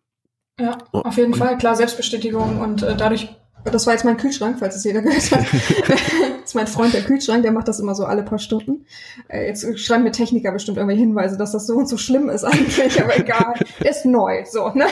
Ja, 0.60 0.78
Oh, 0.92 1.00
auf 1.00 1.16
jeden 1.18 1.34
und- 1.34 1.40
Fall, 1.40 1.58
klar, 1.58 1.76
Selbstbestätigung 1.76 2.60
und 2.60 2.84
äh, 2.84 2.96
dadurch, 2.98 3.30
das 3.66 3.86
war 3.86 3.94
jetzt 3.94 4.06
mein 4.06 4.18
Kühlschrank, 4.18 4.58
falls 4.60 4.76
es 4.76 4.84
jeder 4.84 5.02
gehört 5.02 5.32
hat. 5.32 5.46
das 5.88 6.46
ist 6.46 6.56
mein 6.56 6.68
Freund, 6.68 6.94
der 6.94 7.02
Kühlschrank, 7.02 7.44
der 7.44 7.52
macht 7.52 7.68
das 7.68 7.80
immer 7.80 7.94
so 7.94 8.06
alle 8.06 8.24
paar 8.24 8.40
Stunden. 8.40 8.86
Äh, 9.28 9.48
jetzt 9.48 9.80
schreiben 9.80 10.04
mir 10.04 10.12
Techniker 10.12 10.52
bestimmt 10.52 10.78
irgendwelche 10.78 11.02
Hinweise, 11.02 11.38
dass 11.38 11.52
das 11.52 11.68
so 11.68 11.76
und 11.76 11.88
so 11.88 11.98
schlimm 11.98 12.30
ist 12.30 12.44
eigentlich, 12.44 13.02
aber 13.02 13.18
egal. 13.18 13.54
Der 13.82 13.92
ist 13.92 14.06
neu, 14.06 14.46
so, 14.46 14.70
ne? 14.70 14.86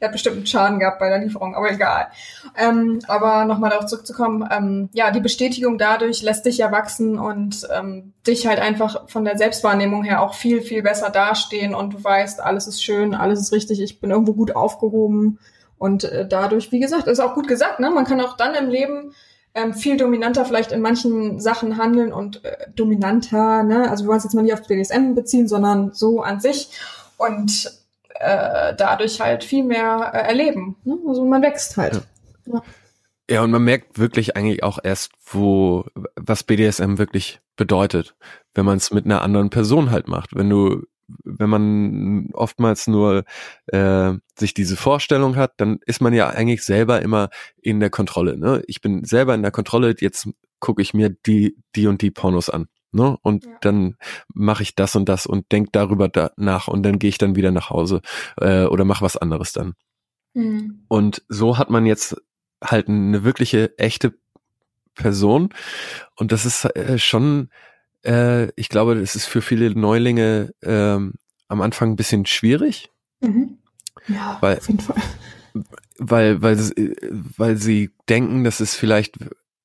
Der 0.00 0.08
hat 0.08 0.12
bestimmt 0.12 0.36
einen 0.36 0.46
Schaden 0.46 0.78
gehabt 0.78 0.98
bei 0.98 1.08
der 1.08 1.18
Lieferung, 1.18 1.54
aber 1.54 1.70
egal. 1.70 2.08
Ähm, 2.56 3.00
aber 3.08 3.44
nochmal 3.44 3.70
darauf 3.70 3.86
zurückzukommen, 3.86 4.48
ähm, 4.50 4.88
ja, 4.92 5.10
die 5.10 5.20
Bestätigung 5.20 5.78
dadurch 5.78 6.22
lässt 6.22 6.46
dich 6.46 6.58
ja 6.58 6.70
wachsen 6.70 7.18
und 7.18 7.66
ähm, 7.76 8.12
dich 8.26 8.46
halt 8.46 8.58
einfach 8.58 9.08
von 9.08 9.24
der 9.24 9.38
Selbstwahrnehmung 9.38 10.04
her 10.04 10.22
auch 10.22 10.34
viel, 10.34 10.60
viel 10.60 10.82
besser 10.82 11.10
dastehen 11.10 11.74
und 11.74 11.94
du 11.94 12.04
weißt, 12.04 12.40
alles 12.40 12.66
ist 12.66 12.82
schön, 12.82 13.14
alles 13.14 13.40
ist 13.40 13.52
richtig, 13.52 13.80
ich 13.80 14.00
bin 14.00 14.10
irgendwo 14.10 14.34
gut 14.34 14.54
aufgehoben. 14.54 15.38
Und 15.78 16.04
äh, 16.04 16.26
dadurch, 16.26 16.72
wie 16.72 16.80
gesagt, 16.80 17.06
ist 17.06 17.20
auch 17.20 17.34
gut 17.34 17.48
gesagt, 17.48 17.80
ne? 17.80 17.90
Man 17.90 18.04
kann 18.04 18.20
auch 18.20 18.36
dann 18.36 18.54
im 18.54 18.68
Leben 18.68 19.14
ähm, 19.54 19.74
viel 19.74 19.96
dominanter 19.96 20.44
vielleicht 20.44 20.72
in 20.72 20.80
manchen 20.80 21.40
Sachen 21.40 21.76
handeln 21.76 22.12
und 22.12 22.44
äh, 22.44 22.68
dominanter, 22.74 23.62
ne? 23.62 23.90
Also 23.90 24.04
wir 24.04 24.08
wollen 24.08 24.18
es 24.18 24.24
jetzt 24.24 24.34
mal 24.34 24.42
nicht 24.42 24.54
auf 24.54 24.66
BDSM 24.66 25.14
beziehen, 25.14 25.48
sondern 25.48 25.92
so 25.92 26.22
an 26.22 26.40
sich 26.40 26.70
und 27.16 27.70
äh, 28.20 28.74
dadurch 28.76 29.20
halt 29.20 29.44
viel 29.44 29.64
mehr 29.64 30.10
äh, 30.12 30.28
erleben. 30.28 30.76
Ne? 30.84 30.98
Also 31.06 31.24
man 31.24 31.42
wächst 31.42 31.76
halt. 31.76 32.02
Ja, 33.28 33.42
und 33.42 33.50
man 33.50 33.64
merkt 33.64 33.98
wirklich 33.98 34.36
eigentlich 34.36 34.62
auch 34.62 34.78
erst, 34.82 35.10
wo, 35.24 35.84
was 36.14 36.44
BDSM 36.44 36.98
wirklich 36.98 37.40
bedeutet, 37.56 38.14
wenn 38.54 38.64
man 38.64 38.76
es 38.76 38.92
mit 38.92 39.04
einer 39.04 39.22
anderen 39.22 39.50
Person 39.50 39.90
halt 39.90 40.06
macht. 40.06 40.34
Wenn 40.34 40.48
du, 40.48 40.84
wenn 41.24 41.50
man 41.50 42.30
oftmals 42.32 42.86
nur 42.86 43.24
äh, 43.66 44.12
sich 44.38 44.54
diese 44.54 44.76
Vorstellung 44.76 45.36
hat, 45.36 45.54
dann 45.58 45.78
ist 45.86 46.00
man 46.00 46.12
ja 46.14 46.28
eigentlich 46.28 46.62
selber 46.62 47.02
immer 47.02 47.28
in 47.60 47.80
der 47.80 47.90
Kontrolle. 47.90 48.36
Ne? 48.36 48.62
Ich 48.66 48.80
bin 48.80 49.04
selber 49.04 49.34
in 49.34 49.42
der 49.42 49.52
Kontrolle, 49.52 49.94
jetzt 49.98 50.28
gucke 50.60 50.82
ich 50.82 50.94
mir 50.94 51.10
die, 51.10 51.56
die 51.74 51.86
und 51.86 52.02
die 52.02 52.10
Pornos 52.10 52.50
an. 52.50 52.66
Ne? 52.92 53.16
Und 53.22 53.44
Ja. 53.44 53.52
dann 53.60 53.96
mache 54.32 54.62
ich 54.62 54.74
das 54.74 54.96
und 54.96 55.08
das 55.08 55.26
und 55.26 55.52
denk 55.52 55.72
darüber 55.72 56.08
da 56.08 56.30
nach 56.36 56.68
und 56.68 56.82
dann 56.82 56.98
gehe 56.98 57.08
ich 57.10 57.18
dann 57.18 57.36
wieder 57.36 57.50
nach 57.50 57.70
Hause 57.70 58.00
äh, 58.40 58.64
oder 58.64 58.84
mache 58.84 59.04
was 59.04 59.16
anderes 59.16 59.52
dann. 59.52 59.74
Mhm. 60.34 60.84
Und 60.88 61.22
so 61.28 61.58
hat 61.58 61.70
man 61.70 61.86
jetzt 61.86 62.16
halt 62.62 62.88
eine 62.88 63.22
wirkliche, 63.22 63.76
echte 63.78 64.14
Person. 64.94 65.50
Und 66.16 66.32
das 66.32 66.46
ist 66.46 66.64
äh, 66.64 66.98
schon, 66.98 67.50
äh, 68.06 68.48
ich 68.56 68.68
glaube, 68.68 68.94
das 68.94 69.16
ist 69.16 69.26
für 69.26 69.42
viele 69.42 69.70
Neulinge 69.70 70.52
ähm, 70.62 71.14
am 71.48 71.60
Anfang 71.60 71.90
ein 71.92 71.96
bisschen 71.96 72.26
schwierig, 72.26 72.90
Mhm. 73.20 73.58
Ja, 74.08 74.38
Weil- 74.40 74.58
auf 74.58 74.68
jeden 74.68 74.80
Fall. 74.80 74.96
weil, 75.98 76.42
weil, 76.42 76.56
sie- 76.58 76.94
weil 77.36 77.56
sie 77.56 77.90
denken, 78.08 78.44
das 78.44 78.60
ist 78.60 78.74
vielleicht 78.74 79.16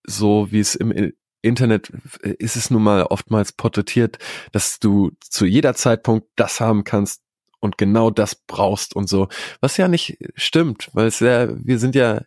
so, 0.06 0.48
wie 0.52 0.60
es 0.60 0.76
im 0.76 1.12
Internet 1.42 1.92
äh, 2.24 2.36
ist 2.40 2.56
es 2.56 2.70
nun 2.72 2.84
mal 2.84 3.04
oftmals 3.04 3.52
porträtiert, 3.52 4.18
dass 4.52 4.80
du 4.80 5.12
zu 5.20 5.46
jeder 5.46 5.74
Zeitpunkt 5.76 6.28
das 6.36 6.60
haben 6.62 6.84
kannst 6.84 7.22
und 7.60 7.78
genau 7.78 8.10
das 8.10 8.36
brauchst 8.36 8.96
und 8.96 9.10
so. 9.10 9.28
Was 9.60 9.78
ja 9.78 9.88
nicht 9.88 10.18
stimmt, 10.36 10.90
weil 10.94 11.08
es 11.08 11.20
ja, 11.20 11.50
wir 11.64 11.78
sind 11.78 11.94
ja 11.96 12.22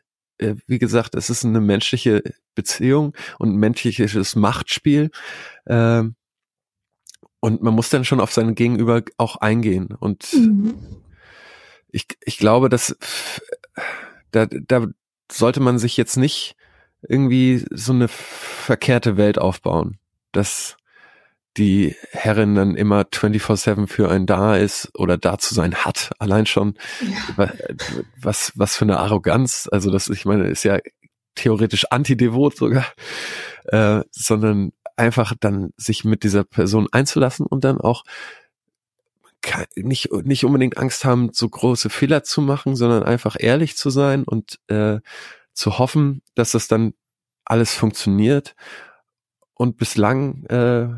äh, 0.44 0.56
wie 0.66 0.78
gesagt, 0.78 1.14
es 1.14 1.30
ist 1.30 1.44
eine 1.44 1.60
menschliche 1.60 2.22
Beziehung 2.54 3.14
und 3.38 3.50
ein 3.50 3.56
menschliches 3.56 4.36
Machtspiel. 4.36 5.10
Ähm, 5.66 6.14
und 7.40 7.62
man 7.62 7.74
muss 7.74 7.90
dann 7.90 8.04
schon 8.04 8.20
auf 8.20 8.32
seine 8.32 8.54
Gegenüber 8.54 9.02
auch 9.18 9.36
eingehen. 9.36 9.88
Und 9.98 10.32
Mhm. 10.32 10.74
ich, 11.90 12.06
ich 12.24 12.38
glaube, 12.38 12.68
dass 12.68 12.96
da, 14.30 14.46
da 14.46 14.86
sollte 15.30 15.60
man 15.60 15.78
sich 15.78 15.96
jetzt 15.96 16.16
nicht 16.16 16.56
irgendwie 17.06 17.64
so 17.70 17.92
eine 17.92 18.08
verkehrte 18.08 19.16
Welt 19.16 19.38
aufbauen, 19.38 19.98
dass 20.32 20.76
die 21.56 21.94
Herrin 22.10 22.54
dann 22.54 22.74
immer 22.76 23.02
24-7 23.02 23.86
für 23.86 24.10
einen 24.10 24.26
da 24.26 24.56
ist 24.56 24.90
oder 24.94 25.16
da 25.16 25.38
zu 25.38 25.54
sein 25.54 25.74
hat, 25.74 26.10
allein 26.18 26.46
schon, 26.46 26.74
wa- 27.36 27.52
was, 28.20 28.52
was 28.56 28.76
für 28.76 28.84
eine 28.84 28.98
Arroganz, 28.98 29.68
also 29.70 29.90
das, 29.90 30.08
ich 30.08 30.24
meine, 30.24 30.48
ist 30.48 30.64
ja 30.64 30.78
theoretisch 31.36 31.86
antidevot 31.90 32.56
sogar, 32.56 32.86
äh, 33.66 34.02
sondern 34.10 34.72
einfach 34.96 35.34
dann 35.38 35.70
sich 35.76 36.04
mit 36.04 36.22
dieser 36.22 36.44
Person 36.44 36.88
einzulassen 36.92 37.46
und 37.46 37.64
dann 37.64 37.80
auch 37.80 38.04
nicht, 39.76 40.10
nicht 40.12 40.44
unbedingt 40.44 40.78
Angst 40.78 41.04
haben, 41.04 41.30
so 41.32 41.48
große 41.48 41.90
Fehler 41.90 42.22
zu 42.24 42.40
machen, 42.40 42.76
sondern 42.76 43.02
einfach 43.02 43.36
ehrlich 43.38 43.76
zu 43.76 43.90
sein 43.90 44.24
und 44.24 44.58
äh, 44.68 45.00
zu 45.52 45.78
hoffen, 45.78 46.22
dass 46.34 46.52
das 46.52 46.66
dann 46.66 46.94
alles 47.44 47.74
funktioniert. 47.74 48.54
Und 49.52 49.76
bislang 49.76 50.44
äh, 50.46 50.88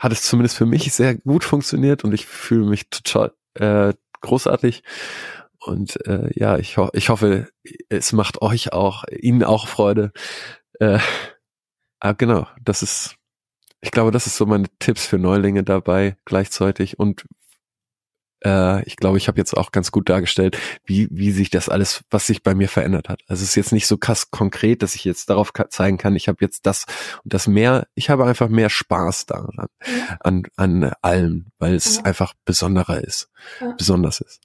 hat 0.00 0.12
es 0.12 0.22
zumindest 0.22 0.56
für 0.56 0.66
mich 0.66 0.92
sehr 0.92 1.14
gut 1.14 1.44
funktioniert 1.44 2.02
und 2.04 2.12
ich 2.12 2.26
fühle 2.26 2.64
mich 2.64 2.88
total 2.88 3.32
äh, 3.54 3.92
großartig. 4.22 4.82
Und 5.58 6.04
äh, 6.06 6.30
ja, 6.34 6.56
ich, 6.56 6.78
ho 6.78 6.88
ich 6.94 7.10
hoffe, 7.10 7.48
es 7.90 8.12
macht 8.12 8.40
euch 8.40 8.72
auch, 8.72 9.04
Ihnen 9.10 9.44
auch 9.44 9.68
Freude. 9.68 10.10
Äh, 10.80 10.98
ah, 12.00 12.12
genau, 12.12 12.48
das 12.62 12.82
ist, 12.82 13.16
ich 13.82 13.90
glaube, 13.90 14.10
das 14.10 14.26
ist 14.26 14.36
so 14.36 14.46
meine 14.46 14.68
Tipps 14.78 15.06
für 15.06 15.18
Neulinge 15.18 15.64
dabei 15.64 16.16
gleichzeitig. 16.24 16.98
Und 16.98 17.26
äh, 18.44 18.82
ich 18.84 18.96
glaube, 18.96 19.18
ich 19.18 19.28
habe 19.28 19.38
jetzt 19.38 19.56
auch 19.56 19.72
ganz 19.72 19.92
gut 19.92 20.08
dargestellt, 20.08 20.56
wie, 20.84 21.08
wie 21.10 21.30
sich 21.30 21.50
das 21.50 21.68
alles, 21.68 22.02
was 22.10 22.26
sich 22.26 22.42
bei 22.42 22.54
mir 22.54 22.68
verändert 22.68 23.08
hat. 23.08 23.20
Also 23.28 23.42
es 23.42 23.50
ist 23.50 23.54
jetzt 23.56 23.72
nicht 23.72 23.86
so 23.86 23.96
krass 23.98 24.30
konkret, 24.30 24.82
dass 24.82 24.94
ich 24.94 25.04
jetzt 25.04 25.30
darauf 25.30 25.52
zeigen 25.70 25.98
kann, 25.98 26.16
ich 26.16 26.28
habe 26.28 26.38
jetzt 26.40 26.66
das 26.66 26.84
und 27.24 27.32
das 27.34 27.46
mehr, 27.46 27.86
ich 27.94 28.10
habe 28.10 28.24
einfach 28.24 28.48
mehr 28.48 28.70
Spaß 28.70 29.26
daran, 29.26 29.66
an, 30.20 30.42
an 30.56 30.92
allem, 31.02 31.46
weil 31.58 31.74
es 31.74 31.96
Ja. 31.98 32.02
einfach 32.04 32.34
besonderer 32.44 33.02
ist, 33.02 33.28
Ja. 33.60 33.74
besonders 33.76 34.20
ist. 34.20 34.40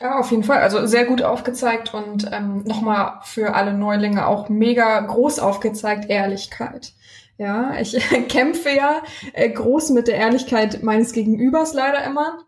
Ja, 0.00 0.18
auf 0.18 0.30
jeden 0.32 0.42
Fall. 0.42 0.58
Also 0.58 0.86
sehr 0.86 1.04
gut 1.04 1.22
aufgezeigt 1.22 1.94
und 1.94 2.28
ähm, 2.32 2.64
nochmal 2.64 3.20
für 3.22 3.54
alle 3.54 3.72
Neulinge 3.72 4.26
auch 4.26 4.48
mega 4.48 4.98
groß 5.00 5.38
aufgezeigt, 5.38 6.10
Ehrlichkeit. 6.10 6.92
Ja, 7.38 7.74
ich 7.80 7.92
kämpfe 8.28 8.70
ja 8.70 9.02
äh, 9.32 9.48
groß 9.50 9.90
mit 9.90 10.08
der 10.08 10.16
Ehrlichkeit 10.16 10.82
meines 10.82 11.12
Gegenübers 11.12 11.74
leider 11.74 12.04
immer. 12.04 12.40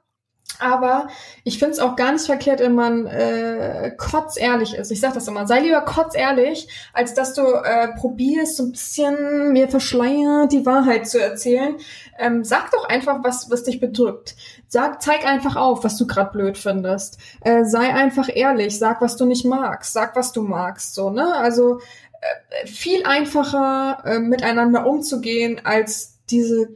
Aber 0.59 1.09
ich 1.45 1.59
finde 1.59 1.73
es 1.73 1.81
auch 1.81 1.97
nicht 1.97 2.25
verkehrt, 2.25 2.61
wenn 2.61 2.75
man 2.75 3.07
äh, 3.07 3.93
kotzehrlich 3.97 4.75
ist. 4.75 4.91
Ich 4.91 5.01
sag 5.01 5.13
das 5.13 5.29
immer, 5.29 5.47
sei 5.47 5.61
lieber 5.61 5.83
kotzehrlich, 5.83 6.69
als 6.95 7.15
dass 7.15 7.35
du 7.35 7.43
äh, 7.43 7.89
probierst, 7.99 8.57
so 8.57 8.65
ein 8.65 8.73
bisschen 8.73 9.53
mir 9.53 9.69
verschleiert 9.69 10.53
die 10.53 10.65
Wahrheit 10.65 11.09
zu 11.09 11.21
erzählen. 11.21 11.77
Ähm, 12.19 12.43
sag 12.43 12.71
doch 12.71 12.89
einfach, 12.89 13.23
was, 13.23 13.51
was 13.51 13.65
dich 13.65 13.81
bedrückt. 13.81 14.35
Sag, 14.69 15.03
zeig 15.03 15.27
einfach 15.27 15.57
auf, 15.57 15.85
was 15.85 15.99
du 15.99 16.07
gerade 16.07 16.33
blöd 16.33 16.57
findest. 16.57 17.19
Äh, 17.43 17.65
sei 17.65 17.93
einfach 17.93 18.29
ehrlich, 18.33 18.79
sag, 18.79 19.03
was 19.03 19.17
du 19.17 19.27
nicht 19.27 19.45
magst, 19.45 19.93
sag, 19.93 20.17
was 20.17 20.33
du 20.33 20.43
magst, 20.43 20.95
so, 20.95 21.11
ne? 21.11 21.35
Also 21.35 21.81
äh, 21.81 22.67
viel 22.67 23.05
einfacher 23.05 24.03
äh, 24.07 24.19
miteinander 24.19 24.87
umzugehen 24.87 25.61
als 25.65 26.17
diese 26.31 26.69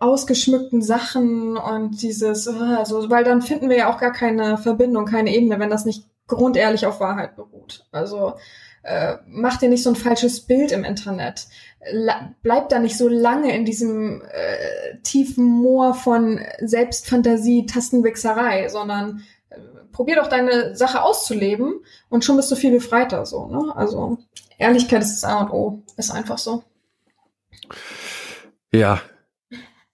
ausgeschmückten 0.00 0.82
Sachen 0.82 1.56
und 1.56 2.02
dieses, 2.02 2.46
äh, 2.46 2.84
so, 2.84 3.10
weil 3.10 3.24
dann 3.24 3.42
finden 3.42 3.70
wir 3.70 3.76
ja 3.76 3.92
auch 3.92 3.98
gar 3.98 4.12
keine 4.12 4.58
Verbindung, 4.58 5.06
keine 5.06 5.34
Ebene, 5.34 5.58
wenn 5.58 5.70
das 5.70 5.84
nicht 5.84 6.04
grundehrlich 6.26 6.86
auf 6.86 7.00
Wahrheit 7.00 7.36
beruht. 7.36 7.86
Also 7.92 8.34
äh, 8.82 9.16
mach 9.26 9.58
dir 9.58 9.68
nicht 9.68 9.82
so 9.82 9.90
ein 9.90 9.96
falsches 9.96 10.40
Bild 10.40 10.72
im 10.72 10.84
Internet. 10.84 11.46
La 11.90 12.34
bleib 12.42 12.68
da 12.68 12.78
nicht 12.78 12.96
so 12.96 13.08
lange 13.08 13.54
in 13.54 13.64
diesem 13.64 14.22
äh, 14.22 14.98
tiefen 15.02 15.44
Moor 15.44 15.94
von 15.94 16.40
Selbstfantasie, 16.60 17.66
Tastenwichserei, 17.66 18.68
sondern 18.68 19.22
äh, 19.50 19.58
probier 19.92 20.16
doch 20.16 20.28
deine 20.28 20.74
Sache 20.76 21.02
auszuleben 21.02 21.84
und 22.08 22.24
schon 22.24 22.36
bist 22.36 22.50
du 22.50 22.56
viel 22.56 22.72
befreiter 22.72 23.24
so. 23.26 23.46
Ne? 23.46 23.74
Also 23.74 24.18
Ehrlichkeit 24.58 25.02
ist 25.02 25.22
das 25.22 25.30
A 25.30 25.40
und 25.40 25.50
O, 25.50 25.82
ist 25.96 26.10
einfach 26.10 26.38
so. 26.38 26.62
Ja. 28.72 29.00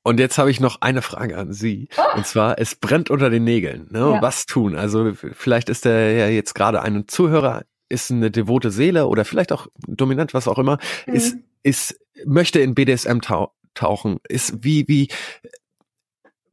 Und 0.09 0.19
jetzt 0.21 0.39
habe 0.39 0.51
ich 0.51 0.59
noch 0.59 0.81
eine 0.81 1.03
Frage 1.03 1.37
an 1.37 1.53
Sie. 1.53 1.89
Ah. 1.97 2.17
Und 2.17 2.27
zwar, 2.27 2.59
es 2.59 2.75
brennt 2.75 3.11
unter 3.11 3.29
den 3.29 3.45
Nägeln. 3.45 3.89
Ne? 3.91 3.99
Ja. 3.99 4.23
Was 4.23 4.47
tun? 4.47 4.75
Also 4.75 5.13
vielleicht 5.15 5.69
ist 5.69 5.85
der 5.85 6.13
ja 6.13 6.29
jetzt 6.29 6.55
gerade 6.55 6.81
ein 6.83 7.07
Zuhörer, 7.09 7.65
ist 7.91 8.11
eine 8.11 8.31
devote 8.31 8.71
Seele 8.71 9.07
oder 9.07 9.25
vielleicht 9.27 9.53
auch 9.53 9.67
dominant, 9.87 10.33
was 10.33 10.49
auch 10.49 10.59
immer, 10.59 10.79
ist, 11.07 11.35
Mhm. 11.35 11.45
ist, 11.63 12.01
möchte 12.25 12.59
in 12.61 12.75
BDSM 12.75 13.21
tau 13.21 13.53
tauchen, 13.75 14.19
ist 14.29 14.65
wie, 14.65 14.89
wie, 14.89 15.09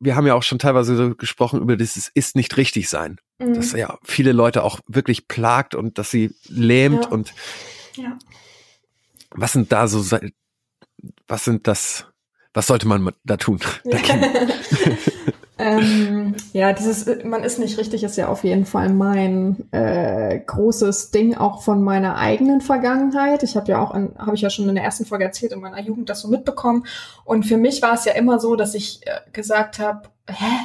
wir 0.01 0.15
haben 0.17 0.27
ja 0.27 0.33
auch 0.35 0.43
schon 0.43 0.59
teilweise 0.59 0.95
so 0.97 1.15
gesprochen 1.15 1.61
über 1.61 1.77
dieses 1.77 2.09
ist 2.13 2.35
nicht 2.35 2.57
richtig 2.57 2.89
sein. 2.89 3.19
Mhm. 3.39 3.53
Das 3.55 3.71
ja 3.71 3.97
viele 4.03 4.33
Leute 4.33 4.63
auch 4.63 4.79
wirklich 4.87 5.27
plagt 5.29 5.75
und 5.75 5.97
dass 5.97 6.11
sie 6.11 6.35
lähmt 6.49 7.05
Ja. 7.05 7.09
und 7.09 7.33
Ja. 7.95 8.17
was 9.31 9.53
sind 9.53 9.71
da 9.71 9.87
so, 9.87 10.03
was 11.27 11.43
sind 11.45 11.67
das, 11.67 12.05
was 12.55 12.67
sollte 12.67 12.87
man 12.87 13.11
da 13.23 13.37
tun? 13.37 13.59
ähm, 15.59 16.35
ja, 16.53 16.73
dieses 16.73 17.05
man 17.23 17.43
ist 17.43 17.59
nicht 17.59 17.77
richtig 17.77 18.03
ist 18.03 18.17
ja 18.17 18.29
auf 18.29 18.43
jeden 18.43 18.65
Fall 18.65 18.89
mein 18.89 19.71
äh, 19.71 20.39
großes 20.39 21.11
Ding 21.11 21.35
auch 21.35 21.61
von 21.61 21.83
meiner 21.83 22.17
eigenen 22.17 22.61
Vergangenheit. 22.61 23.43
Ich 23.43 23.55
habe 23.55 23.71
ja 23.71 23.81
auch, 23.81 23.93
habe 23.93 24.35
ich 24.35 24.41
ja 24.41 24.49
schon 24.49 24.67
in 24.67 24.75
der 24.75 24.83
ersten 24.83 25.05
Folge 25.05 25.25
erzählt, 25.25 25.51
in 25.51 25.59
meiner 25.59 25.81
Jugend 25.81 26.09
das 26.09 26.21
so 26.21 26.27
mitbekommen. 26.27 26.85
Und 27.25 27.45
für 27.45 27.57
mich 27.57 27.81
war 27.81 27.93
es 27.93 28.05
ja 28.05 28.13
immer 28.13 28.39
so, 28.39 28.55
dass 28.55 28.73
ich 28.73 29.01
äh, 29.05 29.19
gesagt 29.31 29.79
habe, 29.79 30.09
hä? 30.29 30.55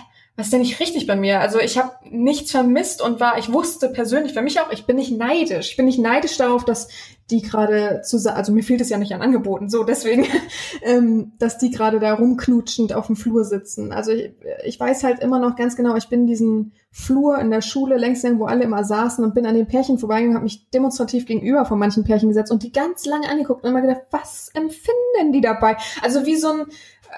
Was 0.41 0.47
ist 0.47 0.53
denn 0.55 0.63
nicht 0.63 0.81
richtig 0.81 1.07
bei 1.07 1.17
mir? 1.17 1.41
Also 1.41 1.59
ich 1.59 1.77
habe 1.77 1.93
nichts 2.09 2.51
vermisst 2.51 3.03
und 3.03 3.21
war, 3.21 3.37
ich 3.37 3.53
wusste 3.53 3.91
persönlich 3.91 4.33
für 4.33 4.41
mich 4.41 4.59
auch, 4.59 4.73
ich 4.73 4.87
bin 4.87 4.97
nicht 4.97 5.13
neidisch. 5.13 5.73
Ich 5.73 5.77
bin 5.77 5.85
nicht 5.85 5.99
neidisch 5.99 6.39
darauf, 6.39 6.65
dass 6.65 6.89
die 7.31 7.43
gerade 7.43 8.01
zusammen, 8.03 8.39
also 8.39 8.51
mir 8.51 8.63
fehlt 8.63 8.81
es 8.81 8.89
ja 8.89 8.97
nicht 8.97 9.13
an 9.13 9.21
Angeboten, 9.21 9.69
so 9.69 9.85
deswegen, 9.85 10.25
ähm, 10.83 11.33
dass 11.39 11.59
die 11.59 11.71
gerade 11.71 12.01
da 12.01 12.15
rumknutschend 12.15 12.95
auf 12.95 13.09
dem 13.09 13.17
Flur 13.17 13.45
sitzen. 13.45 13.93
Also 13.93 14.13
ich, 14.13 14.33
ich 14.65 14.81
weiß 14.81 15.05
halt 15.05 15.21
immer 15.21 15.39
noch 15.39 15.57
ganz 15.57 15.77
genau, 15.77 15.95
ich 15.97 16.09
bin 16.09 16.27
diesen 16.27 16.73
Flur 16.91 17.39
in 17.39 17.51
der 17.51 17.61
Schule 17.61 17.99
längs 17.99 18.23
lang, 18.23 18.39
wo 18.39 18.47
alle 18.47 18.65
immer 18.65 18.83
saßen 18.83 19.23
und 19.23 19.35
bin 19.35 19.45
an 19.45 19.55
den 19.55 19.67
Pärchen 19.67 19.99
vorbeigegangen, 19.99 20.37
habe 20.37 20.45
mich 20.45 20.71
demonstrativ 20.71 21.27
gegenüber 21.27 21.67
von 21.67 21.79
manchen 21.79 22.05
Pärchen 22.05 22.31
gesetzt 22.31 22.51
und 22.51 22.63
die 22.63 22.73
ganz 22.73 23.05
lange 23.05 23.29
angeguckt 23.29 23.63
und 23.63 23.69
immer 23.69 23.83
gedacht, 23.83 24.07
was 24.11 24.49
empfinden 24.55 25.33
die 25.33 25.43
dabei? 25.43 25.77
Also 26.01 26.25
wie 26.25 26.37
so 26.37 26.49
ein 26.49 26.67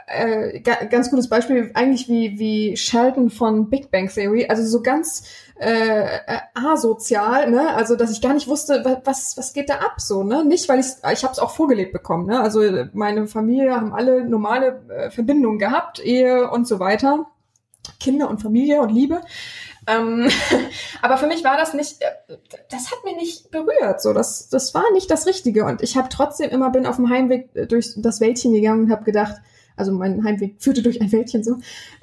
äh, 0.07 0.61
ga- 0.61 0.85
ganz 0.91 1.11
gutes 1.11 1.29
Beispiel, 1.29 1.71
eigentlich 1.75 2.09
wie, 2.09 2.39
wie 2.39 2.77
Sheldon 2.77 3.31
von 3.31 3.69
Big 3.71 3.91
Bang 3.91 4.09
Theory, 4.09 4.47
also 4.49 4.65
so 4.65 4.83
ganz 4.83 5.25
äh, 5.61 6.03
äh, 6.17 6.39
asozial, 6.55 7.51
ne? 7.51 7.75
Also 7.75 7.97
dass 7.97 8.11
ich 8.11 8.21
gar 8.21 8.35
nicht 8.35 8.49
wusste, 8.49 8.85
wa- 8.85 9.01
was 9.05 9.37
was 9.37 9.53
geht 9.53 9.69
da 9.71 9.75
ab 9.77 9.95
so, 10.01 10.25
ne? 10.25 10.45
Nicht, 10.45 10.69
weil 10.69 10.81
ich 10.81 10.87
ich 11.13 11.23
habe 11.25 11.33
es 11.33 11.39
auch 11.39 11.51
vorgelebt 11.51 11.93
bekommen, 11.93 12.27
ne? 12.27 12.41
Also 12.41 12.63
meine 12.93 13.27
Familie 13.27 13.75
haben 13.75 13.93
alle 13.93 14.25
normale 14.25 14.83
äh, 14.89 15.11
Verbindungen 15.11 15.59
gehabt, 15.59 16.05
Ehe 16.05 16.51
und 16.51 16.67
so 16.67 16.79
weiter, 16.81 17.27
Kinder 18.01 18.29
und 18.31 18.41
Familie 18.43 18.81
und 18.81 18.91
Liebe. 18.91 19.21
Ähm, 19.87 20.29
aber 21.03 21.17
für 21.17 21.27
mich 21.27 21.45
war 21.45 21.57
das 21.57 21.75
nicht, 21.75 22.01
äh, 22.03 22.37
das 22.71 22.91
hat 22.91 23.05
mir 23.05 23.17
nicht 23.17 23.51
berührt, 23.51 24.01
so 24.01 24.13
das 24.13 24.49
das 24.49 24.75
war 24.75 24.91
nicht 24.93 25.11
das 25.11 25.27
Richtige 25.27 25.65
und 25.65 25.83
ich 25.83 25.97
habe 25.97 26.09
trotzdem 26.09 26.51
immer 26.51 26.71
bin 26.71 26.87
auf 26.87 26.97
dem 26.97 27.11
Heimweg 27.11 27.51
durch 27.69 27.93
das 27.97 28.21
Wäldchen 28.21 28.53
gegangen 28.53 28.85
und 28.85 28.91
habe 28.91 29.05
gedacht, 29.05 29.37
also 29.77 29.93
mein 29.93 30.25
Heimweg 30.25 30.57
führte 30.59 30.83
durch 30.83 31.01
ein 31.01 31.13
Wäldchen 31.13 31.43
so, 31.45 31.57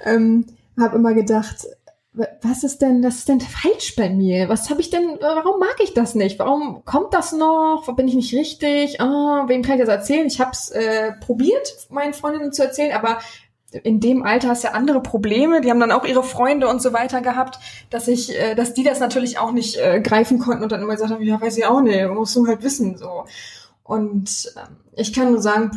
ähm, 0.04 0.46
habe 0.80 0.96
immer 0.98 1.14
gedacht, 1.14 1.68
wa- 2.14 2.28
was 2.42 2.64
ist 2.64 2.82
denn, 2.82 3.04
was 3.04 3.16
ist 3.20 3.30
denn 3.30 3.42
falsch 3.42 3.96
bei 3.96 4.10
mir? 4.10 4.50
Was 4.50 4.70
habe 4.70 4.82
ich 4.82 4.90
denn, 4.90 5.18
warum 5.20 5.60
mag 5.60 5.76
ich 5.84 5.94
das 5.94 6.16
nicht? 6.16 6.40
Warum 6.40 6.84
kommt 6.86 7.14
das 7.14 7.32
noch? 7.34 7.94
Bin 7.96 8.08
ich 8.08 8.16
nicht 8.16 8.34
richtig? 8.34 9.00
Ah, 9.02 9.44
wem 9.48 9.62
kann 9.62 9.76
ich 9.80 9.86
das 9.86 9.90
erzählen? 9.90 10.28
Ich 10.28 10.40
habe 10.40 10.52
es 10.52 10.70
äh, 10.70 11.12
probiert, 11.20 11.88
meinen 11.90 12.14
Freundinnen 12.14 12.52
zu 12.54 12.64
erzählen, 12.64 12.92
aber 12.94 13.20
in 13.84 14.00
dem 14.00 14.24
Alter 14.24 14.48
hast 14.50 14.64
du 14.64 14.70
ja 14.70 14.74
andere 14.74 15.00
Probleme. 15.00 15.62
Die 15.62 15.70
haben 15.70 15.80
dann 15.80 15.92
auch 15.92 16.04
ihre 16.04 16.24
Freunde 16.24 16.68
und 16.68 16.82
so 16.82 16.92
weiter 16.92 17.22
gehabt, 17.22 17.60
dass 17.92 18.08
ich, 18.08 18.36
äh, 18.36 18.56
dass 18.56 18.74
die 18.74 18.84
das 18.84 19.00
natürlich 19.00 19.38
auch 19.38 19.52
nicht 19.52 19.78
äh, 19.78 20.02
greifen 20.02 20.40
konnten 20.40 20.64
und 20.64 20.72
dann 20.72 20.82
immer 20.82 20.94
gesagt 20.96 21.12
haben, 21.12 21.22
ja, 21.22 21.40
weiß 21.40 21.56
ich 21.58 21.66
auch 21.68 21.82
nicht, 21.82 22.08
musst 22.10 22.36
du 22.36 22.48
halt 22.48 22.64
wissen, 22.64 22.98
so. 22.98 23.26
Und 23.84 24.54
ähm, 24.58 24.78
ich 24.96 25.14
kann 25.14 25.32
nur 25.32 25.42
sagen, 25.42 25.72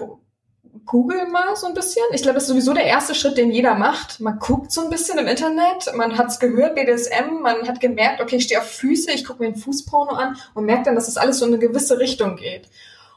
google 0.84 1.26
mal 1.26 1.54
so 1.54 1.66
ein 1.66 1.74
bisschen. 1.74 2.02
Ich 2.12 2.22
glaube, 2.22 2.34
das 2.34 2.44
ist 2.44 2.48
sowieso 2.48 2.72
der 2.72 2.84
erste 2.84 3.14
Schritt, 3.14 3.36
den 3.36 3.50
jeder 3.50 3.74
macht. 3.74 4.20
Man 4.20 4.38
guckt 4.38 4.72
so 4.72 4.82
ein 4.82 4.90
bisschen 4.90 5.18
im 5.18 5.26
Internet, 5.26 5.92
man 5.94 6.16
hat's 6.16 6.40
gehört, 6.40 6.74
BDSM, 6.74 7.40
man 7.42 7.68
hat 7.68 7.80
gemerkt, 7.80 8.20
okay, 8.20 8.36
ich 8.36 8.44
stehe 8.44 8.60
auf 8.60 8.66
Füße, 8.66 9.10
ich 9.12 9.24
gucke 9.24 9.42
mir 9.42 9.52
den 9.52 9.60
Fußporno 9.60 10.12
an 10.12 10.36
und 10.54 10.64
merkt 10.64 10.86
dann, 10.86 10.94
dass 10.94 11.06
das 11.06 11.18
alles 11.18 11.38
so 11.38 11.46
in 11.46 11.52
eine 11.52 11.60
gewisse 11.60 11.98
Richtung 11.98 12.36
geht. 12.36 12.68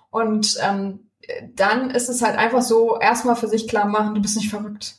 Und 0.10 0.57
ähm, 0.61 1.10
dann 1.56 1.90
ist 1.91 2.10
es 2.10 2.22
halt 2.22 2.38
einfach 2.38 2.61
so, 2.61 2.99
erstmal 2.99 3.36
für 3.36 3.48
sich 3.48 3.68
klar 3.68 3.86
machen, 3.86 4.15
du 4.15 4.22
bist 4.22 4.36
nicht 4.36 4.49
verrückt. 4.49 4.95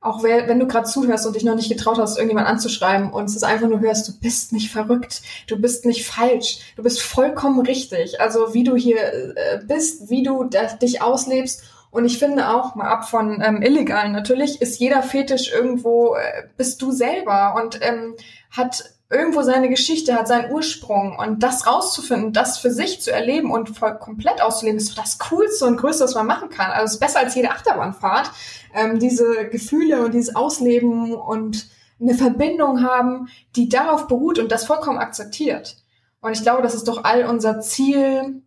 Auch 0.00 0.22
wenn 0.22 0.58
du 0.58 0.66
gerade 0.66 0.86
zuhörst 0.86 1.26
und 1.26 1.34
dich 1.34 1.44
noch 1.44 1.54
nicht 1.54 1.70
getraut 1.70 1.96
hast, 1.96 2.18
irgendjemand 2.18 2.46
anzuschreiben 2.46 3.10
und 3.10 3.24
es 3.24 3.36
ist 3.36 3.42
einfach 3.42 3.68
nur 3.68 3.80
hörst, 3.80 4.06
du 4.06 4.12
bist 4.20 4.52
nicht 4.52 4.70
verrückt, 4.70 5.22
du 5.46 5.58
bist 5.58 5.86
nicht 5.86 6.06
falsch, 6.06 6.58
du 6.76 6.82
bist 6.82 7.00
vollkommen 7.00 7.60
richtig. 7.60 8.20
Also 8.20 8.52
wie 8.52 8.64
du 8.64 8.76
hier 8.76 8.98
äh, 8.98 9.60
bist, 9.66 10.10
wie 10.10 10.22
du 10.22 10.44
dich 10.82 11.00
auslebst 11.00 11.62
und 11.94 12.04
ich 12.06 12.18
finde 12.18 12.50
auch, 12.50 12.74
mal 12.74 12.88
ab 12.88 13.08
von 13.08 13.40
ähm, 13.40 13.62
illegalen 13.62 14.10
natürlich, 14.10 14.60
ist 14.60 14.80
jeder 14.80 15.00
Fetisch 15.00 15.52
irgendwo, 15.52 16.16
äh, 16.16 16.48
bist 16.56 16.82
du 16.82 16.90
selber 16.90 17.54
und 17.56 17.78
ähm, 17.82 18.16
hat 18.50 18.82
irgendwo 19.08 19.42
seine 19.42 19.68
Geschichte, 19.68 20.14
hat 20.14 20.26
seinen 20.26 20.50
Ursprung. 20.50 21.16
Und 21.16 21.44
das 21.44 21.68
rauszufinden, 21.68 22.32
das 22.32 22.58
für 22.58 22.72
sich 22.72 23.00
zu 23.00 23.12
erleben 23.12 23.52
und 23.52 23.78
voll 23.78 23.96
komplett 23.96 24.42
auszuleben, 24.42 24.80
ist 24.80 24.98
das 24.98 25.20
Coolste 25.20 25.66
und 25.66 25.76
Größte, 25.76 26.02
was 26.02 26.16
man 26.16 26.26
machen 26.26 26.48
kann. 26.48 26.72
Also 26.72 26.86
es 26.86 26.92
ist 26.94 27.00
besser 27.00 27.20
als 27.20 27.36
jede 27.36 27.50
Achterbahnfahrt. 27.50 28.28
Ähm, 28.74 28.98
diese 28.98 29.48
Gefühle 29.48 30.04
und 30.04 30.14
dieses 30.14 30.34
Ausleben 30.34 31.14
und 31.14 31.68
eine 32.00 32.14
Verbindung 32.14 32.82
haben, 32.82 33.28
die 33.54 33.68
darauf 33.68 34.08
beruht 34.08 34.40
und 34.40 34.50
das 34.50 34.66
vollkommen 34.66 34.98
akzeptiert. 34.98 35.76
Und 36.20 36.32
ich 36.32 36.42
glaube, 36.42 36.62
das 36.62 36.74
ist 36.74 36.88
doch 36.88 37.04
all 37.04 37.24
unser 37.26 37.60
Ziel, 37.60 38.42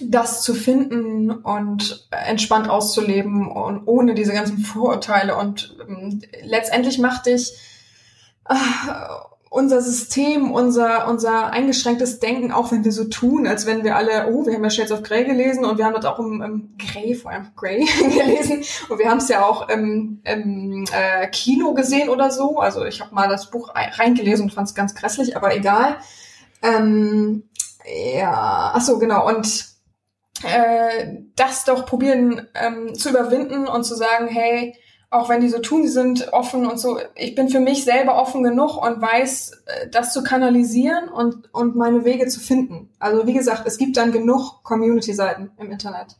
das 0.00 0.42
zu 0.42 0.54
finden 0.54 1.30
und 1.30 2.08
entspannt 2.10 2.68
auszuleben 2.68 3.48
und 3.48 3.86
ohne 3.86 4.14
diese 4.14 4.32
ganzen 4.32 4.58
Vorurteile. 4.58 5.36
Und 5.36 5.76
ähm, 5.88 6.20
letztendlich 6.42 6.98
macht 6.98 7.26
dich 7.26 7.52
äh, 8.48 8.54
unser 9.48 9.80
System, 9.80 10.50
unser, 10.52 11.08
unser 11.08 11.50
eingeschränktes 11.50 12.18
Denken, 12.18 12.52
auch 12.52 12.72
wenn 12.72 12.84
wir 12.84 12.92
so 12.92 13.04
tun, 13.04 13.46
als 13.46 13.64
wenn 13.64 13.84
wir 13.84 13.96
alle, 13.96 14.28
oh, 14.28 14.44
wir 14.44 14.54
haben 14.54 14.64
ja 14.64 14.70
Shades 14.70 14.92
of 14.92 15.02
Grey 15.02 15.24
gelesen 15.24 15.64
und 15.64 15.78
wir 15.78 15.86
haben 15.86 15.94
das 15.94 16.04
auch 16.04 16.18
im, 16.18 16.42
im 16.42 16.76
Grey, 16.76 17.14
vor 17.14 17.30
allem 17.30 17.48
Grey 17.56 17.86
gelesen 17.98 18.64
und 18.90 18.98
wir 18.98 19.08
haben 19.08 19.18
es 19.18 19.28
ja 19.28 19.46
auch 19.46 19.68
im, 19.70 20.20
im 20.24 20.84
äh, 20.92 21.26
Kino 21.28 21.72
gesehen 21.72 22.10
oder 22.10 22.30
so. 22.30 22.58
Also 22.58 22.84
ich 22.84 23.00
habe 23.00 23.14
mal 23.14 23.28
das 23.28 23.50
Buch 23.50 23.70
reingelesen 23.74 24.44
und 24.44 24.52
fand 24.52 24.68
es 24.68 24.74
ganz 24.74 24.94
grässlich, 24.94 25.36
aber 25.36 25.56
egal. 25.56 25.96
Ähm, 26.62 27.44
ja, 28.14 28.72
ach 28.74 28.80
so 28.80 28.98
genau. 28.98 29.26
Und 29.26 29.75
äh, 30.44 31.18
das 31.34 31.64
doch 31.64 31.86
probieren 31.86 32.46
ähm, 32.54 32.94
zu 32.94 33.10
überwinden 33.10 33.66
und 33.66 33.84
zu 33.84 33.94
sagen, 33.94 34.28
hey, 34.28 34.74
auch 35.10 35.28
wenn 35.28 35.40
die 35.40 35.48
so 35.48 35.58
tun, 35.58 35.82
sie 35.82 35.92
sind 35.92 36.32
offen 36.32 36.66
und 36.66 36.78
so, 36.78 36.98
ich 37.14 37.34
bin 37.34 37.48
für 37.48 37.60
mich 37.60 37.84
selber 37.84 38.20
offen 38.20 38.42
genug 38.42 38.76
und 38.76 39.00
weiß, 39.00 39.52
äh, 39.66 39.88
das 39.88 40.12
zu 40.12 40.22
kanalisieren 40.22 41.08
und, 41.08 41.52
und 41.54 41.76
meine 41.76 42.04
Wege 42.04 42.26
zu 42.26 42.40
finden. 42.40 42.90
Also 42.98 43.26
wie 43.26 43.34
gesagt, 43.34 43.62
es 43.66 43.78
gibt 43.78 43.96
dann 43.96 44.12
genug 44.12 44.62
Community-Seiten 44.64 45.52
im 45.58 45.70
Internet. 45.70 46.16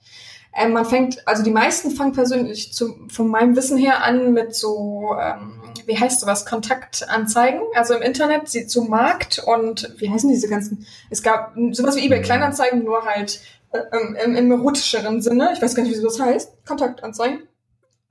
Ähm, 0.56 0.72
man 0.72 0.86
fängt, 0.86 1.26
also 1.28 1.42
die 1.42 1.50
meisten 1.50 1.90
fangen 1.90 2.12
persönlich 2.12 2.72
zu, 2.72 3.06
von 3.12 3.28
meinem 3.28 3.56
Wissen 3.56 3.76
her 3.76 4.02
an 4.02 4.32
mit 4.32 4.54
so, 4.54 5.14
ähm, 5.20 5.60
wie 5.84 5.98
heißt 5.98 6.20
sowas, 6.20 6.46
Kontaktanzeigen, 6.46 7.60
also 7.74 7.94
im 7.94 8.02
Internet, 8.02 8.48
sie 8.48 8.66
zu 8.66 8.82
Markt 8.84 9.42
und 9.44 9.94
wie 9.98 10.08
heißen 10.08 10.30
diese 10.30 10.48
ganzen, 10.48 10.86
es 11.10 11.22
gab 11.22 11.54
sowas 11.72 11.96
wie 11.96 12.06
eBay 12.06 12.22
Kleinanzeigen, 12.22 12.84
nur 12.84 13.04
halt 13.04 13.40
ähm, 13.72 14.16
im, 14.24 14.34
im 14.36 14.50
erotischeren 14.52 15.20
Sinne, 15.20 15.50
ich 15.52 15.62
weiß 15.62 15.74
gar 15.74 15.82
nicht, 15.82 15.96
wie 15.96 16.02
das 16.02 16.20
heißt, 16.20 16.66
Kontaktanzeigen. 16.66 17.42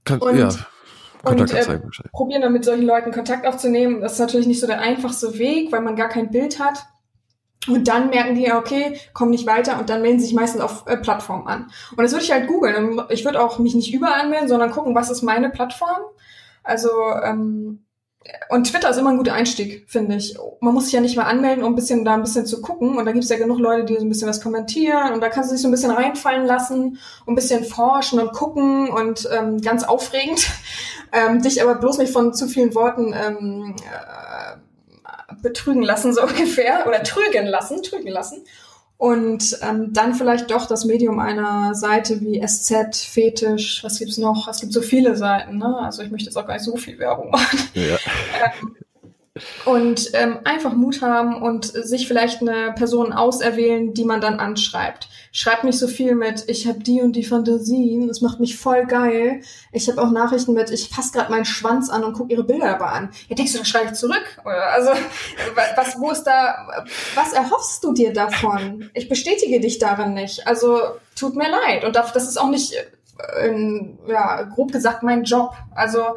Kann, 0.03 0.19
und, 0.19 0.38
ja. 0.38 0.49
Und 1.23 1.52
äh, 1.52 1.80
probieren 2.11 2.44
dann 2.44 2.53
mit 2.53 2.65
solchen 2.65 2.86
Leuten 2.86 3.11
Kontakt 3.11 3.48
aufzunehmen. 3.48 4.02
Das 4.02 4.14
ist 4.14 4.19
natürlich 4.19 4.45
nicht 4.45 4.60
so 4.60 4.68
der 4.68 4.80
einfachste 4.80 5.40
Weg, 5.40 5.72
weil 5.72 5.82
man 5.82 5.95
gar 5.95 6.10
kein 6.10 6.30
Bild 6.30 6.60
hat. 6.60 6.86
Und 7.68 7.88
dann 7.88 8.10
merken 8.10 8.36
die, 8.36 8.52
okay, 8.52 8.99
kommen 9.14 9.32
nicht 9.32 9.48
weiter 9.48 9.80
und 9.80 9.90
dann 9.90 10.03
melden 10.03 10.19
sie 10.19 10.27
sich 10.27 10.36
meistens 10.36 10.61
auf 10.61 10.86
äh, 10.86 10.98
Plattformen 10.98 11.48
an. 11.48 11.72
Und 11.91 12.03
das 12.03 12.11
würde 12.11 12.23
ich 12.23 12.32
halt 12.32 12.48
googeln. 12.48 13.02
Ich 13.10 13.26
würde 13.26 13.41
auch 13.41 13.57
mich 13.57 13.73
nicht 13.73 13.91
überall 13.91 14.22
anmelden, 14.22 14.48
sondern 14.48 14.69
gucken, 14.69 14.94
was 14.94 15.10
ist 15.10 15.23
meine 15.23 15.49
Plattform. 15.49 16.02
Also 16.64 16.90
ähm, 17.23 17.84
und 18.49 18.69
Twitter 18.72 18.89
ist 18.89 18.97
immer 18.97 19.11
ein 19.11 19.18
guter 19.18 19.34
Einstieg, 19.34 19.85
finde 19.88 20.15
ich. 20.15 20.38
Man 20.60 20.73
muss 20.73 20.85
sich 20.85 20.93
ja 20.93 21.02
nicht 21.02 21.15
mal 21.15 21.23
anmelden, 21.23 21.64
um 21.64 21.73
ein 21.73 21.76
bisschen 21.76 22.06
da 22.06 22.15
ein 22.15 22.22
bisschen 22.22 22.45
zu 22.45 22.61
gucken. 22.61 22.97
Und 22.97 23.06
da 23.06 23.11
gibt 23.11 23.23
es 23.23 23.30
ja 23.30 23.38
genug 23.38 23.60
Leute, 23.60 23.85
die 23.85 23.95
so 23.95 24.02
ein 24.02 24.10
bisschen 24.10 24.27
was 24.27 24.41
kommentieren. 24.41 25.14
Und 25.14 25.22
da 25.22 25.30
kannst 25.30 25.49
du 25.49 25.56
dich 25.56 25.61
so 25.61 25.68
ein 25.68 25.72
bisschen 25.72 25.91
reinfallen 25.91 26.45
lassen 26.45 26.99
und 27.26 27.34
ein 27.34 27.35
bisschen 27.35 27.64
forschen 27.64 28.19
und 28.19 28.34
gucken 28.34 28.89
und 28.89 29.30
ähm, 29.31 29.61
ganz 29.61 29.84
aufregend. 29.84 30.47
Ähm, 31.11 31.41
dich 31.41 31.61
aber 31.61 31.76
bloß 31.76 31.99
nicht 31.99 32.11
von 32.11 32.34
zu 32.34 32.45
vielen 32.47 32.76
Worten 32.76 33.14
ähm, 33.14 33.76
äh, 33.80 35.35
betrügen 35.41 35.81
lassen, 35.81 36.14
so 36.14 36.22
ungefähr. 36.27 36.85
Oder 36.88 37.03
trügen 37.03 37.45
lassen, 37.45 37.84
trügen 37.84 38.10
lassen 38.10 38.43
und 38.97 39.59
ähm, 39.61 39.91
dann 39.91 40.13
vielleicht 40.13 40.49
doch 40.51 40.67
das 40.67 40.85
Medium 40.85 41.19
einer 41.19 41.76
Seite 41.76 42.22
wie 42.22 42.41
SZ, 42.45 42.95
Fetisch, 42.95 43.84
was 43.84 43.99
gibt's 43.99 44.17
noch? 44.17 44.47
Es 44.47 44.61
gibt 44.61 44.72
so 44.72 44.81
viele 44.81 45.17
Seiten, 45.17 45.57
ne? 45.57 45.77
Also 45.80 46.01
ich 46.01 46.11
möchte 46.11 46.27
jetzt 46.27 46.38
auch 46.38 46.47
gar 46.47 46.53
nicht 46.53 46.63
so 46.63 46.77
viel 46.77 46.97
Werbung 46.97 47.30
machen. 47.30 47.59
Ja. 47.73 47.97
ähm, 48.61 48.76
und 49.65 50.11
ähm, 50.13 50.39
einfach 50.45 50.73
Mut 50.73 51.01
haben 51.01 51.41
und 51.41 51.65
sich 51.65 52.07
vielleicht 52.07 52.41
eine 52.41 52.71
Person 52.73 53.11
auserwählen, 53.11 53.93
die 53.93 54.05
man 54.05 54.21
dann 54.21 54.39
anschreibt. 54.39 55.09
Schreibt 55.33 55.65
nicht 55.65 55.77
so 55.77 55.89
viel 55.89 56.15
mit, 56.15 56.45
ich 56.47 56.67
habe 56.67 56.79
die 56.79 57.01
und 57.01 57.17
die 57.17 57.25
Fantasien, 57.25 58.07
das 58.07 58.21
macht 58.21 58.39
mich 58.39 58.57
voll 58.57 58.85
geil. 58.85 59.41
Ich 59.73 59.89
habe 59.89 60.01
auch 60.01 60.11
Nachrichten 60.11 60.53
mit, 60.53 60.71
ich 60.71 60.87
fasse 60.87 61.11
gerade 61.11 61.31
meinen 61.31 61.43
Schwanz 61.43 61.89
an 61.89 62.05
und 62.05 62.13
gucke 62.13 62.31
ihre 62.31 62.45
Bilder 62.45 62.67
dabei 62.67 62.85
an. 62.85 63.09
Ja, 63.27 63.35
denkst 63.35 63.51
du, 63.51 63.57
da 63.57 63.65
schreibe 63.65 63.87
ich 63.87 63.93
zurück? 63.93 64.23
Oder, 64.45 64.67
also, 64.71 64.91
was, 65.75 65.99
wo 65.99 66.11
ist 66.11 66.23
da, 66.23 66.85
was 67.15 67.33
erhoffst 67.33 67.83
du 67.83 67.91
dir 67.91 68.13
davon? 68.13 68.89
Ich 68.93 69.09
bestätige 69.09 69.59
dich 69.59 69.79
darin 69.79 70.13
nicht. 70.13 70.47
Also, 70.47 70.79
tut 71.19 71.35
mir 71.35 71.49
leid. 71.49 71.83
Und 71.83 71.97
das 71.97 72.15
ist 72.15 72.37
auch 72.37 72.49
nicht, 72.49 72.73
äh, 73.41 73.53
ja, 74.07 74.43
grob 74.43 74.71
gesagt, 74.71 75.03
mein 75.03 75.25
Job. 75.25 75.51
Also, 75.75 76.15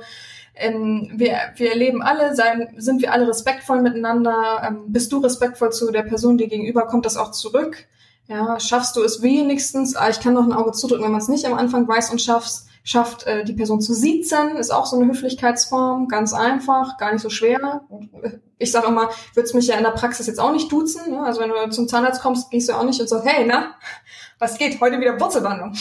ähm, 0.58 1.10
wir, 1.14 1.36
wir 1.56 1.74
leben 1.74 2.02
alle, 2.02 2.34
sein, 2.34 2.74
sind 2.76 3.02
wir 3.02 3.12
alle 3.12 3.28
respektvoll 3.28 3.82
miteinander. 3.82 4.62
Ähm, 4.66 4.84
bist 4.88 5.12
du 5.12 5.18
respektvoll 5.18 5.70
zu 5.70 5.90
der 5.90 6.02
Person, 6.02 6.38
die 6.38 6.48
gegenüber 6.48 6.86
kommt, 6.86 7.06
das 7.06 7.16
auch 7.16 7.30
zurück? 7.30 7.86
Ja, 8.26 8.60
schaffst 8.60 8.96
du 8.96 9.02
es 9.02 9.22
wenigstens? 9.22 9.96
Ah, 9.96 10.10
ich 10.10 10.20
kann 10.20 10.34
noch 10.34 10.44
ein 10.44 10.52
Auge 10.52 10.72
zudrücken, 10.72 11.04
wenn 11.04 11.12
man 11.12 11.20
es 11.20 11.28
nicht 11.28 11.46
am 11.46 11.54
Anfang 11.54 11.88
weiß 11.88 12.10
und 12.10 12.20
schaffst, 12.20 12.68
schafft 12.84 13.26
äh, 13.26 13.44
die 13.44 13.54
Person 13.54 13.80
zu 13.80 13.94
siezen, 13.94 14.56
ist 14.56 14.70
auch 14.70 14.86
so 14.86 14.96
eine 14.96 15.06
Höflichkeitsform, 15.06 16.08
ganz 16.08 16.34
einfach, 16.34 16.98
gar 16.98 17.12
nicht 17.12 17.22
so 17.22 17.30
schwer. 17.30 17.82
Ich 18.58 18.72
sage 18.72 18.88
immer, 18.88 19.08
würdest 19.34 19.54
mich 19.54 19.68
ja 19.68 19.76
in 19.76 19.84
der 19.84 19.90
Praxis 19.90 20.26
jetzt 20.26 20.40
auch 20.40 20.52
nicht 20.52 20.70
duzen. 20.70 21.12
Ne? 21.12 21.22
Also 21.22 21.40
wenn 21.40 21.50
du 21.50 21.70
zum 21.70 21.88
Zahnarzt 21.88 22.22
kommst, 22.22 22.50
gehst 22.50 22.68
du 22.68 22.72
auch 22.74 22.84
nicht 22.84 23.00
und 23.00 23.08
sagst, 23.08 23.26
hey, 23.26 23.44
na, 23.46 23.74
was 24.38 24.58
geht? 24.58 24.80
Heute 24.80 25.00
wieder 25.00 25.20
Wurzelbehandlung. 25.20 25.74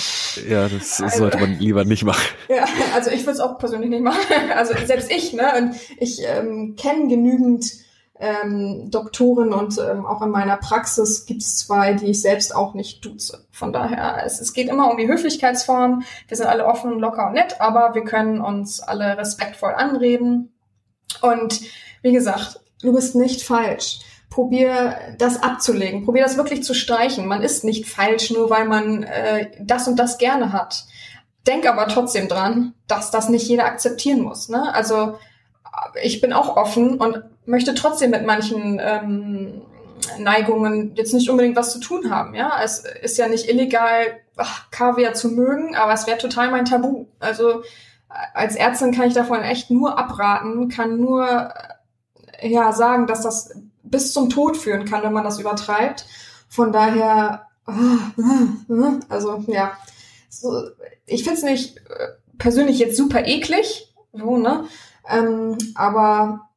Ja, 0.48 0.68
das 0.68 1.02
also, 1.02 1.18
sollte 1.20 1.38
man 1.38 1.60
lieber 1.60 1.86
nicht 1.86 2.04
machen. 2.04 2.26
Ja, 2.50 2.66
also 2.96 3.12
ich 3.12 3.22
würde 3.22 3.34
es 3.34 3.40
auch 3.40 3.58
persönlich 3.58 3.90
nicht 3.90 4.04
machen. 4.04 4.20
Also 4.56 4.74
selbst 4.86 5.12
ich, 5.12 5.34
ne? 5.34 5.54
Und 5.58 5.76
ich 6.00 6.22
ähm, 6.24 6.76
kenne 6.76 7.08
genügend 7.08 7.66
ähm, 8.20 8.90
Doktoren 8.90 9.54
und 9.54 9.78
ähm, 9.78 10.06
auch 10.06 10.22
in 10.22 10.32
meiner 10.32 10.58
Praxis 10.58 11.26
gibt 11.26 11.42
es 11.42 11.60
zwei, 11.60 11.94
die 11.94 12.08
ich 12.08 12.22
selbst 12.22 12.56
auch 12.56 12.74
nicht 12.74 13.06
duze. 13.06 13.46
Von 13.52 13.74
daher, 13.74 14.24
es, 14.26 14.42
es 14.42 14.54
geht 14.54 14.70
immer 14.70 14.90
um 14.90 14.98
die 14.98 15.08
Höflichkeitsform. 15.08 16.04
Wir 16.28 16.38
sind 16.38 16.48
alle 16.48 16.66
offen, 16.66 17.00
locker 17.00 17.28
und 17.28 17.34
nett, 17.34 17.62
aber 17.62 17.94
wir 17.94 18.04
können 18.04 18.42
uns 18.42 18.80
alle 18.80 19.18
respektvoll 19.18 19.74
anreden. 19.74 20.52
Und 21.22 21.62
wie 22.02 22.12
gesagt, 22.12 22.60
du 22.82 22.94
bist 22.94 23.16
nicht 23.16 23.44
falsch 23.44 24.00
probier 24.30 24.96
das 25.18 25.42
abzulegen, 25.42 26.06
probier 26.06 26.24
das 26.24 26.38
wirklich 26.38 26.64
zu 26.64 26.74
streichen. 26.74 27.28
Man 27.28 27.42
ist 27.42 27.64
nicht 27.64 27.88
falsch, 27.88 28.30
nur 28.30 28.50
weil 28.50 28.66
man 28.66 29.04
äh, 29.04 29.50
das 29.60 29.88
und 29.88 29.98
das 29.98 30.18
gerne 30.18 30.54
hat. 30.54 30.86
Denk 31.48 31.68
aber 31.68 31.88
trotzdem 31.88 32.28
dran, 32.28 32.74
dass 32.88 33.10
das 33.10 33.30
nicht 33.30 33.48
jeder 33.48 33.66
akzeptieren 33.66 34.22
muss. 34.22 34.50
Ne? 34.50 34.74
Also 34.76 35.18
ich 36.04 36.22
bin 36.22 36.34
auch 36.34 36.58
offen 36.58 37.00
und 37.00 37.24
möchte 37.46 37.74
trotzdem 37.74 38.12
mit 38.12 38.26
manchen 38.26 38.80
ähm, 38.84 39.62
Neigungen 40.20 40.94
jetzt 40.96 41.14
nicht 41.14 41.30
unbedingt 41.30 41.56
was 41.56 41.72
zu 41.72 41.80
tun 41.80 42.12
haben. 42.12 42.36
Ja, 42.36 42.60
es 42.64 42.84
ist 43.02 43.18
ja 43.18 43.28
nicht 43.28 43.50
illegal, 43.50 44.20
ach, 44.36 44.70
Kaviar 44.72 45.14
zu 45.14 45.30
mögen, 45.30 45.76
aber 45.76 45.94
es 45.94 46.06
wäre 46.06 46.18
total 46.18 46.52
mein 46.52 46.66
Tabu. 46.66 47.08
Also 47.20 47.64
als 48.34 48.56
Ärztin 48.56 48.92
kann 48.92 49.08
ich 49.08 49.14
davon 49.14 49.42
echt 49.42 49.72
nur 49.72 49.98
abraten, 49.98 50.70
kann 50.70 51.00
nur 51.00 51.52
ja 52.42 52.72
sagen, 52.72 53.08
dass 53.08 53.22
das 53.22 53.56
bis 53.84 54.14
zum 54.14 54.30
Tod 54.30 54.58
führen 54.58 54.86
kann, 54.86 55.04
wenn 55.04 55.14
man 55.14 55.24
das 55.24 55.40
übertreibt. 55.40 56.06
Von 56.50 56.72
daher, 56.72 57.48
also 59.10 59.44
ja, 59.48 59.74
so, 60.30 60.64
ich 61.06 61.24
finde 61.24 61.38
es 61.38 61.44
nicht 61.44 61.78
äh, 61.78 62.08
persönlich 62.38 62.80
jetzt 62.80 62.98
super 62.98 63.26
eklig, 63.26 63.94
so, 64.14 64.38
ne? 64.38 64.66
Ähm, 65.10 65.58
aber 65.76 66.48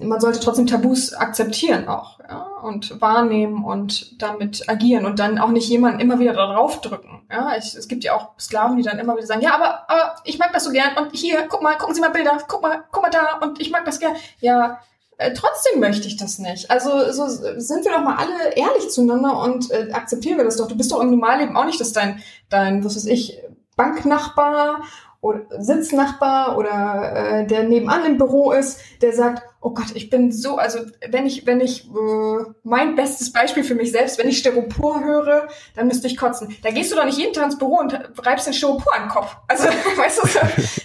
man 0.00 0.20
sollte 0.20 0.40
trotzdem 0.40 0.66
Tabus 0.66 1.14
akzeptieren 1.14 1.88
auch 1.88 2.20
ja, 2.20 2.42
und 2.62 3.00
wahrnehmen 3.00 3.64
und 3.64 4.20
damit 4.20 4.68
agieren 4.68 5.06
und 5.06 5.18
dann 5.18 5.38
auch 5.38 5.48
nicht 5.48 5.68
jemanden 5.68 6.00
immer 6.00 6.18
wieder 6.18 6.34
darauf 6.34 6.80
drücken. 6.80 7.26
Ja, 7.30 7.56
ich, 7.56 7.74
es 7.74 7.88
gibt 7.88 8.04
ja 8.04 8.14
auch 8.14 8.38
Sklaven, 8.38 8.76
die 8.76 8.82
dann 8.82 8.98
immer 8.98 9.16
wieder 9.16 9.26
sagen, 9.26 9.40
ja, 9.40 9.54
aber, 9.54 9.90
aber 9.90 10.16
ich 10.24 10.38
mag 10.38 10.52
das 10.52 10.64
so 10.64 10.70
gern 10.70 10.96
und 10.98 11.12
hier, 11.12 11.46
guck 11.48 11.62
mal, 11.62 11.76
gucken 11.76 11.94
Sie 11.94 12.00
mal 12.00 12.10
Bilder, 12.10 12.38
guck 12.46 12.62
mal, 12.62 12.84
guck 12.90 13.02
mal 13.02 13.10
da 13.10 13.38
und 13.40 13.60
ich 13.60 13.70
mag 13.70 13.84
das 13.84 13.98
gern. 13.98 14.14
Ja, 14.40 14.80
äh, 15.18 15.32
trotzdem 15.34 15.80
möchte 15.80 16.06
ich 16.06 16.16
das 16.16 16.38
nicht. 16.38 16.70
Also 16.70 17.12
so 17.12 17.26
sind 17.28 17.84
wir 17.84 17.92
doch 17.92 18.02
mal 18.02 18.16
alle 18.16 18.54
ehrlich 18.54 18.90
zueinander 18.90 19.38
und 19.40 19.70
äh, 19.70 19.90
akzeptieren 19.92 20.38
wir 20.38 20.44
das 20.44 20.56
doch. 20.56 20.68
Du 20.68 20.76
bist 20.76 20.92
doch 20.92 21.00
im 21.00 21.10
Normalleben 21.10 21.56
auch 21.56 21.64
nicht, 21.64 21.80
dass 21.80 21.92
dein, 21.92 22.22
dein, 22.48 22.84
was 22.84 22.96
weiß 22.96 23.06
ich, 23.06 23.38
Banknachbar 23.76 24.82
oder 25.20 25.42
Sitznachbar 25.58 26.58
oder 26.58 27.40
äh, 27.40 27.46
der 27.46 27.62
nebenan 27.62 28.04
im 28.04 28.18
Büro 28.18 28.50
ist, 28.50 28.80
der 29.00 29.12
sagt, 29.12 29.42
oh 29.60 29.70
Gott, 29.70 29.94
ich 29.94 30.10
bin 30.10 30.32
so, 30.32 30.56
also 30.56 30.80
wenn 31.08 31.26
ich, 31.26 31.46
wenn 31.46 31.60
ich, 31.60 31.86
äh, 31.86 32.44
mein 32.64 32.96
bestes 32.96 33.32
Beispiel 33.32 33.62
für 33.62 33.76
mich 33.76 33.92
selbst, 33.92 34.18
wenn 34.18 34.28
ich 34.28 34.38
Styropor 34.38 35.04
höre, 35.04 35.46
dann 35.76 35.86
müsste 35.86 36.08
ich 36.08 36.16
kotzen. 36.16 36.56
Da 36.62 36.70
gehst 36.70 36.90
du 36.90 36.96
doch 36.96 37.04
nicht 37.04 37.18
jeden 37.18 37.32
Tag 37.32 37.44
ins 37.44 37.58
Büro 37.58 37.78
und 37.78 37.96
reibst 38.18 38.48
den 38.48 38.54
Styropor 38.54 38.94
an 38.94 39.02
den 39.02 39.10
Kopf. 39.10 39.36
Also, 39.46 39.64
weißt 39.96 40.22
du, 40.22 40.81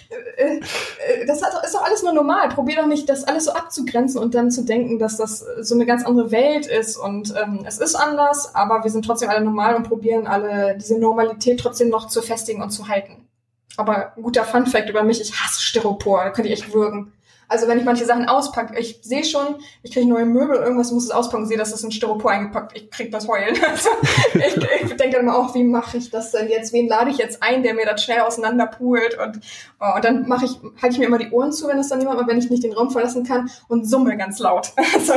das 1.26 1.42
ist 1.42 1.74
doch 1.74 1.84
alles 1.84 2.02
nur 2.02 2.12
normal. 2.12 2.48
Probier 2.50 2.76
doch 2.76 2.86
nicht, 2.86 3.08
das 3.08 3.24
alles 3.24 3.46
so 3.46 3.52
abzugrenzen 3.52 4.20
und 4.20 4.34
dann 4.34 4.50
zu 4.50 4.64
denken, 4.64 4.98
dass 4.98 5.16
das 5.16 5.44
so 5.60 5.74
eine 5.74 5.86
ganz 5.86 6.04
andere 6.04 6.30
Welt 6.30 6.66
ist 6.66 6.96
und 6.96 7.34
ähm, 7.40 7.64
es 7.66 7.78
ist 7.78 7.94
anders, 7.94 8.54
aber 8.54 8.84
wir 8.84 8.90
sind 8.90 9.04
trotzdem 9.04 9.30
alle 9.30 9.44
normal 9.44 9.74
und 9.74 9.88
probieren 9.88 10.26
alle 10.26 10.76
diese 10.76 10.98
Normalität 10.98 11.60
trotzdem 11.60 11.88
noch 11.88 12.08
zu 12.08 12.22
festigen 12.22 12.62
und 12.62 12.70
zu 12.70 12.88
halten. 12.88 13.28
Aber 13.76 14.12
guter 14.16 14.44
Fun 14.44 14.66
Fact 14.66 14.90
über 14.90 15.02
mich, 15.02 15.20
ich 15.20 15.34
hasse 15.40 15.60
Styropor, 15.60 16.24
da 16.24 16.30
könnte 16.30 16.50
ich 16.50 16.60
echt 16.60 16.72
würgen. 16.72 17.12
Also 17.48 17.66
wenn 17.66 17.78
ich 17.78 17.84
manche 17.84 18.04
Sachen 18.04 18.28
auspacke, 18.28 18.78
ich 18.78 19.00
sehe 19.02 19.24
schon, 19.24 19.56
ich 19.82 19.92
kriege 19.92 20.06
neue 20.06 20.26
Möbel, 20.26 20.56
irgendwas 20.56 20.92
muss 20.92 21.04
es 21.04 21.10
auspacken, 21.10 21.46
sehe, 21.46 21.56
dass 21.56 21.70
das 21.70 21.82
in 21.82 21.90
Styropor 21.90 22.30
eingepackt, 22.30 22.76
ich 22.76 22.90
krieg 22.90 23.10
das 23.10 23.26
Heulen. 23.26 23.56
Also 23.68 23.90
ich, 24.34 24.90
ich 24.90 24.96
denke 24.96 25.16
dann 25.16 25.22
immer 25.22 25.36
auch, 25.36 25.54
wie 25.54 25.64
mache 25.64 25.98
ich 25.98 26.10
das 26.10 26.32
denn 26.32 26.48
jetzt? 26.48 26.72
Wen 26.72 26.88
lade 26.88 27.10
ich 27.10 27.18
jetzt 27.18 27.42
ein, 27.42 27.62
der 27.62 27.74
mir 27.74 27.86
das 27.86 28.02
schnell 28.02 28.20
auseinanderpult? 28.20 29.18
Und, 29.18 29.40
oh, 29.80 29.96
und 29.96 30.04
dann 30.04 30.26
mache 30.28 30.46
ich, 30.46 30.58
halte 30.80 30.94
ich 30.94 30.98
mir 30.98 31.06
immer 31.06 31.18
die 31.18 31.30
Ohren 31.30 31.52
zu, 31.52 31.68
wenn 31.68 31.78
es 31.78 31.88
dann 31.88 32.00
jemand 32.00 32.20
mal, 32.20 32.26
wenn 32.26 32.38
ich 32.38 32.50
nicht 32.50 32.62
den 32.62 32.72
Raum 32.72 32.90
verlassen 32.90 33.24
kann 33.24 33.50
und 33.68 33.84
summe 33.88 34.16
ganz 34.16 34.38
laut. 34.38 34.72
Also 34.94 35.12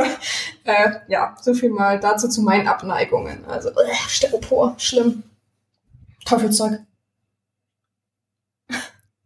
äh, 0.64 0.92
ja, 1.08 1.34
so 1.40 1.54
viel 1.54 1.70
mal 1.70 1.98
dazu 1.98 2.28
zu 2.28 2.42
meinen 2.42 2.68
Abneigungen. 2.68 3.44
Also 3.46 3.70
äh, 3.70 3.94
Styropor, 4.08 4.74
schlimm. 4.78 5.24
Teufelzeug. 6.24 6.80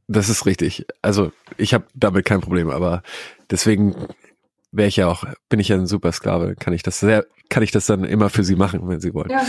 Das 0.08 0.28
ist 0.28 0.46
richtig. 0.46 0.86
Also 1.02 1.32
ich 1.56 1.74
habe 1.74 1.86
damit 1.94 2.24
kein 2.24 2.40
Problem, 2.40 2.70
aber 2.70 3.02
deswegen 3.50 3.94
wäre 4.70 4.88
ich 4.88 4.96
ja 4.96 5.08
auch, 5.08 5.24
bin 5.48 5.58
ich 5.58 5.68
ja 5.68 5.76
ein 5.76 5.86
Supersklave, 5.86 6.54
kann 6.54 6.72
ich 6.72 6.82
das 6.82 7.00
sehr, 7.00 7.26
kann 7.48 7.62
ich 7.62 7.72
das 7.72 7.86
dann 7.86 8.04
immer 8.04 8.30
für 8.30 8.44
sie 8.44 8.56
machen, 8.56 8.86
wenn 8.88 9.00
sie 9.00 9.14
wollen. 9.14 9.30
Ja, 9.30 9.44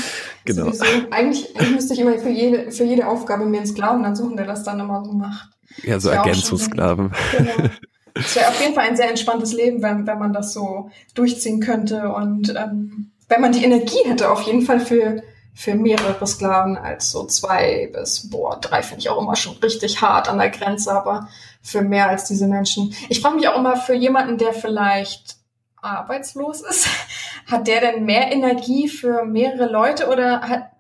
genau. 0.46 0.66
Sowieso. 0.66 0.86
Eigentlich, 1.12 1.56
eigentlich 1.58 1.76
müsste 1.76 1.94
ich 1.94 2.00
immer 2.00 2.18
für 2.18 2.30
jede, 2.30 2.72
für 2.72 2.86
jede 2.86 3.08
Aufgabe 3.08 3.46
mir 3.46 3.58
einen 3.58 3.68
Sklaven 3.68 4.04
dann 4.04 4.16
suchen, 4.16 4.38
der 4.38 4.46
das 4.46 4.64
dann 4.64 4.80
immer 4.80 5.04
so 5.06 5.14
macht. 5.14 5.50
Ja, 5.84 6.00
so 6.00 6.10
Ergänzungssklaven. 6.10 7.12
Genau. 7.38 7.70
Es 8.16 8.36
wäre 8.36 8.48
auf 8.48 8.60
jeden 8.60 8.74
Fall 8.74 8.88
ein 8.88 8.98
sehr 8.98 9.10
entspanntes 9.10 9.54
Leben, 9.54 9.84
wenn, 9.84 10.08
wenn 10.08 10.18
man 10.18 10.34
das 10.34 10.54
so 10.54 10.90
durchziehen 11.14 11.60
könnte 11.60 12.10
und 12.14 12.50
ähm, 12.58 13.12
wenn 13.30 13.42
man 13.42 13.52
die 13.52 13.64
Energie 13.64 14.00
hätte, 14.06 14.32
auf 14.32 14.42
jeden 14.44 14.64
Fall 14.64 14.80
für 14.80 15.22
für 15.58 15.74
mehrere 15.74 16.28
Sklaven 16.28 16.78
als 16.78 17.10
so 17.10 17.26
zwei 17.26 17.90
bis, 17.92 18.30
boah, 18.30 18.60
drei 18.62 18.84
finde 18.84 19.00
ich 19.00 19.10
auch 19.10 19.20
immer 19.20 19.36
schon 19.36 19.58
richtig 19.58 20.04
hart 20.04 20.30
an 20.30 20.38
der 20.38 20.52
Grenze, 20.52 20.92
aber 20.92 21.30
für 21.64 21.82
mehr 21.82 22.10
als 22.10 22.26
diese 22.26 22.46
Menschen. 22.46 22.94
Ich 23.10 23.22
frage 23.22 23.38
mich 23.38 23.48
auch 23.48 23.58
immer 23.58 23.76
für 23.76 23.96
jemanden, 23.96 24.38
der 24.38 24.54
vielleicht 24.54 25.38
arbeitslos 25.78 26.62
ist, 26.62 26.88
hat 27.48 27.68
der 27.68 27.82
denn 27.82 28.06
mehr 28.06 28.32
Energie 28.32 28.88
für 28.88 29.26
mehrere 29.26 29.66
Leute 29.66 30.10
oder 30.10 30.42
hat, 30.42 30.74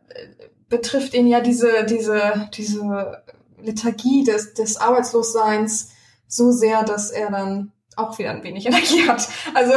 betrifft 0.69 1.15
ihn 1.15 1.25
ja 1.25 1.41
diese, 1.41 1.85
diese, 1.85 2.47
diese 2.53 3.23
Lethargie 3.59 4.25
des, 4.25 4.53
des 4.53 4.77
Arbeitslosseins 4.77 5.89
so 6.27 6.51
sehr, 6.51 6.83
dass 6.83 7.09
er 7.09 7.31
dann 7.31 7.71
auch 7.97 8.17
wieder 8.19 8.31
ein 8.31 8.43
wenig 8.43 8.65
Energie 8.65 9.07
hat. 9.07 9.27
Also 9.53 9.73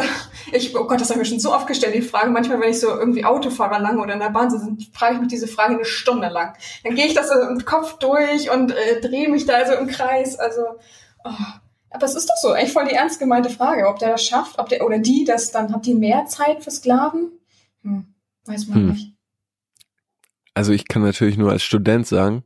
ich, 0.53 0.77
oh 0.77 0.85
Gott, 0.85 1.01
das 1.01 1.11
habe 1.11 1.21
ich 1.21 1.27
mir 1.29 1.31
schon 1.31 1.41
so 1.41 1.55
oft 1.55 1.67
gestellt, 1.67 1.95
die 1.95 2.03
Frage. 2.03 2.31
Manchmal, 2.31 2.61
wenn 2.61 2.71
ich 2.71 2.81
so 2.81 2.89
irgendwie 2.89 3.25
Autofahrer 3.25 3.81
lang 3.81 3.99
oder 3.99 4.15
in 4.15 4.21
der 4.21 4.31
Bahn 4.31 4.51
sitze, 4.51 4.77
frage 4.93 5.15
ich 5.15 5.21
mich 5.21 5.29
diese 5.29 5.49
Frage 5.49 5.75
eine 5.75 5.85
Stunde 5.85 6.29
lang. 6.29 6.55
Dann 6.85 6.95
gehe 6.95 7.07
ich 7.07 7.15
das 7.15 7.29
so 7.29 7.35
im 7.41 7.65
Kopf 7.65 7.99
durch 7.99 8.51
und 8.51 8.73
äh, 8.73 9.01
drehe 9.01 9.29
mich 9.29 9.47
da 9.47 9.67
so 9.67 9.73
im 9.75 9.89
Kreis. 9.89 10.39
Also, 10.39 10.63
oh. 11.25 11.31
aber 11.91 12.05
es 12.05 12.15
ist 12.15 12.29
doch 12.29 12.37
so, 12.41 12.53
eigentlich 12.53 12.73
voll 12.73 12.87
die 12.87 12.95
ernst 12.95 13.19
gemeinte 13.19 13.51
Frage, 13.51 13.89
ob 13.89 13.99
der 13.99 14.11
das 14.11 14.25
schafft, 14.25 14.59
ob 14.59 14.69
der 14.69 14.85
oder 14.85 14.99
die 14.99 15.25
das 15.25 15.51
dann, 15.51 15.73
hat 15.73 15.87
die 15.87 15.95
mehr 15.95 16.27
Zeit 16.27 16.63
für 16.63 16.71
Sklaven? 16.71 17.33
Hm, 17.83 18.15
weiß 18.45 18.67
man 18.69 18.79
hm. 18.79 18.89
nicht. 18.91 19.15
Also 20.53 20.73
ich 20.73 20.89
kann 20.89 21.03
natürlich 21.03 21.39
nur 21.39 21.51
als 21.51 21.63
Student 21.63 22.07
sagen, 22.07 22.45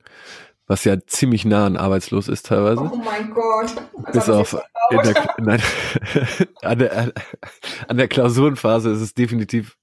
was 0.66 0.84
ja 0.84 0.96
ziemlich 1.06 1.44
nah 1.44 1.66
an 1.66 1.76
arbeitslos 1.76 2.28
ist 2.28 2.46
teilweise. 2.46 2.90
Oh 2.92 2.96
mein 2.96 3.30
Gott. 3.30 3.74
Bis 4.12 4.28
auf 4.28 4.56
in 4.90 4.98
der, 5.02 5.14
nein, 5.38 5.62
an, 6.62 6.78
der, 6.78 7.12
an 7.88 7.96
der 7.96 8.08
Klausurenphase 8.08 8.90
ist 8.90 9.00
es 9.00 9.14
definitiv 9.14 9.76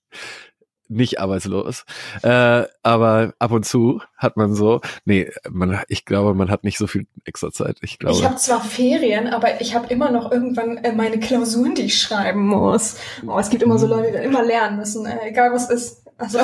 nicht 0.92 1.20
arbeitslos. 1.20 1.86
Äh, 2.22 2.66
aber 2.84 3.34
ab 3.40 3.52
und 3.52 3.66
zu 3.66 4.02
hat 4.18 4.36
man 4.38 4.54
so, 4.54 4.82
nee, 5.06 5.32
man, 5.50 5.82
ich 5.88 6.06
glaube, 6.06 6.34
man 6.34 6.52
hat 6.52 6.64
nicht 6.64 6.78
so 6.78 6.86
viel 6.86 7.08
extra 7.24 7.52
Zeit. 7.52 7.78
Ich 7.82 7.98
glaube. 7.98 8.18
Ich 8.18 8.26
habe 8.26 8.36
zwar 8.36 8.62
Ferien, 8.62 9.28
aber 9.28 9.62
ich 9.62 9.74
habe 9.74 9.88
immer 9.88 10.12
noch 10.12 10.32
irgendwann 10.32 10.78
äh, 10.78 10.92
meine 10.92 11.20
Klausuren, 11.20 11.76
die 11.76 11.84
ich 11.84 12.00
schreiben 12.00 12.46
muss. 12.46 12.98
Oh, 13.26 13.40
es 13.40 13.50
gibt 13.50 13.64
immer 13.64 13.80
so 13.80 13.88
Leute, 13.88 14.12
die 14.12 14.24
immer 14.24 14.44
lernen 14.44 14.78
müssen, 14.78 15.06
äh, 15.06 15.30
egal 15.30 15.54
was 15.54 15.70
ist. 15.70 16.06
Also. 16.18 16.40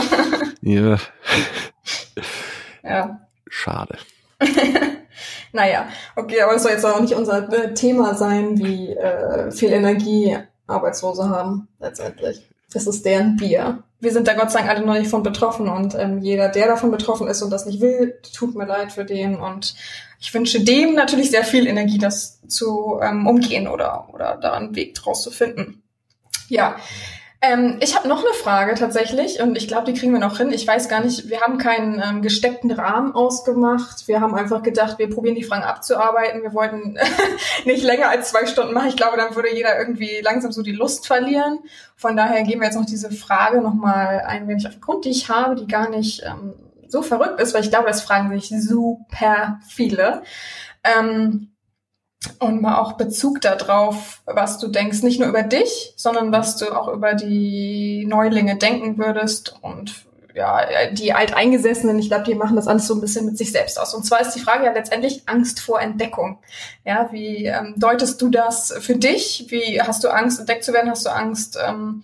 ja. 0.61 0.97
ja. 2.83 3.19
Schade. 3.49 3.97
naja, 5.51 5.87
okay, 6.15 6.41
aber 6.41 6.53
das 6.53 6.63
soll 6.63 6.71
jetzt 6.71 6.85
auch 6.85 6.99
nicht 6.99 7.15
unser 7.15 7.51
äh, 7.51 7.73
Thema 7.73 8.15
sein, 8.15 8.57
wie 8.57 8.91
äh, 8.91 9.51
viel 9.51 9.71
Energie 9.71 10.37
Arbeitslose 10.67 11.29
haben, 11.29 11.67
letztendlich. 11.79 12.47
Das 12.73 12.85
ist 12.85 13.05
deren 13.05 13.37
Bier. 13.37 13.83
Wir 13.99 14.11
sind 14.11 14.27
da 14.27 14.33
Gott 14.33 14.51
sei 14.51 14.59
Dank 14.59 14.69
alle 14.69 14.85
noch 14.85 14.93
nicht 14.93 15.09
von 15.09 15.23
betroffen 15.23 15.69
und 15.69 15.95
ähm, 15.95 16.19
jeder, 16.19 16.49
der 16.49 16.67
davon 16.67 16.91
betroffen 16.91 17.27
ist 17.27 17.41
und 17.41 17.49
das 17.49 17.65
nicht 17.65 17.81
will, 17.81 18.19
tut 18.35 18.55
mir 18.55 18.65
leid 18.65 18.91
für 18.91 19.05
den 19.05 19.37
und 19.37 19.75
ich 20.19 20.33
wünsche 20.33 20.63
dem 20.63 20.93
natürlich 20.93 21.31
sehr 21.31 21.43
viel 21.43 21.67
Energie, 21.67 21.97
das 21.97 22.41
zu 22.47 22.99
ähm, 23.01 23.25
umgehen 23.25 23.67
oder, 23.67 24.09
oder 24.13 24.37
da 24.37 24.53
einen 24.53 24.75
Weg 24.75 24.95
draus 24.95 25.23
zu 25.23 25.31
finden. 25.31 25.83
Ja, 26.49 26.77
ähm, 27.39 27.77
ich 27.81 27.95
habe 27.95 28.07
noch 28.07 28.23
eine 28.23 28.33
Frage 28.33 28.73
tatsächlich 28.73 29.41
und 29.41 29.55
ich 29.55 29.67
glaube, 29.67 29.91
die 29.91 29.97
kriegen 29.97 30.11
wir 30.11 30.19
noch 30.19 30.37
hin. 30.37 30.51
Ich 30.51 30.65
weiß 30.65 30.89
gar 30.89 31.01
nicht, 31.01 31.29
wir 31.29 31.41
haben 31.41 31.59
keinen 31.59 32.01
ähm, 32.03 32.21
gesteckten 32.23 32.71
Rahmen 32.71 33.13
ausgemacht. 33.13 34.07
Wir 34.07 34.21
haben 34.21 34.33
einfach 34.33 34.63
gedacht, 34.63 34.97
wir 34.97 35.09
probieren 35.09 35.35
die 35.35 35.43
Fragen 35.43 35.63
abzuarbeiten. 35.63 36.41
Wir 36.41 36.53
wollten 36.53 36.97
nicht 37.65 37.83
länger 37.83 38.09
als 38.09 38.29
zwei 38.29 38.47
Stunden 38.47 38.73
machen. 38.73 38.89
Ich 38.89 38.95
glaube, 38.95 39.17
dann 39.17 39.35
würde 39.35 39.53
jeder 39.53 39.77
irgendwie 39.77 40.19
langsam 40.23 40.51
so 40.51 40.63
die 40.63 40.71
Lust 40.71 41.05
verlieren. 41.05 41.59
Von 41.95 42.17
daher 42.17 42.41
gehen 42.41 42.59
wir 42.59 42.65
jetzt 42.65 42.77
noch 42.77 42.85
diese 42.85 43.11
Frage 43.11 43.61
nochmal 43.61 44.21
ein 44.25 44.47
wenig 44.47 44.65
auf 44.65 44.73
den 44.73 44.81
Grund, 44.81 45.05
die 45.05 45.09
ich 45.09 45.29
habe, 45.29 45.55
die 45.55 45.67
gar 45.67 45.89
nicht 45.89 46.23
ähm, 46.23 46.55
so 46.87 47.03
verrückt 47.03 47.39
ist, 47.39 47.53
weil 47.53 47.63
ich 47.63 47.69
glaube, 47.69 47.87
das 47.87 48.01
fragen 48.01 48.31
sich 48.31 48.49
super 48.49 49.59
viele. 49.67 50.23
Ähm, 50.83 51.51
und 52.39 52.61
mal 52.61 52.77
auch 52.77 52.93
Bezug 52.93 53.41
darauf, 53.41 54.21
was 54.25 54.59
du 54.59 54.67
denkst, 54.67 55.03
nicht 55.03 55.19
nur 55.19 55.29
über 55.29 55.43
dich, 55.43 55.93
sondern 55.95 56.31
was 56.31 56.57
du 56.57 56.71
auch 56.71 56.87
über 56.87 57.13
die 57.13 58.05
Neulinge 58.07 58.57
denken 58.57 58.97
würdest 58.97 59.55
und 59.61 60.07
ja, 60.37 60.91
die 60.91 61.13
Alteingesessenen, 61.13 61.97
ich 61.97 62.09
glaube, 62.09 62.25
die 62.25 62.35
machen 62.35 62.55
das 62.55 62.67
alles 62.67 62.85
so 62.85 62.93
ein 62.93 63.01
bisschen 63.01 63.25
mit 63.25 63.39
sich 63.39 63.51
selbst 63.51 63.79
aus. 63.79 63.95
Und 63.95 64.05
zwar 64.05 64.21
ist 64.21 64.33
die 64.33 64.39
Frage 64.39 64.65
ja 64.65 64.71
letztendlich 64.71 65.23
Angst 65.25 65.59
vor 65.59 65.81
Entdeckung. 65.81 66.37
Ja, 66.85 67.09
wie 67.11 67.47
ähm, 67.47 67.73
deutest 67.77 68.21
du 68.21 68.29
das 68.29 68.71
für 68.79 68.95
dich? 68.95 69.47
Wie 69.49 69.81
hast 69.81 70.03
du 70.03 70.09
Angst, 70.09 70.39
entdeckt 70.39 70.63
zu 70.63 70.73
werden? 70.73 70.91
Hast 70.91 71.07
du 71.07 71.09
Angst, 71.09 71.57
ähm, 71.67 72.03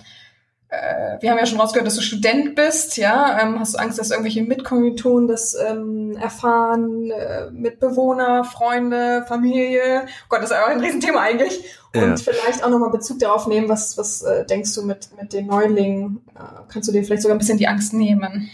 äh, 0.73 1.21
wir 1.21 1.29
haben 1.29 1.37
ja 1.37 1.45
schon 1.45 1.59
rausgehört, 1.59 1.85
dass 1.85 1.95
du 1.95 2.01
Student 2.01 2.55
bist, 2.55 2.97
ja, 2.97 3.39
ähm, 3.39 3.59
hast 3.59 3.75
du 3.75 3.77
Angst, 3.77 3.99
dass 3.99 4.09
irgendwelche 4.09 4.41
Mitkommilitonen 4.41 5.27
das 5.27 5.55
ähm, 5.55 6.17
erfahren, 6.17 7.11
äh, 7.11 7.51
Mitbewohner, 7.51 8.43
Freunde, 8.43 9.23
Familie, 9.27 10.05
oh 10.05 10.25
Gott, 10.29 10.41
das 10.41 10.49
ist 10.49 10.57
auch 10.57 10.67
ein 10.67 10.79
Riesenthema 10.79 11.21
eigentlich. 11.21 11.63
Und 11.95 12.01
ja. 12.01 12.15
vielleicht 12.17 12.63
auch 12.63 12.69
nochmal 12.69 12.89
Bezug 12.89 13.19
darauf 13.19 13.45
nehmen, 13.45 13.69
was, 13.69 13.97
was 13.99 14.23
äh, 14.23 14.45
denkst 14.47 14.73
du 14.73 14.83
mit, 14.83 15.09
mit 15.21 15.31
den 15.31 15.45
Neulingen? 15.45 16.21
Äh, 16.35 16.39
kannst 16.69 16.89
du 16.89 16.93
dir 16.93 17.03
vielleicht 17.03 17.21
sogar 17.21 17.35
ein 17.35 17.39
bisschen 17.39 17.59
die 17.59 17.67
Angst 17.67 17.93
nehmen? 17.93 18.49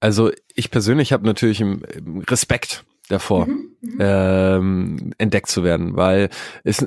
Also 0.00 0.32
ich 0.54 0.70
persönlich 0.70 1.12
habe 1.12 1.24
natürlich 1.24 1.64
Respekt 2.28 2.84
davor, 3.08 3.46
mhm, 3.46 3.76
mhm, 3.80 3.98
ähm, 4.00 5.12
entdeckt 5.18 5.50
zu 5.50 5.62
werden, 5.62 5.96
weil 5.96 6.30
es 6.64 6.84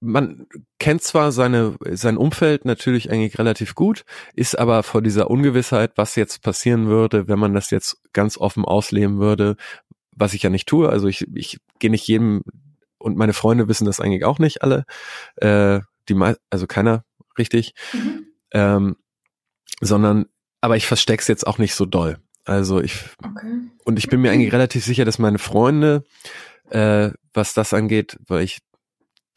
man 0.00 0.46
kennt 0.78 1.02
zwar 1.02 1.32
seine, 1.32 1.76
sein 1.90 2.16
Umfeld 2.16 2.64
natürlich 2.64 3.10
eigentlich 3.10 3.38
relativ 3.38 3.74
gut, 3.74 4.04
ist 4.34 4.58
aber 4.58 4.82
vor 4.82 5.02
dieser 5.02 5.30
Ungewissheit, 5.30 5.92
was 5.96 6.14
jetzt 6.14 6.42
passieren 6.42 6.86
würde, 6.86 7.28
wenn 7.28 7.38
man 7.38 7.54
das 7.54 7.70
jetzt 7.70 8.00
ganz 8.12 8.38
offen 8.38 8.64
ausleben 8.64 9.18
würde, 9.18 9.56
was 10.14 10.34
ich 10.34 10.42
ja 10.42 10.50
nicht 10.50 10.68
tue. 10.68 10.88
Also 10.88 11.08
ich, 11.08 11.26
ich 11.34 11.58
gehe 11.78 11.90
nicht 11.90 12.06
jedem, 12.06 12.42
und 12.98 13.16
meine 13.16 13.32
Freunde 13.32 13.68
wissen 13.68 13.86
das 13.86 14.00
eigentlich 14.00 14.24
auch 14.24 14.38
nicht 14.38 14.62
alle, 14.62 14.84
äh, 15.36 15.80
die 16.08 16.16
also 16.50 16.66
keiner 16.66 17.04
richtig, 17.38 17.74
Mhm. 17.92 18.26
ähm, 18.52 18.96
sondern 19.80 20.26
aber 20.60 20.76
ich 20.76 20.86
versteck's 20.86 21.28
jetzt 21.28 21.46
auch 21.46 21.58
nicht 21.58 21.74
so 21.74 21.86
doll. 21.86 22.18
Also 22.44 22.80
ich 22.80 23.04
Okay. 23.24 23.68
und 23.84 23.98
ich 23.98 24.08
bin 24.08 24.20
mir 24.20 24.32
eigentlich 24.32 24.52
relativ 24.52 24.84
sicher, 24.84 25.04
dass 25.04 25.18
meine 25.18 25.38
Freunde, 25.38 26.04
äh, 26.70 27.10
was 27.34 27.54
das 27.54 27.72
angeht, 27.72 28.18
weil 28.26 28.42
ich 28.42 28.58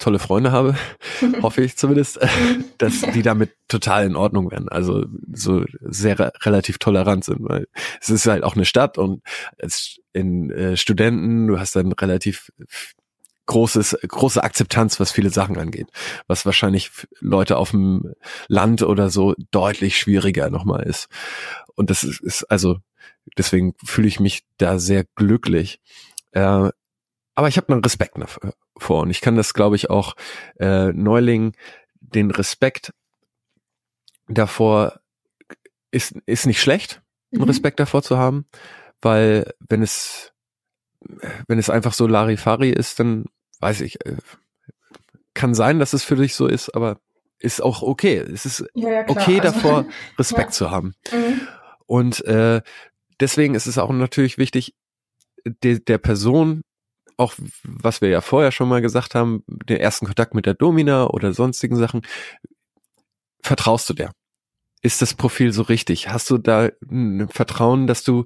tolle 0.02 0.20
Freunde 0.20 0.52
habe, 0.52 0.76
hoffe 1.42 1.62
ich 1.64 1.78
zumindest, 1.78 2.20
dass 2.78 3.02
die 3.02 3.22
damit 3.22 3.52
total 3.68 4.06
in 4.06 4.16
Ordnung 4.16 4.52
werden. 4.52 4.68
Also 4.70 5.06
so 5.32 5.64
sehr 5.82 6.20
re- 6.20 6.34
relativ 6.44 6.78
tolerant 6.78 7.24
sind, 7.24 7.40
weil 7.42 7.68
es 8.02 8.10
ist 8.10 8.26
halt 8.26 8.44
auch 8.44 8.56
eine 8.56 8.66
Stadt 8.66 8.98
und 8.98 9.22
als 9.62 10.00
in 10.14 10.52
äh, 10.52 10.76
Studenten, 10.76 11.48
du 11.48 11.60
hast 11.60 11.76
dann 11.76 11.92
relativ 11.94 12.52
großes, 13.46 13.98
große 14.08 14.44
Akzeptanz, 14.44 15.00
was 15.00 15.12
viele 15.12 15.30
Sachen 15.30 15.58
angeht, 15.58 15.88
was 16.28 16.46
wahrscheinlich 16.46 16.92
Leute 17.20 17.58
auf 17.58 17.72
dem 17.72 18.14
Land 18.48 18.82
oder 18.82 19.10
so 19.10 19.36
deutlich 19.52 19.98
schwieriger 19.98 20.50
nochmal 20.50 20.84
ist. 20.84 21.08
Und 21.76 21.90
das 21.90 22.04
ist, 22.04 22.22
ist 22.22 22.44
also, 22.46 22.78
deswegen 23.38 23.74
fühle 23.84 24.08
ich 24.08 24.20
mich 24.20 24.44
da 24.58 24.80
sehr 24.80 25.06
glücklich. 25.16 25.80
Äh, 26.32 26.70
aber 27.42 27.48
ich 27.50 27.58
habe 27.58 27.74
einen 27.74 27.84
Respekt 27.84 28.16
davor 28.18 29.02
und 29.02 29.10
ich 29.10 29.20
kann 29.20 29.36
das, 29.36 29.56
glaube 29.56 29.76
ich, 29.76 29.90
auch 29.90 30.16
äh, 30.60 30.94
Neulingen 30.94 31.54
den 32.00 32.30
Respekt 32.30 32.94
davor 34.28 35.00
ist, 35.90 36.16
ist 36.28 36.46
nicht 36.46 36.62
schlecht, 36.62 37.02
einen 37.34 37.42
Mhm. 37.42 37.48
Respekt 37.48 37.80
davor 37.80 38.04
zu 38.04 38.18
haben, 38.18 38.46
weil 39.02 39.52
wenn 39.68 39.82
es 39.82 40.32
wenn 41.48 41.58
es 41.58 41.72
einfach 41.72 41.94
so 41.94 42.06
Larifari 42.06 42.70
ist, 42.70 43.00
dann 43.00 43.26
weiß 43.60 43.82
ich, 43.82 44.06
äh, 44.06 44.18
kann 45.34 45.56
sein, 45.56 45.80
dass 45.80 45.94
es 45.94 46.04
für 46.04 46.16
dich 46.16 46.36
so 46.36 46.46
ist, 46.46 46.76
aber 46.76 47.00
ist 47.40 47.60
auch 47.64 47.82
okay. 47.82 48.18
Es 48.18 48.46
ist 48.46 48.64
Ja, 48.76 48.90
ja, 48.92 49.10
okay 49.10 49.40
Also- 49.42 49.52
davor, 49.54 49.86
Respekt 50.20 50.50
Ja. 50.50 50.52
zu 50.52 50.70
haben. 50.72 50.94
Mhm. 51.12 51.42
Und 51.88 52.24
äh, 52.26 52.62
deswegen 53.20 53.56
ist 53.56 53.66
es 53.66 53.80
auch 53.80 53.90
natürlich 53.92 54.38
wichtig, 54.38 54.76
de, 55.44 55.80
der 55.80 55.98
Person, 55.98 56.62
auch 57.18 57.34
was 57.64 58.02
wir 58.02 58.10
ja 58.10 58.22
vorher 58.22 58.52
schon 58.52 58.70
mal 58.70 58.82
gesagt 58.82 59.16
haben, 59.16 59.44
den 59.48 59.78
ersten 59.78 60.06
Kontakt 60.06 60.34
mit 60.36 60.46
der 60.46 60.54
Domina 60.54 61.08
oder 61.08 61.34
sonstigen 61.34 61.76
Sachen, 61.76 62.02
vertraust 63.42 63.90
du 63.90 63.94
der? 63.94 64.12
Ist 64.82 65.02
das 65.02 65.14
Profil 65.14 65.54
so 65.54 65.64
richtig? 65.64 66.10
Hast 66.10 66.30
du 66.30 66.38
da 66.38 66.70
ein 66.90 67.30
Vertrauen, 67.30 67.88
dass 67.88 68.04
du 68.04 68.26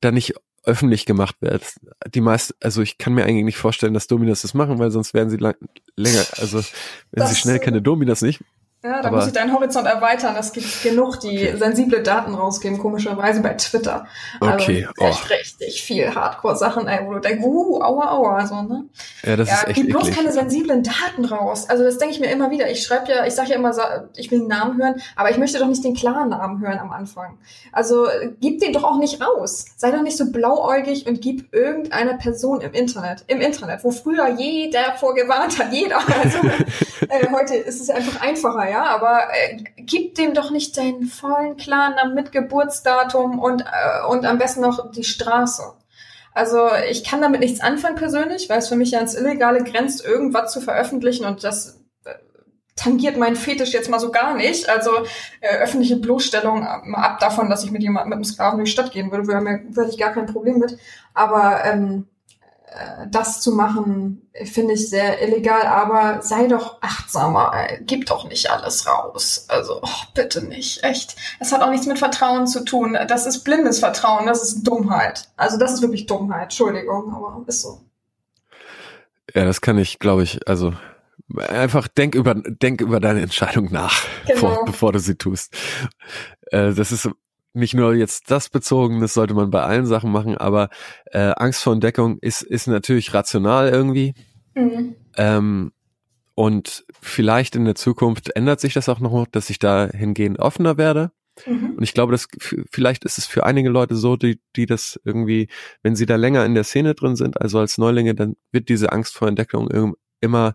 da 0.00 0.10
nicht 0.10 0.34
öffentlich 0.64 1.06
gemacht 1.06 1.36
wirst? 1.40 1.80
Die 2.12 2.20
meist, 2.20 2.54
also 2.62 2.82
ich 2.82 2.98
kann 2.98 3.14
mir 3.14 3.24
eigentlich 3.24 3.44
nicht 3.44 3.56
vorstellen, 3.56 3.94
dass 3.94 4.06
Dominas 4.06 4.42
das 4.42 4.54
machen, 4.54 4.78
weil 4.78 4.90
sonst 4.90 5.14
werden 5.14 5.30
sie 5.30 5.38
lang, 5.38 5.56
länger, 5.96 6.24
also 6.36 6.62
wenn 7.10 7.26
sie 7.26 7.34
schnell 7.34 7.58
keine 7.58 7.82
Dominas 7.82 8.22
nicht. 8.22 8.40
Ja, 8.84 9.02
da 9.02 9.10
muss 9.10 9.26
ich 9.26 9.32
deinen 9.32 9.52
Horizont 9.52 9.88
erweitern. 9.88 10.36
Es 10.38 10.52
gibt 10.52 10.84
genug, 10.84 11.18
die 11.18 11.48
sensible 11.56 12.00
Daten 12.00 12.32
rausgeben, 12.34 12.78
komischerweise 12.78 13.40
bei 13.42 13.54
Twitter. 13.54 14.06
Okay, 14.38 14.86
Also 14.86 14.94
oh. 15.00 15.04
echt 15.04 15.30
richtig 15.30 15.82
viel 15.82 16.14
Hardcore-Sachen, 16.14 16.86
ey, 16.86 17.04
wo 17.04 17.14
du 17.14 17.18
denkst, 17.18 17.44
uh, 17.44 17.82
aua, 17.82 18.12
aua, 18.12 18.46
so, 18.46 18.62
ne? 18.62 18.84
Ja, 19.24 19.34
das 19.34 19.48
ja, 19.48 19.54
ist 19.56 19.66
echt 19.66 19.74
gib 19.74 19.88
bloß 19.88 20.12
keine 20.12 20.30
sensiblen 20.30 20.84
Daten 20.84 21.24
raus. 21.24 21.68
Also 21.68 21.82
das 21.82 21.98
denke 21.98 22.14
ich 22.14 22.20
mir 22.20 22.30
immer 22.30 22.52
wieder. 22.52 22.70
Ich 22.70 22.84
schreibe 22.84 23.10
ja, 23.10 23.26
ich 23.26 23.34
sage 23.34 23.50
ja 23.50 23.56
immer, 23.56 23.74
ich 24.14 24.30
will 24.30 24.38
einen 24.38 24.48
Namen 24.48 24.80
hören, 24.80 25.02
aber 25.16 25.32
ich 25.32 25.38
möchte 25.38 25.58
doch 25.58 25.66
nicht 25.66 25.82
den 25.82 25.94
klaren 25.94 26.28
Namen 26.28 26.60
hören 26.60 26.78
am 26.78 26.92
Anfang. 26.92 27.36
Also 27.72 28.06
gib 28.40 28.60
den 28.60 28.72
doch 28.72 28.84
auch 28.84 28.98
nicht 28.98 29.20
raus. 29.20 29.66
Sei 29.76 29.90
doch 29.90 30.02
nicht 30.02 30.16
so 30.16 30.30
blauäugig 30.30 31.08
und 31.08 31.20
gib 31.20 31.52
irgendeiner 31.52 32.14
Person 32.14 32.60
im 32.60 32.72
Internet, 32.74 33.24
im 33.26 33.40
Internet, 33.40 33.82
wo 33.82 33.90
früher 33.90 34.28
jeder 34.36 34.94
vorgewarnt 34.96 35.58
hat, 35.58 35.72
jeder. 35.72 35.98
Also 36.18 36.38
äh, 37.08 37.26
heute 37.32 37.54
ist 37.54 37.80
es 37.80 37.90
einfach 37.90 38.20
einfacher, 38.20 38.67
ja, 38.68 38.84
aber 38.84 39.28
äh, 39.32 39.64
gib 39.76 40.14
dem 40.14 40.34
doch 40.34 40.50
nicht 40.50 40.76
deinen 40.76 41.06
vollen 41.06 41.56
klaren 41.56 41.94
Namen 41.94 42.14
mit 42.14 42.32
Geburtsdatum 42.32 43.38
und, 43.38 43.62
äh, 43.62 44.06
und 44.08 44.24
am 44.26 44.38
besten 44.38 44.60
noch 44.60 44.90
die 44.90 45.04
Straße. 45.04 45.62
Also 46.32 46.68
ich 46.88 47.04
kann 47.04 47.20
damit 47.20 47.40
nichts 47.40 47.60
anfangen 47.60 47.96
persönlich, 47.96 48.48
weil 48.48 48.58
es 48.58 48.68
für 48.68 48.76
mich 48.76 48.92
ja 48.92 49.00
ins 49.00 49.14
Illegale 49.14 49.64
grenzt, 49.64 50.04
irgendwas 50.04 50.52
zu 50.52 50.60
veröffentlichen 50.60 51.24
und 51.24 51.42
das 51.42 51.80
äh, 52.04 52.14
tangiert 52.76 53.16
meinen 53.16 53.36
Fetisch 53.36 53.72
jetzt 53.72 53.90
mal 53.90 53.98
so 53.98 54.12
gar 54.12 54.34
nicht. 54.34 54.68
Also 54.68 54.90
äh, 55.40 55.56
öffentliche 55.58 55.96
Bloßstellung, 55.96 56.60
mal 56.84 57.02
ab 57.02 57.18
davon, 57.18 57.50
dass 57.50 57.64
ich 57.64 57.72
mit 57.72 57.82
jemandem 57.82 58.10
mit 58.10 58.16
einem 58.16 58.24
Sklaven 58.24 58.58
durch 58.58 58.68
die 58.68 58.72
Stadt 58.72 58.92
gehen 58.92 59.10
würde, 59.10 59.26
würde, 59.26 59.90
ich 59.90 59.98
gar 59.98 60.12
kein 60.12 60.26
Problem 60.26 60.58
mit. 60.58 60.78
Aber 61.12 61.64
ähm, 61.64 62.06
äh, 62.06 62.17
das 63.10 63.40
zu 63.40 63.52
machen, 63.52 64.30
finde 64.44 64.74
ich 64.74 64.88
sehr 64.88 65.22
illegal, 65.22 65.62
aber 65.62 66.22
sei 66.22 66.46
doch 66.46 66.80
achtsamer, 66.82 67.52
gib 67.80 68.06
doch 68.06 68.28
nicht 68.28 68.50
alles 68.50 68.86
raus. 68.86 69.46
Also 69.48 69.80
oh, 69.82 69.88
bitte 70.14 70.44
nicht, 70.44 70.84
echt. 70.84 71.16
Es 71.40 71.52
hat 71.52 71.62
auch 71.62 71.70
nichts 71.70 71.86
mit 71.86 71.98
Vertrauen 71.98 72.46
zu 72.46 72.64
tun. 72.64 72.96
Das 73.08 73.26
ist 73.26 73.44
blindes 73.44 73.78
Vertrauen, 73.80 74.26
das 74.26 74.42
ist 74.42 74.62
Dummheit. 74.64 75.28
Also 75.36 75.58
das 75.58 75.72
ist 75.74 75.82
wirklich 75.82 76.06
Dummheit, 76.06 76.44
Entschuldigung, 76.44 77.12
aber 77.14 77.42
ist 77.46 77.62
so. 77.62 77.80
Ja, 79.34 79.44
das 79.44 79.60
kann 79.60 79.78
ich, 79.78 79.98
glaube 79.98 80.22
ich, 80.22 80.46
also 80.48 80.72
einfach 81.36 81.88
denk 81.88 82.14
über 82.14 82.34
denk 82.34 82.80
über 82.80 83.00
deine 83.00 83.20
Entscheidung 83.20 83.70
nach, 83.70 84.04
Genau. 84.26 84.38
vor, 84.38 84.64
bevor 84.64 84.92
du 84.92 85.00
sie 85.00 85.16
tust. 85.16 85.54
Äh, 86.50 86.72
das 86.72 86.92
ist 86.92 87.08
nicht 87.54 87.74
nur 87.74 87.94
jetzt 87.94 88.30
das 88.30 88.48
bezogen, 88.48 89.00
das 89.00 89.14
sollte 89.14 89.34
man 89.34 89.50
bei 89.50 89.62
allen 89.62 89.86
Sachen 89.86 90.12
machen, 90.12 90.36
aber 90.36 90.68
äh, 91.06 91.32
Angst 91.36 91.62
vor 91.62 91.72
Entdeckung 91.72 92.18
ist 92.20 92.42
ist 92.42 92.66
natürlich 92.66 93.14
rational 93.14 93.68
irgendwie. 93.68 94.14
Mhm. 94.54 94.94
Ähm, 95.16 95.72
und 96.34 96.84
vielleicht 97.00 97.56
in 97.56 97.64
der 97.64 97.74
Zukunft 97.74 98.30
ändert 98.36 98.60
sich 98.60 98.74
das 98.74 98.88
auch 98.88 99.00
noch, 99.00 99.26
dass 99.26 99.50
ich 99.50 99.58
dahingehend 99.58 100.38
offener 100.38 100.76
werde. 100.78 101.10
Mhm. 101.46 101.74
Und 101.76 101.82
ich 101.82 101.94
glaube, 101.94 102.12
dass 102.12 102.28
vielleicht 102.70 103.04
ist 103.04 103.18
es 103.18 103.26
für 103.26 103.44
einige 103.44 103.68
Leute 103.70 103.96
so, 103.96 104.16
die, 104.16 104.40
die 104.56 104.66
das 104.66 105.00
irgendwie, 105.04 105.48
wenn 105.82 105.96
sie 105.96 106.06
da 106.06 106.16
länger 106.16 106.44
in 106.44 106.54
der 106.54 106.64
Szene 106.64 106.94
drin 106.94 107.16
sind, 107.16 107.40
also 107.40 107.58
als 107.58 107.78
Neulinge, 107.78 108.14
dann 108.14 108.36
wird 108.52 108.68
diese 108.68 108.92
Angst 108.92 109.14
vor 109.14 109.28
Entdeckung 109.28 109.96
immer 110.20 110.54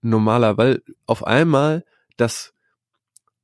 normaler, 0.00 0.56
weil 0.56 0.82
auf 1.06 1.26
einmal 1.26 1.84
das, 2.16 2.51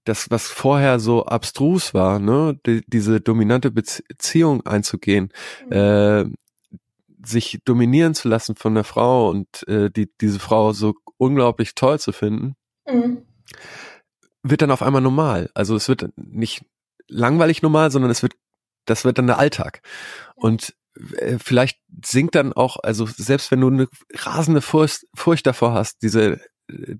das, 0.09 0.31
was 0.31 0.49
vorher 0.49 0.99
so 1.01 1.27
abstrus 1.27 1.95
war, 1.95 2.19
ne, 2.19 2.59
die, 2.67 2.83
diese 2.87 3.21
dominante 3.21 3.69
Bezie- 3.71 4.03
Beziehung 4.09 4.67
einzugehen, 4.67 5.33
äh, 5.71 6.25
sich 7.25 7.61
dominieren 7.65 8.15
zu 8.15 8.29
lassen 8.29 8.57
von 8.57 8.75
der 8.75 8.85
Frau 8.85 9.29
und 9.29 9.67
äh, 9.69 9.91
die, 9.91 10.09
diese 10.21 10.39
Frau 10.39 10.73
so 10.73 10.95
unglaublich 11.19 11.75
toll 11.75 11.99
zu 11.99 12.13
finden, 12.13 12.55
Mhm. 12.91 13.23
wird 14.43 14.63
dann 14.63 14.71
auf 14.71 14.83
einmal 14.83 15.03
normal. 15.03 15.51
Also 15.53 15.77
es 15.77 15.89
wird 15.89 16.09
nicht 16.17 16.65
langweilig 17.07 17.61
normal, 17.61 17.91
sondern 17.91 18.11
es 18.11 18.23
wird, 18.23 18.33
das 18.87 19.05
wird 19.05 19.19
dann 19.19 19.27
der 19.27 19.39
Alltag. 19.39 19.83
Und 20.37 20.75
äh, 21.19 21.39
vielleicht 21.39 21.79
sinkt 22.05 22.35
dann 22.35 22.55
auch, 22.55 22.79
also 22.83 23.05
selbst 23.07 23.51
wenn 23.51 23.61
du 23.61 23.69
eine 23.69 23.89
rasende 24.15 24.63
Furcht, 24.63 25.07
Furcht 25.15 25.47
davor 25.47 25.73
hast, 25.75 26.03
diese, 26.03 26.41
äh, 26.71 26.97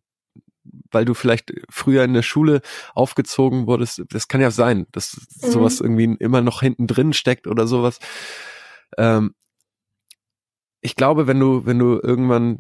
weil 0.91 1.05
du 1.05 1.15
vielleicht 1.15 1.53
früher 1.71 2.05
in 2.05 2.15
der 2.15 2.23
Schule 2.23 2.61
aufgezogen 2.95 3.67
wurdest, 3.67 4.03
das 4.11 4.29
kann 4.29 4.41
ja 4.41 4.51
sein, 4.51 4.87
dass 4.93 5.17
Mhm. 5.43 5.51
sowas 5.51 5.81
irgendwie 5.81 6.17
immer 6.19 6.41
noch 6.41 6.61
hinten 6.61 6.87
drin 6.87 7.13
steckt 7.13 7.47
oder 7.47 7.67
sowas. 7.67 7.99
Ähm, 8.97 9.35
ich 10.81 10.97
glaube, 10.97 11.27
wenn 11.27 11.41
du, 11.41 11.67
wenn 11.67 11.79
du 11.79 11.99
irgendwann 12.03 12.59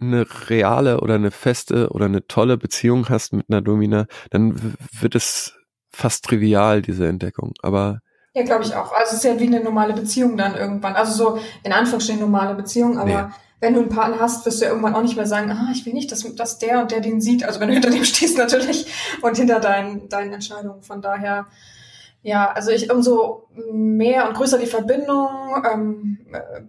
eine 0.00 0.26
reale 0.48 1.00
oder 1.00 1.14
eine 1.14 1.30
feste 1.30 1.90
oder 1.90 2.06
eine 2.06 2.26
tolle 2.26 2.56
Beziehung 2.56 3.08
hast 3.08 3.32
mit 3.34 3.46
einer 3.50 3.60
Domina, 3.60 4.06
dann 4.30 4.74
wird 4.98 5.14
es 5.14 5.54
fast 5.90 6.24
trivial, 6.24 6.80
diese 6.80 7.06
Entdeckung. 7.06 7.52
Aber 7.62 8.00
Ja, 8.34 8.42
glaube 8.44 8.64
ich 8.64 8.74
auch. 8.74 8.92
Also 8.92 9.10
es 9.10 9.18
ist 9.18 9.24
ja 9.24 9.38
wie 9.38 9.46
eine 9.46 9.62
normale 9.62 9.92
Beziehung 9.92 10.36
dann 10.36 10.54
irgendwann. 10.54 10.94
Also 10.94 11.12
so 11.12 11.40
in 11.62 11.72
Anführungsstrichen 11.72 12.20
normale 12.20 12.54
Beziehung, 12.54 12.98
aber 12.98 13.28
Nee. 13.28 13.34
Wenn 13.60 13.74
du 13.74 13.80
einen 13.80 13.90
Partner 13.90 14.20
hast, 14.20 14.46
wirst 14.46 14.60
du 14.60 14.64
ja 14.64 14.70
irgendwann 14.70 14.94
auch 14.94 15.02
nicht 15.02 15.16
mehr 15.16 15.26
sagen, 15.26 15.50
ah, 15.50 15.68
ich 15.72 15.84
will 15.84 15.92
nicht, 15.92 16.10
dass, 16.10 16.22
dass 16.34 16.58
der 16.58 16.80
und 16.80 16.90
der 16.90 17.00
den 17.00 17.20
sieht. 17.20 17.44
Also 17.44 17.60
wenn 17.60 17.68
du 17.68 17.74
hinter 17.74 17.90
dem 17.90 18.04
stehst 18.04 18.38
natürlich 18.38 18.86
und 19.22 19.36
hinter 19.36 19.60
deinen, 19.60 20.08
deinen 20.08 20.32
Entscheidungen. 20.32 20.82
Von 20.82 21.02
daher, 21.02 21.46
ja, 22.22 22.50
also 22.52 22.70
ich 22.70 22.90
umso 22.90 23.48
mehr 23.72 24.28
und 24.28 24.34
größer 24.34 24.58
die 24.58 24.66
Verbindung 24.66 25.28
ähm, 25.70 26.18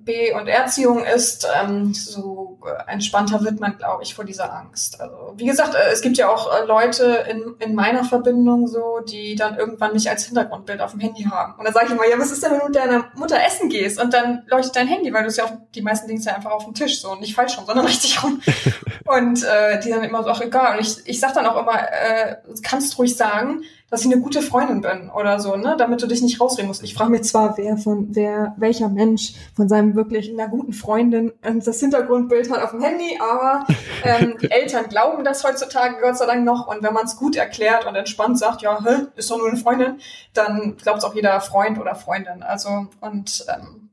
B 0.04 0.34
und 0.34 0.48
Erziehung 0.48 1.04
ist, 1.04 1.48
ähm, 1.62 1.94
so 1.94 2.60
entspannter 2.88 3.44
wird 3.44 3.60
man, 3.60 3.78
glaube 3.78 4.04
ich, 4.04 4.16
vor 4.16 4.26
dieser 4.26 4.54
Angst. 4.54 5.00
Also 5.02 5.34
wie 5.36 5.46
gesagt, 5.46 5.76
äh, 5.76 5.92
es 5.92 6.02
gibt 6.02 6.18
ja 6.18 6.30
auch 6.30 6.52
äh, 6.52 6.66
Leute 6.66 7.26
in, 7.30 7.56
in 7.60 7.76
meiner 7.76 8.04
Verbindung 8.04 8.68
so, 8.68 9.00
die 9.00 9.36
dann 9.36 9.58
irgendwann 9.58 9.94
mich 9.94 10.10
als 10.10 10.26
Hintergrundbild 10.26 10.82
auf 10.82 10.92
dem 10.92 11.02
Handy 11.02 11.24
haben. 11.24 11.56
Und 11.58 11.66
dann 11.66 11.74
sage 11.74 11.88
ich 11.88 11.92
immer, 11.92 12.08
ja, 12.10 12.18
was 12.18 12.32
ist 12.32 12.44
denn, 12.44 12.52
wenn 12.52 12.60
du 12.60 12.66
mit 12.66 12.76
deiner 12.76 13.12
Mutter 13.16 13.38
essen 13.46 13.70
gehst 13.70 14.02
und 14.02 14.14
dann 14.14 14.44
leuchtet 14.48 14.76
dein 14.78 14.88
Handy, 14.88 15.14
weil 15.14 15.24
du 15.24 15.30
es 15.30 15.38
ja 15.38 15.46
auf 15.46 15.54
die 15.76 15.82
meisten 15.82 16.08
Dinge 16.08 16.22
ja 16.22 16.34
einfach 16.34 16.52
auf 16.52 16.64
dem 16.64 16.74
Tisch 16.74 17.02
so 17.02 17.12
und 17.12 17.22
nicht 17.22 17.36
falsch 17.36 17.58
rum, 17.58 17.66
sondern 17.66 17.86
richtig 17.88 18.24
rum. 18.24 18.42
und 19.06 19.44
äh, 19.44 19.80
die 19.82 19.90
dann 19.90 20.04
immer 20.04 20.24
so, 20.24 20.30
ach 20.30 20.42
egal. 20.42 20.78
Und 20.78 20.82
ich, 20.82 21.06
ich 21.06 21.20
sag 21.20 21.34
dann 21.34 21.46
auch 21.46 21.62
immer, 21.62 21.78
äh, 21.78 22.38
kannst 22.64 22.98
ruhig 22.98 23.16
sagen, 23.16 23.64
dass 23.92 24.06
ich 24.06 24.12
eine 24.12 24.22
gute 24.22 24.42
Freundin 24.42 24.82
bin 24.82 25.10
oder 25.10 25.40
so, 25.40 25.58
ne, 25.58 25.76
damit 25.78 26.02
du 26.02 26.08
dich 26.08 26.22
nicht 26.22 26.40
rausreden 26.40 26.68
musst. 26.68 26.82
Ich 26.82 26.94
frage 26.94 27.12
mich 27.12 27.24
zwar, 27.24 27.58
wer 27.58 27.78
von, 27.78 28.08
wer, 28.16 28.56
welcher 28.58 28.88
Mensch 28.88 29.34
von 29.54 29.68
seinem 29.68 29.96
wirklich 29.96 30.32
einer 30.32 30.48
guten 30.48 30.72
Freundin 30.72 31.34
ähm, 31.44 31.62
das 31.64 31.82
Hintergrundbild 31.82 32.50
hat 32.50 32.64
auf 32.64 32.72
dem 32.72 32.82
Handy, 32.82 33.20
aber 33.20 33.66
ähm, 34.04 34.38
die 34.42 34.50
Eltern 34.52 34.88
glauben 34.88 35.26
das 35.26 35.44
heutzutage 35.44 35.98
Gott 36.02 36.18
sei 36.18 36.26
Dank 36.26 36.46
noch 36.46 36.68
und 36.68 36.82
wenn 36.82 36.94
man 36.94 37.06
es 37.06 37.18
gut 37.18 37.36
erklärt 37.36 37.86
und 37.86 37.96
entspannt 37.96 38.40
sagt, 38.40 38.62
ja, 38.62 38.82
hä, 38.82 39.08
ist 39.18 39.30
doch 39.30 39.38
nur 39.38 39.50
eine 39.50 39.58
Freundin, 39.58 40.00
dann 40.34 40.78
glaubt 40.78 41.00
es 41.00 41.04
auch 41.04 41.14
jeder 41.14 41.42
Freund 41.42 41.78
oder 41.78 41.94
Freundin. 41.94 42.44
Also 42.44 42.88
und 43.02 43.46
ähm, 43.54 43.91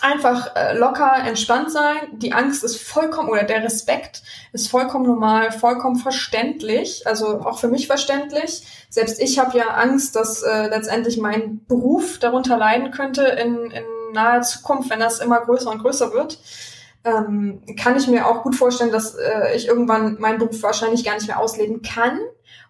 einfach 0.00 0.54
äh, 0.56 0.76
locker, 0.76 1.12
entspannt 1.26 1.70
sein. 1.70 1.96
Die 2.12 2.32
Angst 2.32 2.64
ist 2.64 2.80
vollkommen, 2.80 3.28
oder 3.28 3.42
der 3.42 3.62
Respekt 3.62 4.22
ist 4.52 4.70
vollkommen 4.70 5.04
normal, 5.04 5.52
vollkommen 5.52 5.96
verständlich, 5.96 7.06
also 7.06 7.40
auch 7.40 7.58
für 7.58 7.68
mich 7.68 7.86
verständlich. 7.86 8.62
Selbst 8.88 9.20
ich 9.20 9.38
habe 9.38 9.58
ja 9.58 9.68
Angst, 9.68 10.16
dass 10.16 10.42
äh, 10.42 10.68
letztendlich 10.68 11.18
mein 11.18 11.64
Beruf 11.66 12.18
darunter 12.18 12.56
leiden 12.56 12.90
könnte 12.90 13.22
in, 13.24 13.70
in 13.70 13.84
naher 14.12 14.42
Zukunft, 14.42 14.90
wenn 14.90 15.00
das 15.00 15.20
immer 15.20 15.40
größer 15.40 15.70
und 15.70 15.82
größer 15.82 16.12
wird. 16.12 16.38
Ähm, 17.02 17.62
kann 17.78 17.96
ich 17.96 18.08
mir 18.08 18.26
auch 18.26 18.42
gut 18.42 18.54
vorstellen, 18.54 18.92
dass 18.92 19.14
äh, 19.14 19.54
ich 19.54 19.66
irgendwann 19.66 20.20
meinen 20.20 20.38
Beruf 20.38 20.62
wahrscheinlich 20.62 21.04
gar 21.04 21.14
nicht 21.14 21.26
mehr 21.26 21.38
ausleben 21.38 21.80
kann, 21.80 22.18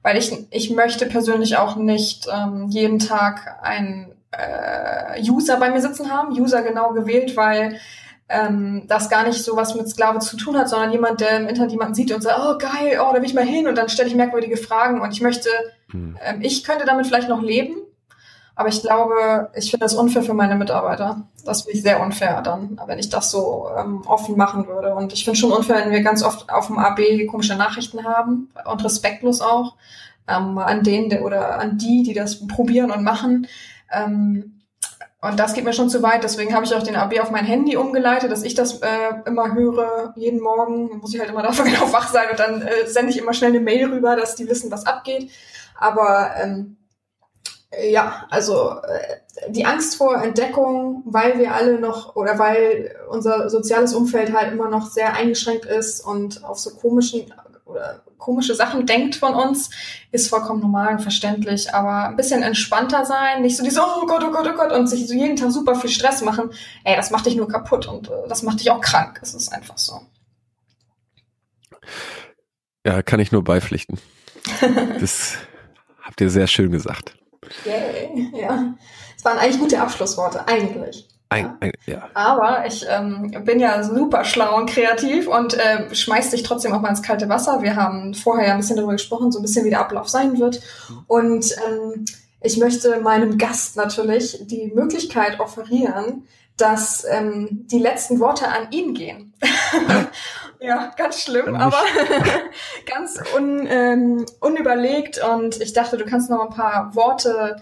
weil 0.03 0.17
ich, 0.17 0.47
ich 0.51 0.71
möchte 0.71 1.07
persönlich 1.07 1.57
auch 1.57 1.77
nicht 1.77 2.29
ähm, 2.33 2.69
jeden 2.69 3.01
Tag 3.01 3.59
ein 3.63 4.15
äh, 4.33 5.21
User 5.23 5.57
bei 5.59 5.71
mir 5.71 5.81
sitzen 5.81 6.11
haben, 6.11 6.33
User 6.33 6.63
genau 6.63 6.93
gewählt, 6.93 7.37
weil 7.37 7.79
ähm, 8.29 8.85
das 8.87 9.11
gar 9.11 9.27
nicht 9.27 9.43
so 9.43 9.57
was 9.57 9.75
mit 9.75 9.89
Sklave 9.89 10.21
zu 10.21 10.37
tun 10.37 10.57
hat, 10.57 10.69
sondern 10.69 10.93
jemand, 10.93 11.21
der 11.21 11.37
im 11.37 11.49
Internet 11.49 11.73
jemanden 11.73 11.95
sieht 11.95 12.13
und 12.13 12.23
sagt, 12.23 12.39
oh 12.41 12.59
geil, 12.59 13.01
oh, 13.01 13.13
da 13.13 13.17
will 13.17 13.25
ich 13.25 13.35
mal 13.35 13.45
hin 13.45 13.67
und 13.67 13.77
dann 13.77 13.89
stelle 13.89 14.09
ich 14.09 14.15
merkwürdige 14.15 14.57
Fragen 14.57 15.01
und 15.01 15.13
ich 15.13 15.21
möchte, 15.21 15.51
hm. 15.91 16.17
ähm, 16.23 16.41
ich 16.41 16.63
könnte 16.63 16.87
damit 16.87 17.07
vielleicht 17.07 17.29
noch 17.29 17.43
leben, 17.43 17.75
aber 18.55 18.69
ich 18.69 18.83
glaube, 18.83 19.51
ich 19.55 19.71
finde 19.71 19.85
das 19.85 19.95
unfair 19.95 20.23
für 20.23 20.35
meine 20.35 20.55
Mitarbeiter. 20.55 21.23
Das 21.45 21.63
finde 21.63 21.79
ich 21.79 21.83
sehr 21.83 22.01
unfair 22.01 22.43
dann, 22.43 22.81
wenn 22.87 22.99
ich 22.99 23.09
das 23.09 23.31
so 23.31 23.69
ähm, 23.77 24.03
offen 24.07 24.37
machen 24.37 24.67
würde. 24.67 24.95
Und 24.95 25.13
ich 25.13 25.25
finde 25.25 25.39
schon 25.39 25.51
unfair, 25.51 25.77
wenn 25.77 25.91
wir 25.91 26.03
ganz 26.03 26.23
oft 26.23 26.53
auf 26.53 26.67
dem 26.67 26.79
AB 26.79 27.27
komische 27.29 27.57
Nachrichten 27.57 28.05
haben 28.05 28.51
und 28.71 28.85
respektlos 28.85 29.41
auch 29.41 29.77
ähm, 30.31 30.59
an 30.59 30.83
denen 30.83 31.11
der, 31.11 31.25
oder 31.25 31.59
an 31.59 31.79
die, 31.79 32.03
die 32.03 32.15
das 32.15 32.47
probieren 32.47 32.91
und 32.91 33.03
machen. 33.03 33.47
Ähm, 33.93 34.61
und 35.23 35.39
das 35.39 35.53
geht 35.53 35.65
mir 35.65 35.75
schon 35.75 35.91
zu 35.91 36.03
weit. 36.03 36.25
Deswegen 36.25 36.55
habe 36.55 36.65
ich 36.65 36.75
auch 36.75 36.83
den 36.83 36.97
AB 36.97 37.21
auf 37.21 37.31
mein 37.31 37.45
Handy 37.45 37.77
umgeleitet, 37.77 38.33
dass 38.33 38.43
ich 38.43 38.55
das 38.55 38.81
äh, 38.81 38.87
immer 39.27 39.55
höre, 39.55 40.15
jeden 40.17 40.41
Morgen. 40.41 40.99
Muss 40.99 41.13
ich 41.13 41.21
halt 41.21 41.31
immer 41.31 41.43
dafür 41.45 41.67
genau 41.67 41.93
wach 41.93 42.11
sein 42.11 42.31
und 42.31 42.39
dann 42.39 42.63
äh, 42.63 42.87
sende 42.87 43.11
ich 43.11 43.19
immer 43.19 43.35
schnell 43.35 43.51
eine 43.51 43.61
Mail 43.61 43.93
rüber, 43.93 44.17
dass 44.17 44.35
die 44.35 44.49
wissen, 44.49 44.71
was 44.71 44.87
abgeht. 44.87 45.31
Aber 45.79 46.31
ähm, 46.43 46.77
ja, 47.91 48.27
also 48.31 48.77
äh, 48.83 49.51
die 49.51 49.65
Angst 49.65 49.97
vor 49.97 50.23
Entdeckung, 50.23 51.03
weil 51.07 51.39
wir 51.39 51.55
alle 51.55 51.79
noch 51.79 52.17
oder 52.17 52.39
weil 52.39 52.97
unser 53.09 53.49
soziales 53.49 53.95
Umfeld 53.95 54.33
halt 54.33 54.53
immer 54.53 54.69
noch 54.69 54.91
sehr 54.91 55.15
eingeschränkt 55.15 55.67
ist 55.67 56.01
und 56.01 56.45
auf 56.45 56.59
so 56.59 56.71
komischen 56.71 57.33
oder 57.65 58.03
komische 58.21 58.55
Sachen 58.55 58.87
denkt 58.87 59.17
von 59.17 59.35
uns, 59.35 59.71
ist 60.13 60.29
vollkommen 60.29 60.61
normal 60.61 60.93
und 60.95 61.01
verständlich, 61.01 61.75
aber 61.75 62.09
ein 62.09 62.17
bisschen 62.17 62.43
entspannter 62.43 63.05
sein, 63.05 63.43
nicht 63.43 63.57
so 63.57 63.65
diese, 63.65 63.81
oh 63.81 64.07
Gott, 64.07 64.23
oh 64.25 64.31
Gott, 64.31 64.49
oh 64.49 64.57
Gott, 64.57 64.73
und 64.73 64.87
sich 64.87 65.09
so 65.09 65.15
jeden 65.15 65.37
Tag 65.37 65.51
super 65.51 65.75
viel 65.75 65.91
Stress 65.91 66.23
machen, 66.23 66.51
ey, 66.85 66.95
das 66.95 67.11
macht 67.11 67.27
dich 67.27 67.35
nur 67.35 67.49
kaputt 67.49 67.87
und 67.87 68.09
äh, 68.09 68.29
das 68.29 68.43
macht 68.43 68.61
dich 68.61 68.71
auch 68.71 68.81
krank. 68.81 69.19
Es 69.23 69.35
ist 69.35 69.53
einfach 69.53 69.79
so. 69.79 70.01
Ja, 72.87 73.03
kann 73.03 73.21
ich 73.21 73.33
nur 73.33 73.43
beipflichten. 73.43 73.99
das 75.01 75.37
habt 76.03 76.21
ihr 76.21 76.31
sehr 76.31 76.47
schön 76.47 76.71
gesagt. 76.71 77.17
Yay, 77.65 78.31
ja. 78.35 78.75
Es 79.17 79.25
waren 79.25 79.39
eigentlich 79.39 79.59
gute 79.59 79.81
Abschlussworte, 79.81 80.47
eigentlich. 80.47 81.10
Ein, 81.33 81.57
ein, 81.61 81.71
ja. 81.87 82.09
Aber 82.15 82.67
ich 82.67 82.85
ähm, 82.89 83.31
bin 83.45 83.61
ja 83.61 83.85
super 83.85 84.25
schlau 84.25 84.57
und 84.57 84.69
kreativ 84.69 85.29
und 85.29 85.55
äh, 85.55 85.95
schmeiß 85.95 86.31
dich 86.31 86.43
trotzdem 86.43 86.73
auch 86.73 86.81
mal 86.81 86.89
ins 86.89 87.05
kalte 87.05 87.29
Wasser. 87.29 87.63
Wir 87.63 87.77
haben 87.77 88.15
vorher 88.15 88.49
ja 88.49 88.53
ein 88.55 88.59
bisschen 88.59 88.75
darüber 88.75 88.95
gesprochen, 88.95 89.31
so 89.31 89.39
ein 89.39 89.43
bisschen 89.43 89.65
wie 89.65 89.71
der 89.71 89.79
Ablauf 89.79 90.09
sein 90.09 90.41
wird. 90.41 90.61
Und 91.07 91.55
ähm, 91.69 92.05
ich 92.41 92.57
möchte 92.57 92.99
meinem 92.99 93.39
Gast 93.39 93.77
natürlich 93.77 94.39
die 94.43 94.73
Möglichkeit 94.75 95.39
offerieren, 95.39 96.27
dass 96.57 97.07
ähm, 97.09 97.65
die 97.71 97.79
letzten 97.79 98.19
Worte 98.19 98.49
an 98.49 98.73
ihn 98.73 98.95
gehen. 98.95 99.33
ja, 100.61 100.91
ganz 100.97 101.23
schlimm, 101.23 101.55
aber 101.55 101.79
ganz 102.87 103.21
un, 103.37 103.69
ähm, 103.69 104.27
unüberlegt. 104.41 105.23
Und 105.23 105.61
ich 105.61 105.75
dachte, 105.75 105.97
du 105.97 106.05
kannst 106.05 106.29
noch 106.29 106.43
ein 106.43 106.51
paar 106.51 106.93
Worte 106.97 107.57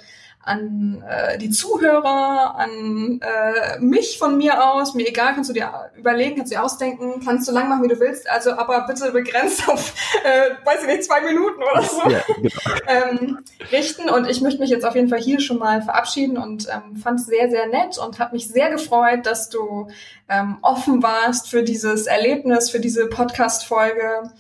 an 0.49 1.05
äh, 1.07 1.37
die 1.39 1.51
Zuhörer, 1.51 2.55
an 2.57 3.21
äh, 3.21 3.79
mich 3.81 4.19
von 4.19 4.39
mir 4.39 4.65
aus, 4.65 4.95
mir 4.95 5.07
egal, 5.07 5.35
kannst 5.35 5.51
du 5.51 5.55
dir 5.55 5.91
überlegen, 5.95 6.37
kannst 6.37 6.51
du 6.51 6.57
dir 6.57 6.65
ausdenken, 6.65 7.21
kannst 7.23 7.47
du 7.47 7.53
lang 7.53 7.69
machen, 7.69 7.85
wie 7.85 7.89
du 7.89 8.01
willst, 8.01 8.29
also 8.31 8.53
aber 8.53 8.87
bitte 8.87 9.13
begrenzt 9.13 9.69
auf, 9.69 9.93
äh, 10.25 10.51
weiß 10.65 10.83
ich 10.83 10.87
nicht, 10.87 11.05
zwei 11.05 11.21
Minuten 11.21 11.63
oder 11.63 11.83
so 11.83 12.09
ja, 12.09 12.23
genau. 12.35 12.51
ähm, 12.89 13.39
richten. 13.71 14.09
Und 14.09 14.29
ich 14.29 14.41
möchte 14.41 14.61
mich 14.61 14.71
jetzt 14.71 14.87
auf 14.87 14.95
jeden 14.95 15.09
Fall 15.09 15.21
hier 15.21 15.41
schon 15.41 15.59
mal 15.59 15.83
verabschieden 15.83 16.39
und 16.39 16.67
ähm, 16.69 16.97
fand 16.97 17.21
es 17.21 17.27
sehr, 17.27 17.51
sehr 17.51 17.67
nett 17.67 17.99
und 17.99 18.19
habe 18.19 18.35
mich 18.35 18.49
sehr 18.49 18.71
gefreut, 18.71 19.27
dass 19.27 19.51
du 19.51 19.89
ähm, 20.29 20.59
offen 20.63 21.03
warst 21.03 21.51
für 21.51 21.63
dieses 21.63 22.07
Erlebnis, 22.07 22.71
für 22.71 22.81
diese 22.81 23.07
Podcast-Folge. 23.07 24.33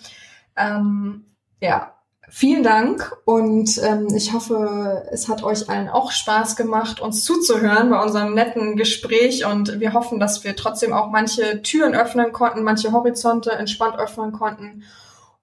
Ähm, 0.57 1.27
ja, 1.61 1.98
Vielen 2.31 2.63
Dank 2.63 3.17
und 3.25 3.81
ähm, 3.83 4.09
ich 4.15 4.33
hoffe, 4.33 5.07
es 5.11 5.29
hat 5.29 5.43
euch 5.43 5.69
allen 5.71 5.89
auch 5.89 6.13
Spaß 6.13 6.57
gemacht, 6.57 7.01
uns 7.01 7.25
zuzuhören 7.25 7.91
bei 7.91 8.03
unserem 8.03 8.35
netten 8.35 8.77
Gespräch 8.77 9.47
und 9.47 9.81
wir 9.81 9.95
hoffen, 9.95 10.21
dass 10.21 10.45
wir 10.45 10.55
trotzdem 10.55 10.93
auch 10.93 11.11
manche 11.11 11.63
Türen 11.63 11.95
öffnen 11.95 12.33
konnten, 12.33 12.63
manche 12.63 12.93
Horizonte 12.93 13.53
entspannt 13.53 13.99
öffnen 13.99 14.33
konnten. 14.33 14.85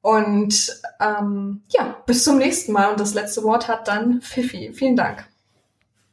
Und 0.02 0.80
ähm, 1.02 1.64
ja, 1.70 1.96
bis 2.06 2.24
zum 2.24 2.38
nächsten 2.38 2.72
Mal 2.72 2.92
und 2.92 3.00
das 3.00 3.16
letzte 3.16 3.42
Wort 3.42 3.68
hat 3.68 3.88
dann 3.88 4.22
Fifi. 4.22 4.72
Vielen 4.74 4.96
Dank. 4.96 5.26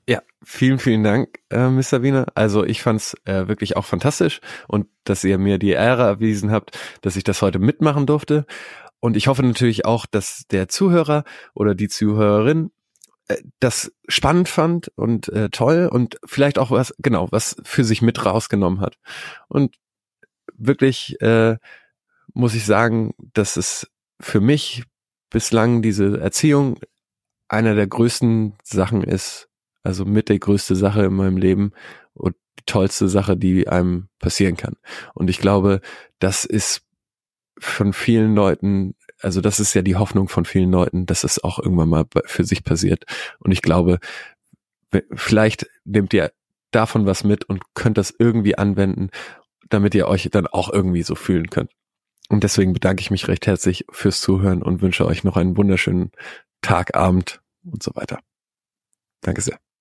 Ja, 0.09 0.21
vielen, 0.43 0.79
vielen 0.79 1.05
Dank, 1.05 1.39
äh, 1.51 1.69
Mr. 1.69 2.03
Wiener. 2.03 2.27
Also 2.35 2.65
ich 2.65 2.83
fand's 2.83 3.15
äh, 3.25 3.47
wirklich 3.47 3.77
auch 3.77 3.85
fantastisch 3.85 4.41
und 4.67 4.87
dass 5.05 5.23
ihr 5.23 5.39
mir 5.39 5.59
die 5.59 5.71
Ehre 5.71 6.03
erwiesen 6.03 6.51
habt, 6.51 6.77
dass 7.03 7.17
ich 7.17 7.23
das 7.23 7.41
heute 7.41 7.59
mitmachen 7.59 8.07
durfte. 8.07 8.47
Und 9.03 9.17
ich 9.17 9.27
hoffe 9.27 9.43
natürlich 9.43 9.85
auch, 9.85 10.07
dass 10.07 10.45
der 10.53 10.69
Zuhörer 10.69 11.25
oder 11.55 11.75
die 11.75 11.89
Zuhörerin 11.89 12.71
äh, 13.27 13.37
das 13.59 13.93
spannend 14.07 14.49
fand 14.49 14.93
und 14.95 15.29
äh, 15.31 15.51
toll 15.51 15.89
und 15.91 16.21
vielleicht 16.25 16.57
auch 16.57 16.71
was, 16.71 16.95
genau, 16.99 17.27
was 17.33 17.57
für 17.65 17.83
sich 17.83 18.01
mit 18.01 18.25
rausgenommen 18.25 18.81
hat. 18.81 18.99
Und 19.49 19.75
wirklich 20.55 21.21
äh, 21.21 21.57
muss 22.33 22.55
ich 22.55 22.65
sagen, 22.65 23.13
dass 23.35 23.57
es 23.57 23.91
für 24.21 24.41
mich 24.41 24.85
bislang 25.31 25.83
diese 25.83 26.21
Erziehung 26.21 26.79
einer 27.49 27.75
der 27.75 27.89
größten 27.89 28.55
Sachen 28.63 29.03
ist, 29.03 29.49
also 29.83 30.05
mit 30.05 30.29
der 30.29 30.39
größte 30.39 30.77
Sache 30.77 31.07
in 31.07 31.15
meinem 31.15 31.39
Leben 31.39 31.73
und 32.15 32.37
die 32.61 32.67
tollste 32.67 33.09
Sache, 33.09 33.37
die 33.37 33.67
einem 33.67 34.07
passieren 34.21 34.57
kann. 34.57 34.77
Und 35.13 35.29
ich 35.29 35.39
glaube, 35.39 35.81
das 36.21 36.45
ist 36.45 36.85
von 37.59 37.93
vielen 37.93 38.35
Leuten, 38.35 38.95
also 39.21 39.41
das 39.41 39.61
ist 39.61 39.75
ja 39.75 39.83
die 39.83 39.97
Hoffnung 39.97 40.29
von 40.29 40.45
vielen 40.45 40.71
Leuten, 40.71 41.07
dass 41.07 41.25
es 41.25 41.43
auch 41.43 41.59
irgendwann 41.59 41.89
mal 41.89 42.05
für 42.25 42.45
sich 42.45 42.65
passiert. 42.65 43.05
Und 43.39 43.53
ich 43.53 43.63
glaube, 43.63 43.99
vielleicht 45.15 45.67
nehmt 45.85 46.13
ihr 46.13 46.33
davon 46.71 47.07
was 47.07 47.25
mit 47.25 47.45
und 47.45 47.63
könnt 47.75 47.99
das 47.99 48.15
irgendwie 48.19 48.57
anwenden, 48.59 49.11
damit 49.69 49.95
ihr 49.95 50.09
euch 50.09 50.29
dann 50.31 50.47
auch 50.47 50.73
irgendwie 50.73 51.03
so 51.03 51.15
fühlen 51.15 51.51
könnt. 51.51 51.71
Und 52.29 52.45
deswegen 52.45 52.73
bedanke 52.73 53.01
ich 53.01 53.11
mich 53.11 53.29
recht 53.29 53.47
herzlich 53.47 53.85
fürs 53.91 54.21
Zuhören 54.21 54.63
und 54.63 54.81
wünsche 54.81 55.07
euch 55.07 55.25
noch 55.25 55.37
einen 55.37 55.57
wunderschönen 55.57 56.13
Tag, 56.63 56.97
Abend 56.97 57.41
und 57.65 57.83
so 57.83 57.95
weiter. 57.95 58.19
Danke 59.21 59.43
sehr. 59.43 59.72